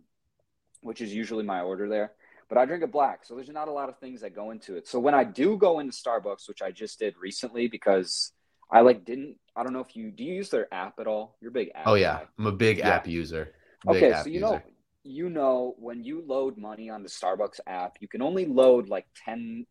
which 0.82 1.02
is 1.02 1.14
usually 1.14 1.44
my 1.44 1.62
order 1.62 1.88
there. 1.90 2.12
But 2.50 2.58
I 2.58 2.66
drink 2.66 2.84
it 2.84 2.92
black, 2.92 3.26
so 3.26 3.36
there's 3.36 3.50
not 3.50 3.68
a 3.68 3.72
lot 3.72 3.90
of 3.90 3.98
things 4.00 4.22
that 4.22 4.36
go 4.36 4.52
into 4.52 4.76
it. 4.76 4.88
So 4.88 5.00
when 5.00 5.16
I 5.16 5.24
do 5.24 5.58
go 5.58 5.80
into 5.80 5.94
Starbucks, 5.94 6.48
which 6.48 6.62
I 6.62 6.72
just 6.72 7.00
did 7.00 7.16
recently 7.20 7.68
because 7.68 8.32
I 8.72 8.82
like 8.82 9.06
didn't 9.06 9.38
I 9.56 9.64
don't 9.64 9.74
know 9.74 9.80
if 9.80 9.96
you 9.96 10.12
do 10.12 10.24
you 10.24 10.34
use 10.36 10.50
their 10.50 10.72
app 10.74 11.00
at 11.00 11.08
all? 11.08 11.38
You're 11.42 11.50
a 11.50 11.54
big 11.54 11.72
app. 11.74 11.86
Oh 11.86 11.96
yeah. 11.96 12.20
guy. 12.20 12.26
I'm 12.38 12.48
a 12.48 12.52
big 12.52 12.80
Yeah. 12.80 12.96
app 12.96 13.08
user. 13.08 13.54
Big 13.88 14.04
Okay, 14.04 14.12
app 14.12 14.26
so 14.26 14.30
you 14.30 14.40
know 14.40 14.52
user. 14.52 14.64
You 15.04 15.30
know 15.30 15.76
when 15.80 16.04
you 16.04 16.24
load 16.26 16.58
money 16.58 16.90
on 16.90 17.04
the 17.04 17.10
Starbucks 17.10 17.60
app, 17.68 17.98
you 18.00 18.08
can 18.08 18.22
only 18.22 18.46
load 18.46 18.90
like 18.90 19.06
10 19.26 19.66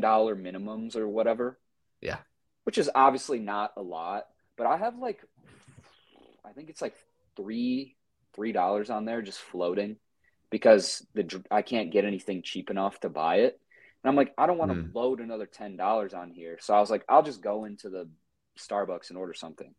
dollar 0.00 0.36
minimums 0.36 0.96
or 0.96 1.08
whatever. 1.08 1.58
Yeah. 2.00 2.18
Which 2.64 2.78
is 2.78 2.90
obviously 2.94 3.38
not 3.38 3.72
a 3.76 3.82
lot, 3.82 4.24
but 4.56 4.66
I 4.66 4.76
have 4.76 4.98
like 4.98 5.24
I 6.44 6.52
think 6.52 6.70
it's 6.70 6.82
like 6.82 6.94
3 7.36 7.96
three 8.34 8.52
dollars 8.52 8.90
on 8.90 9.04
there 9.04 9.22
just 9.22 9.40
floating 9.40 9.96
because 10.50 11.04
the 11.14 11.42
I 11.50 11.62
can't 11.62 11.92
get 11.92 12.04
anything 12.04 12.42
cheap 12.42 12.70
enough 12.70 13.00
to 13.00 13.08
buy 13.08 13.36
it. 13.36 13.60
And 14.02 14.08
I'm 14.10 14.16
like, 14.16 14.32
I 14.38 14.46
don't 14.46 14.58
want 14.58 14.72
to 14.72 14.78
Hmm. 14.78 14.92
load 14.92 15.20
another 15.20 15.46
ten 15.46 15.76
dollars 15.76 16.14
on 16.14 16.30
here. 16.30 16.58
So 16.60 16.74
I 16.74 16.80
was 16.80 16.90
like, 16.90 17.04
I'll 17.08 17.22
just 17.22 17.42
go 17.42 17.64
into 17.64 17.88
the 17.90 18.08
Starbucks 18.58 19.10
and 19.10 19.18
order 19.18 19.34
something. 19.34 19.74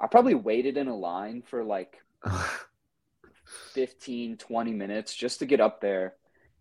I 0.00 0.06
probably 0.08 0.34
waited 0.34 0.76
in 0.76 0.88
a 0.88 0.96
line 0.96 1.42
for 1.42 1.64
like 1.64 1.96
15, 3.74 4.36
20 4.36 4.72
minutes 4.72 5.14
just 5.14 5.38
to 5.40 5.46
get 5.46 5.60
up 5.60 5.80
there. 5.80 6.14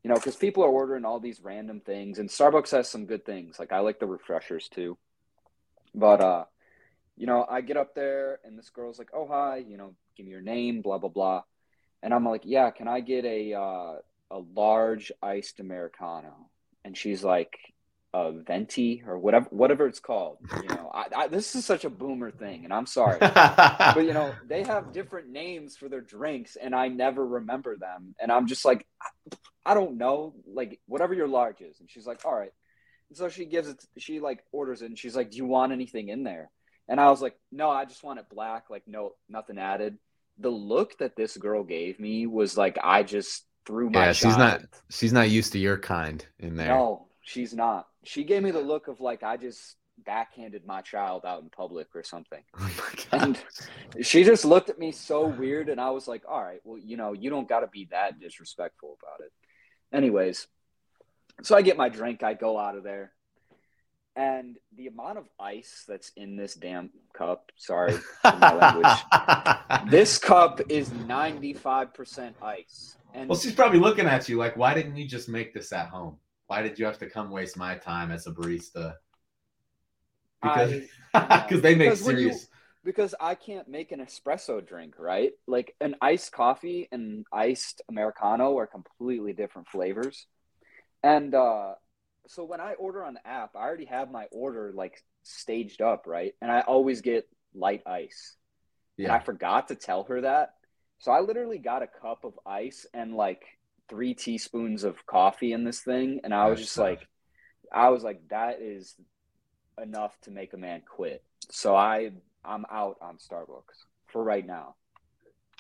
You 0.04 0.10
know, 0.10 0.16
because 0.16 0.36
people 0.36 0.64
are 0.64 0.70
ordering 0.70 1.04
all 1.04 1.20
these 1.20 1.42
random 1.42 1.80
things, 1.80 2.20
and 2.20 2.30
Starbucks 2.30 2.72
has 2.72 2.88
some 2.88 3.08
good 3.08 3.26
things. 3.26 3.58
Like 3.58 3.72
I 3.72 3.80
like 3.80 4.00
the 4.00 4.06
refreshers 4.06 4.70
too. 4.70 4.98
But 5.96 6.22
uh, 6.22 6.46
you 7.18 7.26
know, 7.26 7.46
I 7.50 7.62
get 7.62 7.78
up 7.78 7.96
there 7.96 8.40
and 8.44 8.58
this 8.58 8.70
girl's 8.70 9.00
like, 9.00 9.10
"Oh 9.14 9.28
hi, 9.28 9.58
you 9.68 9.78
know, 9.78 9.96
give 10.16 10.28
me 10.28 10.32
your 10.32 10.42
name, 10.42 10.82
blah 10.82 11.00
blah 11.00 11.10
blah," 11.10 11.42
and 12.04 12.14
I'm 12.14 12.26
like, 12.26 12.44
"Yeah, 12.44 12.70
can 12.70 12.88
I 12.88 13.00
get 13.00 13.26
a 13.26 13.54
uh, 13.54 13.96
a 14.30 14.40
large 14.54 15.12
iced 15.24 15.60
americano?" 15.60 16.50
And 16.84 16.96
she's 16.96 17.24
like, 17.24 17.58
"A 18.16 18.32
venti 18.32 19.04
or 19.06 19.18
whatever 19.20 19.48
whatever 19.50 19.88
it's 19.88 20.00
called." 20.00 20.38
You 20.62 20.70
know, 20.70 20.92
I, 20.94 21.06
I, 21.16 21.28
this 21.28 21.56
is 21.56 21.66
such 21.66 21.86
a 21.86 21.90
boomer 21.90 22.32
thing, 22.32 22.64
and 22.64 22.74
I'm 22.74 22.86
sorry 22.86 23.20
but 23.96 24.06
you 24.06 24.14
know 24.14 24.34
they 24.46 24.64
have 24.64 24.94
different 24.94 25.30
names 25.30 25.76
for 25.76 25.90
their 25.90 26.02
drinks 26.02 26.56
and 26.56 26.76
i 26.76 26.88
never 26.88 27.26
remember 27.26 27.76
them 27.78 28.16
and 28.20 28.32
i'm 28.32 28.48
just 28.48 28.66
like 28.66 28.86
i, 29.02 29.08
I 29.66 29.74
don't 29.74 29.98
know 29.98 30.34
like 30.46 30.80
whatever 30.88 31.14
your 31.14 31.28
large 31.28 31.62
is 31.62 31.80
and 31.80 31.90
she's 31.90 32.06
like 32.06 32.24
all 32.26 32.34
right 32.34 32.54
and 33.10 33.18
so 33.18 33.30
she 33.30 33.46
gives 33.46 33.70
it 33.70 33.84
she 33.98 34.20
like 34.20 34.44
orders 34.52 34.82
it 34.82 34.88
and 34.88 34.98
she's 34.98 35.16
like 35.16 35.32
do 35.32 35.38
you 35.38 35.46
want 35.46 35.72
anything 35.72 36.10
in 36.10 36.24
there 36.24 36.50
and 36.88 37.00
i 37.00 37.10
was 37.10 37.22
like 37.22 37.38
no 37.52 37.70
i 37.70 37.86
just 37.86 38.04
want 38.04 38.20
it 38.20 38.26
black 38.30 38.70
like 38.70 38.84
no 38.88 39.14
nothing 39.30 39.58
added 39.58 39.98
the 40.38 40.50
look 40.50 40.98
that 41.00 41.16
this 41.16 41.38
girl 41.38 41.64
gave 41.64 42.00
me 42.00 42.28
was 42.28 42.58
like 42.58 42.78
i 42.84 43.04
just 43.04 43.46
threw 43.66 43.90
my 43.90 44.08
yeah, 44.08 44.12
she's 44.12 44.36
child. 44.36 44.40
not 44.40 44.62
she's 44.90 45.14
not 45.14 45.30
used 45.30 45.54
to 45.54 45.60
your 45.60 45.78
kind 45.78 46.26
in 46.40 46.56
there. 46.56 46.68
no 46.68 47.08
she's 47.22 47.54
not 47.54 47.88
she 48.06 48.24
gave 48.24 48.44
me 48.44 48.52
the 48.52 48.62
look 48.62 48.88
of 48.88 49.00
like 49.00 49.24
i 49.24 49.38
just 49.38 49.76
backhanded 50.06 50.66
my 50.66 50.82
child 50.82 51.24
out 51.26 51.42
in 51.42 51.50
public 51.50 51.88
or 51.96 52.04
something. 52.04 52.44
Oh 52.60 52.72
my 53.12 53.20
and 53.24 53.40
she 54.02 54.26
just 54.26 54.44
looked 54.44 54.70
at 54.70 54.78
me 54.78 54.92
so 54.92 55.26
weird 55.26 55.70
and 55.70 55.80
i 55.80 55.90
was 55.90 56.08
like 56.08 56.24
all 56.30 56.42
right 56.44 56.60
well 56.66 56.78
you 56.78 56.98
know 56.98 57.14
you 57.14 57.30
don't 57.30 57.48
got 57.48 57.62
to 57.62 57.68
be 57.68 57.88
that 57.92 58.20
disrespectful 58.20 58.98
about 59.02 59.26
it. 59.26 59.32
Anyways 59.96 60.48
so 61.44 61.56
i 61.56 61.62
get 61.62 61.78
my 61.78 61.90
drink 61.90 62.24
i 62.24 62.34
go 62.34 62.58
out 62.58 62.78
of 62.78 62.84
there 62.84 63.12
and 64.16 64.58
the 64.78 64.88
amount 64.88 65.18
of 65.18 65.28
ice 65.40 65.84
that's 65.88 66.12
in 66.16 66.36
this 66.36 66.56
damn 66.56 66.90
cup 67.14 67.52
sorry 67.58 67.94
for 68.22 68.38
my 68.38 68.54
language 68.54 69.90
this 69.90 70.18
cup 70.18 70.62
is 70.70 70.90
95% 70.90 72.34
ice. 72.42 72.98
And 73.14 73.30
well, 73.30 73.38
she's 73.38 73.54
probably 73.54 73.80
looking 73.80 74.06
at 74.08 74.28
you 74.28 74.38
like, 74.38 74.58
why 74.58 74.74
didn't 74.74 74.98
you 74.98 75.08
just 75.08 75.30
make 75.30 75.54
this 75.54 75.72
at 75.72 75.88
home? 75.88 76.18
Why 76.48 76.62
did 76.62 76.78
you 76.78 76.86
have 76.86 77.00
to 77.00 77.10
come 77.10 77.30
waste 77.32 77.58
my 77.58 77.76
time 77.76 78.12
as 78.12 78.28
a 78.28 78.32
barista? 78.32 78.96
Because 80.42 80.74
I- 81.14 81.48
they 81.50 81.76
make 81.76 81.90
Because 81.90 82.04
when 82.04 82.18
you- 82.18 82.24
serious. 82.30 82.48
because 82.84 83.16
I 83.20 83.34
can't 83.34 83.68
make 83.68 83.92
an 83.92 84.00
espresso 84.00 84.66
drink, 84.66 84.96
right? 85.00 85.32
Like 85.48 85.76
an 85.82 85.96
iced 86.02 86.32
coffee 86.32 86.88
and 86.92 87.26
iced 87.34 87.82
americano 87.90 88.58
are 88.60 88.68
completely 88.68 89.34
different 89.34 89.68
flavors. 89.70 90.28
And 91.04 91.34
uh 91.34 91.76
so 92.28 92.44
when 92.44 92.60
I 92.60 92.74
order 92.74 93.04
on 93.04 93.14
the 93.16 93.28
app, 93.28 93.56
I 93.56 93.60
already 93.62 93.86
have 93.86 94.10
my 94.12 94.26
order 94.32 94.72
like 94.76 95.04
staged 95.24 95.82
up, 95.82 96.06
right? 96.08 96.34
And 96.42 96.52
I 96.52 96.62
always 96.62 97.02
get 97.02 97.28
light 97.54 97.84
ice. 97.86 98.36
And 99.06 99.12
I 99.16 99.20
forgot 99.20 99.68
to 99.70 99.76
tell 99.76 100.04
her 100.06 100.22
that. 100.22 100.54
So 101.00 101.12
I 101.12 101.20
literally 101.22 101.60
got 101.60 101.84
a 101.84 101.88
cup 101.88 102.24
of 102.24 102.34
ice 102.46 102.86
and 102.94 103.16
like 103.16 103.44
3 103.90 104.14
teaspoons 104.14 104.84
of 104.84 105.06
coffee 105.06 105.54
in 105.54 105.64
this 105.64 105.82
thing 105.82 106.22
and 106.24 106.34
I 106.34 106.50
was 106.50 106.60
just 106.60 106.78
like 106.78 107.08
I 107.72 107.90
was 107.90 108.04
like 108.04 108.22
that 108.30 108.62
is 108.62 108.96
enough 109.82 110.16
to 110.22 110.32
make 110.32 110.54
a 110.54 110.58
man 110.58 110.82
quit. 110.88 111.24
So 111.52 111.76
I 111.76 112.12
I'm 112.44 112.66
out 112.72 112.98
on 113.02 113.18
Starbucks 113.18 113.86
for 114.08 114.24
right 114.24 114.46
now. 114.46 114.76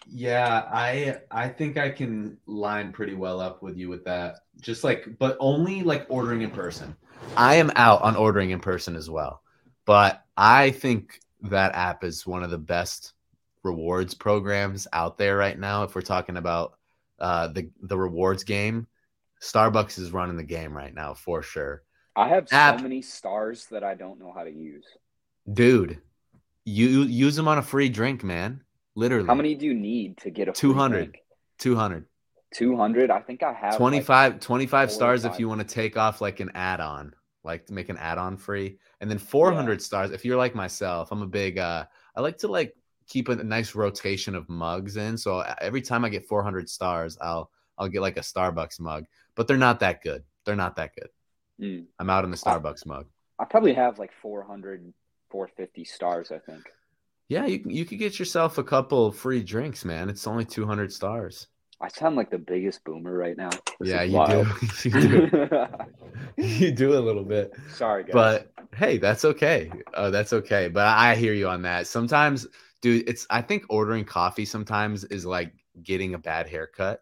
Yeah, 0.08 0.64
I 0.72 1.18
I 1.32 1.50
think 1.50 1.78
I 1.78 1.90
can 1.90 2.38
line 2.46 2.92
pretty 2.92 3.16
well 3.16 3.40
up 3.40 3.64
with 3.64 3.78
you 3.78 3.90
with 3.90 4.06
that. 4.06 4.38
Just 4.62 4.84
like 4.84 5.08
but 5.20 5.38
only 5.40 5.84
like 5.84 6.06
ordering 6.10 6.42
in 6.42 6.52
person. 6.52 6.96
I 7.36 7.56
am 7.56 7.72
out 7.76 8.02
on 8.02 8.16
ordering 8.16 8.52
in 8.52 8.60
person 8.60 8.96
as 8.96 9.10
well. 9.10 9.42
But 9.86 10.24
I 10.38 10.72
think 10.72 11.20
that 11.42 11.76
app 11.76 12.04
is 12.04 12.26
one 12.26 12.44
of 12.44 12.52
the 12.52 12.58
best 12.58 13.14
rewards 13.64 14.14
programs 14.14 14.88
out 14.94 15.18
there 15.18 15.36
right 15.38 15.58
now 15.58 15.84
if 15.84 15.96
we're 15.96 16.02
talking 16.02 16.38
about 16.38 16.78
uh 17.20 17.48
the 17.48 17.70
the 17.82 17.98
rewards 17.98 18.44
game. 18.44 18.88
Starbucks 19.42 20.00
is 20.00 20.12
running 20.12 20.38
the 20.38 20.44
game 20.44 20.76
right 20.76 20.94
now 20.94 21.14
for 21.14 21.42
sure. 21.42 21.84
I 22.16 22.30
have 22.30 22.48
so 22.48 22.56
App. 22.56 22.82
many 22.82 23.02
stars 23.02 23.68
that 23.72 23.84
I 23.84 23.94
don't 23.96 24.20
know 24.20 24.34
how 24.36 24.44
to 24.44 24.52
use. 24.52 24.86
Dude, 25.52 26.00
you 26.64 27.04
use 27.04 27.36
them 27.36 27.48
on 27.48 27.58
a 27.58 27.62
free 27.62 27.90
drink, 27.90 28.24
man. 28.24 28.62
Literally. 28.96 29.28
How 29.28 29.36
many 29.36 29.56
do 29.56 29.66
you 29.66 29.74
need 29.74 30.18
to 30.20 30.30
get 30.30 30.48
a 30.48 30.54
200. 30.54 31.18
200. 31.60 32.06
200? 32.54 33.12
I 33.12 33.20
think 33.20 33.44
I 33.44 33.52
have 33.52 33.72
like, 33.72 33.78
25, 33.78 34.40
25 34.40 34.92
stars 34.92 35.26
if 35.26 35.38
you 35.38 35.50
want 35.50 35.60
to 35.60 35.68
take 35.68 35.98
off 35.98 36.22
like 36.22 36.40
an 36.40 36.52
add-on 36.56 37.14
like 37.46 37.68
to 37.68 37.74
make 37.74 37.90
an 37.90 37.98
add-on 37.98 38.36
free 38.36 38.80
and 39.00 39.10
then 39.10 39.20
400 39.20 39.82
stars 39.82 40.12
if 40.12 40.26
you're 40.26 40.36
like 40.36 40.56
myself 40.56 41.12
i'm 41.12 41.22
a 41.22 41.28
big 41.28 41.60
uh 41.60 41.86
i 42.16 42.22
like 42.22 42.38
to 42.40 42.48
like 42.48 42.76
keep 43.07 43.30
a 43.30 43.36
nice 43.36 43.76
rotation 43.76 44.36
of 44.36 44.48
mugs 44.49 44.98
in 44.98 45.18
so 45.18 45.38
uh, 45.40 45.56
every 45.61 45.82
time 45.82 46.03
i 46.06 46.10
get 46.10 46.26
400 46.27 46.69
stars 46.69 47.18
i'll 47.22 47.49
i'll 47.77 47.88
get 47.88 48.02
like 48.02 48.18
a 48.18 48.22
starbucks 48.22 48.80
mug 48.80 49.06
but 49.36 49.48
they're 49.48 49.57
not 49.57 49.80
that 49.82 50.02
good 50.02 50.23
they're 50.45 50.56
not 50.56 50.76
that 50.77 50.95
good 50.95 51.10
Mm. 51.60 51.86
i'm 51.99 52.10
out 52.10 52.26
on 52.26 52.32
the 52.32 52.38
starbucks 52.38 52.86
mug 52.86 53.06
I 53.40 53.45
probably 53.45 53.73
have 53.73 53.98
like 53.98 54.11
400 54.22 54.94
450 55.30 55.86
stars, 55.86 56.32
I 56.32 56.40
think. 56.40 56.64
yeah 57.30 57.45
you, 57.45 57.64
you 57.65 57.86
could 57.86 57.98
get 57.99 58.19
yourself 58.19 58.57
a 58.57 58.64
couple 58.64 59.11
free 59.14 59.41
drinks 59.41 59.86
man 59.86 60.10
it's 60.10 60.27
only 60.27 60.44
200 60.45 60.91
stars 60.91 61.48
I 61.82 61.90
sound 61.90 62.15
like 62.15 62.30
the 62.30 62.38
biggest 62.38 62.86
boomer 62.86 63.14
right 63.14 63.36
now. 63.36 63.49
This 63.82 63.90
yeah, 63.90 64.02
you 64.03 64.26
do. 64.26 64.90
you 64.90 65.02
do. 65.27 65.68
you 66.38 66.72
do 66.72 66.98
a 66.98 67.02
little 67.02 67.26
bit. 67.26 67.53
Sorry, 67.69 68.03
guys. 68.06 68.14
But 68.14 68.52
hey, 68.73 68.98
that's 68.98 69.26
okay. 69.26 69.69
Uh, 69.94 70.10
that's 70.10 70.32
okay. 70.32 70.69
But 70.69 70.88
I 70.88 71.15
hear 71.15 71.34
you 71.34 71.49
on 71.49 71.64
that. 71.64 71.86
Sometimes, 71.88 72.48
dude, 72.86 73.10
it's 73.10 73.26
I 73.32 73.41
think 73.41 73.66
ordering 73.68 74.06
coffee 74.06 74.45
sometimes 74.45 75.06
is 75.06 75.26
like 75.26 75.52
getting 75.82 76.14
a 76.14 76.20
bad 76.20 76.48
haircut. 76.48 77.02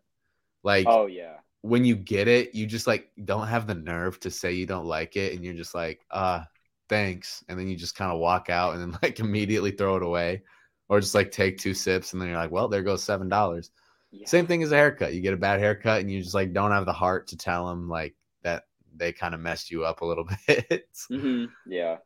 Like, 0.64 0.86
oh 0.88 1.08
yeah. 1.08 1.40
When 1.62 1.84
you 1.84 1.98
get 1.98 2.30
it, 2.30 2.56
you 2.56 2.66
just 2.66 2.88
like 2.88 3.10
don't 3.26 3.48
have 3.48 3.68
the 3.68 3.76
nerve 3.76 4.18
to 4.22 4.32
say 4.32 4.54
you 4.54 4.66
don't 4.66 4.86
like 4.86 5.18
it, 5.18 5.34
and 5.34 5.44
you're 5.44 5.54
just 5.54 5.76
like, 5.76 6.00
uh, 6.10 6.46
thanks, 6.88 7.44
and 7.50 7.60
then 7.60 7.68
you 7.68 7.76
just 7.76 7.96
kind 7.96 8.14
of 8.14 8.20
walk 8.20 8.50
out 8.50 8.76
and 8.76 8.82
then 8.82 9.00
like 9.04 9.20
immediately 9.20 9.72
throw 9.72 9.98
it 9.98 10.04
away, 10.04 10.44
or 10.88 11.02
just 11.02 11.16
like 11.16 11.32
take 11.32 11.58
two 11.58 11.74
sips, 11.74 12.14
and 12.14 12.22
then 12.22 12.30
you're 12.30 12.38
like, 12.38 12.52
well, 12.52 12.70
there 12.70 12.82
goes 12.82 13.04
seven 13.04 13.28
dollars. 13.28 13.70
Yeah. 14.12 14.26
Same 14.26 14.48
thing 14.48 14.64
as 14.64 14.72
a 14.72 14.78
haircut. 14.78 15.14
You 15.14 15.20
get 15.20 15.34
a 15.34 15.38
bad 15.38 15.60
haircut 15.60 16.00
and 16.00 16.10
you 16.10 16.22
just 16.22 16.36
like 16.36 16.54
don't 16.54 16.72
have 16.72 16.86
the 16.86 16.94
heart 16.94 17.28
to 17.28 17.38
tell 17.38 17.68
them 17.68 17.90
like 17.90 18.16
that 18.44 18.66
they 18.96 19.12
kind 19.12 19.34
of 19.34 19.42
messed 19.42 19.72
you 19.72 19.84
up 19.84 20.02
a 20.02 20.06
little 20.06 20.26
bit. 20.48 20.88
mm-hmm. 21.12 21.46
Yeah. 21.66 21.98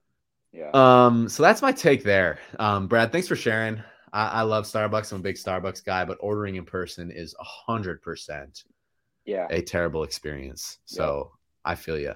Yeah. 0.57 0.71
Um, 0.73 1.29
so 1.29 1.43
that's 1.43 1.61
my 1.61 1.71
take 1.71 2.03
there. 2.03 2.39
Um, 2.57 2.87
Brad, 2.87 3.11
thanks 3.11 3.27
for 3.27 3.35
sharing. 3.35 3.81
I, 4.11 4.27
I 4.27 4.41
love 4.41 4.65
Starbucks. 4.65 5.11
I'm 5.11 5.19
a 5.19 5.23
big 5.23 5.35
Starbucks 5.35 5.85
guy, 5.85 6.03
but 6.03 6.17
ordering 6.19 6.55
in 6.55 6.65
person 6.65 7.11
is 7.11 7.35
a 7.39 7.43
hundred 7.43 8.01
percent 8.01 8.63
yeah 9.25 9.45
a 9.51 9.61
terrible 9.61 10.03
experience. 10.03 10.79
So 10.85 11.31
yeah. 11.65 11.71
I 11.71 11.75
feel 11.75 11.99
you. 11.99 12.13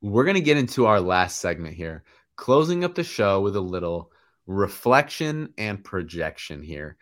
We're 0.00 0.24
gonna 0.24 0.40
get 0.40 0.56
into 0.56 0.86
our 0.86 1.00
last 1.00 1.38
segment 1.38 1.74
here, 1.74 2.04
closing 2.36 2.84
up 2.84 2.94
the 2.94 3.04
show 3.04 3.42
with 3.42 3.56
a 3.56 3.60
little 3.60 4.10
reflection 4.46 5.52
and 5.58 5.84
projection 5.84 6.62
here. 6.62 6.96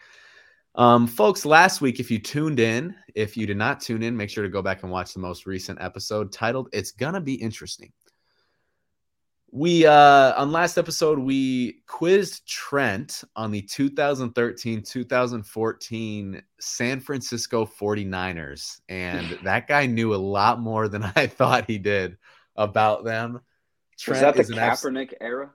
Um, 0.75 1.07
folks, 1.07 1.45
last 1.45 1.81
week, 1.81 2.01
if 2.01 2.11
you 2.11 2.19
tuned 2.19 2.59
in, 2.61 2.95
if 3.15 3.37
you 3.37 3.47
did 3.47 3.57
not 3.57 3.81
tune 3.81 4.03
in, 4.03 4.17
make 4.17 4.31
sure 4.31 4.45
to 4.45 4.51
go 4.51 4.63
back 4.63 4.83
and 4.83 4.91
watch 4.91 5.13
the 5.13 5.21
most 5.21 5.47
recent 5.47 5.81
episode 5.81 6.33
titled 6.33 6.69
It's 6.73 6.91
Gonna 6.91 7.21
Be 7.21 7.35
Interesting. 7.35 7.93
We, 9.51 9.87
uh, 9.87 10.35
on 10.41 10.53
last 10.53 10.77
episode, 10.77 11.19
we 11.19 11.81
quizzed 11.87 12.47
Trent 12.47 13.25
on 13.35 13.51
the 13.51 13.63
2013 13.63 14.83
2014 14.83 16.43
San 16.61 17.01
Francisco 17.01 17.65
49ers. 17.65 18.81
And 18.89 19.39
that 19.45 19.67
guy 19.67 19.87
knew 19.87 20.15
a 20.15 20.17
lot 20.17 20.61
more 20.61 20.89
than 20.89 21.11
I 21.17 21.27
thought 21.27 21.65
he 21.67 21.79
did 21.79 22.19
about 22.57 23.05
them. 23.05 23.41
Trent 23.99 24.37
Was 24.37 24.49
that 24.49 24.55
the 24.55 24.55
Kaepernick 24.55 25.15
era? 25.21 25.51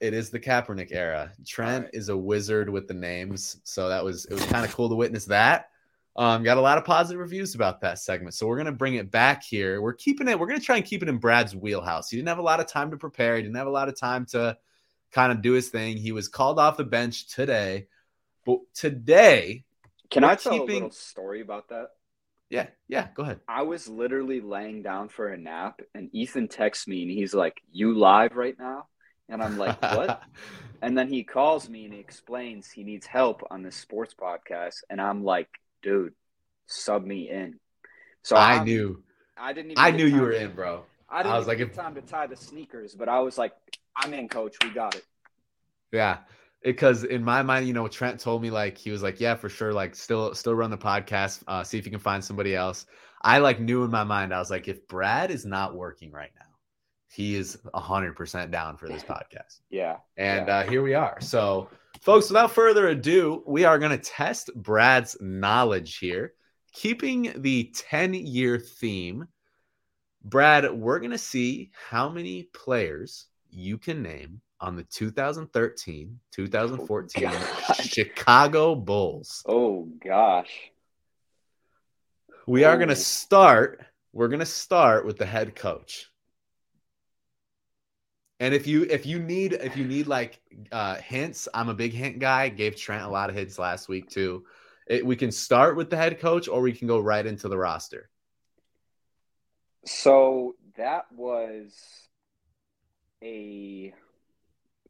It 0.00 0.14
is 0.14 0.30
the 0.30 0.40
Kaepernick 0.40 0.88
era. 0.90 1.32
Trent 1.46 1.84
right. 1.84 1.94
is 1.94 2.10
a 2.10 2.16
wizard 2.16 2.68
with 2.68 2.86
the 2.86 2.94
names, 2.94 3.58
so 3.64 3.88
that 3.88 4.04
was 4.04 4.24
it 4.26 4.34
was 4.34 4.44
kind 4.46 4.64
of 4.64 4.74
cool 4.74 4.88
to 4.88 4.94
witness 4.94 5.24
that. 5.26 5.70
Um, 6.14 6.42
got 6.42 6.58
a 6.58 6.60
lot 6.60 6.76
of 6.76 6.84
positive 6.84 7.20
reviews 7.20 7.54
about 7.54 7.80
that 7.80 7.98
segment, 7.98 8.34
so 8.34 8.46
we're 8.46 8.58
gonna 8.58 8.72
bring 8.72 8.94
it 8.94 9.10
back 9.10 9.42
here. 9.42 9.80
We're 9.80 9.94
keeping 9.94 10.28
it. 10.28 10.38
We're 10.38 10.46
gonna 10.46 10.60
try 10.60 10.76
and 10.76 10.84
keep 10.84 11.02
it 11.02 11.08
in 11.08 11.18
Brad's 11.18 11.56
wheelhouse. 11.56 12.10
He 12.10 12.16
didn't 12.16 12.28
have 12.28 12.38
a 12.38 12.42
lot 12.42 12.60
of 12.60 12.66
time 12.66 12.90
to 12.90 12.98
prepare. 12.98 13.36
He 13.36 13.42
didn't 13.42 13.56
have 13.56 13.66
a 13.66 13.70
lot 13.70 13.88
of 13.88 13.98
time 13.98 14.26
to 14.26 14.58
kind 15.10 15.32
of 15.32 15.40
do 15.40 15.52
his 15.52 15.68
thing. 15.70 15.96
He 15.96 16.12
was 16.12 16.28
called 16.28 16.58
off 16.58 16.76
the 16.76 16.84
bench 16.84 17.28
today, 17.28 17.86
but 18.44 18.58
today, 18.74 19.64
can 20.10 20.24
I 20.24 20.34
tell 20.34 20.52
keeping... 20.52 20.70
a 20.70 20.74
little 20.74 20.90
story 20.90 21.40
about 21.40 21.70
that? 21.70 21.88
Yeah, 22.50 22.66
yeah, 22.88 23.08
go 23.14 23.22
ahead. 23.22 23.40
I 23.48 23.62
was 23.62 23.88
literally 23.88 24.42
laying 24.42 24.82
down 24.82 25.08
for 25.08 25.28
a 25.28 25.38
nap, 25.38 25.80
and 25.94 26.10
Ethan 26.12 26.48
texts 26.48 26.86
me, 26.86 27.02
and 27.02 27.10
he's 27.10 27.32
like, 27.32 27.62
"You 27.72 27.96
live 27.96 28.36
right 28.36 28.58
now?" 28.58 28.86
And 29.32 29.42
I'm 29.42 29.56
like, 29.56 29.80
what? 29.80 30.22
and 30.82 30.96
then 30.96 31.08
he 31.08 31.24
calls 31.24 31.68
me 31.68 31.86
and 31.86 31.94
he 31.94 32.00
explains 32.00 32.70
he 32.70 32.84
needs 32.84 33.06
help 33.06 33.42
on 33.50 33.62
this 33.62 33.76
sports 33.76 34.14
podcast. 34.14 34.82
And 34.90 35.00
I'm 35.00 35.24
like, 35.24 35.48
dude, 35.82 36.14
sub 36.66 37.04
me 37.04 37.28
in. 37.28 37.58
So 38.22 38.36
I 38.36 38.54
I'm, 38.54 38.64
knew. 38.64 39.02
I 39.36 39.52
didn't 39.52 39.74
I 39.76 39.90
knew 39.90 40.06
you 40.06 40.20
were 40.20 40.32
in, 40.32 40.52
bro. 40.52 40.84
I 41.08 41.22
didn't 41.22 41.34
I 41.34 41.38
was 41.38 41.46
like, 41.46 41.58
if... 41.58 41.74
time 41.74 41.94
to 41.94 42.00
tie 42.00 42.26
the 42.26 42.36
sneakers, 42.36 42.94
but 42.94 43.08
I 43.08 43.20
was 43.20 43.36
like, 43.36 43.52
I'm 43.96 44.14
in, 44.14 44.28
coach. 44.28 44.56
We 44.62 44.70
got 44.70 44.94
it. 44.94 45.04
Yeah. 45.92 46.18
Because 46.62 47.04
in 47.04 47.24
my 47.24 47.42
mind, 47.42 47.66
you 47.66 47.74
know, 47.74 47.88
Trent 47.88 48.20
told 48.20 48.40
me 48.40 48.50
like 48.50 48.78
he 48.78 48.90
was 48.90 49.02
like, 49.02 49.20
yeah, 49.20 49.34
for 49.34 49.48
sure, 49.48 49.72
like 49.72 49.96
still 49.96 50.32
still 50.34 50.54
run 50.54 50.70
the 50.70 50.78
podcast, 50.78 51.42
uh, 51.48 51.64
see 51.64 51.76
if 51.76 51.84
you 51.84 51.90
can 51.90 52.00
find 52.00 52.24
somebody 52.24 52.54
else. 52.54 52.86
I 53.20 53.38
like 53.38 53.60
knew 53.60 53.84
in 53.84 53.90
my 53.90 54.04
mind, 54.04 54.32
I 54.32 54.38
was 54.38 54.50
like, 54.50 54.68
if 54.68 54.86
Brad 54.88 55.30
is 55.30 55.44
not 55.44 55.74
working 55.74 56.12
right 56.12 56.30
now, 56.38 56.46
he 57.08 57.34
is 57.34 57.58
100% 57.74 58.50
down 58.50 58.76
for 58.76 58.88
this 58.88 59.02
podcast. 59.08 59.60
Yeah. 59.70 59.98
And 60.16 60.46
yeah. 60.46 60.58
Uh, 60.58 60.62
here 60.68 60.82
we 60.82 60.94
are. 60.94 61.20
So, 61.20 61.68
folks, 62.02 62.28
without 62.28 62.52
further 62.52 62.88
ado, 62.88 63.42
we 63.46 63.64
are 63.64 63.78
going 63.78 63.92
to 63.92 63.98
test 63.98 64.50
Brad's 64.54 65.16
knowledge 65.20 65.98
here, 65.98 66.34
keeping 66.72 67.32
the 67.36 67.72
10 67.74 68.14
year 68.14 68.58
theme. 68.58 69.26
Brad, 70.24 70.70
we're 70.70 70.98
going 70.98 71.12
to 71.12 71.18
see 71.18 71.70
how 71.90 72.08
many 72.08 72.44
players 72.52 73.26
you 73.50 73.78
can 73.78 74.02
name 74.02 74.40
on 74.60 74.76
the 74.76 74.84
2013 74.84 76.20
2014 76.30 77.28
oh, 77.28 77.72
Chicago 77.80 78.74
Bulls. 78.74 79.42
Oh, 79.46 79.88
gosh. 80.04 80.70
We 82.46 82.64
oh. 82.64 82.70
are 82.70 82.76
going 82.76 82.88
to 82.88 82.96
start. 82.96 83.84
We're 84.12 84.28
going 84.28 84.40
to 84.40 84.46
start 84.46 85.06
with 85.06 85.18
the 85.18 85.26
head 85.26 85.56
coach. 85.56 86.11
And 88.42 88.52
if 88.52 88.66
you 88.66 88.82
if 88.90 89.06
you 89.06 89.20
need 89.20 89.52
if 89.52 89.76
you 89.76 89.84
need 89.84 90.08
like 90.08 90.40
uh, 90.72 90.96
hints, 90.96 91.46
I'm 91.54 91.68
a 91.68 91.74
big 91.74 91.92
hint 91.92 92.18
guy. 92.18 92.48
Gave 92.48 92.74
Trent 92.74 93.04
a 93.04 93.08
lot 93.08 93.30
of 93.30 93.36
hints 93.36 93.56
last 93.56 93.88
week 93.88 94.10
too. 94.10 94.44
It, 94.88 95.06
we 95.06 95.14
can 95.14 95.30
start 95.30 95.76
with 95.76 95.90
the 95.90 95.96
head 95.96 96.18
coach, 96.18 96.48
or 96.48 96.60
we 96.60 96.72
can 96.72 96.88
go 96.88 96.98
right 96.98 97.24
into 97.24 97.48
the 97.48 97.56
roster. 97.56 98.10
So 99.86 100.56
that 100.76 101.04
was 101.12 101.72
a. 103.22 103.94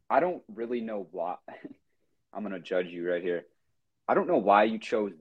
I 0.09 0.19
don't 0.19 0.41
really 0.51 0.81
know 0.81 1.07
why. 1.11 1.35
I'm 2.33 2.41
gonna 2.41 2.59
judge 2.59 2.87
you 2.87 3.07
right 3.07 3.21
here. 3.21 3.45
I 4.07 4.15
don't 4.15 4.27
know 4.27 4.39
why 4.39 4.63
you 4.63 4.79
chose 4.79 5.11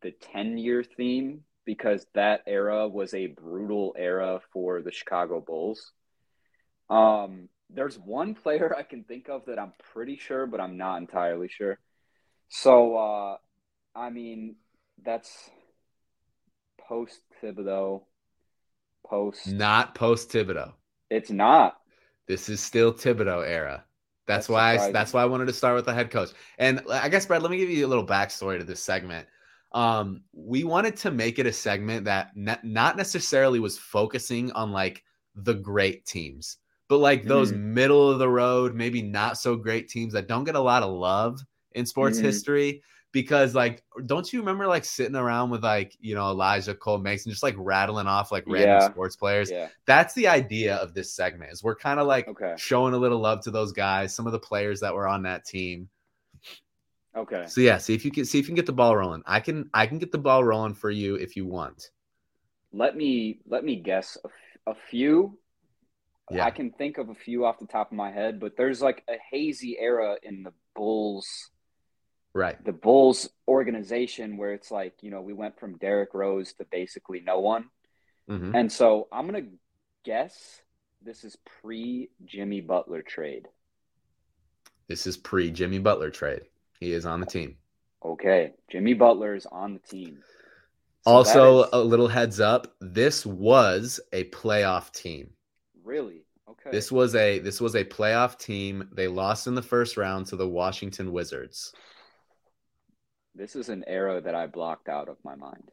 the 0.00 0.12
10 0.32 0.56
year 0.56 0.82
theme 0.82 1.42
because 1.66 2.06
that 2.14 2.40
era 2.46 2.88
was 2.88 3.12
a 3.12 3.26
brutal 3.26 3.94
era 3.98 4.40
for 4.50 4.80
the 4.80 4.92
Chicago 4.92 5.40
Bulls. 5.40 5.92
Um, 6.88 7.50
there's 7.74 7.98
one 7.98 8.34
player 8.34 8.74
I 8.76 8.82
can 8.82 9.04
think 9.04 9.28
of 9.28 9.46
that 9.46 9.58
I'm 9.58 9.72
pretty 9.92 10.16
sure, 10.16 10.46
but 10.46 10.60
I'm 10.60 10.76
not 10.76 11.00
entirely 11.00 11.48
sure. 11.48 11.78
So, 12.48 12.96
uh, 12.96 13.36
I 13.94 14.10
mean, 14.10 14.56
that's 15.02 15.50
post 16.88 17.20
Thibodeau. 17.42 18.02
Post. 19.06 19.46
Not 19.48 19.94
post 19.94 20.30
Thibodeau. 20.30 20.72
It's 21.10 21.30
not. 21.30 21.76
This 22.28 22.48
is 22.48 22.60
still 22.60 22.92
Thibodeau 22.92 23.46
era. 23.46 23.84
That's, 24.26 24.46
that's 24.46 24.48
why. 24.48 24.78
I, 24.78 24.92
that's 24.92 25.12
why 25.12 25.22
I 25.22 25.26
wanted 25.26 25.46
to 25.46 25.52
start 25.52 25.74
with 25.74 25.86
the 25.86 25.94
head 25.94 26.10
coach. 26.10 26.30
And 26.58 26.82
I 26.90 27.08
guess, 27.08 27.26
Brad, 27.26 27.42
let 27.42 27.50
me 27.50 27.56
give 27.58 27.70
you 27.70 27.84
a 27.84 27.88
little 27.88 28.06
backstory 28.06 28.58
to 28.58 28.64
this 28.64 28.82
segment. 28.82 29.26
Um, 29.72 30.22
we 30.32 30.64
wanted 30.64 30.96
to 30.98 31.10
make 31.10 31.38
it 31.38 31.46
a 31.46 31.52
segment 31.52 32.04
that 32.04 32.36
ne- 32.36 32.58
not 32.62 32.96
necessarily 32.96 33.58
was 33.58 33.78
focusing 33.78 34.52
on 34.52 34.70
like 34.70 35.02
the 35.34 35.54
great 35.54 36.04
teams 36.04 36.58
but 36.92 36.98
like 36.98 37.24
those 37.24 37.54
mm 37.54 37.62
middle 37.72 38.10
of 38.10 38.18
the 38.18 38.28
road, 38.28 38.74
maybe 38.74 39.00
not 39.00 39.38
so 39.38 39.56
great 39.56 39.88
teams 39.88 40.12
that 40.12 40.28
don't 40.28 40.44
get 40.44 40.56
a 40.56 40.60
lot 40.60 40.82
of 40.82 40.90
love 40.90 41.40
in 41.72 41.86
sports 41.86 42.18
mm 42.18 42.22
history. 42.22 42.82
Because 43.12 43.54
like, 43.54 43.82
don't 44.04 44.30
you 44.30 44.40
remember 44.40 44.66
like 44.66 44.84
sitting 44.84 45.16
around 45.16 45.48
with 45.48 45.64
like 45.64 45.96
you 46.00 46.14
know 46.14 46.28
Elijah 46.28 46.74
Cole 46.74 46.98
Mason 46.98 47.32
just 47.32 47.42
like 47.42 47.54
rattling 47.56 48.06
off 48.06 48.30
like 48.30 48.44
random 48.46 48.68
yeah. 48.68 48.90
sports 48.90 49.16
players? 49.16 49.50
Yeah. 49.50 49.68
That's 49.86 50.12
the 50.12 50.28
idea 50.28 50.76
of 50.76 50.92
this 50.92 51.14
segment. 51.14 51.50
Is 51.50 51.64
we're 51.64 51.74
kind 51.74 51.98
of 51.98 52.06
like 52.06 52.28
okay. 52.28 52.52
showing 52.58 52.92
a 52.92 52.98
little 52.98 53.20
love 53.20 53.40
to 53.44 53.50
those 53.50 53.72
guys, 53.72 54.14
some 54.14 54.26
of 54.26 54.32
the 54.32 54.38
players 54.38 54.80
that 54.80 54.92
were 54.92 55.08
on 55.08 55.22
that 55.22 55.46
team. 55.46 55.88
Okay. 57.16 57.46
So 57.46 57.62
yeah, 57.62 57.78
see 57.78 57.94
if 57.94 58.04
you 58.04 58.10
can 58.10 58.26
see 58.26 58.38
if 58.38 58.44
you 58.44 58.48
can 58.48 58.56
get 58.56 58.66
the 58.66 58.72
ball 58.74 58.94
rolling. 58.94 59.22
I 59.24 59.40
can 59.40 59.70
I 59.72 59.86
can 59.86 59.98
get 59.98 60.12
the 60.12 60.18
ball 60.18 60.44
rolling 60.44 60.74
for 60.74 60.90
you 60.90 61.14
if 61.14 61.36
you 61.36 61.46
want. 61.46 61.88
Let 62.70 62.98
me 62.98 63.38
let 63.46 63.64
me 63.64 63.76
guess 63.76 64.18
a, 64.66 64.72
a 64.72 64.74
few 64.90 65.38
yeah. 66.36 66.44
I 66.44 66.50
can 66.50 66.70
think 66.70 66.98
of 66.98 67.08
a 67.08 67.14
few 67.14 67.44
off 67.44 67.58
the 67.58 67.66
top 67.66 67.90
of 67.90 67.96
my 67.96 68.10
head, 68.10 68.40
but 68.40 68.56
there's 68.56 68.80
like 68.80 69.04
a 69.08 69.16
hazy 69.30 69.76
era 69.78 70.16
in 70.22 70.42
the 70.42 70.52
Bulls, 70.74 71.50
right? 72.34 72.62
The 72.64 72.72
Bulls 72.72 73.28
organization 73.46 74.36
where 74.36 74.52
it's 74.52 74.70
like 74.70 74.94
you 75.02 75.10
know 75.10 75.20
we 75.20 75.32
went 75.32 75.58
from 75.58 75.78
Derrick 75.78 76.14
Rose 76.14 76.52
to 76.54 76.66
basically 76.70 77.20
no 77.20 77.40
one, 77.40 77.66
mm-hmm. 78.30 78.54
and 78.54 78.70
so 78.70 79.08
I'm 79.12 79.26
gonna 79.26 79.48
guess 80.04 80.62
this 81.02 81.24
is 81.24 81.36
pre 81.60 82.10
Jimmy 82.24 82.60
Butler 82.60 83.02
trade. 83.02 83.48
This 84.88 85.06
is 85.06 85.16
pre 85.16 85.50
Jimmy 85.50 85.78
Butler 85.78 86.10
trade. 86.10 86.42
He 86.80 86.92
is 86.92 87.06
on 87.06 87.20
the 87.20 87.26
team. 87.26 87.56
Okay, 88.04 88.52
Jimmy 88.70 88.94
Butler 88.94 89.34
is 89.34 89.46
on 89.46 89.74
the 89.74 89.80
team. 89.80 90.18
So 91.04 91.10
also, 91.10 91.62
is... 91.64 91.68
a 91.72 91.78
little 91.80 92.08
heads 92.08 92.40
up: 92.40 92.74
this 92.80 93.24
was 93.26 94.00
a 94.12 94.24
playoff 94.24 94.92
team. 94.92 95.30
Really? 95.84 96.24
Okay. 96.48 96.70
This 96.70 96.90
was 96.90 97.14
a 97.14 97.38
this 97.38 97.60
was 97.60 97.74
a 97.74 97.84
playoff 97.84 98.38
team. 98.38 98.88
They 98.92 99.08
lost 99.08 99.46
in 99.46 99.54
the 99.54 99.62
first 99.62 99.96
round 99.96 100.26
to 100.26 100.36
the 100.36 100.48
Washington 100.48 101.12
Wizards. 101.12 101.72
This 103.34 103.56
is 103.56 103.68
an 103.68 103.84
era 103.86 104.20
that 104.20 104.34
I 104.34 104.46
blocked 104.46 104.88
out 104.88 105.08
of 105.08 105.16
my 105.24 105.34
mind. 105.34 105.70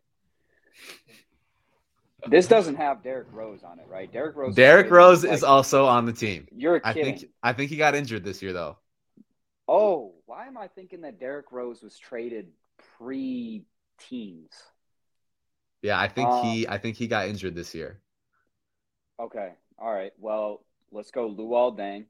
This 2.27 2.47
doesn't 2.47 2.75
have 2.75 3.01
Derrick 3.01 3.27
Rose 3.31 3.63
on 3.63 3.79
it, 3.79 3.87
right? 3.87 4.11
Derrick 4.11 4.35
Rose. 4.35 4.55
Derrick 4.55 4.91
Rose 4.91 5.23
like, 5.23 5.33
is 5.33 5.43
also 5.43 5.85
on 5.85 6.05
the 6.05 6.13
team. 6.13 6.47
You're 6.55 6.81
I 6.83 6.93
think 6.93 7.25
I 7.41 7.53
think 7.53 7.69
he 7.69 7.77
got 7.77 7.95
injured 7.95 8.23
this 8.23 8.41
year 8.41 8.53
though. 8.53 8.77
Oh, 9.67 10.13
why 10.25 10.47
am 10.47 10.57
I 10.57 10.67
thinking 10.67 11.01
that 11.01 11.19
Derrick 11.19 11.51
Rose 11.51 11.81
was 11.81 11.97
traded 11.97 12.47
pre-teens? 12.97 14.51
Yeah, 15.81 15.99
I 15.99 16.07
think 16.07 16.29
um, 16.29 16.45
he 16.45 16.67
I 16.67 16.77
think 16.77 16.97
he 16.97 17.07
got 17.07 17.27
injured 17.27 17.55
this 17.55 17.73
year. 17.73 18.01
Okay. 19.19 19.53
All 19.81 19.93
right. 19.93 20.11
Well, 20.19 20.63
let's 20.91 21.11
go 21.11 21.29
Luol 21.29 21.77
Deng. 21.77 22.05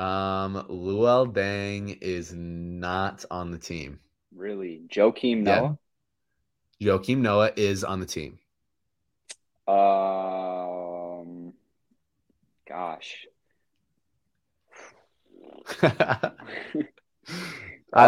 Um, 0.00 0.66
Luol 0.68 1.32
Deng 1.32 1.96
is 2.02 2.34
not 2.34 3.24
on 3.30 3.50
the 3.50 3.58
team. 3.58 4.00
Really? 4.34 4.82
Joakim 4.88 5.38
Noah? 5.38 5.78
Yeah. 6.78 6.92
Joakim 6.92 7.18
Noah 7.18 7.52
is 7.56 7.84
on 7.84 8.00
the 8.00 8.06
team. 8.06 8.38
Um, 9.66 11.54
gosh. 12.68 13.26
I 15.82 16.32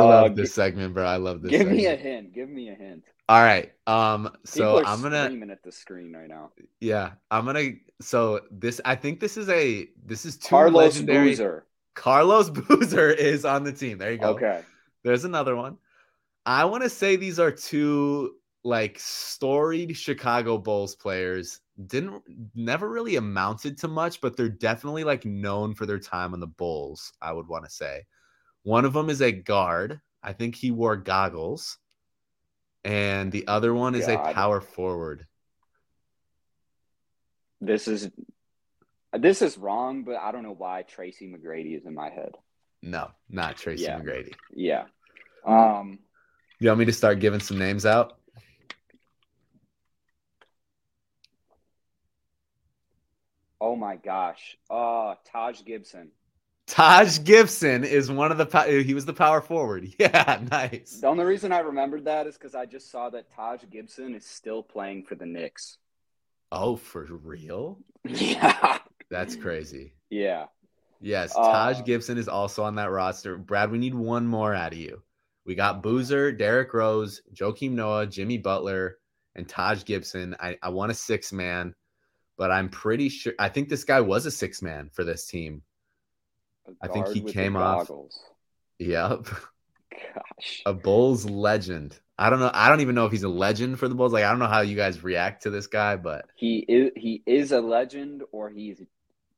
love 0.00 0.32
uh, 0.32 0.34
this 0.34 0.52
segment, 0.52 0.92
bro. 0.92 1.06
I 1.06 1.16
love 1.16 1.40
this. 1.40 1.50
Give 1.50 1.60
segment. 1.60 1.78
me 1.78 1.86
a 1.86 1.96
hint. 1.96 2.34
Give 2.34 2.48
me 2.48 2.68
a 2.68 2.74
hint. 2.74 3.04
All 3.28 3.42
right. 3.42 3.72
Um. 3.86 4.30
So 4.44 4.84
I'm 4.84 5.02
gonna 5.02 5.26
screaming 5.26 5.50
at 5.50 5.62
the 5.62 5.72
screen 5.72 6.14
right 6.14 6.28
now. 6.28 6.50
Yeah, 6.80 7.12
I'm 7.30 7.44
gonna. 7.44 7.72
So 8.00 8.40
this, 8.50 8.80
I 8.84 8.94
think 8.94 9.20
this 9.20 9.36
is 9.36 9.48
a 9.48 9.88
this 10.04 10.24
is 10.24 10.38
two 10.38 10.48
Carlos 10.48 10.94
legendary. 10.94 11.30
Boozer. 11.30 11.66
Carlos 11.94 12.48
Boozer 12.68 13.10
is 13.10 13.44
on 13.44 13.64
the 13.64 13.72
team. 13.72 13.98
There 13.98 14.12
you 14.12 14.18
go. 14.18 14.30
Okay. 14.30 14.62
There's 15.04 15.24
another 15.24 15.56
one. 15.56 15.76
I 16.46 16.64
want 16.64 16.84
to 16.84 16.90
say 16.90 17.16
these 17.16 17.38
are 17.38 17.50
two 17.50 18.36
like 18.64 18.98
storied 18.98 19.96
Chicago 19.96 20.56
Bulls 20.56 20.94
players. 20.94 21.60
Didn't 21.86 22.22
never 22.54 22.88
really 22.88 23.16
amounted 23.16 23.78
to 23.78 23.88
much, 23.88 24.20
but 24.20 24.36
they're 24.36 24.48
definitely 24.48 25.04
like 25.04 25.24
known 25.24 25.74
for 25.74 25.86
their 25.86 25.98
time 25.98 26.32
on 26.32 26.40
the 26.40 26.46
Bulls. 26.46 27.12
I 27.20 27.32
would 27.32 27.46
want 27.46 27.64
to 27.64 27.70
say. 27.70 28.06
One 28.62 28.84
of 28.84 28.94
them 28.94 29.10
is 29.10 29.20
a 29.20 29.32
guard. 29.32 30.00
I 30.22 30.32
think 30.32 30.54
he 30.54 30.70
wore 30.70 30.96
goggles. 30.96 31.78
And 32.88 33.30
the 33.30 33.46
other 33.46 33.74
one 33.74 33.94
is 33.94 34.06
God. 34.06 34.30
a 34.30 34.32
power 34.32 34.62
forward. 34.62 35.26
This 37.60 37.86
is 37.86 38.10
this 39.12 39.42
is 39.42 39.58
wrong, 39.58 40.04
but 40.04 40.16
I 40.16 40.32
don't 40.32 40.42
know 40.42 40.54
why 40.56 40.82
Tracy 40.82 41.30
McGrady 41.30 41.76
is 41.76 41.84
in 41.84 41.94
my 41.94 42.08
head. 42.08 42.32
No, 42.82 43.10
not 43.28 43.58
Tracy 43.58 43.82
yeah. 43.82 44.00
McGrady. 44.00 44.32
Yeah. 44.54 44.84
Um 45.46 45.98
you 46.60 46.68
want 46.68 46.78
me 46.78 46.86
to 46.86 46.92
start 46.94 47.20
giving 47.20 47.40
some 47.40 47.58
names 47.58 47.84
out? 47.84 48.18
Oh 53.60 53.76
my 53.76 53.96
gosh. 53.96 54.56
Uh 54.70 55.16
Taj 55.30 55.62
Gibson. 55.62 56.10
Taj 56.68 57.24
Gibson 57.24 57.82
is 57.82 58.10
one 58.10 58.30
of 58.30 58.36
the 58.36 58.82
he 58.84 58.92
was 58.92 59.06
the 59.06 59.14
power 59.14 59.40
forward. 59.40 59.88
Yeah, 59.98 60.40
nice. 60.50 60.98
The 61.00 61.06
only 61.06 61.24
reason 61.24 61.50
I 61.50 61.60
remembered 61.60 62.04
that 62.04 62.26
is 62.26 62.36
because 62.36 62.54
I 62.54 62.66
just 62.66 62.90
saw 62.90 63.08
that 63.10 63.34
Taj 63.34 63.62
Gibson 63.70 64.14
is 64.14 64.26
still 64.26 64.62
playing 64.62 65.04
for 65.04 65.14
the 65.14 65.26
Knicks. 65.26 65.78
Oh, 66.52 66.76
for 66.76 67.04
real? 67.04 67.78
Yeah. 68.04 68.78
That's 69.10 69.36
crazy. 69.36 69.94
Yeah. 70.10 70.46
Yes, 71.00 71.34
Taj 71.34 71.78
uh, 71.78 71.82
Gibson 71.82 72.18
is 72.18 72.28
also 72.28 72.62
on 72.62 72.74
that 72.74 72.90
roster. 72.90 73.38
Brad, 73.38 73.70
we 73.70 73.78
need 73.78 73.94
one 73.94 74.26
more 74.26 74.54
out 74.54 74.72
of 74.72 74.78
you. 74.78 75.02
We 75.46 75.54
got 75.54 75.82
Boozer, 75.82 76.32
Derrick 76.32 76.74
Rose, 76.74 77.22
Joakim 77.34 77.72
Noah, 77.72 78.06
Jimmy 78.06 78.36
Butler, 78.36 78.98
and 79.34 79.48
Taj 79.48 79.84
Gibson. 79.84 80.36
I, 80.38 80.58
I 80.62 80.68
want 80.68 80.90
a 80.90 80.94
six 80.94 81.32
man, 81.32 81.74
but 82.36 82.50
I'm 82.50 82.68
pretty 82.68 83.08
sure 83.08 83.32
I 83.38 83.48
think 83.48 83.68
this 83.68 83.84
guy 83.84 84.00
was 84.00 84.26
a 84.26 84.30
six 84.30 84.60
man 84.60 84.90
for 84.92 85.04
this 85.04 85.26
team. 85.26 85.62
I 86.82 86.88
think 86.88 87.08
he 87.08 87.20
came 87.22 87.56
off. 87.56 87.90
Yep. 88.78 89.26
Gosh. 89.90 90.62
A 90.66 90.72
Bulls 90.72 91.24
legend. 91.28 91.98
I 92.18 92.30
don't 92.30 92.40
know. 92.40 92.50
I 92.52 92.68
don't 92.68 92.80
even 92.80 92.94
know 92.94 93.06
if 93.06 93.12
he's 93.12 93.22
a 93.22 93.28
legend 93.28 93.78
for 93.78 93.88
the 93.88 93.94
Bulls. 93.94 94.12
Like 94.12 94.24
I 94.24 94.30
don't 94.30 94.38
know 94.38 94.46
how 94.46 94.60
you 94.60 94.76
guys 94.76 95.02
react 95.02 95.42
to 95.44 95.50
this 95.50 95.66
guy, 95.66 95.96
but 95.96 96.26
he 96.36 96.58
is 96.58 96.90
he 96.96 97.22
is 97.26 97.52
a 97.52 97.60
legend 97.60 98.22
or 98.32 98.50
he's 98.50 98.82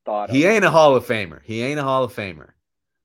thought 0.05 0.31
He 0.31 0.45
ain't 0.45 0.65
a 0.65 0.71
Hall 0.71 0.97
of 0.97 1.07
Famer. 1.07 1.41
He 1.43 1.63
ain't 1.63 1.81
a 1.81 1.83
Hall 1.83 2.05
of 2.05 2.15
Famer. 2.15 2.51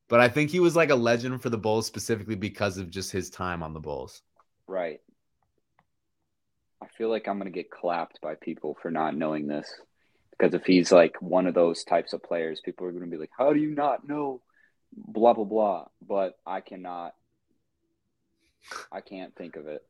But 0.07 0.19
I 0.19 0.30
think 0.30 0.52
he 0.52 0.60
was 0.60 0.76
like 0.76 0.91
a 0.91 0.95
legend 0.95 1.41
for 1.41 1.49
the 1.49 1.57
Bulls 1.57 1.88
specifically 1.88 2.35
because 2.35 2.77
of 2.77 2.89
just 2.91 3.11
his 3.11 3.30
time 3.30 3.64
on 3.64 3.73
the 3.73 3.80
Bulls. 3.80 4.22
Right. 4.68 5.02
I 6.81 6.88
feel 6.97 7.10
like 7.10 7.27
I'm 7.27 7.39
going 7.39 7.52
to 7.52 7.56
get 7.56 7.72
clapped 7.72 8.22
by 8.22 8.35
people 8.35 8.77
for 8.81 8.91
not 8.91 9.15
knowing 9.15 9.47
this. 9.47 9.73
Because 10.38 10.53
if 10.53 10.66
he's 10.66 10.91
like 10.91 11.16
one 11.22 11.48
of 11.48 11.53
those 11.53 11.84
types 11.84 12.14
of 12.14 12.24
players, 12.24 12.62
people 12.62 12.86
are 12.86 12.91
going 12.91 13.03
to 13.03 13.10
be 13.10 13.18
like, 13.18 13.32
"How 13.38 13.53
do 13.53 13.60
you 13.60 13.72
not 13.72 14.07
know?" 14.07 14.41
Blah 14.95 15.34
blah 15.34 15.45
blah. 15.45 15.86
But 16.06 16.38
I 16.45 16.62
cannot. 16.62 17.16
I 18.91 19.02
can't 19.02 19.36
think 19.36 19.56
of 19.56 19.68
it. 19.68 19.84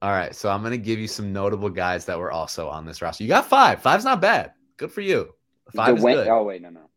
All 0.00 0.10
right, 0.10 0.34
so 0.34 0.48
I'm 0.50 0.62
going 0.62 0.72
to 0.72 0.78
give 0.78 0.98
you 0.98 1.06
some 1.06 1.32
notable 1.32 1.70
guys 1.70 2.06
that 2.06 2.18
were 2.18 2.32
also 2.32 2.68
on 2.68 2.84
this 2.84 3.00
roster. 3.00 3.22
You 3.22 3.28
got 3.28 3.48
five. 3.48 3.80
Five's 3.80 4.04
not 4.04 4.20
bad. 4.20 4.54
Good 4.76 4.90
for 4.90 5.00
you. 5.00 5.32
Five 5.74 5.98
is 5.98 6.02
good. 6.02 6.26
Oh 6.26 6.42
wait, 6.42 6.60
no, 6.60 6.70
no, 6.70 6.90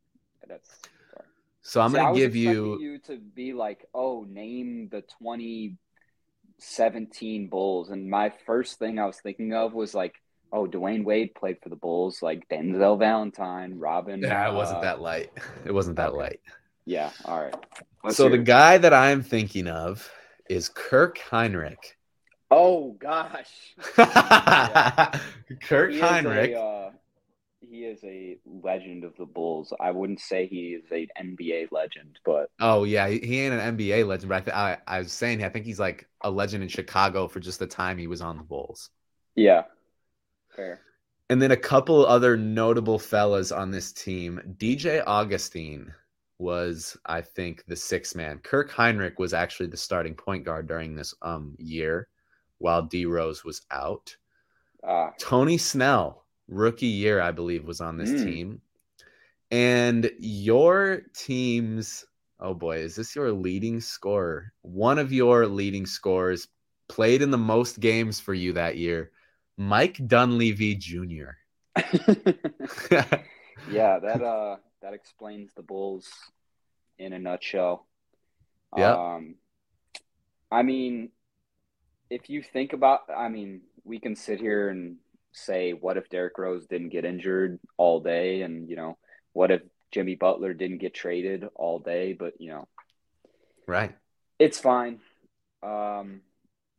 that's. 0.47 0.67
Sorry. 1.13 1.27
So 1.61 1.81
I'm 1.81 1.93
going 1.93 2.15
to 2.15 2.19
give 2.19 2.35
you 2.35 2.79
you 2.79 2.97
to 2.99 3.17
be 3.17 3.53
like, 3.53 3.85
oh, 3.93 4.25
name 4.27 4.89
the 4.89 5.01
2017 5.01 7.47
Bulls, 7.47 7.91
and 7.91 8.09
my 8.09 8.33
first 8.47 8.79
thing 8.79 8.97
I 8.97 9.05
was 9.05 9.19
thinking 9.19 9.53
of 9.53 9.75
was 9.75 9.93
like 9.93 10.15
oh, 10.55 10.65
Dwyane 10.65 11.03
Wade 11.03 11.35
played 11.35 11.57
for 11.61 11.69
the 11.69 11.75
Bulls, 11.75 12.21
like 12.21 12.47
Denzel 12.49 12.97
Valentine, 12.97 13.77
Robin. 13.77 14.21
Yeah, 14.21 14.49
it 14.49 14.55
wasn't 14.55 14.79
uh, 14.79 14.81
that 14.81 15.01
light. 15.01 15.31
It 15.65 15.73
wasn't 15.73 15.97
that 15.97 16.09
okay. 16.09 16.17
light. 16.17 16.39
Yeah. 16.85 17.11
All 17.25 17.41
right. 17.41 17.55
Let's 18.03 18.17
so 18.17 18.29
the 18.29 18.37
guy 18.37 18.77
that 18.77 18.93
I'm 18.93 19.21
thinking 19.21 19.67
of 19.67 20.09
is 20.49 20.69
Kirk 20.69 21.17
Hinrich. 21.17 21.95
Oh 22.49 22.91
gosh. 22.99 23.75
Kirk 25.61 25.91
he 25.91 25.99
Hinrich. 25.99 26.53
A, 26.53 26.59
uh, 26.59 26.91
he 27.59 27.85
is 27.85 28.03
a 28.03 28.37
legend 28.45 29.03
of 29.03 29.15
the 29.17 29.25
Bulls. 29.25 29.73
I 29.79 29.91
wouldn't 29.91 30.19
say 30.21 30.45
he 30.45 30.75
is 30.75 30.83
an 30.91 31.07
NBA 31.35 31.71
legend, 31.71 32.19
but 32.23 32.51
oh 32.59 32.83
yeah, 32.83 33.09
he 33.09 33.39
ain't 33.39 33.55
an 33.55 33.75
NBA 33.75 34.07
legend. 34.07 34.29
But 34.29 34.35
I, 34.35 34.41
th- 34.41 34.55
I, 34.55 34.77
I 34.87 34.99
was 34.99 35.11
saying, 35.11 35.43
I 35.43 35.49
think 35.49 35.65
he's 35.65 35.79
like 35.79 36.07
a 36.21 36.29
legend 36.29 36.63
in 36.63 36.69
Chicago 36.69 37.27
for 37.27 37.39
just 37.39 37.59
the 37.59 37.67
time 37.67 37.97
he 37.97 38.07
was 38.07 38.21
on 38.21 38.37
the 38.37 38.43
Bulls. 38.43 38.91
Yeah, 39.35 39.63
Fair. 40.55 40.81
And 41.29 41.41
then 41.41 41.51
a 41.51 41.57
couple 41.57 42.05
other 42.05 42.37
notable 42.37 42.99
fellas 42.99 43.51
on 43.51 43.71
this 43.71 43.91
team. 43.91 44.39
DJ 44.57 45.03
Augustin 45.05 45.91
was, 46.37 46.95
I 47.05 47.21
think, 47.21 47.63
the 47.67 47.75
sixth 47.75 48.15
man. 48.15 48.39
Kirk 48.39 48.71
Hinrich 48.71 49.17
was 49.17 49.33
actually 49.33 49.67
the 49.67 49.77
starting 49.77 50.13
point 50.13 50.45
guard 50.45 50.67
during 50.67 50.95
this 50.95 51.13
um 51.21 51.55
year, 51.57 52.07
while 52.59 52.83
D 52.83 53.05
Rose 53.05 53.43
was 53.43 53.61
out. 53.71 54.15
Uh, 54.83 55.09
Tony 55.19 55.57
Snell, 55.57 56.25
rookie 56.47 56.85
year, 56.85 57.21
I 57.21 57.31
believe, 57.31 57.65
was 57.65 57.81
on 57.81 57.97
this 57.97 58.11
mm. 58.11 58.23
team. 58.23 58.61
And 59.49 60.11
your 60.19 61.01
team's 61.15 62.05
oh 62.39 62.53
boy, 62.53 62.77
is 62.77 62.95
this 62.95 63.15
your 63.15 63.31
leading 63.31 63.81
scorer? 63.81 64.53
One 64.61 64.99
of 64.99 65.11
your 65.11 65.47
leading 65.47 65.85
scorers 65.85 66.47
played 66.87 67.23
in 67.23 67.31
the 67.31 67.37
most 67.37 67.79
games 67.79 68.19
for 68.19 68.33
you 68.33 68.53
that 68.53 68.77
year 68.77 69.11
Mike 69.57 69.99
Dunleavy 70.05 70.75
Jr. 70.75 71.37
yeah, 73.71 73.99
that 73.99 74.21
uh 74.21 74.57
that 74.81 74.93
explains 74.93 75.51
the 75.55 75.63
Bulls 75.63 76.07
in 76.97 77.13
a 77.13 77.19
nutshell. 77.19 77.87
Yeah. 78.77 78.93
Um, 78.93 79.35
I 80.51 80.63
mean, 80.63 81.09
if 82.09 82.29
you 82.29 82.43
think 82.43 82.73
about, 82.73 83.01
I 83.15 83.29
mean, 83.29 83.61
we 83.83 83.99
can 83.99 84.15
sit 84.15 84.39
here 84.39 84.69
and 84.69 84.97
say, 85.31 85.73
what 85.73 85.97
if 85.97 86.09
Derrick 86.09 86.37
Rose 86.37 86.65
didn't 86.67 86.89
get 86.89 87.05
injured 87.05 87.59
all 87.77 87.99
day, 87.99 88.41
and 88.41 88.69
you 88.69 88.75
know, 88.75 88.97
what 89.33 89.51
if 89.51 89.61
Jimmy 89.91 90.15
Butler 90.15 90.53
didn't 90.53 90.79
get 90.79 90.93
traded 90.93 91.45
all 91.55 91.79
day? 91.79 92.13
But 92.13 92.33
you 92.39 92.51
know, 92.51 92.67
right? 93.67 93.95
It's 94.39 94.59
fine. 94.59 94.99
Um, 95.63 96.21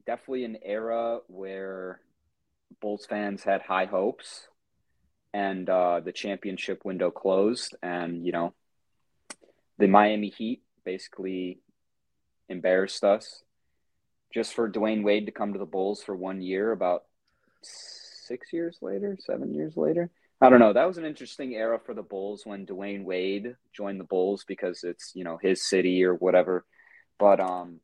definitely 0.06 0.44
an 0.44 0.58
era 0.62 1.18
where 1.26 2.00
Bulls 2.80 3.06
fans 3.06 3.42
had 3.42 3.62
high 3.62 3.86
hopes, 3.86 4.48
and 5.32 5.68
uh, 5.68 6.00
the 6.00 6.12
championship 6.12 6.84
window 6.84 7.10
closed, 7.10 7.74
and 7.82 8.24
you 8.24 8.32
know, 8.32 8.54
the 9.78 9.86
Miami 9.86 10.30
Heat 10.30 10.62
basically 10.84 11.60
embarrassed 12.48 13.04
us. 13.04 13.42
Just 14.34 14.54
for 14.54 14.70
Dwyane 14.70 15.02
Wade 15.02 15.26
to 15.26 15.32
come 15.32 15.52
to 15.52 15.58
the 15.58 15.64
Bulls 15.64 16.02
for 16.02 16.14
one 16.14 16.42
year, 16.42 16.72
about 16.72 17.04
six 17.62 18.52
years 18.52 18.78
later, 18.82 19.16
seven 19.20 19.54
years 19.54 19.76
later. 19.76 20.10
I 20.40 20.50
don't 20.50 20.60
know. 20.60 20.74
That 20.74 20.86
was 20.86 20.98
an 20.98 21.06
interesting 21.06 21.54
era 21.54 21.80
for 21.84 21.94
the 21.94 22.02
Bulls 22.02 22.42
when 22.44 22.66
Dwyane 22.66 23.04
Wade 23.04 23.56
joined 23.72 23.98
the 23.98 24.04
Bulls 24.04 24.44
because 24.46 24.84
it's 24.84 25.12
you 25.14 25.24
know 25.24 25.38
his 25.40 25.66
city 25.66 26.04
or 26.04 26.14
whatever. 26.14 26.66
But 27.18 27.40
um, 27.40 27.80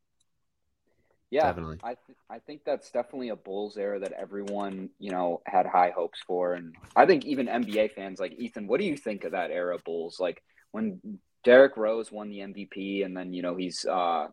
yeah, 1.32 1.48
Definitely. 1.48 1.78
I 1.82 1.94
th- 1.94 2.18
I 2.30 2.38
think 2.40 2.60
that's 2.64 2.90
definitely 2.90 3.30
a 3.30 3.36
Bulls 3.36 3.78
era 3.78 3.98
that 4.00 4.12
everyone 4.12 4.90
you 4.98 5.10
know 5.10 5.40
had 5.46 5.66
high 5.66 5.90
hopes 5.90 6.20
for, 6.26 6.52
and 6.52 6.74
I 6.94 7.06
think 7.06 7.24
even 7.24 7.48
NBA 7.48 7.88
fans 7.88 8.20
like 8.20 8.34
Ethan. 8.38 8.66
What 8.68 8.80
do 8.80 8.86
you 8.86 8.96
think 8.98 9.24
of 9.24 9.32
that 9.32 9.50
era 9.50 9.78
Bulls? 9.84 10.20
Like 10.20 10.42
when 10.72 11.00
Derrick 11.42 11.76
Rose 11.78 12.12
won 12.12 12.28
the 12.28 12.40
MVP, 12.40 13.02
and 13.04 13.16
then 13.16 13.32
you 13.32 13.40
know 13.40 13.56
he's 13.56 13.86
uh, 13.86 14.28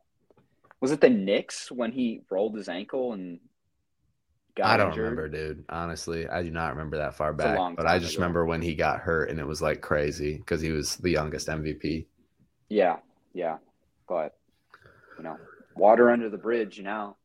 was 0.82 0.92
it 0.92 1.02
the 1.02 1.10
Knicks 1.10 1.72
when 1.72 1.94
he 1.94 2.22
rolled 2.30 2.58
his 2.58 2.68
ankle 2.70 3.14
and 3.14 3.40
got 4.58 4.72
I 4.72 4.78
don't 4.78 4.88
injured? 4.90 5.04
remember, 5.04 5.30
dude. 5.30 5.66
Honestly, 5.70 6.28
I 6.28 6.44
do 6.44 6.52
not 6.52 6.72
remember 6.72 6.98
that 6.98 7.16
far 7.16 7.34
back. 7.34 7.58
But 7.76 7.88
I 7.88 7.98
just 8.00 8.14
ago. 8.16 8.24
remember 8.24 8.46
when 8.46 8.62
he 8.62 8.76
got 8.76 9.00
hurt 9.00 9.30
and 9.30 9.40
it 9.40 9.48
was 9.48 9.62
like 9.62 9.82
crazy 9.82 10.38
because 10.38 10.62
he 10.62 10.72
was 10.72 10.98
the 10.98 11.12
youngest 11.12 11.48
MVP. 11.50 12.08
Yeah, 12.70 12.98
yeah, 13.34 13.58
but 14.08 14.36
you 15.18 15.24
know, 15.24 15.38
water 15.76 16.10
under 16.10 16.30
the 16.30 16.38
bridge 16.38 16.80
now. 16.82 17.16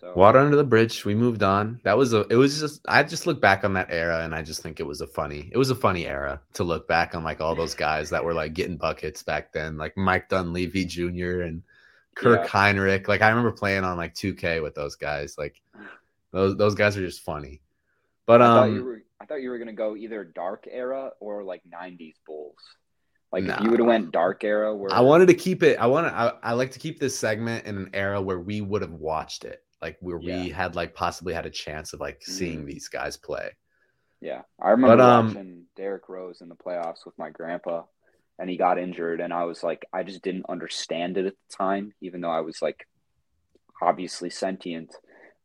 So 0.00 0.12
Water 0.14 0.38
under 0.40 0.56
the 0.56 0.64
bridge. 0.64 1.06
We 1.06 1.14
moved 1.14 1.42
on. 1.42 1.80
That 1.84 1.96
was 1.96 2.12
a. 2.12 2.26
It 2.28 2.36
was 2.36 2.60
just. 2.60 2.82
I 2.86 3.02
just 3.02 3.26
look 3.26 3.40
back 3.40 3.64
on 3.64 3.72
that 3.74 3.88
era 3.90 4.24
and 4.24 4.34
I 4.34 4.42
just 4.42 4.62
think 4.62 4.78
it 4.78 4.86
was 4.86 5.00
a 5.00 5.06
funny. 5.06 5.48
It 5.50 5.56
was 5.56 5.70
a 5.70 5.74
funny 5.74 6.06
era 6.06 6.42
to 6.54 6.64
look 6.64 6.86
back 6.86 7.14
on 7.14 7.24
like 7.24 7.40
all 7.40 7.54
those 7.54 7.74
guys 7.74 8.10
that 8.10 8.22
were 8.22 8.34
like 8.34 8.52
getting 8.52 8.76
buckets 8.76 9.22
back 9.22 9.52
then, 9.52 9.78
like 9.78 9.96
Mike 9.96 10.28
Dunleavy 10.28 10.84
Jr. 10.84 11.40
and 11.40 11.62
Kirk 12.14 12.40
Yeah. 12.44 12.48
Hinrich. 12.72 13.08
Like 13.08 13.22
I 13.22 13.30
remember 13.30 13.52
playing 13.52 13.84
on 13.84 13.96
like 13.96 14.14
2K 14.14 14.62
with 14.62 14.74
those 14.74 14.96
guys. 14.96 15.38
Like 15.38 15.62
those 16.30 16.56
those 16.58 16.74
guys 16.74 16.98
are 16.98 17.06
just 17.06 17.22
funny. 17.22 17.62
But 18.26 18.42
I 18.42 18.46
thought 18.46 18.68
um, 18.68 18.84
were 18.84 19.02
I 19.18 19.24
thought 19.24 19.40
you 19.40 19.48
were 19.48 19.58
gonna 19.58 19.72
go 19.72 19.96
either 19.96 20.24
dark 20.24 20.68
era 20.70 21.12
or 21.20 21.42
like 21.42 21.62
'90s 21.64 22.16
Bulls. 22.26 22.58
Like 23.36 23.44
if 23.44 23.60
you 23.60 23.70
would 23.70 23.80
have 23.80 23.86
went 23.86 24.12
dark 24.12 24.44
era, 24.44 24.74
where 24.74 24.92
I 24.92 25.00
wanted 25.02 25.26
to 25.28 25.34
keep 25.34 25.62
it. 25.62 25.78
I 25.78 25.86
want 25.86 26.06
to. 26.06 26.14
I, 26.14 26.32
I 26.42 26.52
like 26.54 26.70
to 26.72 26.78
keep 26.78 26.98
this 26.98 27.18
segment 27.18 27.66
in 27.66 27.76
an 27.76 27.90
era 27.92 28.20
where 28.20 28.40
we 28.40 28.62
would 28.62 28.80
have 28.80 28.92
watched 28.92 29.44
it, 29.44 29.62
like 29.82 29.98
where 30.00 30.16
we 30.18 30.48
had 30.48 30.74
like 30.74 30.94
possibly 30.94 31.34
had 31.34 31.44
a 31.44 31.50
chance 31.50 31.92
of 31.92 32.00
like 32.00 32.22
seeing 32.22 32.64
Mhm. 32.64 32.66
these 32.66 32.88
guys 32.88 33.16
play. 33.18 33.50
Yeah, 34.22 34.42
I 34.60 34.70
remember 34.70 34.96
But, 34.96 35.04
um, 35.04 35.26
watching 35.26 35.66
Derrick 35.76 36.08
Rose 36.08 36.40
in 36.40 36.48
the 36.48 36.56
playoffs 36.56 37.04
with 37.04 37.18
my 37.18 37.28
grandpa, 37.30 37.84
and 38.38 38.48
he 38.48 38.56
got 38.56 38.78
injured, 38.78 39.20
and 39.20 39.32
I 39.32 39.44
was 39.44 39.62
like, 39.62 39.84
I 39.92 40.02
just 40.02 40.22
didn't 40.22 40.46
understand 40.48 41.18
it 41.18 41.26
at 41.26 41.34
the 41.34 41.56
time, 41.56 41.92
even 42.00 42.22
though 42.22 42.30
I 42.30 42.40
was 42.40 42.62
like, 42.62 42.86
obviously 43.82 44.30
sentient, 44.30 44.94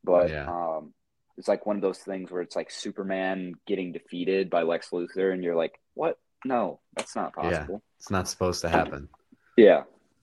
but 0.02 0.30
Yeah. 0.30 0.48
um, 0.48 0.94
it's 1.36 1.48
like 1.48 1.66
one 1.66 1.76
of 1.76 1.82
those 1.82 1.98
things 1.98 2.30
where 2.30 2.42
it's 2.42 2.56
like 2.56 2.70
Superman 2.70 3.54
getting 3.66 3.92
defeated 3.92 4.50
by 4.50 4.62
Lex 4.62 4.90
Luthor, 4.90 5.32
and 5.32 5.44
you're 5.44 5.56
like, 5.56 5.78
what? 5.94 6.16
No, 6.44 6.80
that's 6.96 7.14
not 7.16 7.34
possible. 7.34 7.74
Yeah. 7.84 7.96
It's 7.98 8.10
not 8.10 8.28
supposed 8.28 8.60
to 8.62 8.68
happen. 8.68 9.08
Yeah, 9.56 9.82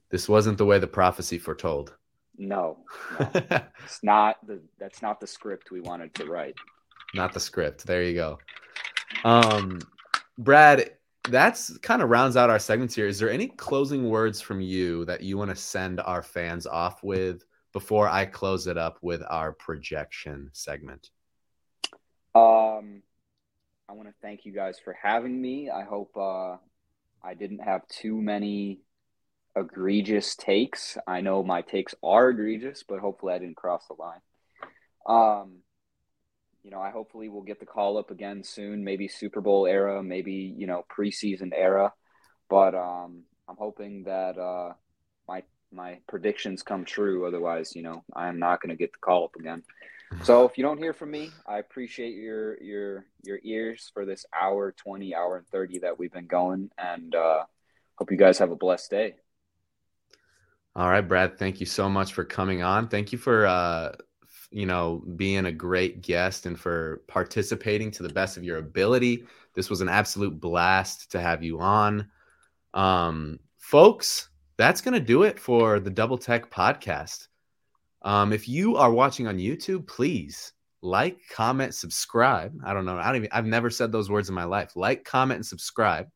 This 0.10 0.28
wasn't 0.28 0.58
the 0.58 0.66
way 0.66 0.80
the 0.80 0.88
prophecy 0.88 1.38
foretold. 1.38 1.96
no, 2.38 2.78
no, 3.20 3.30
it's 3.86 4.04
not 4.04 4.38
the 4.46 4.60
that's 4.80 5.02
not 5.02 5.20
the 5.20 5.28
script 5.28 5.72
we 5.72 5.82
wanted 5.82 6.14
to 6.16 6.26
write. 6.26 6.56
not 7.14 7.32
the 7.34 7.40
script. 7.40 7.86
There 7.86 8.04
you 8.04 8.16
go. 8.16 8.40
Um, 9.24 9.80
Brad, 10.38 10.92
that's 11.30 11.78
kind 11.80 12.02
of 12.02 12.10
rounds 12.10 12.38
out 12.38 12.50
our 12.50 12.60
segments 12.60 12.96
here. 12.96 13.08
Is 13.08 13.20
there 13.20 13.30
any 13.30 13.48
closing 13.48 14.10
words 14.10 14.42
from 14.42 14.62
you 14.62 15.06
that 15.06 15.22
you 15.22 15.38
want 15.38 15.50
to 15.52 15.56
send 15.56 16.00
our 16.02 16.24
fans 16.24 16.66
off 16.66 17.04
with 17.04 17.44
before 17.74 18.08
I 18.10 18.26
close 18.26 18.68
it 18.68 18.78
up 18.78 18.98
with 19.02 19.22
our 19.30 19.52
projection 19.54 20.50
segment? 20.54 21.10
Um, 22.36 23.04
I 23.90 23.94
want 23.94 24.08
to 24.08 24.14
thank 24.22 24.46
you 24.46 24.52
guys 24.52 24.78
for 24.78 24.96
having 25.02 25.42
me. 25.42 25.72
I 25.72 25.84
hope 25.84 26.16
uh, 26.16 26.58
I 27.24 27.34
didn't 27.34 27.64
have 27.64 27.88
too 27.88 28.22
many 28.22 28.82
egregious 29.56 30.36
takes. 30.36 30.96
I 31.08 31.22
know 31.22 31.42
my 31.42 31.64
takes 31.64 31.96
are 32.04 32.30
egregious, 32.30 32.84
but 32.88 33.00
hopefully 33.00 33.34
I 33.34 33.40
didn't 33.40 33.56
cross 33.56 33.88
the 33.88 33.96
line. 33.96 34.20
Um, 35.08 35.64
you 36.62 36.70
know, 36.70 36.80
I 36.80 36.92
hopefully 36.92 37.30
will 37.30 37.42
get 37.42 37.60
the 37.60 37.66
call 37.66 37.98
up 37.98 38.12
again 38.12 38.44
soon, 38.44 38.84
maybe 38.84 39.08
Super 39.08 39.42
Bowl 39.42 39.66
era, 39.66 40.04
maybe, 40.04 40.54
you 40.56 40.68
know, 40.68 40.86
preseason 40.96 41.50
era. 41.56 41.92
But 42.48 42.76
um, 42.76 43.24
I'm 43.48 43.58
hoping 43.58 44.04
that 44.04 44.38
uh, 44.38 44.74
my 45.28 45.42
my 45.72 45.98
predictions 46.08 46.62
come 46.62 46.86
true. 46.86 47.26
Otherwise, 47.26 47.76
you 47.76 47.82
know, 47.82 48.04
I'm 48.16 48.38
not 48.38 48.62
going 48.62 48.70
to 48.70 48.76
get 48.76 48.92
the 48.92 49.00
call 49.00 49.24
up 49.24 49.36
again. 49.36 49.64
So 50.24 50.46
if 50.46 50.58
you 50.58 50.64
don't 50.64 50.78
hear 50.78 50.94
from 50.94 51.12
me, 51.12 51.32
I 51.48 51.60
appreciate 51.60 52.16
your 52.16 52.62
your 52.62 53.06
your 53.24 53.40
ears 53.44 53.90
for 53.94 54.06
this 54.06 54.26
hour, 54.40 54.72
twenty 54.72 55.16
hour 55.16 55.38
and 55.38 55.48
thirty 55.48 55.80
that 55.80 55.98
we've 55.98 56.12
been 56.12 56.28
going, 56.28 56.72
and 56.78 57.14
uh, 57.16 57.44
hope 57.96 58.12
you 58.12 58.18
guys 58.18 58.38
have 58.40 58.52
a 58.52 58.56
blessed 58.56 58.90
day. 58.90 59.16
All 60.76 60.90
right, 60.90 61.08
Brad, 61.08 61.38
thank 61.38 61.60
you 61.60 61.66
so 61.66 61.90
much 61.90 62.14
for 62.14 62.24
coming 62.24 62.64
on. 62.64 62.88
Thank 62.88 63.12
you 63.12 63.18
for 63.18 63.46
uh 63.46 63.94
you 64.52 64.66
know 64.66 65.04
being 65.16 65.46
a 65.46 65.52
great 65.52 66.02
guest 66.02 66.46
and 66.46 66.60
for 66.60 67.04
participating 67.08 67.92
to 67.92 68.04
the 68.04 68.10
best 68.10 68.38
of 68.38 68.44
your 68.44 68.58
ability. 68.58 69.26
This 69.56 69.70
was 69.70 69.82
an 69.82 69.90
absolute 69.90 70.40
blast 70.40 71.12
to 71.12 71.22
have 71.22 71.44
you 71.44 71.60
on. 71.60 72.10
Um 72.74 73.40
folks, 73.58 74.30
that's 74.58 74.82
to 74.82 75.00
do 75.00 75.24
it 75.24 75.40
for 75.40 75.80
the 75.80 75.90
Double 75.90 76.18
Tech 76.18 76.52
podcast. 76.52 77.28
Um 78.02 78.34
if 78.34 78.48
you 78.48 78.78
are 78.78 78.92
watching 78.92 79.28
on 79.28 79.38
YouTube, 79.38 79.88
please 79.88 80.54
like, 80.82 81.20
comment, 81.30 81.76
subscribe. 81.76 82.58
I 82.64 82.74
don't 82.74 82.86
know. 82.86 82.98
I 82.98 83.08
don't 83.08 83.18
even 83.18 83.30
I've 83.32 83.46
never 83.46 83.70
said 83.70 83.92
those 83.92 84.10
words 84.10 84.30
in 84.30 84.36
my 84.36 84.46
life. 84.46 84.76
Like, 84.76 85.04
comment 85.04 85.38
and 85.38 85.46
subscribe. 85.46 86.08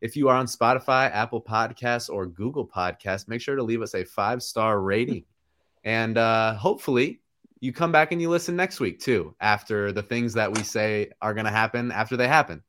If 0.00 0.14
you 0.14 0.28
are 0.28 0.36
on 0.36 0.46
Spotify, 0.46 1.10
Apple 1.10 1.42
Podcasts, 1.42 2.10
or 2.10 2.26
Google 2.26 2.66
Podcasts, 2.66 3.28
make 3.28 3.40
sure 3.40 3.56
to 3.56 3.62
leave 3.62 3.82
us 3.82 3.94
a 3.94 4.04
five 4.04 4.42
star 4.42 4.80
rating. 4.80 5.24
And 5.84 6.18
uh, 6.18 6.54
hopefully, 6.54 7.20
you 7.60 7.72
come 7.72 7.92
back 7.92 8.12
and 8.12 8.20
you 8.20 8.28
listen 8.28 8.54
next 8.54 8.80
week 8.80 9.00
too, 9.00 9.34
after 9.40 9.92
the 9.92 10.02
things 10.02 10.34
that 10.34 10.54
we 10.54 10.62
say 10.62 11.10
are 11.22 11.34
going 11.34 11.46
to 11.46 11.50
happen 11.50 11.90
after 11.90 12.16
they 12.16 12.28
happen. 12.28 12.62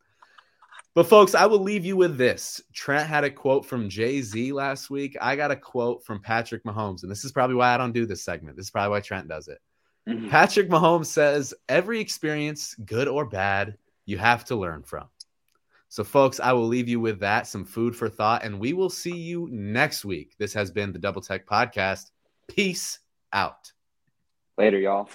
But, 0.97 1.05
folks, 1.05 1.35
I 1.35 1.45
will 1.45 1.59
leave 1.59 1.85
you 1.85 1.95
with 1.95 2.17
this. 2.17 2.59
Trent 2.73 3.07
had 3.07 3.23
a 3.23 3.29
quote 3.29 3.67
from 3.67 3.87
Jay 3.87 4.19
Z 4.23 4.51
last 4.51 4.89
week. 4.89 5.15
I 5.21 5.35
got 5.35 5.51
a 5.51 5.55
quote 5.55 6.03
from 6.03 6.19
Patrick 6.19 6.63
Mahomes. 6.63 7.03
And 7.03 7.11
this 7.11 7.23
is 7.23 7.31
probably 7.31 7.55
why 7.55 7.71
I 7.71 7.77
don't 7.77 7.91
do 7.91 8.07
this 8.07 8.23
segment. 8.23 8.57
This 8.57 8.65
is 8.65 8.71
probably 8.71 8.89
why 8.89 9.01
Trent 9.01 9.27
does 9.27 9.47
it. 9.47 9.59
Mm-hmm. 10.09 10.29
Patrick 10.29 10.69
Mahomes 10.69 11.05
says, 11.05 11.53
Every 11.69 11.99
experience, 11.99 12.73
good 12.83 13.07
or 13.07 13.25
bad, 13.25 13.77
you 14.07 14.17
have 14.17 14.43
to 14.45 14.55
learn 14.55 14.81
from. 14.81 15.05
So, 15.89 16.03
folks, 16.03 16.39
I 16.39 16.51
will 16.53 16.65
leave 16.65 16.89
you 16.89 16.99
with 16.99 17.19
that, 17.19 17.45
some 17.45 17.63
food 17.63 17.95
for 17.95 18.09
thought, 18.09 18.43
and 18.43 18.59
we 18.59 18.73
will 18.73 18.89
see 18.89 19.15
you 19.15 19.47
next 19.51 20.03
week. 20.03 20.33
This 20.39 20.55
has 20.55 20.71
been 20.71 20.91
the 20.91 20.97
Double 20.97 21.21
Tech 21.21 21.45
Podcast. 21.45 22.09
Peace 22.47 22.97
out. 23.33 23.71
Later, 24.57 24.79
y'all. 24.79 25.07